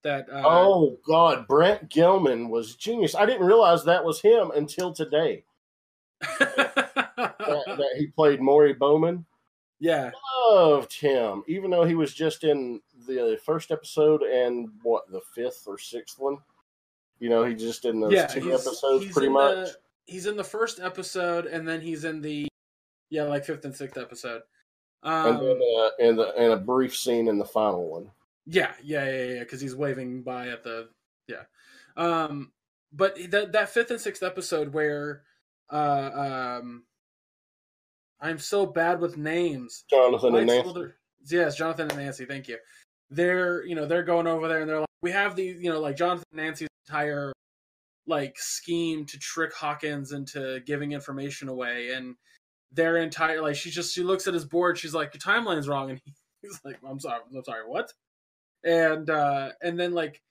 that. 0.03 0.27
Uh, 0.29 0.41
oh 0.45 0.99
God, 1.07 1.47
Brett 1.47 1.89
Gelman 1.89 2.49
was 2.49 2.75
genius. 2.75 3.15
I 3.15 3.25
didn't 3.25 3.45
realize 3.45 3.83
that 3.85 4.03
was 4.05 4.21
him 4.21 4.51
until 4.55 4.93
today. 4.93 5.43
That, 7.15 7.65
that 7.77 7.95
he 7.97 8.07
played 8.07 8.41
Murray 8.41 8.73
Bauman. 8.73 9.25
yeah, 9.79 10.11
Loved 10.49 10.93
him, 10.99 11.43
even 11.47 11.69
though 11.69 11.83
he 11.83 11.93
was 11.93 12.13
just 12.13 12.43
in 12.43 12.79
the 13.07 13.37
first 13.45 13.69
episode 13.69 14.23
and 14.23 14.69
what 14.81 15.11
the 15.11 15.21
fifth 15.35 15.63
or 15.67 15.77
sixth 15.77 16.17
one. 16.17 16.37
You 17.19 17.29
know, 17.29 17.43
he 17.43 17.53
just 17.53 17.85
in 17.85 17.99
those 17.99 18.11
yeah, 18.13 18.27
two 18.27 18.39
he's- 18.41 18.65
episodes, 18.65 19.03
he's 19.05 19.13
pretty 19.13 19.29
much. 19.29 19.67
The, 19.67 19.75
he's 20.05 20.25
in 20.25 20.37
the 20.37 20.43
first 20.43 20.79
episode, 20.79 21.45
and 21.45 21.67
then 21.67 21.81
he's 21.81 22.03
in 22.05 22.21
the 22.21 22.47
yeah, 23.09 23.23
like 23.23 23.45
fifth 23.45 23.65
and 23.65 23.75
sixth 23.75 23.97
episode. 23.97 24.41
Um, 25.03 25.27
and 25.27 25.41
then 25.41 25.59
uh, 25.77 25.89
and 25.99 26.17
the 26.19 26.33
and 26.37 26.53
a 26.53 26.57
brief 26.57 26.95
scene 26.95 27.27
in 27.27 27.37
the 27.37 27.45
final 27.45 27.87
one. 27.89 28.09
Yeah, 28.45 28.71
yeah, 28.83 29.05
yeah, 29.09 29.23
yeah. 29.33 29.39
Because 29.39 29.61
he's 29.61 29.75
waving 29.75 30.23
by 30.23 30.47
at 30.49 30.63
the 30.63 30.89
yeah. 31.27 31.43
Um, 31.97 32.51
but 32.91 33.17
that 33.31 33.51
that 33.53 33.69
fifth 33.69 33.91
and 33.91 33.99
sixth 34.01 34.23
episode 34.23 34.73
where 34.73 35.23
uh 35.71 36.57
um, 36.61 36.83
I'm 38.21 38.39
so 38.39 38.65
bad 38.65 38.99
with 39.01 39.17
names. 39.17 39.83
Jonathan 39.89 40.35
and 40.35 40.47
Nancy. 40.47 40.67
older- 40.67 40.95
Yes, 41.29 41.55
Jonathan 41.55 41.89
and 41.89 41.99
Nancy. 41.99 42.25
Thank 42.25 42.47
you. 42.47 42.57
They're 43.09 43.65
you 43.65 43.75
know 43.75 43.85
they're 43.85 44.03
going 44.03 44.27
over 44.27 44.47
there 44.47 44.61
and 44.61 44.69
they're 44.69 44.79
like 44.79 44.87
we 45.01 45.11
have 45.11 45.35
the 45.35 45.43
you 45.43 45.69
know 45.69 45.79
like 45.79 45.95
Jonathan 45.97 46.25
and 46.31 46.41
Nancy's 46.45 46.67
entire 46.87 47.31
like 48.07 48.33
scheme 48.37 49.05
to 49.05 49.17
trick 49.19 49.53
Hawkins 49.53 50.11
into 50.11 50.59
giving 50.65 50.91
information 50.91 51.47
away 51.47 51.91
and 51.91 52.15
their 52.73 52.97
entire 52.97 53.41
like 53.41 53.55
she 53.55 53.69
just 53.69 53.93
she 53.93 54.03
looks 54.03 54.27
at 54.27 54.33
his 54.33 54.45
board 54.45 54.77
she's 54.77 54.93
like 54.93 55.13
your 55.13 55.21
timeline's 55.21 55.67
wrong 55.67 55.91
and 55.91 56.01
he's 56.41 56.59
like 56.65 56.77
I'm 56.87 56.99
sorry 56.99 57.21
I'm 57.35 57.43
sorry 57.43 57.67
what 57.67 57.91
and 58.63 59.09
uh 59.09 59.49
and 59.61 59.79
then 59.79 59.93
like 59.93 60.21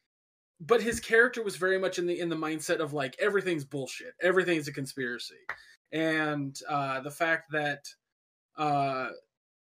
but 0.61 0.83
his 0.83 1.01
character 1.01 1.43
was 1.43 1.57
very 1.57 1.79
much 1.79 1.99
in 1.99 2.07
the 2.07 2.19
in 2.19 2.29
the 2.29 2.37
mindset 2.37 2.81
of 2.81 2.93
like 2.93 3.17
everything's 3.21 3.65
bullshit 3.65 4.15
everything's 4.21 4.69
a 4.69 4.73
conspiracy 4.73 5.35
and 5.93 6.59
uh 6.69 7.01
the 7.01 7.11
fact 7.11 7.53
that 7.53 7.85
uh 8.57 9.09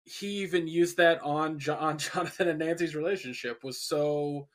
he 0.04 0.28
even 0.42 0.68
used 0.68 0.98
that 0.98 1.22
on 1.22 1.60
jo- 1.60 1.78
on 1.80 1.98
Jonathan 1.98 2.48
and 2.48 2.60
Nancy's 2.60 2.96
relationship 2.96 3.64
was 3.64 3.82
so 3.82 4.48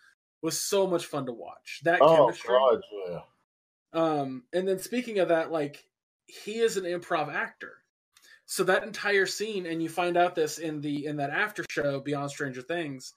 was 0.42 0.60
so 0.60 0.86
much 0.86 1.06
fun 1.06 1.26
to 1.26 1.32
watch 1.32 1.80
that 1.84 2.00
Oh 2.00 2.26
chemistry 2.26 2.48
God, 2.50 2.80
yeah. 3.08 3.20
um, 3.92 4.42
and 4.52 4.66
then 4.66 4.78
speaking 4.78 5.18
of 5.18 5.28
that, 5.28 5.50
like 5.50 5.84
he 6.26 6.58
is 6.58 6.76
an 6.76 6.84
improv 6.84 7.32
actor. 7.32 7.78
So 8.46 8.62
that 8.64 8.84
entire 8.84 9.26
scene, 9.26 9.66
and 9.66 9.82
you 9.82 9.88
find 9.88 10.16
out 10.16 10.34
this 10.34 10.58
in 10.58 10.80
the 10.80 11.06
in 11.06 11.16
that 11.16 11.30
after 11.30 11.64
show 11.68 11.98
Beyond 12.00 12.30
Stranger 12.30 12.62
Things, 12.62 13.12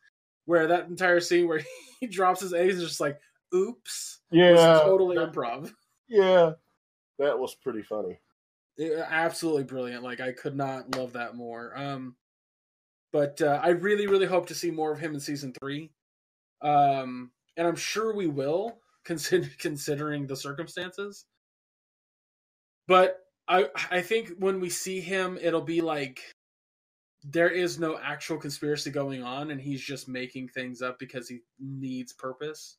where 0.45 0.65
that 0.67 0.87
entire 0.87 1.19
scene 1.19 1.47
where 1.47 1.61
he 1.99 2.07
drops 2.07 2.41
his 2.41 2.53
A's 2.53 2.79
and 2.79 2.87
just 2.87 2.99
like, 2.99 3.19
oops, 3.53 4.19
was 4.31 4.39
Yeah, 4.39 4.79
totally 4.83 5.17
improv. 5.17 5.71
yeah, 6.07 6.53
that 7.19 7.37
was 7.37 7.53
pretty 7.55 7.83
funny. 7.83 8.19
It- 8.77 9.05
absolutely 9.07 9.65
brilliant. 9.65 10.03
Like 10.03 10.19
I 10.19 10.31
could 10.31 10.55
not 10.55 10.95
love 10.95 11.13
that 11.13 11.35
more. 11.35 11.73
Um, 11.77 12.15
but 13.11 13.41
uh, 13.41 13.59
I 13.63 13.69
really, 13.69 14.07
really 14.07 14.25
hope 14.27 14.47
to 14.47 14.55
see 14.55 14.71
more 14.71 14.91
of 14.91 14.99
him 14.99 15.13
in 15.13 15.19
season 15.19 15.53
three. 15.59 15.91
Um, 16.61 17.31
and 17.57 17.67
I'm 17.67 17.75
sure 17.75 18.15
we 18.15 18.27
will, 18.27 18.79
consider 19.03 19.47
considering 19.59 20.25
the 20.27 20.35
circumstances. 20.35 21.25
But 22.87 23.25
I, 23.49 23.65
I 23.89 24.01
think 24.01 24.29
when 24.37 24.59
we 24.59 24.69
see 24.69 24.99
him, 25.01 25.37
it'll 25.41 25.61
be 25.61 25.81
like 25.81 26.21
there 27.23 27.49
is 27.49 27.79
no 27.79 27.97
actual 28.01 28.37
conspiracy 28.37 28.91
going 28.91 29.23
on, 29.23 29.51
and 29.51 29.59
he's 29.59 29.81
just 29.81 30.07
making 30.07 30.49
things 30.49 30.81
up 30.81 30.99
because 30.99 31.27
he 31.27 31.39
needs 31.59 32.13
purpose. 32.13 32.77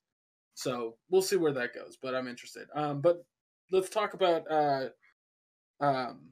So 0.55 0.97
we'll 1.11 1.23
see 1.23 1.37
where 1.37 1.53
that 1.53 1.75
goes. 1.75 1.99
But 2.01 2.15
I'm 2.15 2.29
interested. 2.29 2.69
Um, 2.75 3.01
but 3.01 3.25
let's 3.73 3.91
talk 3.91 4.15
about 4.15 4.51
uh, 4.51 4.89
um, 5.81 6.31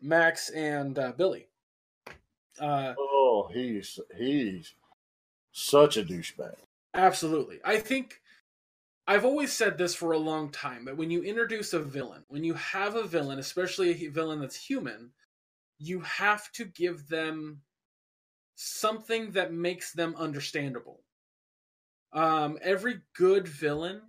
Max 0.00 0.50
and 0.50 0.98
uh, 0.98 1.12
Billy. 1.12 1.48
Uh, 2.60 2.94
Oh, 2.98 3.50
he's 3.52 3.98
he's 4.16 4.74
such 5.52 5.96
a 5.96 6.02
douchebag. 6.04 6.54
absolutely. 6.94 7.58
I 7.64 7.78
think 7.78 8.20
I've 9.06 9.24
always 9.24 9.52
said 9.52 9.78
this 9.78 9.94
for 9.94 10.12
a 10.12 10.18
long 10.18 10.50
time 10.50 10.84
that 10.86 10.96
when 10.96 11.10
you 11.10 11.22
introduce 11.22 11.72
a 11.72 11.78
villain, 11.80 12.24
when 12.28 12.42
you 12.42 12.54
have 12.54 12.96
a 12.96 13.06
villain, 13.06 13.38
especially 13.38 13.90
a 13.90 14.08
villain 14.08 14.40
that's 14.40 14.56
human, 14.56 15.12
you 15.78 16.00
have 16.00 16.50
to 16.52 16.64
give 16.64 17.06
them 17.08 17.60
something 18.56 19.30
that 19.32 19.52
makes 19.52 19.92
them 19.92 20.14
understandable. 20.16 21.02
Um, 22.12 22.58
every 22.62 23.00
good 23.14 23.46
villain 23.46 24.00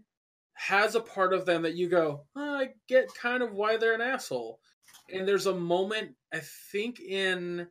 has 0.54 0.96
a 0.96 1.02
part 1.02 1.34
of 1.34 1.46
them 1.46 1.62
that 1.64 1.76
you 1.76 1.90
go, 1.90 2.26
"Oh, 2.36 2.56
I 2.56 2.74
get 2.88 3.14
kind 3.14 3.44
of 3.44 3.54
why 3.54 3.78
they're 3.78 3.94
an 3.94 4.02
asshole. 4.02 4.60
And 5.12 5.28
there's 5.28 5.46
a 5.46 5.54
moment, 5.54 6.16
I 6.34 6.40
think 6.72 7.00
in 7.00 7.68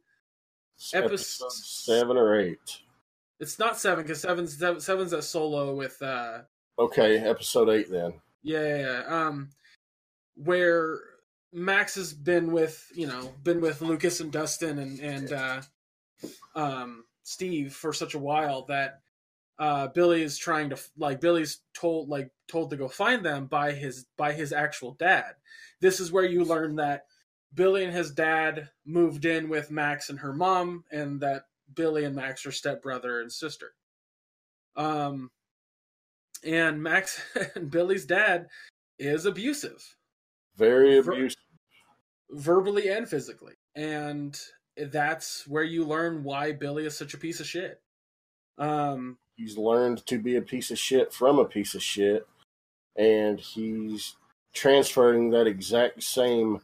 Episode 0.93 1.53
seven 1.53 2.17
or 2.19 2.39
eight. 2.39 2.83
it's 3.41 3.59
not 3.59 3.79
seven 3.79 4.05
because 4.05 4.21
seven's 4.21 4.59
seven's 4.85 5.13
a 5.15 5.23
solo 5.23 5.75
with 5.75 6.01
uh 6.03 6.43
Okay, 6.79 7.19
episode 7.19 7.69
eight 7.71 7.91
then. 7.91 8.15
yeah, 8.43 9.03
um 9.09 9.51
where 10.37 11.01
Max 11.53 11.95
has 11.95 12.13
been 12.13 12.53
with 12.53 12.87
you 12.95 13.07
know 13.07 13.33
been 13.43 13.61
with 13.61 13.81
Lucas 13.81 14.21
and 14.21 14.31
Dustin 14.31 14.79
and 14.79 15.01
and 15.01 15.33
uh, 15.33 15.63
um 16.55 17.05
Steve 17.23 17.75
for 17.75 17.93
such 17.93 18.15
a 18.15 18.19
while 18.19 18.67
that 18.67 19.01
uh 19.59 19.89
Billy 19.89 20.23
is 20.23 20.37
trying 20.37 20.71
to 20.71 20.79
like 20.99 21.21
Billy's 21.21 21.61
told 21.73 22.09
like 22.11 22.31
told 22.47 22.71
to 22.71 22.77
go 22.77 22.89
find 22.89 23.25
them 23.25 23.47
by 23.47 23.73
his 23.73 24.07
by 24.19 24.33
his 24.33 24.53
actual 24.53 24.93
dad. 24.93 25.35
This 25.81 25.99
is 25.99 26.13
where 26.13 26.25
you 26.27 26.45
learn 26.45 26.77
that 26.77 27.07
Billy 27.55 27.85
and 27.85 27.95
his 27.95 28.11
dad 28.11 28.69
moved 28.85 29.25
in 29.25 29.49
with 29.49 29.71
Max 29.71 30.11
and 30.11 30.19
her 30.19 30.35
mom 30.35 30.85
and 30.93 31.21
that 31.23 31.45
Billy 31.75 32.05
and 32.05 32.15
Max 32.15 32.45
are 32.45 32.53
stepbrother 32.53 33.21
and 33.23 33.33
sister. 33.33 33.73
Um 34.77 35.31
and 36.45 36.83
Max 36.83 37.21
and 37.55 37.71
Billy's 37.71 38.05
dad 38.07 38.47
is 38.99 39.27
abusive 39.27 39.83
Very 40.57 41.01
Ver- 41.01 41.13
abusive. 41.13 41.41
verbally 42.31 42.89
and 42.89 43.09
physically. 43.09 43.55
And 43.75 44.39
that's 44.91 45.47
where 45.47 45.65
you 45.65 45.85
learn 45.85 46.23
why 46.25 46.53
Billy 46.53 46.87
is 46.87 46.97
such 46.97 47.15
a 47.15 47.19
piece 47.19 47.41
of 47.41 47.47
shit. 47.47 47.81
Um 48.59 49.19
He's 49.37 49.59
learned 49.59 50.05
to 50.07 50.19
be 50.19 50.37
a 50.37 50.43
piece 50.43 50.71
of 50.71 50.79
shit 50.79 51.13
from 51.13 51.39
a 51.39 51.45
piece 51.45 51.75
of 51.75 51.83
shit, 51.83 52.27
and 52.97 53.39
he's 53.39 54.17
transferring 54.55 55.29
that 55.31 55.47
exact 55.47 56.03
same 56.03 56.63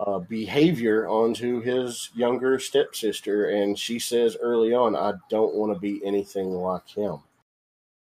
uh, 0.00 0.18
behavior 0.18 1.06
onto 1.06 1.60
his 1.60 2.10
younger 2.16 2.58
stepsister. 2.58 3.50
And 3.50 3.78
she 3.78 4.00
says 4.00 4.36
early 4.40 4.74
on, 4.74 4.96
"I 4.96 5.12
don't 5.30 5.54
want 5.54 5.72
to 5.72 5.78
be 5.78 6.04
anything 6.04 6.50
like 6.50 6.88
him." 6.88 7.18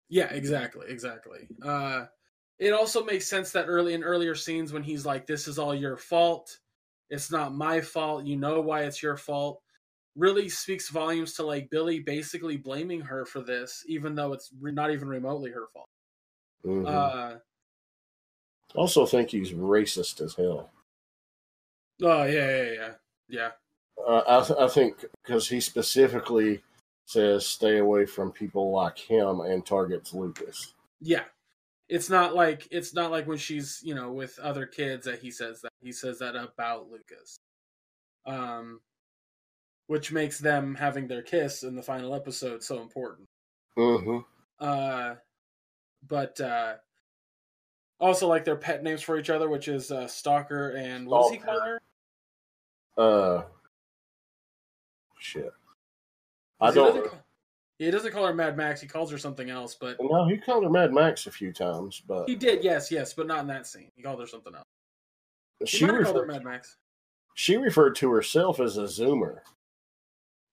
Yeah, 0.08 0.32
exactly, 0.32 0.86
exactly. 0.88 1.48
Uh 1.62 2.06
it 2.58 2.72
also 2.72 3.04
makes 3.04 3.26
sense 3.26 3.52
that 3.52 3.66
early 3.68 3.92
in 3.94 4.02
earlier 4.02 4.34
scenes 4.34 4.72
when 4.72 4.82
he's 4.82 5.04
like 5.06 5.26
this 5.26 5.48
is 5.48 5.58
all 5.58 5.74
your 5.74 5.96
fault. 5.96 6.58
It's 7.10 7.30
not 7.30 7.54
my 7.54 7.80
fault. 7.80 8.24
You 8.24 8.36
know 8.36 8.60
why 8.60 8.84
it's 8.84 9.02
your 9.02 9.16
fault. 9.16 9.62
Really 10.16 10.48
speaks 10.48 10.88
volumes 10.90 11.34
to 11.34 11.44
like 11.44 11.70
Billy 11.70 12.00
basically 12.00 12.56
blaming 12.56 13.00
her 13.02 13.26
for 13.26 13.40
this 13.42 13.84
even 13.88 14.14
though 14.14 14.32
it's 14.32 14.50
re- 14.60 14.72
not 14.72 14.90
even 14.92 15.08
remotely 15.08 15.50
her 15.50 15.66
fault. 15.72 15.88
Mhm. 16.64 16.86
Uh 16.86 17.38
also, 18.76 19.06
think 19.06 19.30
he's 19.30 19.52
racist 19.52 20.20
as 20.20 20.34
hell. 20.34 20.70
oh 22.02 22.24
yeah, 22.24 22.62
yeah, 22.62 22.72
yeah. 22.72 22.94
Yeah. 23.28 23.50
Uh, 24.06 24.22
I, 24.26 24.46
th- 24.46 24.58
I 24.58 24.68
think 24.68 25.04
because 25.22 25.48
he 25.48 25.60
specifically 25.60 26.62
says 27.06 27.46
stay 27.46 27.78
away 27.78 28.04
from 28.04 28.30
people 28.32 28.72
like 28.72 28.98
him 28.98 29.40
and 29.40 29.64
targets 29.64 30.12
Lucas. 30.12 30.74
Yeah. 31.00 31.24
It's 31.88 32.10
not 32.10 32.34
like 32.34 32.66
it's 32.72 32.92
not 32.94 33.12
like 33.12 33.28
when 33.28 33.38
she's, 33.38 33.80
you 33.84 33.94
know, 33.94 34.12
with 34.12 34.38
other 34.40 34.66
kids 34.66 35.06
that 35.06 35.20
he 35.20 35.30
says 35.30 35.60
that. 35.62 35.70
He 35.80 35.92
says 35.92 36.18
that 36.18 36.34
about 36.34 36.90
Lucas. 36.90 37.38
Um 38.26 38.80
which 39.86 40.10
makes 40.10 40.40
them 40.40 40.74
having 40.74 41.06
their 41.06 41.22
kiss 41.22 41.62
in 41.62 41.76
the 41.76 41.82
final 41.82 42.12
episode 42.12 42.62
so 42.62 42.80
important. 42.82 43.28
hmm 43.76 44.18
Uh 44.58 45.14
but 46.08 46.40
uh 46.40 46.74
also 48.00 48.26
like 48.26 48.44
their 48.44 48.56
pet 48.56 48.82
names 48.82 49.00
for 49.02 49.16
each 49.16 49.30
other, 49.30 49.48
which 49.48 49.68
is 49.68 49.92
uh 49.92 50.08
Stalker 50.08 50.70
and 50.70 51.06
what 51.06 51.22
does 51.22 51.30
he 51.30 51.38
call 51.38 51.60
her? 51.60 51.80
Uh, 52.98 53.42
shit. 55.18 55.52
I 56.60 56.68
He 56.70 56.74
don't. 56.74 56.86
doesn't 56.94 57.10
call- 57.10 57.22
He 57.78 57.90
doesn't 57.90 58.12
call 58.12 58.26
her 58.26 58.34
Mad 58.34 58.56
Max, 58.56 58.80
he 58.80 58.86
calls 58.86 59.10
her 59.10 59.18
something 59.18 59.50
else, 59.50 59.74
but 59.74 59.98
No, 60.00 60.26
he 60.26 60.38
called 60.38 60.64
her 60.64 60.70
Mad 60.70 60.92
Max 60.94 61.26
a 61.26 61.30
few 61.30 61.52
times, 61.52 62.00
but 62.06 62.26
he 62.28 62.34
did, 62.34 62.64
yes, 62.64 62.90
yes, 62.90 63.12
but 63.12 63.26
not 63.26 63.40
in 63.40 63.46
that 63.48 63.66
scene. 63.66 63.90
He 63.94 64.02
called 64.02 64.20
her 64.20 64.26
something 64.26 64.54
else. 64.54 64.64
He 65.60 65.66
she 65.66 65.84
might 65.86 65.94
have 65.96 66.04
called 66.04 66.16
her 66.16 66.22
referred, 66.22 66.32
Mad 66.32 66.44
Max. 66.44 66.76
she 67.34 67.56
referred 67.58 67.94
to 67.96 68.10
herself 68.10 68.60
as 68.60 68.78
a 68.78 68.82
Zoomer. 68.84 69.40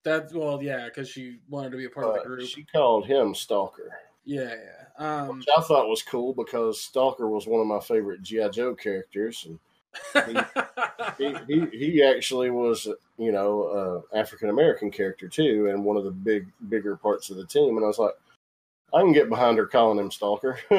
That 0.04 0.34
well, 0.34 0.62
yeah, 0.62 0.86
because 0.86 1.08
she 1.08 1.40
wanted 1.48 1.70
to 1.72 1.78
be 1.78 1.86
a 1.86 1.90
part 1.90 2.08
of 2.08 2.16
the 2.16 2.28
group. 2.28 2.46
She 2.46 2.66
called 2.66 3.06
him 3.06 3.34
Stalker, 3.34 3.98
Yeah, 4.26 4.54
yeah. 4.54 4.80
Um, 4.98 5.38
which 5.40 5.48
I 5.58 5.62
thought 5.62 5.88
was 5.88 6.04
cool 6.04 6.34
because 6.34 6.82
Stalker 6.82 7.30
was 7.30 7.48
one 7.48 7.62
of 7.62 7.68
my 7.68 7.80
favorite 7.80 8.22
GI 8.22 8.50
Joe 8.50 8.76
characters, 8.76 9.46
and 9.48 9.58
he, 11.18 11.36
he 11.48 11.66
he 11.72 12.04
actually 12.04 12.50
was 12.50 12.88
you 13.18 13.32
know 13.32 14.04
uh, 14.14 14.18
African 14.18 14.50
American 14.50 14.92
character 14.92 15.28
too, 15.28 15.68
and 15.70 15.84
one 15.84 15.98
of 15.98 16.04
the 16.04 16.12
big 16.12 16.48
bigger 16.70 16.96
parts 16.96 17.30
of 17.30 17.38
the 17.38 17.46
team. 17.46 17.78
And 17.78 17.84
I 17.84 17.88
was 17.88 18.00
like, 18.00 18.14
I 18.94 19.02
can 19.02 19.14
get 19.14 19.30
behind 19.30 19.58
her 19.58 19.66
calling 19.66 20.00
him 20.00 20.12
Stalker. 20.12 20.60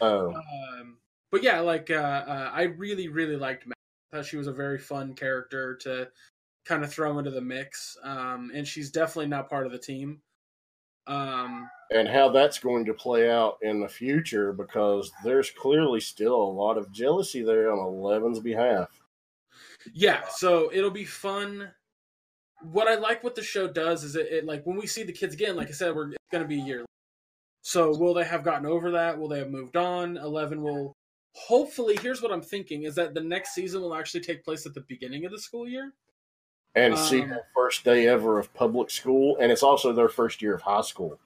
um, 0.00 0.34
um, 0.34 0.96
but 1.30 1.42
yeah, 1.42 1.60
like 1.60 1.90
uh, 1.90 1.94
uh, 1.94 2.50
I 2.52 2.62
really, 2.62 3.08
really 3.08 3.36
liked 3.36 3.66
Matt. 3.66 3.76
I 4.12 4.16
thought 4.16 4.26
she 4.26 4.36
was 4.36 4.46
a 4.46 4.52
very 4.52 4.78
fun 4.78 5.14
character 5.14 5.76
to 5.82 6.08
kind 6.64 6.82
of 6.82 6.92
throw 6.92 7.18
into 7.18 7.30
the 7.30 7.40
mix, 7.40 7.96
um, 8.02 8.50
and 8.54 8.66
she's 8.66 8.90
definitely 8.90 9.28
not 9.28 9.50
part 9.50 9.66
of 9.66 9.72
the 9.72 9.78
team. 9.78 10.20
Um, 11.08 11.70
and 11.90 12.06
how 12.06 12.28
that's 12.28 12.58
going 12.58 12.84
to 12.84 12.94
play 12.94 13.30
out 13.30 13.56
in 13.62 13.80
the 13.80 13.88
future 13.88 14.52
because 14.52 15.10
there's 15.24 15.50
clearly 15.50 16.00
still 16.00 16.34
a 16.34 16.52
lot 16.52 16.76
of 16.76 16.92
jealousy 16.92 17.42
there 17.42 17.72
on 17.72 17.78
Eleven's 17.78 18.40
behalf. 18.40 18.88
yeah, 19.94 20.22
so 20.28 20.70
it'll 20.72 20.90
be 20.90 21.06
fun. 21.06 21.70
What 22.60 22.88
I 22.88 22.96
like 22.96 23.24
what 23.24 23.34
the 23.34 23.42
show 23.42 23.68
does 23.68 24.04
is 24.04 24.16
it, 24.16 24.26
it 24.26 24.44
like 24.44 24.64
when 24.66 24.76
we 24.76 24.86
see 24.86 25.02
the 25.02 25.12
kids 25.12 25.34
again, 25.34 25.56
like 25.56 25.68
I 25.68 25.72
said, 25.72 25.94
we're 25.94 26.12
going 26.30 26.44
to 26.44 26.48
be 26.48 26.60
a 26.60 26.64
year. 26.64 26.84
So 27.62 27.96
will 27.96 28.14
they 28.14 28.24
have 28.24 28.44
gotten 28.44 28.66
over 28.66 28.90
that? 28.92 29.18
Will 29.18 29.28
they 29.28 29.38
have 29.38 29.50
moved 29.50 29.76
on? 29.76 30.16
Eleven 30.18 30.62
will 30.62 30.92
hopefully. 31.34 31.98
Here's 32.02 32.20
what 32.20 32.32
I'm 32.32 32.42
thinking: 32.42 32.82
is 32.82 32.94
that 32.96 33.14
the 33.14 33.20
next 33.22 33.54
season 33.54 33.80
will 33.80 33.94
actually 33.94 34.20
take 34.20 34.44
place 34.44 34.66
at 34.66 34.74
the 34.74 34.84
beginning 34.88 35.24
of 35.24 35.32
the 35.32 35.38
school 35.38 35.68
year. 35.68 35.92
And 36.78 36.96
see 36.96 37.22
Um, 37.22 37.30
their 37.30 37.46
first 37.54 37.82
day 37.84 38.06
ever 38.06 38.38
of 38.38 38.54
public 38.54 38.90
school, 38.90 39.36
and 39.40 39.50
it's 39.50 39.62
also 39.64 39.92
their 39.92 40.08
first 40.08 40.40
year 40.40 40.54
of 40.54 40.62
high 40.62 40.82
school. 40.82 41.18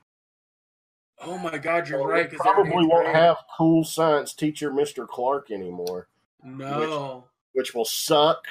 Oh 1.21 1.37
my 1.39 1.59
God, 1.59 1.89
you're 1.89 2.01
So 2.01 2.07
right. 2.07 2.29
they 2.31 2.37
'cause 2.37 2.45
they're 2.45 2.55
probably 2.55 2.87
won't 2.87 3.05
grade. 3.05 3.15
have 3.17 3.37
cool 3.57 3.85
science 3.85 4.33
teacher 4.35 4.71
Mr. 4.71 5.07
Clark 5.07 5.51
anymore, 5.51 6.09
No. 6.43 7.25
which 7.53 7.75
will 7.75 7.85
suck 7.85 8.47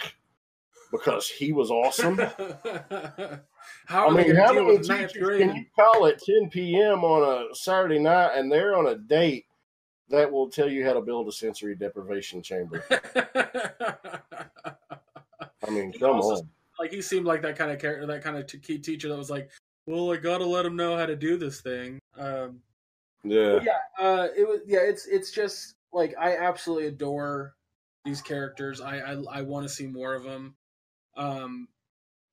because 0.91 1.27
he 1.27 1.51
was 1.51 1.71
awesome. 1.71 2.17
how 3.87 4.07
I 4.09 4.13
mean, 4.13 4.27
going 4.27 4.35
how 4.35 4.53
many 4.53 4.77
teachers 4.77 5.37
can 5.39 5.55
you 5.55 5.65
call 5.75 6.05
at 6.05 6.19
10 6.21 6.49
p.m. 6.49 7.03
on 7.03 7.49
a 7.51 7.55
Saturday 7.55 7.99
night 7.99 8.37
and 8.37 8.51
they're 8.51 8.77
on 8.77 8.87
a 8.87 8.95
date 8.95 9.47
that 10.09 10.31
will 10.31 10.49
tell 10.49 10.69
you 10.69 10.85
how 10.85 10.93
to 10.93 11.01
build 11.01 11.27
a 11.27 11.31
sensory 11.31 11.75
deprivation 11.75 12.41
chamber? 12.43 12.83
I 15.63 15.69
mean, 15.69 15.91
come 15.93 16.17
also- 16.17 16.43
on. 16.43 16.49
Like 16.79 16.91
he 16.91 17.01
seemed 17.01 17.25
like 17.25 17.41
that 17.43 17.57
kind 17.57 17.71
of 17.71 17.79
character, 17.79 18.05
that 18.07 18.23
kind 18.23 18.37
of 18.37 18.47
t- 18.47 18.59
key 18.59 18.77
teacher 18.79 19.07
that 19.09 19.17
was 19.17 19.29
like, 19.29 19.49
"Well, 19.85 20.11
I 20.11 20.17
gotta 20.17 20.45
let 20.45 20.65
him 20.65 20.75
know 20.75 20.97
how 20.97 21.05
to 21.05 21.15
do 21.15 21.37
this 21.37 21.61
thing." 21.61 21.99
Um, 22.17 22.61
Yeah. 23.23 23.59
yeah, 23.63 23.79
uh, 23.99 24.27
it 24.35 24.47
was 24.47 24.61
yeah. 24.65 24.79
It's 24.79 25.05
it's 25.05 25.31
just 25.31 25.75
like 25.93 26.15
I 26.19 26.37
absolutely 26.37 26.87
adore 26.87 27.55
these 28.05 28.21
characters. 28.21 28.81
I 28.81 28.97
I, 28.99 29.23
I 29.31 29.41
want 29.41 29.67
to 29.67 29.73
see 29.73 29.87
more 29.87 30.13
of 30.15 30.23
them. 30.23 30.55
Um, 31.15 31.67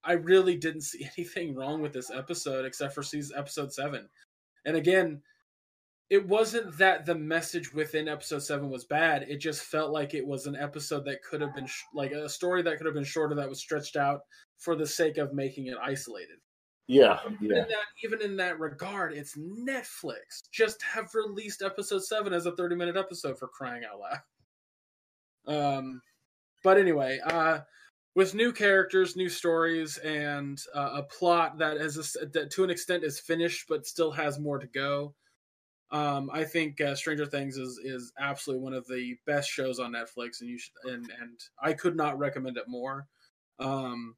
I 0.05 0.13
really 0.13 0.57
didn't 0.57 0.83
see 0.83 1.09
anything 1.17 1.55
wrong 1.55 1.83
with 1.83 1.93
this 1.93 2.11
episode 2.11 2.65
except 2.65 2.95
for 2.95 3.03
season 3.03 3.37
episode 3.39 3.73
seven. 3.73 4.09
And 4.65 4.77
again, 4.77 5.23
it 6.11 6.27
wasn't 6.27 6.77
that 6.79 7.05
the 7.05 7.15
message 7.15 7.73
within 7.75 8.09
episode 8.09 8.43
seven 8.43 8.71
was 8.71 8.85
bad. 8.85 9.27
It 9.29 9.37
just 9.39 9.63
felt 9.63 9.91
like 9.93 10.15
it 10.15 10.27
was 10.27 10.47
an 10.47 10.57
episode 10.57 11.05
that 11.05 11.23
could 11.23 11.41
have 11.41 11.55
been 11.55 11.67
sh- 11.67 11.83
like 11.93 12.13
a 12.13 12.29
story 12.29 12.63
that 12.63 12.79
could 12.79 12.87
have 12.87 12.95
been 12.95 13.05
shorter 13.05 13.35
that 13.35 13.49
was 13.49 13.61
stretched 13.61 13.97
out 13.97 14.21
for 14.57 14.75
the 14.75 14.87
sake 14.87 15.19
of 15.19 15.35
making 15.35 15.67
it 15.67 15.77
isolated. 15.83 16.39
Yeah. 16.87 17.21
Even 17.27 17.57
Yeah. 17.57 17.63
in 17.63 17.69
that, 17.69 17.85
even 18.03 18.23
in 18.23 18.37
that 18.39 18.59
regard, 18.59 19.13
it's 19.13 19.37
Netflix. 19.37 20.49
Just 20.51 20.83
have 20.83 21.15
released 21.15 21.61
episode 21.61 22.03
seven 22.03 22.33
as 22.33 22.47
a 22.47 22.57
thirty-minute 22.57 22.97
episode 22.97 23.39
for 23.39 23.49
crying 23.49 23.83
out 23.85 24.01
loud. 24.01 24.21
Um, 25.47 26.03
but 26.65 26.79
anyway, 26.79 27.21
uh, 27.27 27.61
with 28.15 28.35
new 28.35 28.53
characters, 28.53 29.17
new 29.17 29.29
stories, 29.29 29.99
and 29.99 30.59
uh, 30.75 30.91
a 30.95 31.03
plot 31.03 31.59
that 31.59 31.79
has 31.79 32.17
a, 32.21 32.27
that 32.27 32.51
to 32.53 32.65
an 32.65 32.71
extent 32.71 33.05
is 33.05 33.21
finished 33.21 33.67
but 33.69 33.87
still 33.87 34.11
has 34.11 34.39
more 34.39 34.59
to 34.59 34.67
go. 34.69 35.15
Um, 35.91 36.31
I 36.33 36.45
think 36.45 36.81
uh, 36.81 36.95
Stranger 36.95 37.27
Things 37.27 37.57
is 37.57 37.81
is 37.83 38.13
absolutely 38.19 38.63
one 38.63 38.75
of 38.75 38.87
the 38.87 39.17
best 39.27 39.49
shows 39.49 39.79
on 39.79 39.93
Netflix, 39.93 40.41
and 40.41 40.51
you 40.51 40.59
should 40.59 40.73
and 40.85 41.11
and 41.21 41.41
I 41.63 41.73
could 41.73 41.97
not 41.97 42.19
recommend 42.19 42.57
it 42.59 42.69
more. 42.69 43.07
Um, 43.59 44.17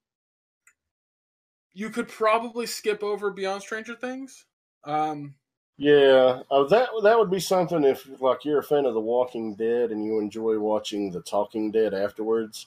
you 1.73 1.91
could 1.91 2.09
probably 2.09 2.67
skip 2.67 3.03
over 3.03 3.31
Beyond 3.31 3.63
Stranger 3.63 3.95
Things. 3.95 4.47
Um, 4.85 5.35
Yeah, 5.77 6.43
uh, 6.51 6.65
that 6.65 6.91
that 7.05 7.19
would 7.19 7.31
be 7.31 7.41
something 7.41 7.85
if 7.85 8.09
like 8.21 8.45
you're 8.45 8.59
a 8.59 8.65
fan 8.65 8.85
of 8.85 8.95
The 8.95 9.01
Walking 9.01 9.55
Dead 9.55 9.93
and 9.93 10.05
you 10.05 10.19
enjoy 10.19 10.59
watching 10.59 11.11
The 11.11 11.23
Talking 11.23 11.71
Dead 11.71 11.95
afterwards. 11.95 12.67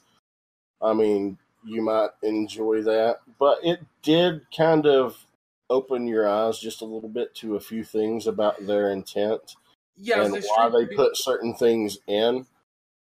I 0.82 0.94
mean, 0.94 1.38
you 1.66 1.82
might 1.82 2.10
enjoy 2.24 2.82
that, 2.84 3.20
but 3.40 3.60
it 3.64 3.80
did 4.02 4.42
kind 4.56 4.86
of 4.86 5.26
open 5.74 6.08
your 6.08 6.28
eyes 6.30 6.60
just 6.60 6.82
a 6.82 6.86
little 6.86 7.10
bit 7.10 7.34
to 7.36 7.56
a 7.56 7.60
few 7.60 7.84
things 7.84 8.28
about 8.28 8.66
their 8.66 8.92
intent 8.92 9.56
Yeah, 9.98 10.24
and 10.24 10.34
why 10.34 10.70
they 10.70 10.86
put 10.86 11.18
certain 11.18 11.56
things 11.56 11.98
in. 12.08 12.46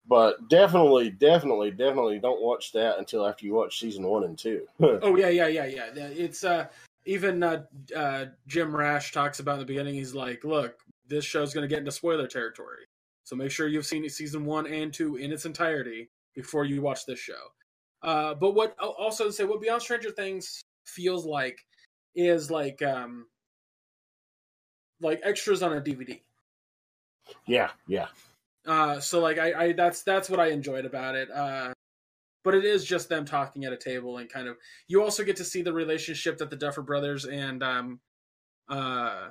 But 0.07 0.49
definitely, 0.49 1.10
definitely, 1.11 1.72
definitely 1.72 2.19
don't 2.19 2.41
watch 2.41 2.72
that 2.73 2.99
until 2.99 3.26
after 3.27 3.45
you 3.45 3.53
watch 3.53 3.80
season 3.80 4.06
one 4.06 4.23
and 4.23 4.38
two. 4.38 4.65
Oh 5.02 5.15
yeah, 5.15 5.30
yeah, 5.30 5.48
yeah, 5.48 5.65
yeah. 5.65 5.90
Yeah, 5.94 6.07
It's 6.07 6.44
uh 6.44 6.68
even 7.06 7.44
uh, 7.44 7.64
uh 7.95 8.26
Jim 8.48 8.73
Rash 8.76 9.11
talks 9.11 9.40
about 9.40 9.53
in 9.53 9.60
the 9.60 9.65
beginning. 9.65 9.94
He's 9.95 10.15
like, 10.15 10.44
"Look, 10.45 10.80
this 11.07 11.26
show's 11.26 11.53
going 11.53 11.68
to 11.68 11.73
get 11.73 11.80
into 11.80 11.91
spoiler 11.91 12.27
territory, 12.27 12.85
so 13.26 13.35
make 13.35 13.52
sure 13.52 13.68
you've 13.68 13.85
seen 13.85 14.07
season 14.10 14.45
one 14.45 14.68
and 14.68 14.94
two 14.94 15.18
in 15.18 15.31
its 15.31 15.45
entirety 15.45 16.10
before 16.34 16.64
you 16.65 16.81
watch 16.81 17.06
this 17.06 17.19
show." 17.19 17.52
Uh, 18.02 18.34
but 18.34 18.52
what 18.52 18.76
I'll 18.80 18.95
also 18.99 19.30
say, 19.30 19.45
what 19.45 19.61
Beyond 19.61 19.81
Stranger 19.81 20.11
Things 20.11 20.61
feels 20.85 21.26
like 21.26 21.65
is 22.15 22.49
like 22.52 22.81
um 22.81 23.27
like 25.02 25.19
extras 25.23 25.61
on 25.64 25.73
a 25.73 25.81
DVD. 25.81 26.22
yeah, 27.45 27.72
yeah. 27.88 28.07
Uh, 28.65 28.99
so 28.99 29.19
like 29.19 29.38
I, 29.38 29.53
I 29.65 29.73
that's 29.73 30.03
that's 30.03 30.30
what 30.30 30.40
I 30.40 30.48
enjoyed 30.48 30.85
about 30.85 31.15
it. 31.15 31.30
Uh, 31.31 31.73
but 32.44 32.56
it 32.56 32.65
is 32.65 32.84
just 32.85 33.10
them 33.10 33.26
talking 33.26 33.65
at 33.65 33.73
a 33.73 33.77
table 33.77 34.18
and 34.18 34.30
kind 34.30 34.48
of 34.48 34.57
you 34.88 35.02
also 35.02 35.23
get 35.23 35.38
to 35.38 35.44
see 35.45 35.61
the 35.61 35.73
relationship 35.73 36.38
that 36.38 36.49
the 36.49 36.56
Duffer 36.56 36.81
Brothers 36.81 37.26
and 37.26 37.64
um 37.64 37.99
uh 38.69 39.30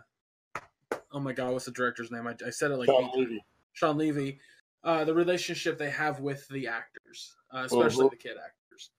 oh 1.13 1.21
my 1.21 1.33
god 1.33 1.53
what's 1.53 1.65
the 1.67 1.71
director's 1.73 2.11
name 2.11 2.27
I, 2.27 2.35
I 2.47 2.51
said 2.51 2.71
it 2.71 2.77
like 2.77 2.87
Shawn 2.89 3.11
Levy. 3.15 3.45
Shawn 3.75 3.99
Levy 3.99 4.41
uh 4.85 5.05
the 5.05 5.15
relationship 5.15 5.79
they 5.79 5.91
have 5.91 6.21
with 6.21 6.47
the 6.49 6.69
actors 6.69 7.35
uh, 7.55 7.65
especially 7.65 8.07
Mhm. 8.07 8.11
the 8.11 8.17
kid 8.17 8.37
actors. 8.43 8.91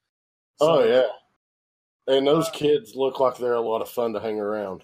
Oh 0.60 0.84
yeah, 0.84 1.07
and 2.08 2.28
those 2.28 2.50
kids 2.50 2.96
look 2.96 3.20
like 3.20 3.38
they're 3.38 3.54
a 3.54 3.62
lot 3.62 3.82
of 3.82 3.90
fun 3.90 4.14
to 4.14 4.20
hang 4.20 4.40
around. 4.40 4.84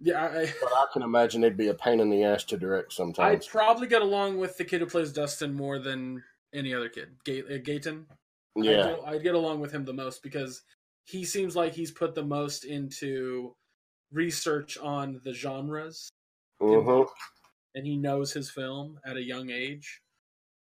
yeah 0.00 0.24
I, 0.24 0.52
But 0.60 0.72
I 0.72 0.86
can 0.92 1.02
imagine 1.02 1.40
they'd 1.40 1.56
be 1.56 1.68
a 1.68 1.74
pain 1.74 2.00
in 2.00 2.10
the 2.10 2.24
ass 2.24 2.44
to 2.44 2.56
direct 2.56 2.92
sometimes. 2.92 3.46
I'd 3.46 3.50
probably 3.50 3.86
get 3.86 4.02
along 4.02 4.38
with 4.38 4.56
the 4.56 4.64
kid 4.64 4.80
who 4.80 4.86
plays 4.86 5.12
Dustin 5.12 5.54
more 5.54 5.78
than 5.78 6.22
any 6.52 6.74
other 6.74 6.88
kid. 6.88 7.10
Ga- 7.24 7.42
uh, 7.42 7.58
Gaten. 7.58 8.04
I'd 8.58 8.64
yeah, 8.64 8.96
I'd 9.06 9.22
get 9.22 9.34
along 9.34 9.60
with 9.60 9.72
him 9.72 9.84
the 9.84 9.94
most 9.94 10.22
because 10.22 10.62
he 11.04 11.24
seems 11.24 11.56
like 11.56 11.72
he's 11.72 11.90
put 11.90 12.14
the 12.14 12.24
most 12.24 12.64
into 12.64 13.54
research 14.12 14.76
on 14.76 15.20
the 15.24 15.32
genres 15.32 16.10
hmm 16.60 17.02
and 17.74 17.86
he 17.86 17.96
knows 17.96 18.32
his 18.32 18.50
film 18.50 18.98
at 19.06 19.16
a 19.16 19.22
young 19.22 19.48
age. 19.48 20.01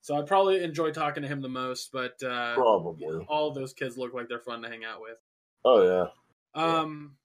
So 0.06 0.15
I'd 0.15 0.27
probably 0.27 0.64
enjoy 0.64 0.91
talking 0.91 1.23
to 1.23 1.27
him 1.27 1.41
the 1.41 1.49
most, 1.49 1.91
but 1.91 2.22
uh, 2.22 2.53
probably. 2.53 3.26
all 3.27 3.49
those 3.49 3.73
kids 3.73 3.98
look 3.98 4.14
like 4.14 4.30
they're 4.30 4.38
fun 4.38 4.61
to 4.61 4.69
hang 4.69 4.86
out 4.86 5.02
with. 5.02 5.18
Oh 5.64 5.82
yeah. 5.84 6.61
Um, 6.64 7.15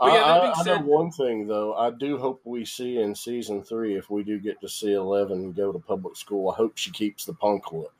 I, 0.00 0.14
yeah, 0.14 0.22
I, 0.22 0.50
I 0.58 0.62
said- 0.62 0.80
know 0.80 0.86
one 0.86 1.10
thing 1.10 1.46
though. 1.46 1.74
I 1.74 1.90
do 1.90 2.16
hope 2.16 2.40
we 2.46 2.64
see 2.64 2.96
in 3.02 3.14
season 3.14 3.62
three 3.62 3.98
if 3.98 4.08
we 4.08 4.22
do 4.22 4.38
get 4.38 4.58
to 4.62 4.68
see 4.70 4.94
Eleven 4.94 5.52
go 5.52 5.72
to 5.72 5.78
public 5.78 6.16
school. 6.16 6.50
I 6.50 6.54
hope 6.54 6.78
she 6.78 6.90
keeps 6.90 7.26
the 7.26 7.34
punk 7.34 7.70
look. 7.70 7.92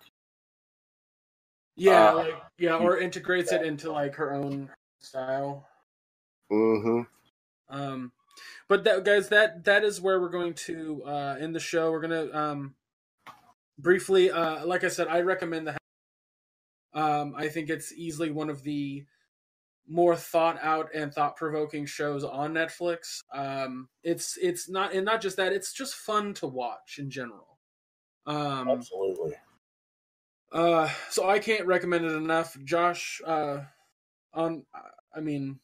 yeah, 1.77 2.13
Uh, 2.13 2.15
like 2.15 2.43
yeah, 2.57 2.77
or 2.77 2.97
integrates 2.97 3.53
it 3.53 3.67
into 3.67 3.93
like 3.93 4.15
her 4.15 4.33
own 4.33 4.71
style. 4.99 5.69
hmm 6.51 7.03
Um, 7.69 8.13
but 8.67 8.85
that 8.85 9.05
guys, 9.05 9.29
that 9.29 9.65
that 9.65 9.85
is 9.85 10.01
where 10.01 10.19
we're 10.23 10.31
going 10.31 10.55
to 10.55 11.03
uh, 11.05 11.37
end 11.39 11.55
the 11.55 11.61
show. 11.61 11.91
We're 11.91 12.01
gonna 12.01 12.31
um, 12.33 12.75
briefly, 13.78 14.31
uh, 14.31 14.65
like 14.66 14.85
I 14.85 14.89
said, 14.89 15.09
I 15.09 15.20
recommend 15.20 15.66
the. 15.66 15.77
Um, 16.94 17.35
I 17.36 17.49
think 17.49 17.70
it's 17.70 17.93
easily 17.93 18.31
one 18.31 18.51
of 18.51 18.62
the 18.62 19.05
more 19.89 20.15
thought 20.15 20.59
out 20.62 20.89
and 20.94 21.12
thought 21.12 21.36
provoking 21.36 21.86
shows 21.86 22.24
on 22.24 22.53
Netflix. 22.53 23.20
Um, 23.32 23.89
it's 24.03 24.39
it's 24.40 24.69
not 24.69 24.93
and 24.94 25.05
not 25.05 25.20
just 25.20 25.36
that; 25.36 25.53
it's 25.53 25.73
just 25.73 25.94
fun 25.94 26.35
to 26.35 26.47
watch 26.47 26.97
in 26.99 27.11
general. 27.11 27.59
Um, 28.27 28.69
Absolutely. 28.69 29.35
uh, 30.53 30.89
so 31.11 31.28
I 31.28 31.39
can't 31.39 31.66
recommend 31.66 32.05
it 32.05 32.12
enough, 32.12 32.57
Josh. 32.65 33.20
Uh, 33.27 33.61
on, 34.35 34.65
I 35.15 35.20
mean, 35.20 35.59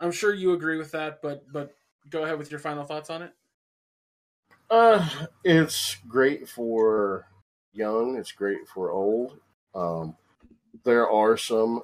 I'm 0.00 0.12
sure 0.12 0.32
you 0.32 0.52
agree 0.52 0.78
with 0.78 0.92
that, 0.92 1.20
but 1.22 1.44
but 1.52 1.74
go 2.08 2.24
ahead 2.24 2.38
with 2.38 2.50
your 2.50 2.60
final 2.60 2.84
thoughts 2.84 3.10
on 3.10 3.22
it. 3.22 3.32
Uh, 4.70 5.08
it's 5.44 5.96
great 6.08 6.48
for 6.48 7.26
young. 7.72 8.16
It's 8.16 8.32
great 8.32 8.66
for 8.66 8.90
old. 8.90 9.38
Um, 9.74 10.16
there 10.84 11.08
are 11.08 11.36
some 11.36 11.82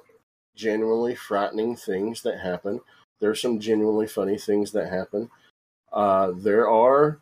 genuinely 0.55 1.15
frightening 1.15 1.75
things 1.75 2.21
that 2.23 2.39
happen. 2.39 2.81
There 3.19 3.29
are 3.29 3.35
some 3.35 3.59
genuinely 3.59 4.07
funny 4.07 4.37
things 4.37 4.71
that 4.71 4.89
happen. 4.89 5.29
Uh, 5.93 6.31
there 6.35 6.69
are 6.69 7.19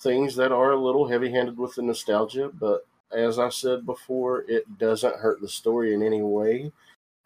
things 0.00 0.34
that 0.36 0.52
are 0.52 0.72
a 0.72 0.80
little 0.80 1.06
heavy-handed 1.06 1.56
with 1.56 1.74
the 1.74 1.82
nostalgia, 1.82 2.50
but 2.58 2.86
as 3.12 3.38
I 3.38 3.48
said 3.48 3.84
before, 3.84 4.44
it 4.48 4.78
doesn't 4.78 5.16
hurt 5.16 5.40
the 5.40 5.48
story 5.48 5.94
in 5.94 6.02
any 6.02 6.22
way. 6.22 6.72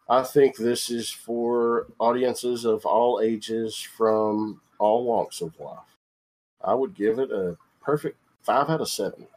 I 0.09 0.23
think 0.23 0.55
this 0.55 0.89
is 0.89 1.09
for 1.09 1.87
audiences 1.99 2.65
of 2.65 2.85
all 2.85 3.21
ages 3.23 3.75
from 3.75 4.61
all 4.77 5.05
walks 5.05 5.41
of 5.41 5.59
life. 5.59 5.79
I 6.63 6.73
would 6.73 6.95
give 6.95 7.19
it 7.19 7.31
a 7.31 7.57
perfect 7.81 8.17
five 8.41 8.69
out 8.69 8.81
of 8.81 8.89
seven. 8.89 9.27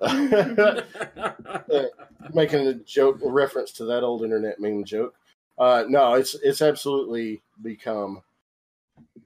Making 2.34 2.66
a 2.66 2.74
joke, 2.74 3.22
a 3.22 3.30
reference 3.30 3.72
to 3.72 3.84
that 3.86 4.02
old 4.02 4.22
internet 4.22 4.60
meme 4.60 4.84
joke. 4.84 5.14
Uh, 5.58 5.84
no, 5.88 6.14
it's 6.14 6.34
it's 6.36 6.62
absolutely 6.62 7.42
become 7.62 8.22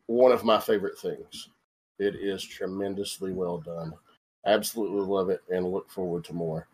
one 0.07 0.33
of 0.33 0.45
my 0.45 0.59
favorite 0.59 0.99
things. 0.99 1.49
It 1.99 2.17
is 2.17 2.43
tremendously 2.43 3.33
well 3.33 3.59
done. 3.59 3.95
Absolutely 4.47 5.03
love 5.03 5.31
it 5.31 5.43
and 5.51 5.71
look 5.71 5.91
forward 5.91 6.25
to 6.25 6.33
more. 6.33 6.67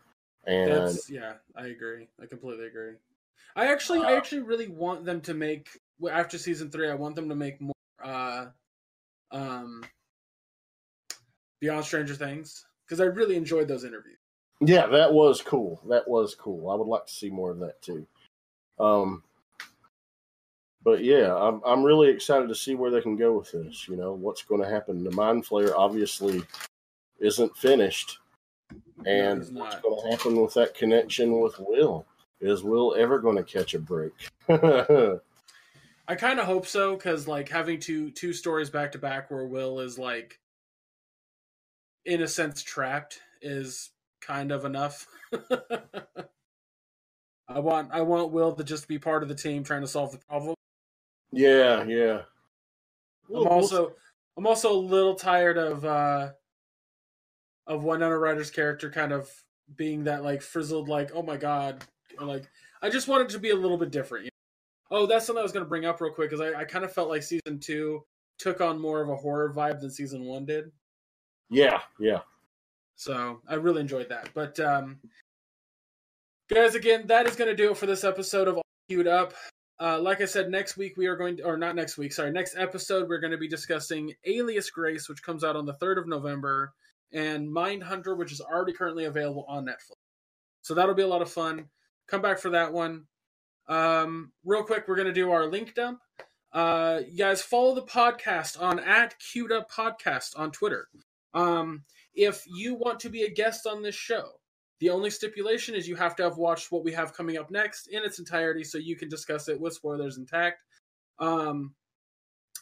And 0.47 0.73
That's 0.73 1.11
yeah, 1.11 1.35
I 1.57 1.67
agree. 1.67 2.09
I 2.23 2.27
completely 2.27 2.67
agree. 2.67 2.95
I 3.57 3.67
actually, 3.67 4.01
I 4.01 4.13
actually 4.13 4.43
really 4.43 4.69
want 4.69 5.05
them 5.05 5.21
to 5.23 5.35
make 5.35 5.69
after 6.11 6.39
season 6.39 6.71
three. 6.71 6.89
I 6.89 6.95
want 6.95 7.17
them 7.17 7.29
to 7.29 7.35
make 7.35 7.61
more, 7.61 7.75
uh, 8.03 8.47
um, 9.33 9.85
Beyond 11.61 11.85
Stranger 11.85 12.15
Things 12.15 12.65
because 12.85 13.01
I 13.01 13.05
really 13.05 13.37
enjoyed 13.37 13.69
those 13.69 13.85
interviews. 13.85 14.19
Yeah, 14.61 14.87
that 14.87 15.13
was 15.13 15.41
cool. 15.41 15.81
That 15.89 16.09
was 16.09 16.35
cool. 16.35 16.71
I 16.71 16.75
would 16.75 16.89
like 16.89 17.07
to 17.07 17.13
see 17.13 17.31
more 17.31 17.51
of 17.51 17.61
that 17.61 17.81
too. 17.81 18.07
Um, 18.79 19.23
but 20.83 21.05
yeah, 21.05 21.35
I'm 21.35 21.61
I'm 21.65 21.85
really 21.85 22.09
excited 22.09 22.49
to 22.49 22.55
see 22.55 22.75
where 22.75 22.91
they 22.91 23.01
can 23.01 23.17
go 23.17 23.39
with 23.39 23.53
this. 23.53 23.87
You 23.89 23.97
know, 23.97 24.13
what's 24.13 24.43
going 24.43 24.63
to 24.63 24.69
happen? 24.69 25.05
The 25.05 25.11
Mind 25.13 25.45
Flayer 25.45 25.73
obviously 25.77 26.43
isn't 27.21 27.57
finished, 27.57 28.19
and 29.05 29.43
he's 29.43 29.53
what's 29.53 29.77
going 29.77 30.03
to 30.03 30.11
happen 30.11 30.41
with 30.41 30.55
that 30.55 30.75
connection 30.75 31.41
with 31.41 31.55
Will? 31.59 32.07
Is 32.41 32.63
Will 32.63 32.95
ever 32.97 33.19
going 33.19 33.37
to 33.37 33.45
catch 33.45 33.75
a 33.75 33.79
break? 33.79 34.13
I 34.49 36.15
kind 36.15 36.41
of 36.41 36.47
hope 36.47 36.67
so 36.67 36.97
because 36.97 37.29
like 37.29 37.49
having 37.49 37.81
two 37.81 38.11
two 38.11 38.33
stories 38.33 38.71
back 38.71 38.93
to 38.93 38.99
back 38.99 39.31
where 39.31 39.45
Will 39.45 39.81
is 39.81 39.99
like, 39.99 40.39
in 42.09 42.23
a 42.23 42.29
sense, 42.29 42.63
trapped 42.63 43.21
is 43.43 43.91
kind 44.23 44.51
of 44.51 44.65
enough. 44.65 45.07
I 47.49 47.61
want 47.61 47.91
I 47.93 48.01
want 48.01 48.33
Will 48.33 48.55
to 48.55 48.65
just 48.65 48.89
be 48.89 48.99
part 48.99 49.23
of 49.23 49.29
the 49.29 49.35
team 49.35 49.63
trying 49.63 49.83
to 49.83 49.87
solve 49.87 50.13
the 50.13 50.19
problem. 50.19 50.55
yeah. 51.85 52.23
We'll- 53.29 53.43
I'm 53.43 53.49
also 53.49 53.93
I'm 54.37 54.47
also 54.47 54.73
a 54.73 54.81
little 54.81 55.15
tired 55.15 55.59
of 55.59 55.85
uh 55.85 56.31
of 57.67 57.85
Winona 57.85 58.19
Ryder's 58.19 58.51
character 58.51 58.91
kind 58.91 59.13
of 59.13 59.31
being 59.77 60.05
that 60.05 60.25
like 60.25 60.41
frizzled 60.41 60.89
like 60.89 61.11
oh 61.15 61.23
my 61.23 61.37
god 61.37 61.85
like 62.19 62.49
I 62.81 62.89
just 62.89 63.07
wanted 63.07 63.29
to 63.31 63.39
be 63.39 63.51
a 63.51 63.55
little 63.55 63.77
bit 63.77 63.91
different. 63.91 64.25
you 64.25 64.31
know? 64.91 64.99
Oh, 65.03 65.07
that's 65.07 65.27
something 65.27 65.41
I 65.41 65.43
was 65.43 65.53
going 65.53 65.65
to 65.65 65.69
bring 65.69 65.85
up 65.85 66.01
real 66.01 66.13
quick 66.13 66.31
because 66.31 66.41
I, 66.41 66.61
I 66.61 66.65
kind 66.65 66.87
of 66.87 66.93
felt 66.93 67.11
like 67.11 67.23
season 67.23 67.59
two 67.61 68.03
took 68.39 68.63
on 68.63 68.81
more 68.81 69.03
of 69.03 69.11
a 69.11 69.17
horror 69.17 69.53
vibe 69.53 69.81
than 69.81 69.91
season 69.91 70.25
one 70.25 70.47
did. 70.47 70.71
Yeah, 71.51 71.81
yeah. 71.99 72.21
So 72.97 73.41
I 73.49 73.55
really 73.55 73.81
enjoyed 73.81 74.09
that. 74.09 74.31
But 74.35 74.59
um 74.61 74.99
guys, 76.51 76.75
again, 76.75 77.07
that 77.07 77.27
is 77.27 77.37
going 77.37 77.51
to 77.51 77.57
do 77.57 77.73
it 77.73 77.77
for 77.77 77.87
this 77.87 78.05
episode 78.05 78.49
of 78.49 78.57
All 78.57 78.65
Queued 78.89 79.07
Up. 79.07 79.35
Uh, 79.81 80.01
like 80.01 80.21
I 80.21 80.25
said, 80.25 80.51
next 80.51 80.77
week 80.77 80.97
we 80.97 81.07
are 81.07 81.15
going 81.15 81.37
to, 81.37 81.45
or 81.45 81.57
not 81.57 81.77
next 81.77 81.99
week, 81.99 82.13
sorry, 82.13 82.33
next 82.33 82.57
episode 82.57 83.09
we're 83.09 83.21
going 83.21 83.31
to 83.31 83.39
be 83.39 83.47
discussing 83.47 84.13
Alias 84.25 84.71
Grace, 84.71 85.09
which 85.09 85.23
comes 85.23 85.45
out 85.45 85.55
on 85.55 85.67
the 85.67 85.75
3rd 85.75 85.99
of 85.99 86.09
November, 86.09 86.73
and 87.13 87.49
Mindhunter, 87.49 88.17
which 88.17 88.33
is 88.33 88.41
already 88.41 88.73
currently 88.73 89.05
available 89.05 89.45
on 89.47 89.67
Netflix. 89.67 89.95
So 90.63 90.75
that'll 90.75 90.95
be 90.95 91.03
a 91.03 91.09
lot 91.09 91.23
of 91.23 91.31
fun. 91.31 91.69
Come 92.09 92.23
back 92.23 92.41
for 92.41 92.51
that 92.51 92.73
one. 92.73 93.05
Um, 93.69 94.33
real 94.45 94.65
quick, 94.65 94.89
we're 94.89 94.97
going 94.97 95.07
to 95.07 95.13
do 95.13 95.31
our 95.31 95.47
link 95.47 95.75
dump. 95.75 96.01
Uh, 96.53 97.01
you 97.09 97.19
guys 97.19 97.43
follow 97.43 97.75
the 97.75 97.83
podcast 97.83 98.61
on 98.61 98.81
at 98.81 99.15
queued 99.21 99.53
up 99.53 99.71
podcast 99.71 100.31
on 100.37 100.51
Twitter. 100.51 100.89
Um, 101.35 101.85
if 102.15 102.45
you 102.47 102.75
want 102.75 103.01
to 103.01 103.11
be 103.11 103.23
a 103.23 103.31
guest 103.31 103.67
on 103.67 103.83
this 103.83 103.95
show, 103.95 104.25
the 104.81 104.91
only 104.91 105.11
stipulation 105.11 105.75
is 105.75 105.89
you 105.89 105.97
have 105.97 106.15
to 106.17 106.23
have 106.23 106.37
watched 106.37 106.71
what 106.71 106.85
we 106.85 106.93
have 106.93 107.13
coming 107.13 107.37
up 107.37 107.51
next 107.51 107.89
in 107.89 108.05
its 108.05 108.19
entirety 108.19 108.65
so 108.65 108.79
you 108.79 108.97
can 108.97 109.09
discuss 109.09 109.49
it 109.49 109.61
with 109.61 109.75
spoilers 109.75 110.19
intact. 110.19 110.63
Um, 111.19 111.75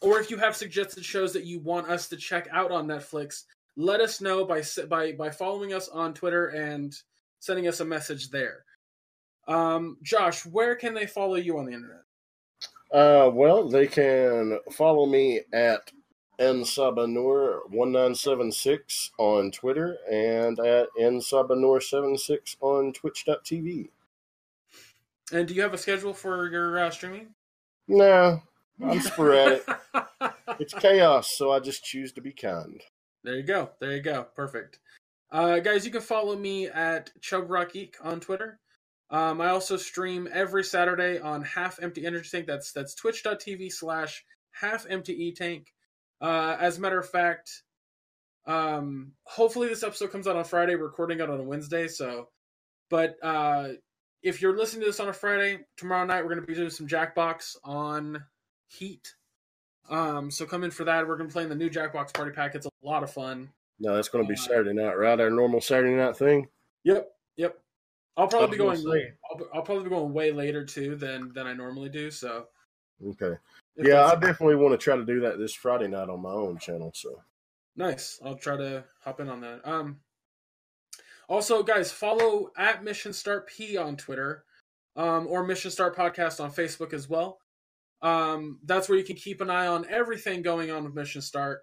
or 0.01 0.20
if 0.20 0.30
you 0.30 0.36
have 0.38 0.56
suggested 0.56 1.05
shows 1.05 1.32
that 1.32 1.44
you 1.44 1.60
want 1.60 1.88
us 1.88 2.09
to 2.09 2.16
check 2.16 2.48
out 2.52 2.70
on 2.70 2.86
Netflix, 2.86 3.44
let 3.76 4.01
us 4.01 4.20
know 4.20 4.44
by 4.44 4.62
by 4.88 5.12
by 5.12 5.30
following 5.30 5.72
us 5.72 5.88
on 5.88 6.14
Twitter 6.14 6.48
and 6.48 6.94
sending 7.40 7.68
us 7.68 7.80
a 7.80 7.84
message 7.84 8.30
there. 8.30 8.64
Um, 9.48 9.98
Josh, 10.02 10.44
where 10.44 10.74
can 10.74 10.94
they 10.94 11.06
follow 11.06 11.36
you 11.36 11.59
on 11.59 11.66
the 11.66 11.72
internet? 11.72 12.02
Uh, 12.93 13.30
well, 13.32 13.68
they 13.68 13.86
can 13.86 14.59
follow 14.72 15.06
me 15.06 15.40
at 15.52 15.90
nsabanur1976 16.38 19.10
on 19.18 19.50
Twitter 19.50 19.96
and 20.10 20.58
at 20.60 20.88
nsabanur76 21.00 22.56
on 22.60 22.92
twitch.tv. 22.92 23.88
And 25.32 25.48
do 25.48 25.54
you 25.54 25.62
have 25.62 25.74
a 25.74 25.78
schedule 25.78 26.14
for 26.14 26.48
your 26.48 26.78
uh, 26.78 26.90
streaming? 26.90 27.34
No, 27.88 28.40
I'm 28.82 29.00
sporadic. 29.04 29.64
it's 30.60 30.74
chaos, 30.74 31.36
so 31.36 31.50
I 31.52 31.60
just 31.60 31.84
choose 31.84 32.12
to 32.12 32.20
be 32.20 32.32
kind. 32.32 32.80
There 33.24 33.34
you 33.34 33.42
go. 33.42 33.70
There 33.80 33.92
you 33.92 34.02
go. 34.02 34.26
Perfect. 34.36 34.78
Uh, 35.32 35.58
guys, 35.58 35.84
you 35.84 35.90
can 35.90 36.00
follow 36.00 36.36
me 36.36 36.68
at 36.68 37.10
Chug 37.20 37.50
on 38.02 38.20
Twitter. 38.20 38.60
Um, 39.10 39.40
I 39.40 39.48
also 39.48 39.76
stream 39.76 40.28
every 40.32 40.64
Saturday 40.64 41.20
on 41.20 41.42
Half 41.42 41.82
Empty 41.82 42.06
Energy 42.06 42.28
Tank. 42.30 42.46
That's 42.46 42.72
that's 42.72 42.94
twitch.tv 42.94 43.72
slash 43.72 44.24
half 44.52 44.86
empty 44.88 45.12
e 45.12 45.32
tank. 45.32 45.72
Uh, 46.20 46.56
as 46.59 46.78
a 46.78 46.80
matter 46.80 46.98
of 46.98 47.09
fact, 47.09 47.62
um, 48.47 49.12
hopefully 49.24 49.68
this 49.68 49.82
episode 49.82 50.12
comes 50.12 50.26
out 50.26 50.36
on 50.36 50.44
Friday. 50.44 50.76
We're 50.76 50.84
recording 50.84 51.20
it 51.20 51.28
on 51.28 51.40
a 51.40 51.43
Wednesday, 51.43 51.88
so. 51.88 52.28
But 52.88 53.16
uh, 53.22 53.68
if 54.22 54.40
you're 54.40 54.56
listening 54.56 54.82
to 54.82 54.86
this 54.86 55.01
on 55.01 55.09
a 55.09 55.12
Friday, 55.12 55.60
tomorrow 55.76 56.06
night 56.06 56.22
we're 56.22 56.34
going 56.34 56.40
to 56.40 56.47
be 56.47 56.55
doing 56.55 56.70
some 56.70 56.86
Jackbox 56.86 57.56
on 57.64 58.24
Heat. 58.68 59.14
Um, 59.88 60.30
so 60.30 60.47
come 60.47 60.64
in 60.64 60.70
for 60.70 60.84
that. 60.84 61.06
We're 61.06 61.16
going 61.16 61.28
to 61.28 61.32
play 61.32 61.47
playing 61.47 61.59
the 61.59 61.64
new 61.64 61.70
Jackbox 61.70 62.14
Party 62.14 62.32
Pack. 62.32 62.55
It's 62.55 62.66
a 62.66 62.70
lot 62.82 63.02
of 63.02 63.10
fun. 63.12 63.51
No, 63.78 63.94
that's 63.94 64.09
going 64.09 64.24
to 64.24 64.28
be 64.28 64.36
Saturday 64.36 64.72
night, 64.72 64.94
right? 64.94 65.20
Our 65.20 65.30
normal 65.30 65.60
Saturday 65.60 65.94
night 65.94 66.16
thing. 66.16 66.48
Yep, 66.84 67.09
yep. 67.36 67.59
I'll 68.16 68.28
probably 68.28 68.52
be 68.52 68.56
going. 68.56 68.82
was. 68.82 68.86
I'll, 69.30 69.48
I'll 69.55 69.62
probably 69.62 69.84
be 69.84 69.90
going 69.90 70.12
way 70.12 70.32
later 70.32 70.64
too 70.64 70.97
than 70.97 71.32
than 71.34 71.47
I 71.47 71.52
normally 71.52 71.90
do. 71.90 72.10
So 72.10 72.47
Okay. 73.05 73.36
if 73.77 73.86
Yeah, 73.86 74.06
I 74.06 74.14
definitely 74.14 74.56
want 74.56 74.73
to 74.73 74.82
try 74.82 74.97
to 74.97 75.05
do 75.05 75.20
that 75.20 75.39
this 75.39 75.55
Friday 75.55 75.89
night 75.89 76.09
on 76.09 76.23
my 76.23 76.31
own 76.31 76.59
channel. 76.59 76.93
So 76.94 77.23
Nice. 77.77 78.18
I'll 78.24 78.36
try 78.36 78.56
to 78.56 78.85
hop 79.02 79.20
in 79.20 79.28
on 79.28 79.40
that. 79.43 79.60
Um 79.64 80.01
also 81.28 81.62
guys, 81.62 81.93
follow 81.93 82.51
at 82.56 82.85
Mission 82.85 83.12
Start 83.12 83.48
P 83.48 83.77
on 83.77 83.97
Twitter. 83.97 84.44
Um, 84.97 85.27
or 85.28 85.44
Mission 85.47 85.70
Start 85.70 85.94
Podcast 85.94 86.43
on 86.43 86.51
Facebook 86.51 86.94
as 86.94 87.06
well. 87.06 87.39
Um, 88.01 88.60
that's 88.64 88.89
where 88.89 88.97
you 88.97 89.05
can 89.05 89.16
keep 89.16 89.43
an 89.43 89.51
eye 89.51 89.66
on 89.66 89.86
everything 89.90 90.40
going 90.40 90.70
on 90.70 90.85
with 90.85 90.94
Mission 90.94 91.20
Start. 91.20 91.60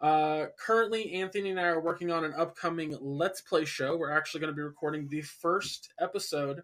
Uh, 0.00 0.46
currently, 0.58 1.14
Anthony 1.14 1.50
and 1.50 1.58
I 1.60 1.68
are 1.68 1.80
working 1.80 2.10
on 2.10 2.24
an 2.24 2.34
upcoming 2.36 2.94
Let's 3.00 3.40
Play 3.40 3.64
show. 3.64 3.96
We're 3.96 4.10
actually 4.10 4.40
going 4.40 4.52
to 4.52 4.56
be 4.56 4.62
recording 4.62 5.08
the 5.08 5.22
first 5.22 5.94
episode, 5.98 6.62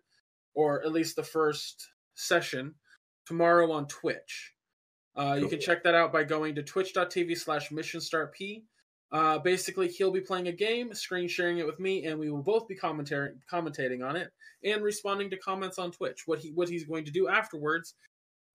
or 0.54 0.82
at 0.82 0.92
least 0.92 1.16
the 1.16 1.22
first 1.22 1.88
session, 2.14 2.74
tomorrow 3.26 3.70
on 3.72 3.86
Twitch. 3.86 4.52
Uh, 5.16 5.38
You 5.40 5.48
can 5.48 5.60
check 5.60 5.82
that 5.84 5.94
out 5.94 6.12
by 6.12 6.24
going 6.24 6.54
to 6.54 6.62
twitch.tv 6.62 7.36
slash 7.38 7.70
mission 7.70 8.00
start 8.00 8.34
p. 8.34 8.64
Uh, 9.10 9.38
basically, 9.38 9.88
he'll 9.88 10.10
be 10.10 10.22
playing 10.22 10.48
a 10.48 10.52
game, 10.52 10.94
screen 10.94 11.28
sharing 11.28 11.58
it 11.58 11.66
with 11.66 11.78
me, 11.78 12.06
and 12.06 12.18
we 12.18 12.30
will 12.30 12.42
both 12.42 12.66
be 12.66 12.74
commentating 12.74 13.34
commentating 13.50 14.02
on 14.02 14.16
it 14.16 14.32
and 14.64 14.82
responding 14.82 15.28
to 15.28 15.36
comments 15.36 15.78
on 15.78 15.90
Twitch. 15.92 16.22
What 16.26 16.38
he 16.38 16.50
what 16.52 16.68
he's 16.70 16.84
going 16.84 17.04
to 17.04 17.10
do 17.10 17.28
afterwards, 17.28 17.94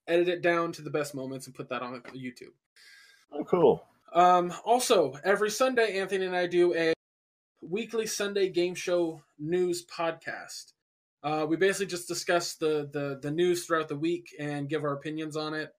edit 0.08 0.28
it 0.28 0.42
down 0.42 0.72
to 0.74 0.82
the 0.82 0.90
best 0.90 1.14
moments 1.14 1.46
and 1.46 1.56
put 1.56 1.70
that 1.70 1.84
on 1.84 2.02
YouTube. 2.16 2.56
oh, 3.32 3.44
cool. 3.44 3.84
Um, 4.14 4.52
also, 4.66 5.14
every 5.24 5.52
Sunday, 5.52 6.00
Anthony 6.00 6.26
and 6.26 6.36
I 6.36 6.48
do 6.48 6.74
a 6.74 6.94
weekly 7.62 8.08
Sunday 8.08 8.50
game 8.50 8.74
show 8.74 9.22
news 9.38 9.86
podcast. 9.86 10.74
Uh, 11.24 11.46
we 11.50 11.58
basically 11.58 11.88
just 11.88 12.08
discuss 12.08 12.56
the, 12.56 12.90
the 12.94 13.20
the 13.22 13.32
news 13.32 13.66
throughout 13.66 13.88
the 13.88 13.98
week 13.98 14.34
and 14.40 14.70
give 14.70 14.84
our 14.84 14.94
opinions 14.94 15.36
on 15.36 15.54
it. 15.54 15.74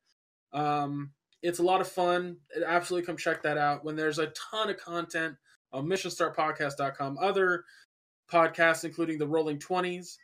Um, 0.53 1.13
it's 1.43 1.61
a 1.61 1.63
lot 1.63 1.81
of 1.81 1.89
fun. 1.89 2.39
Absolutely 2.67 3.07
come 3.07 3.17
check 3.17 3.43
that 3.43 3.57
out. 3.57 3.85
When 3.85 3.97
there's 3.97 4.19
a 4.19 4.29
ton 4.29 4.71
of 4.71 4.79
content 4.79 5.37
on 5.73 5.87
missionstartpodcast.com, 5.87 7.19
other 7.21 7.65
podcasts, 8.31 8.85
including 8.85 9.19
the 9.19 9.29
Rolling 9.29 9.59
Twenties, 9.59 10.19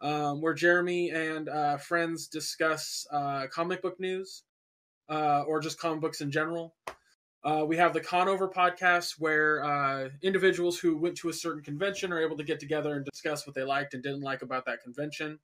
um, 0.00 0.40
where 0.40 0.54
Jeremy 0.54 1.10
and 1.10 1.48
uh, 1.48 1.76
friends 1.76 2.28
discuss 2.28 3.06
uh, 3.10 3.46
comic 3.52 3.82
book 3.82 4.00
news 4.00 4.42
uh, 5.08 5.42
or 5.46 5.60
just 5.60 5.78
comic 5.78 6.00
books 6.00 6.20
in 6.20 6.30
general. 6.30 6.74
Uh, 7.44 7.62
we 7.66 7.76
have 7.76 7.92
the 7.92 8.00
Conover 8.00 8.48
podcast 8.48 9.16
where 9.18 9.62
uh, 9.62 10.08
individuals 10.22 10.78
who 10.78 10.96
went 10.96 11.14
to 11.18 11.28
a 11.28 11.32
certain 11.32 11.62
convention 11.62 12.10
are 12.10 12.22
able 12.22 12.38
to 12.38 12.44
get 12.44 12.58
together 12.58 12.94
and 12.94 13.04
discuss 13.04 13.46
what 13.46 13.54
they 13.54 13.62
liked 13.62 13.92
and 13.92 14.02
didn't 14.02 14.22
like 14.22 14.40
about 14.40 14.64
that 14.64 14.82
convention. 14.82 15.38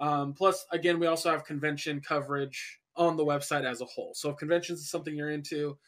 Um, 0.00 0.34
plus, 0.34 0.66
again, 0.70 0.98
we 0.98 1.06
also 1.06 1.30
have 1.30 1.44
convention 1.44 2.00
coverage 2.00 2.78
on 2.94 3.16
the 3.16 3.24
website 3.24 3.64
as 3.64 3.80
a 3.80 3.86
whole. 3.86 4.12
So 4.14 4.30
if 4.30 4.36
conventions 4.36 4.80
is 4.80 4.90
something 4.90 5.14
you're 5.14 5.30
into, 5.30 5.78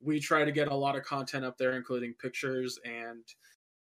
we 0.00 0.20
try 0.20 0.44
to 0.44 0.52
get 0.52 0.68
a 0.68 0.74
lot 0.74 0.96
of 0.96 1.02
content 1.02 1.44
up 1.44 1.58
there, 1.58 1.72
including 1.72 2.14
pictures 2.14 2.78
and 2.84 3.24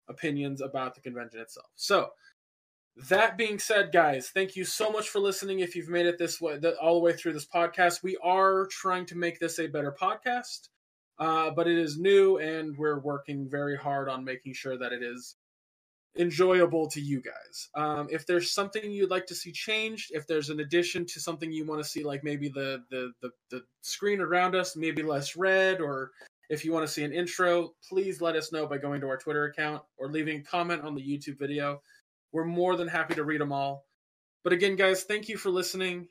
opinions 0.08 0.62
about 0.62 0.94
the 0.94 1.02
convention 1.02 1.40
itself. 1.40 1.68
So 1.76 2.08
that 3.08 3.36
being 3.36 3.58
said, 3.58 3.92
guys, 3.92 4.30
thank 4.30 4.56
you 4.56 4.64
so 4.64 4.90
much 4.90 5.08
for 5.08 5.20
listening. 5.20 5.60
If 5.60 5.76
you've 5.76 5.88
made 5.88 6.06
it 6.06 6.18
this 6.18 6.40
way, 6.40 6.58
all 6.80 6.94
the 6.94 7.00
way 7.00 7.12
through 7.12 7.34
this 7.34 7.46
podcast, 7.46 8.02
we 8.02 8.16
are 8.22 8.66
trying 8.66 9.06
to 9.06 9.16
make 9.16 9.38
this 9.38 9.58
a 9.58 9.66
better 9.66 9.94
podcast, 9.98 10.68
uh, 11.20 11.50
but 11.50 11.68
it 11.68 11.78
is 11.78 11.98
new, 11.98 12.38
and 12.38 12.76
we're 12.76 12.98
working 12.98 13.48
very 13.48 13.76
hard 13.76 14.08
on 14.08 14.24
making 14.24 14.54
sure 14.54 14.78
that 14.78 14.92
it 14.92 15.02
is 15.02 15.36
enjoyable 16.18 16.88
to 16.88 17.00
you 17.00 17.20
guys. 17.20 17.68
Um, 17.76 18.08
if 18.10 18.26
there's 18.26 18.50
something 18.52 18.90
you'd 18.90 19.10
like 19.10 19.26
to 19.26 19.34
see 19.34 19.52
changed, 19.52 20.10
if 20.12 20.26
there's 20.26 20.50
an 20.50 20.60
addition 20.60 21.06
to 21.06 21.20
something 21.20 21.52
you 21.52 21.66
want 21.66 21.82
to 21.82 21.88
see, 21.88 22.02
like 22.02 22.24
maybe 22.24 22.48
the 22.48 22.82
the 22.90 23.12
the, 23.22 23.30
the 23.50 23.62
screen 23.82 24.20
around 24.20 24.56
us 24.56 24.76
maybe 24.76 25.02
less 25.02 25.36
red, 25.36 25.80
or 25.80 26.10
if 26.48 26.64
you 26.64 26.72
want 26.72 26.86
to 26.86 26.92
see 26.92 27.04
an 27.04 27.12
intro, 27.12 27.74
please 27.88 28.20
let 28.20 28.34
us 28.34 28.50
know 28.50 28.66
by 28.66 28.78
going 28.78 29.00
to 29.02 29.08
our 29.08 29.18
Twitter 29.18 29.44
account 29.44 29.82
or 29.98 30.08
leaving 30.08 30.42
comment 30.42 30.82
on 30.82 30.94
the 30.94 31.02
YouTube 31.02 31.38
video. 31.38 31.80
We're 32.32 32.44
more 32.44 32.76
than 32.76 32.88
happy 32.88 33.14
to 33.14 33.24
read 33.24 33.40
them 33.40 33.52
all. 33.52 33.84
But 34.42 34.52
again, 34.52 34.74
guys, 34.74 35.04
thank 35.04 35.28
you 35.28 35.36
for 35.36 35.50
listening. 35.50 36.08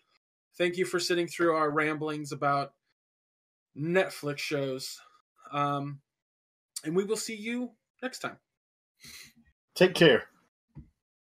Thank 0.58 0.78
you 0.78 0.86
for 0.86 1.00
sitting 1.00 1.28
through 1.28 1.56
our 1.56 1.72
ramblings 1.72 2.32
about 2.32 2.74
Netflix 3.80 4.40
shows. 4.40 5.00
Um, 5.52 6.02
and 6.84 6.96
we 6.96 7.04
will 7.06 7.18
see 7.18 7.36
you 7.36 7.72
next 8.02 8.20
time. 8.20 8.38
Take 9.76 9.94
care. 9.94 10.26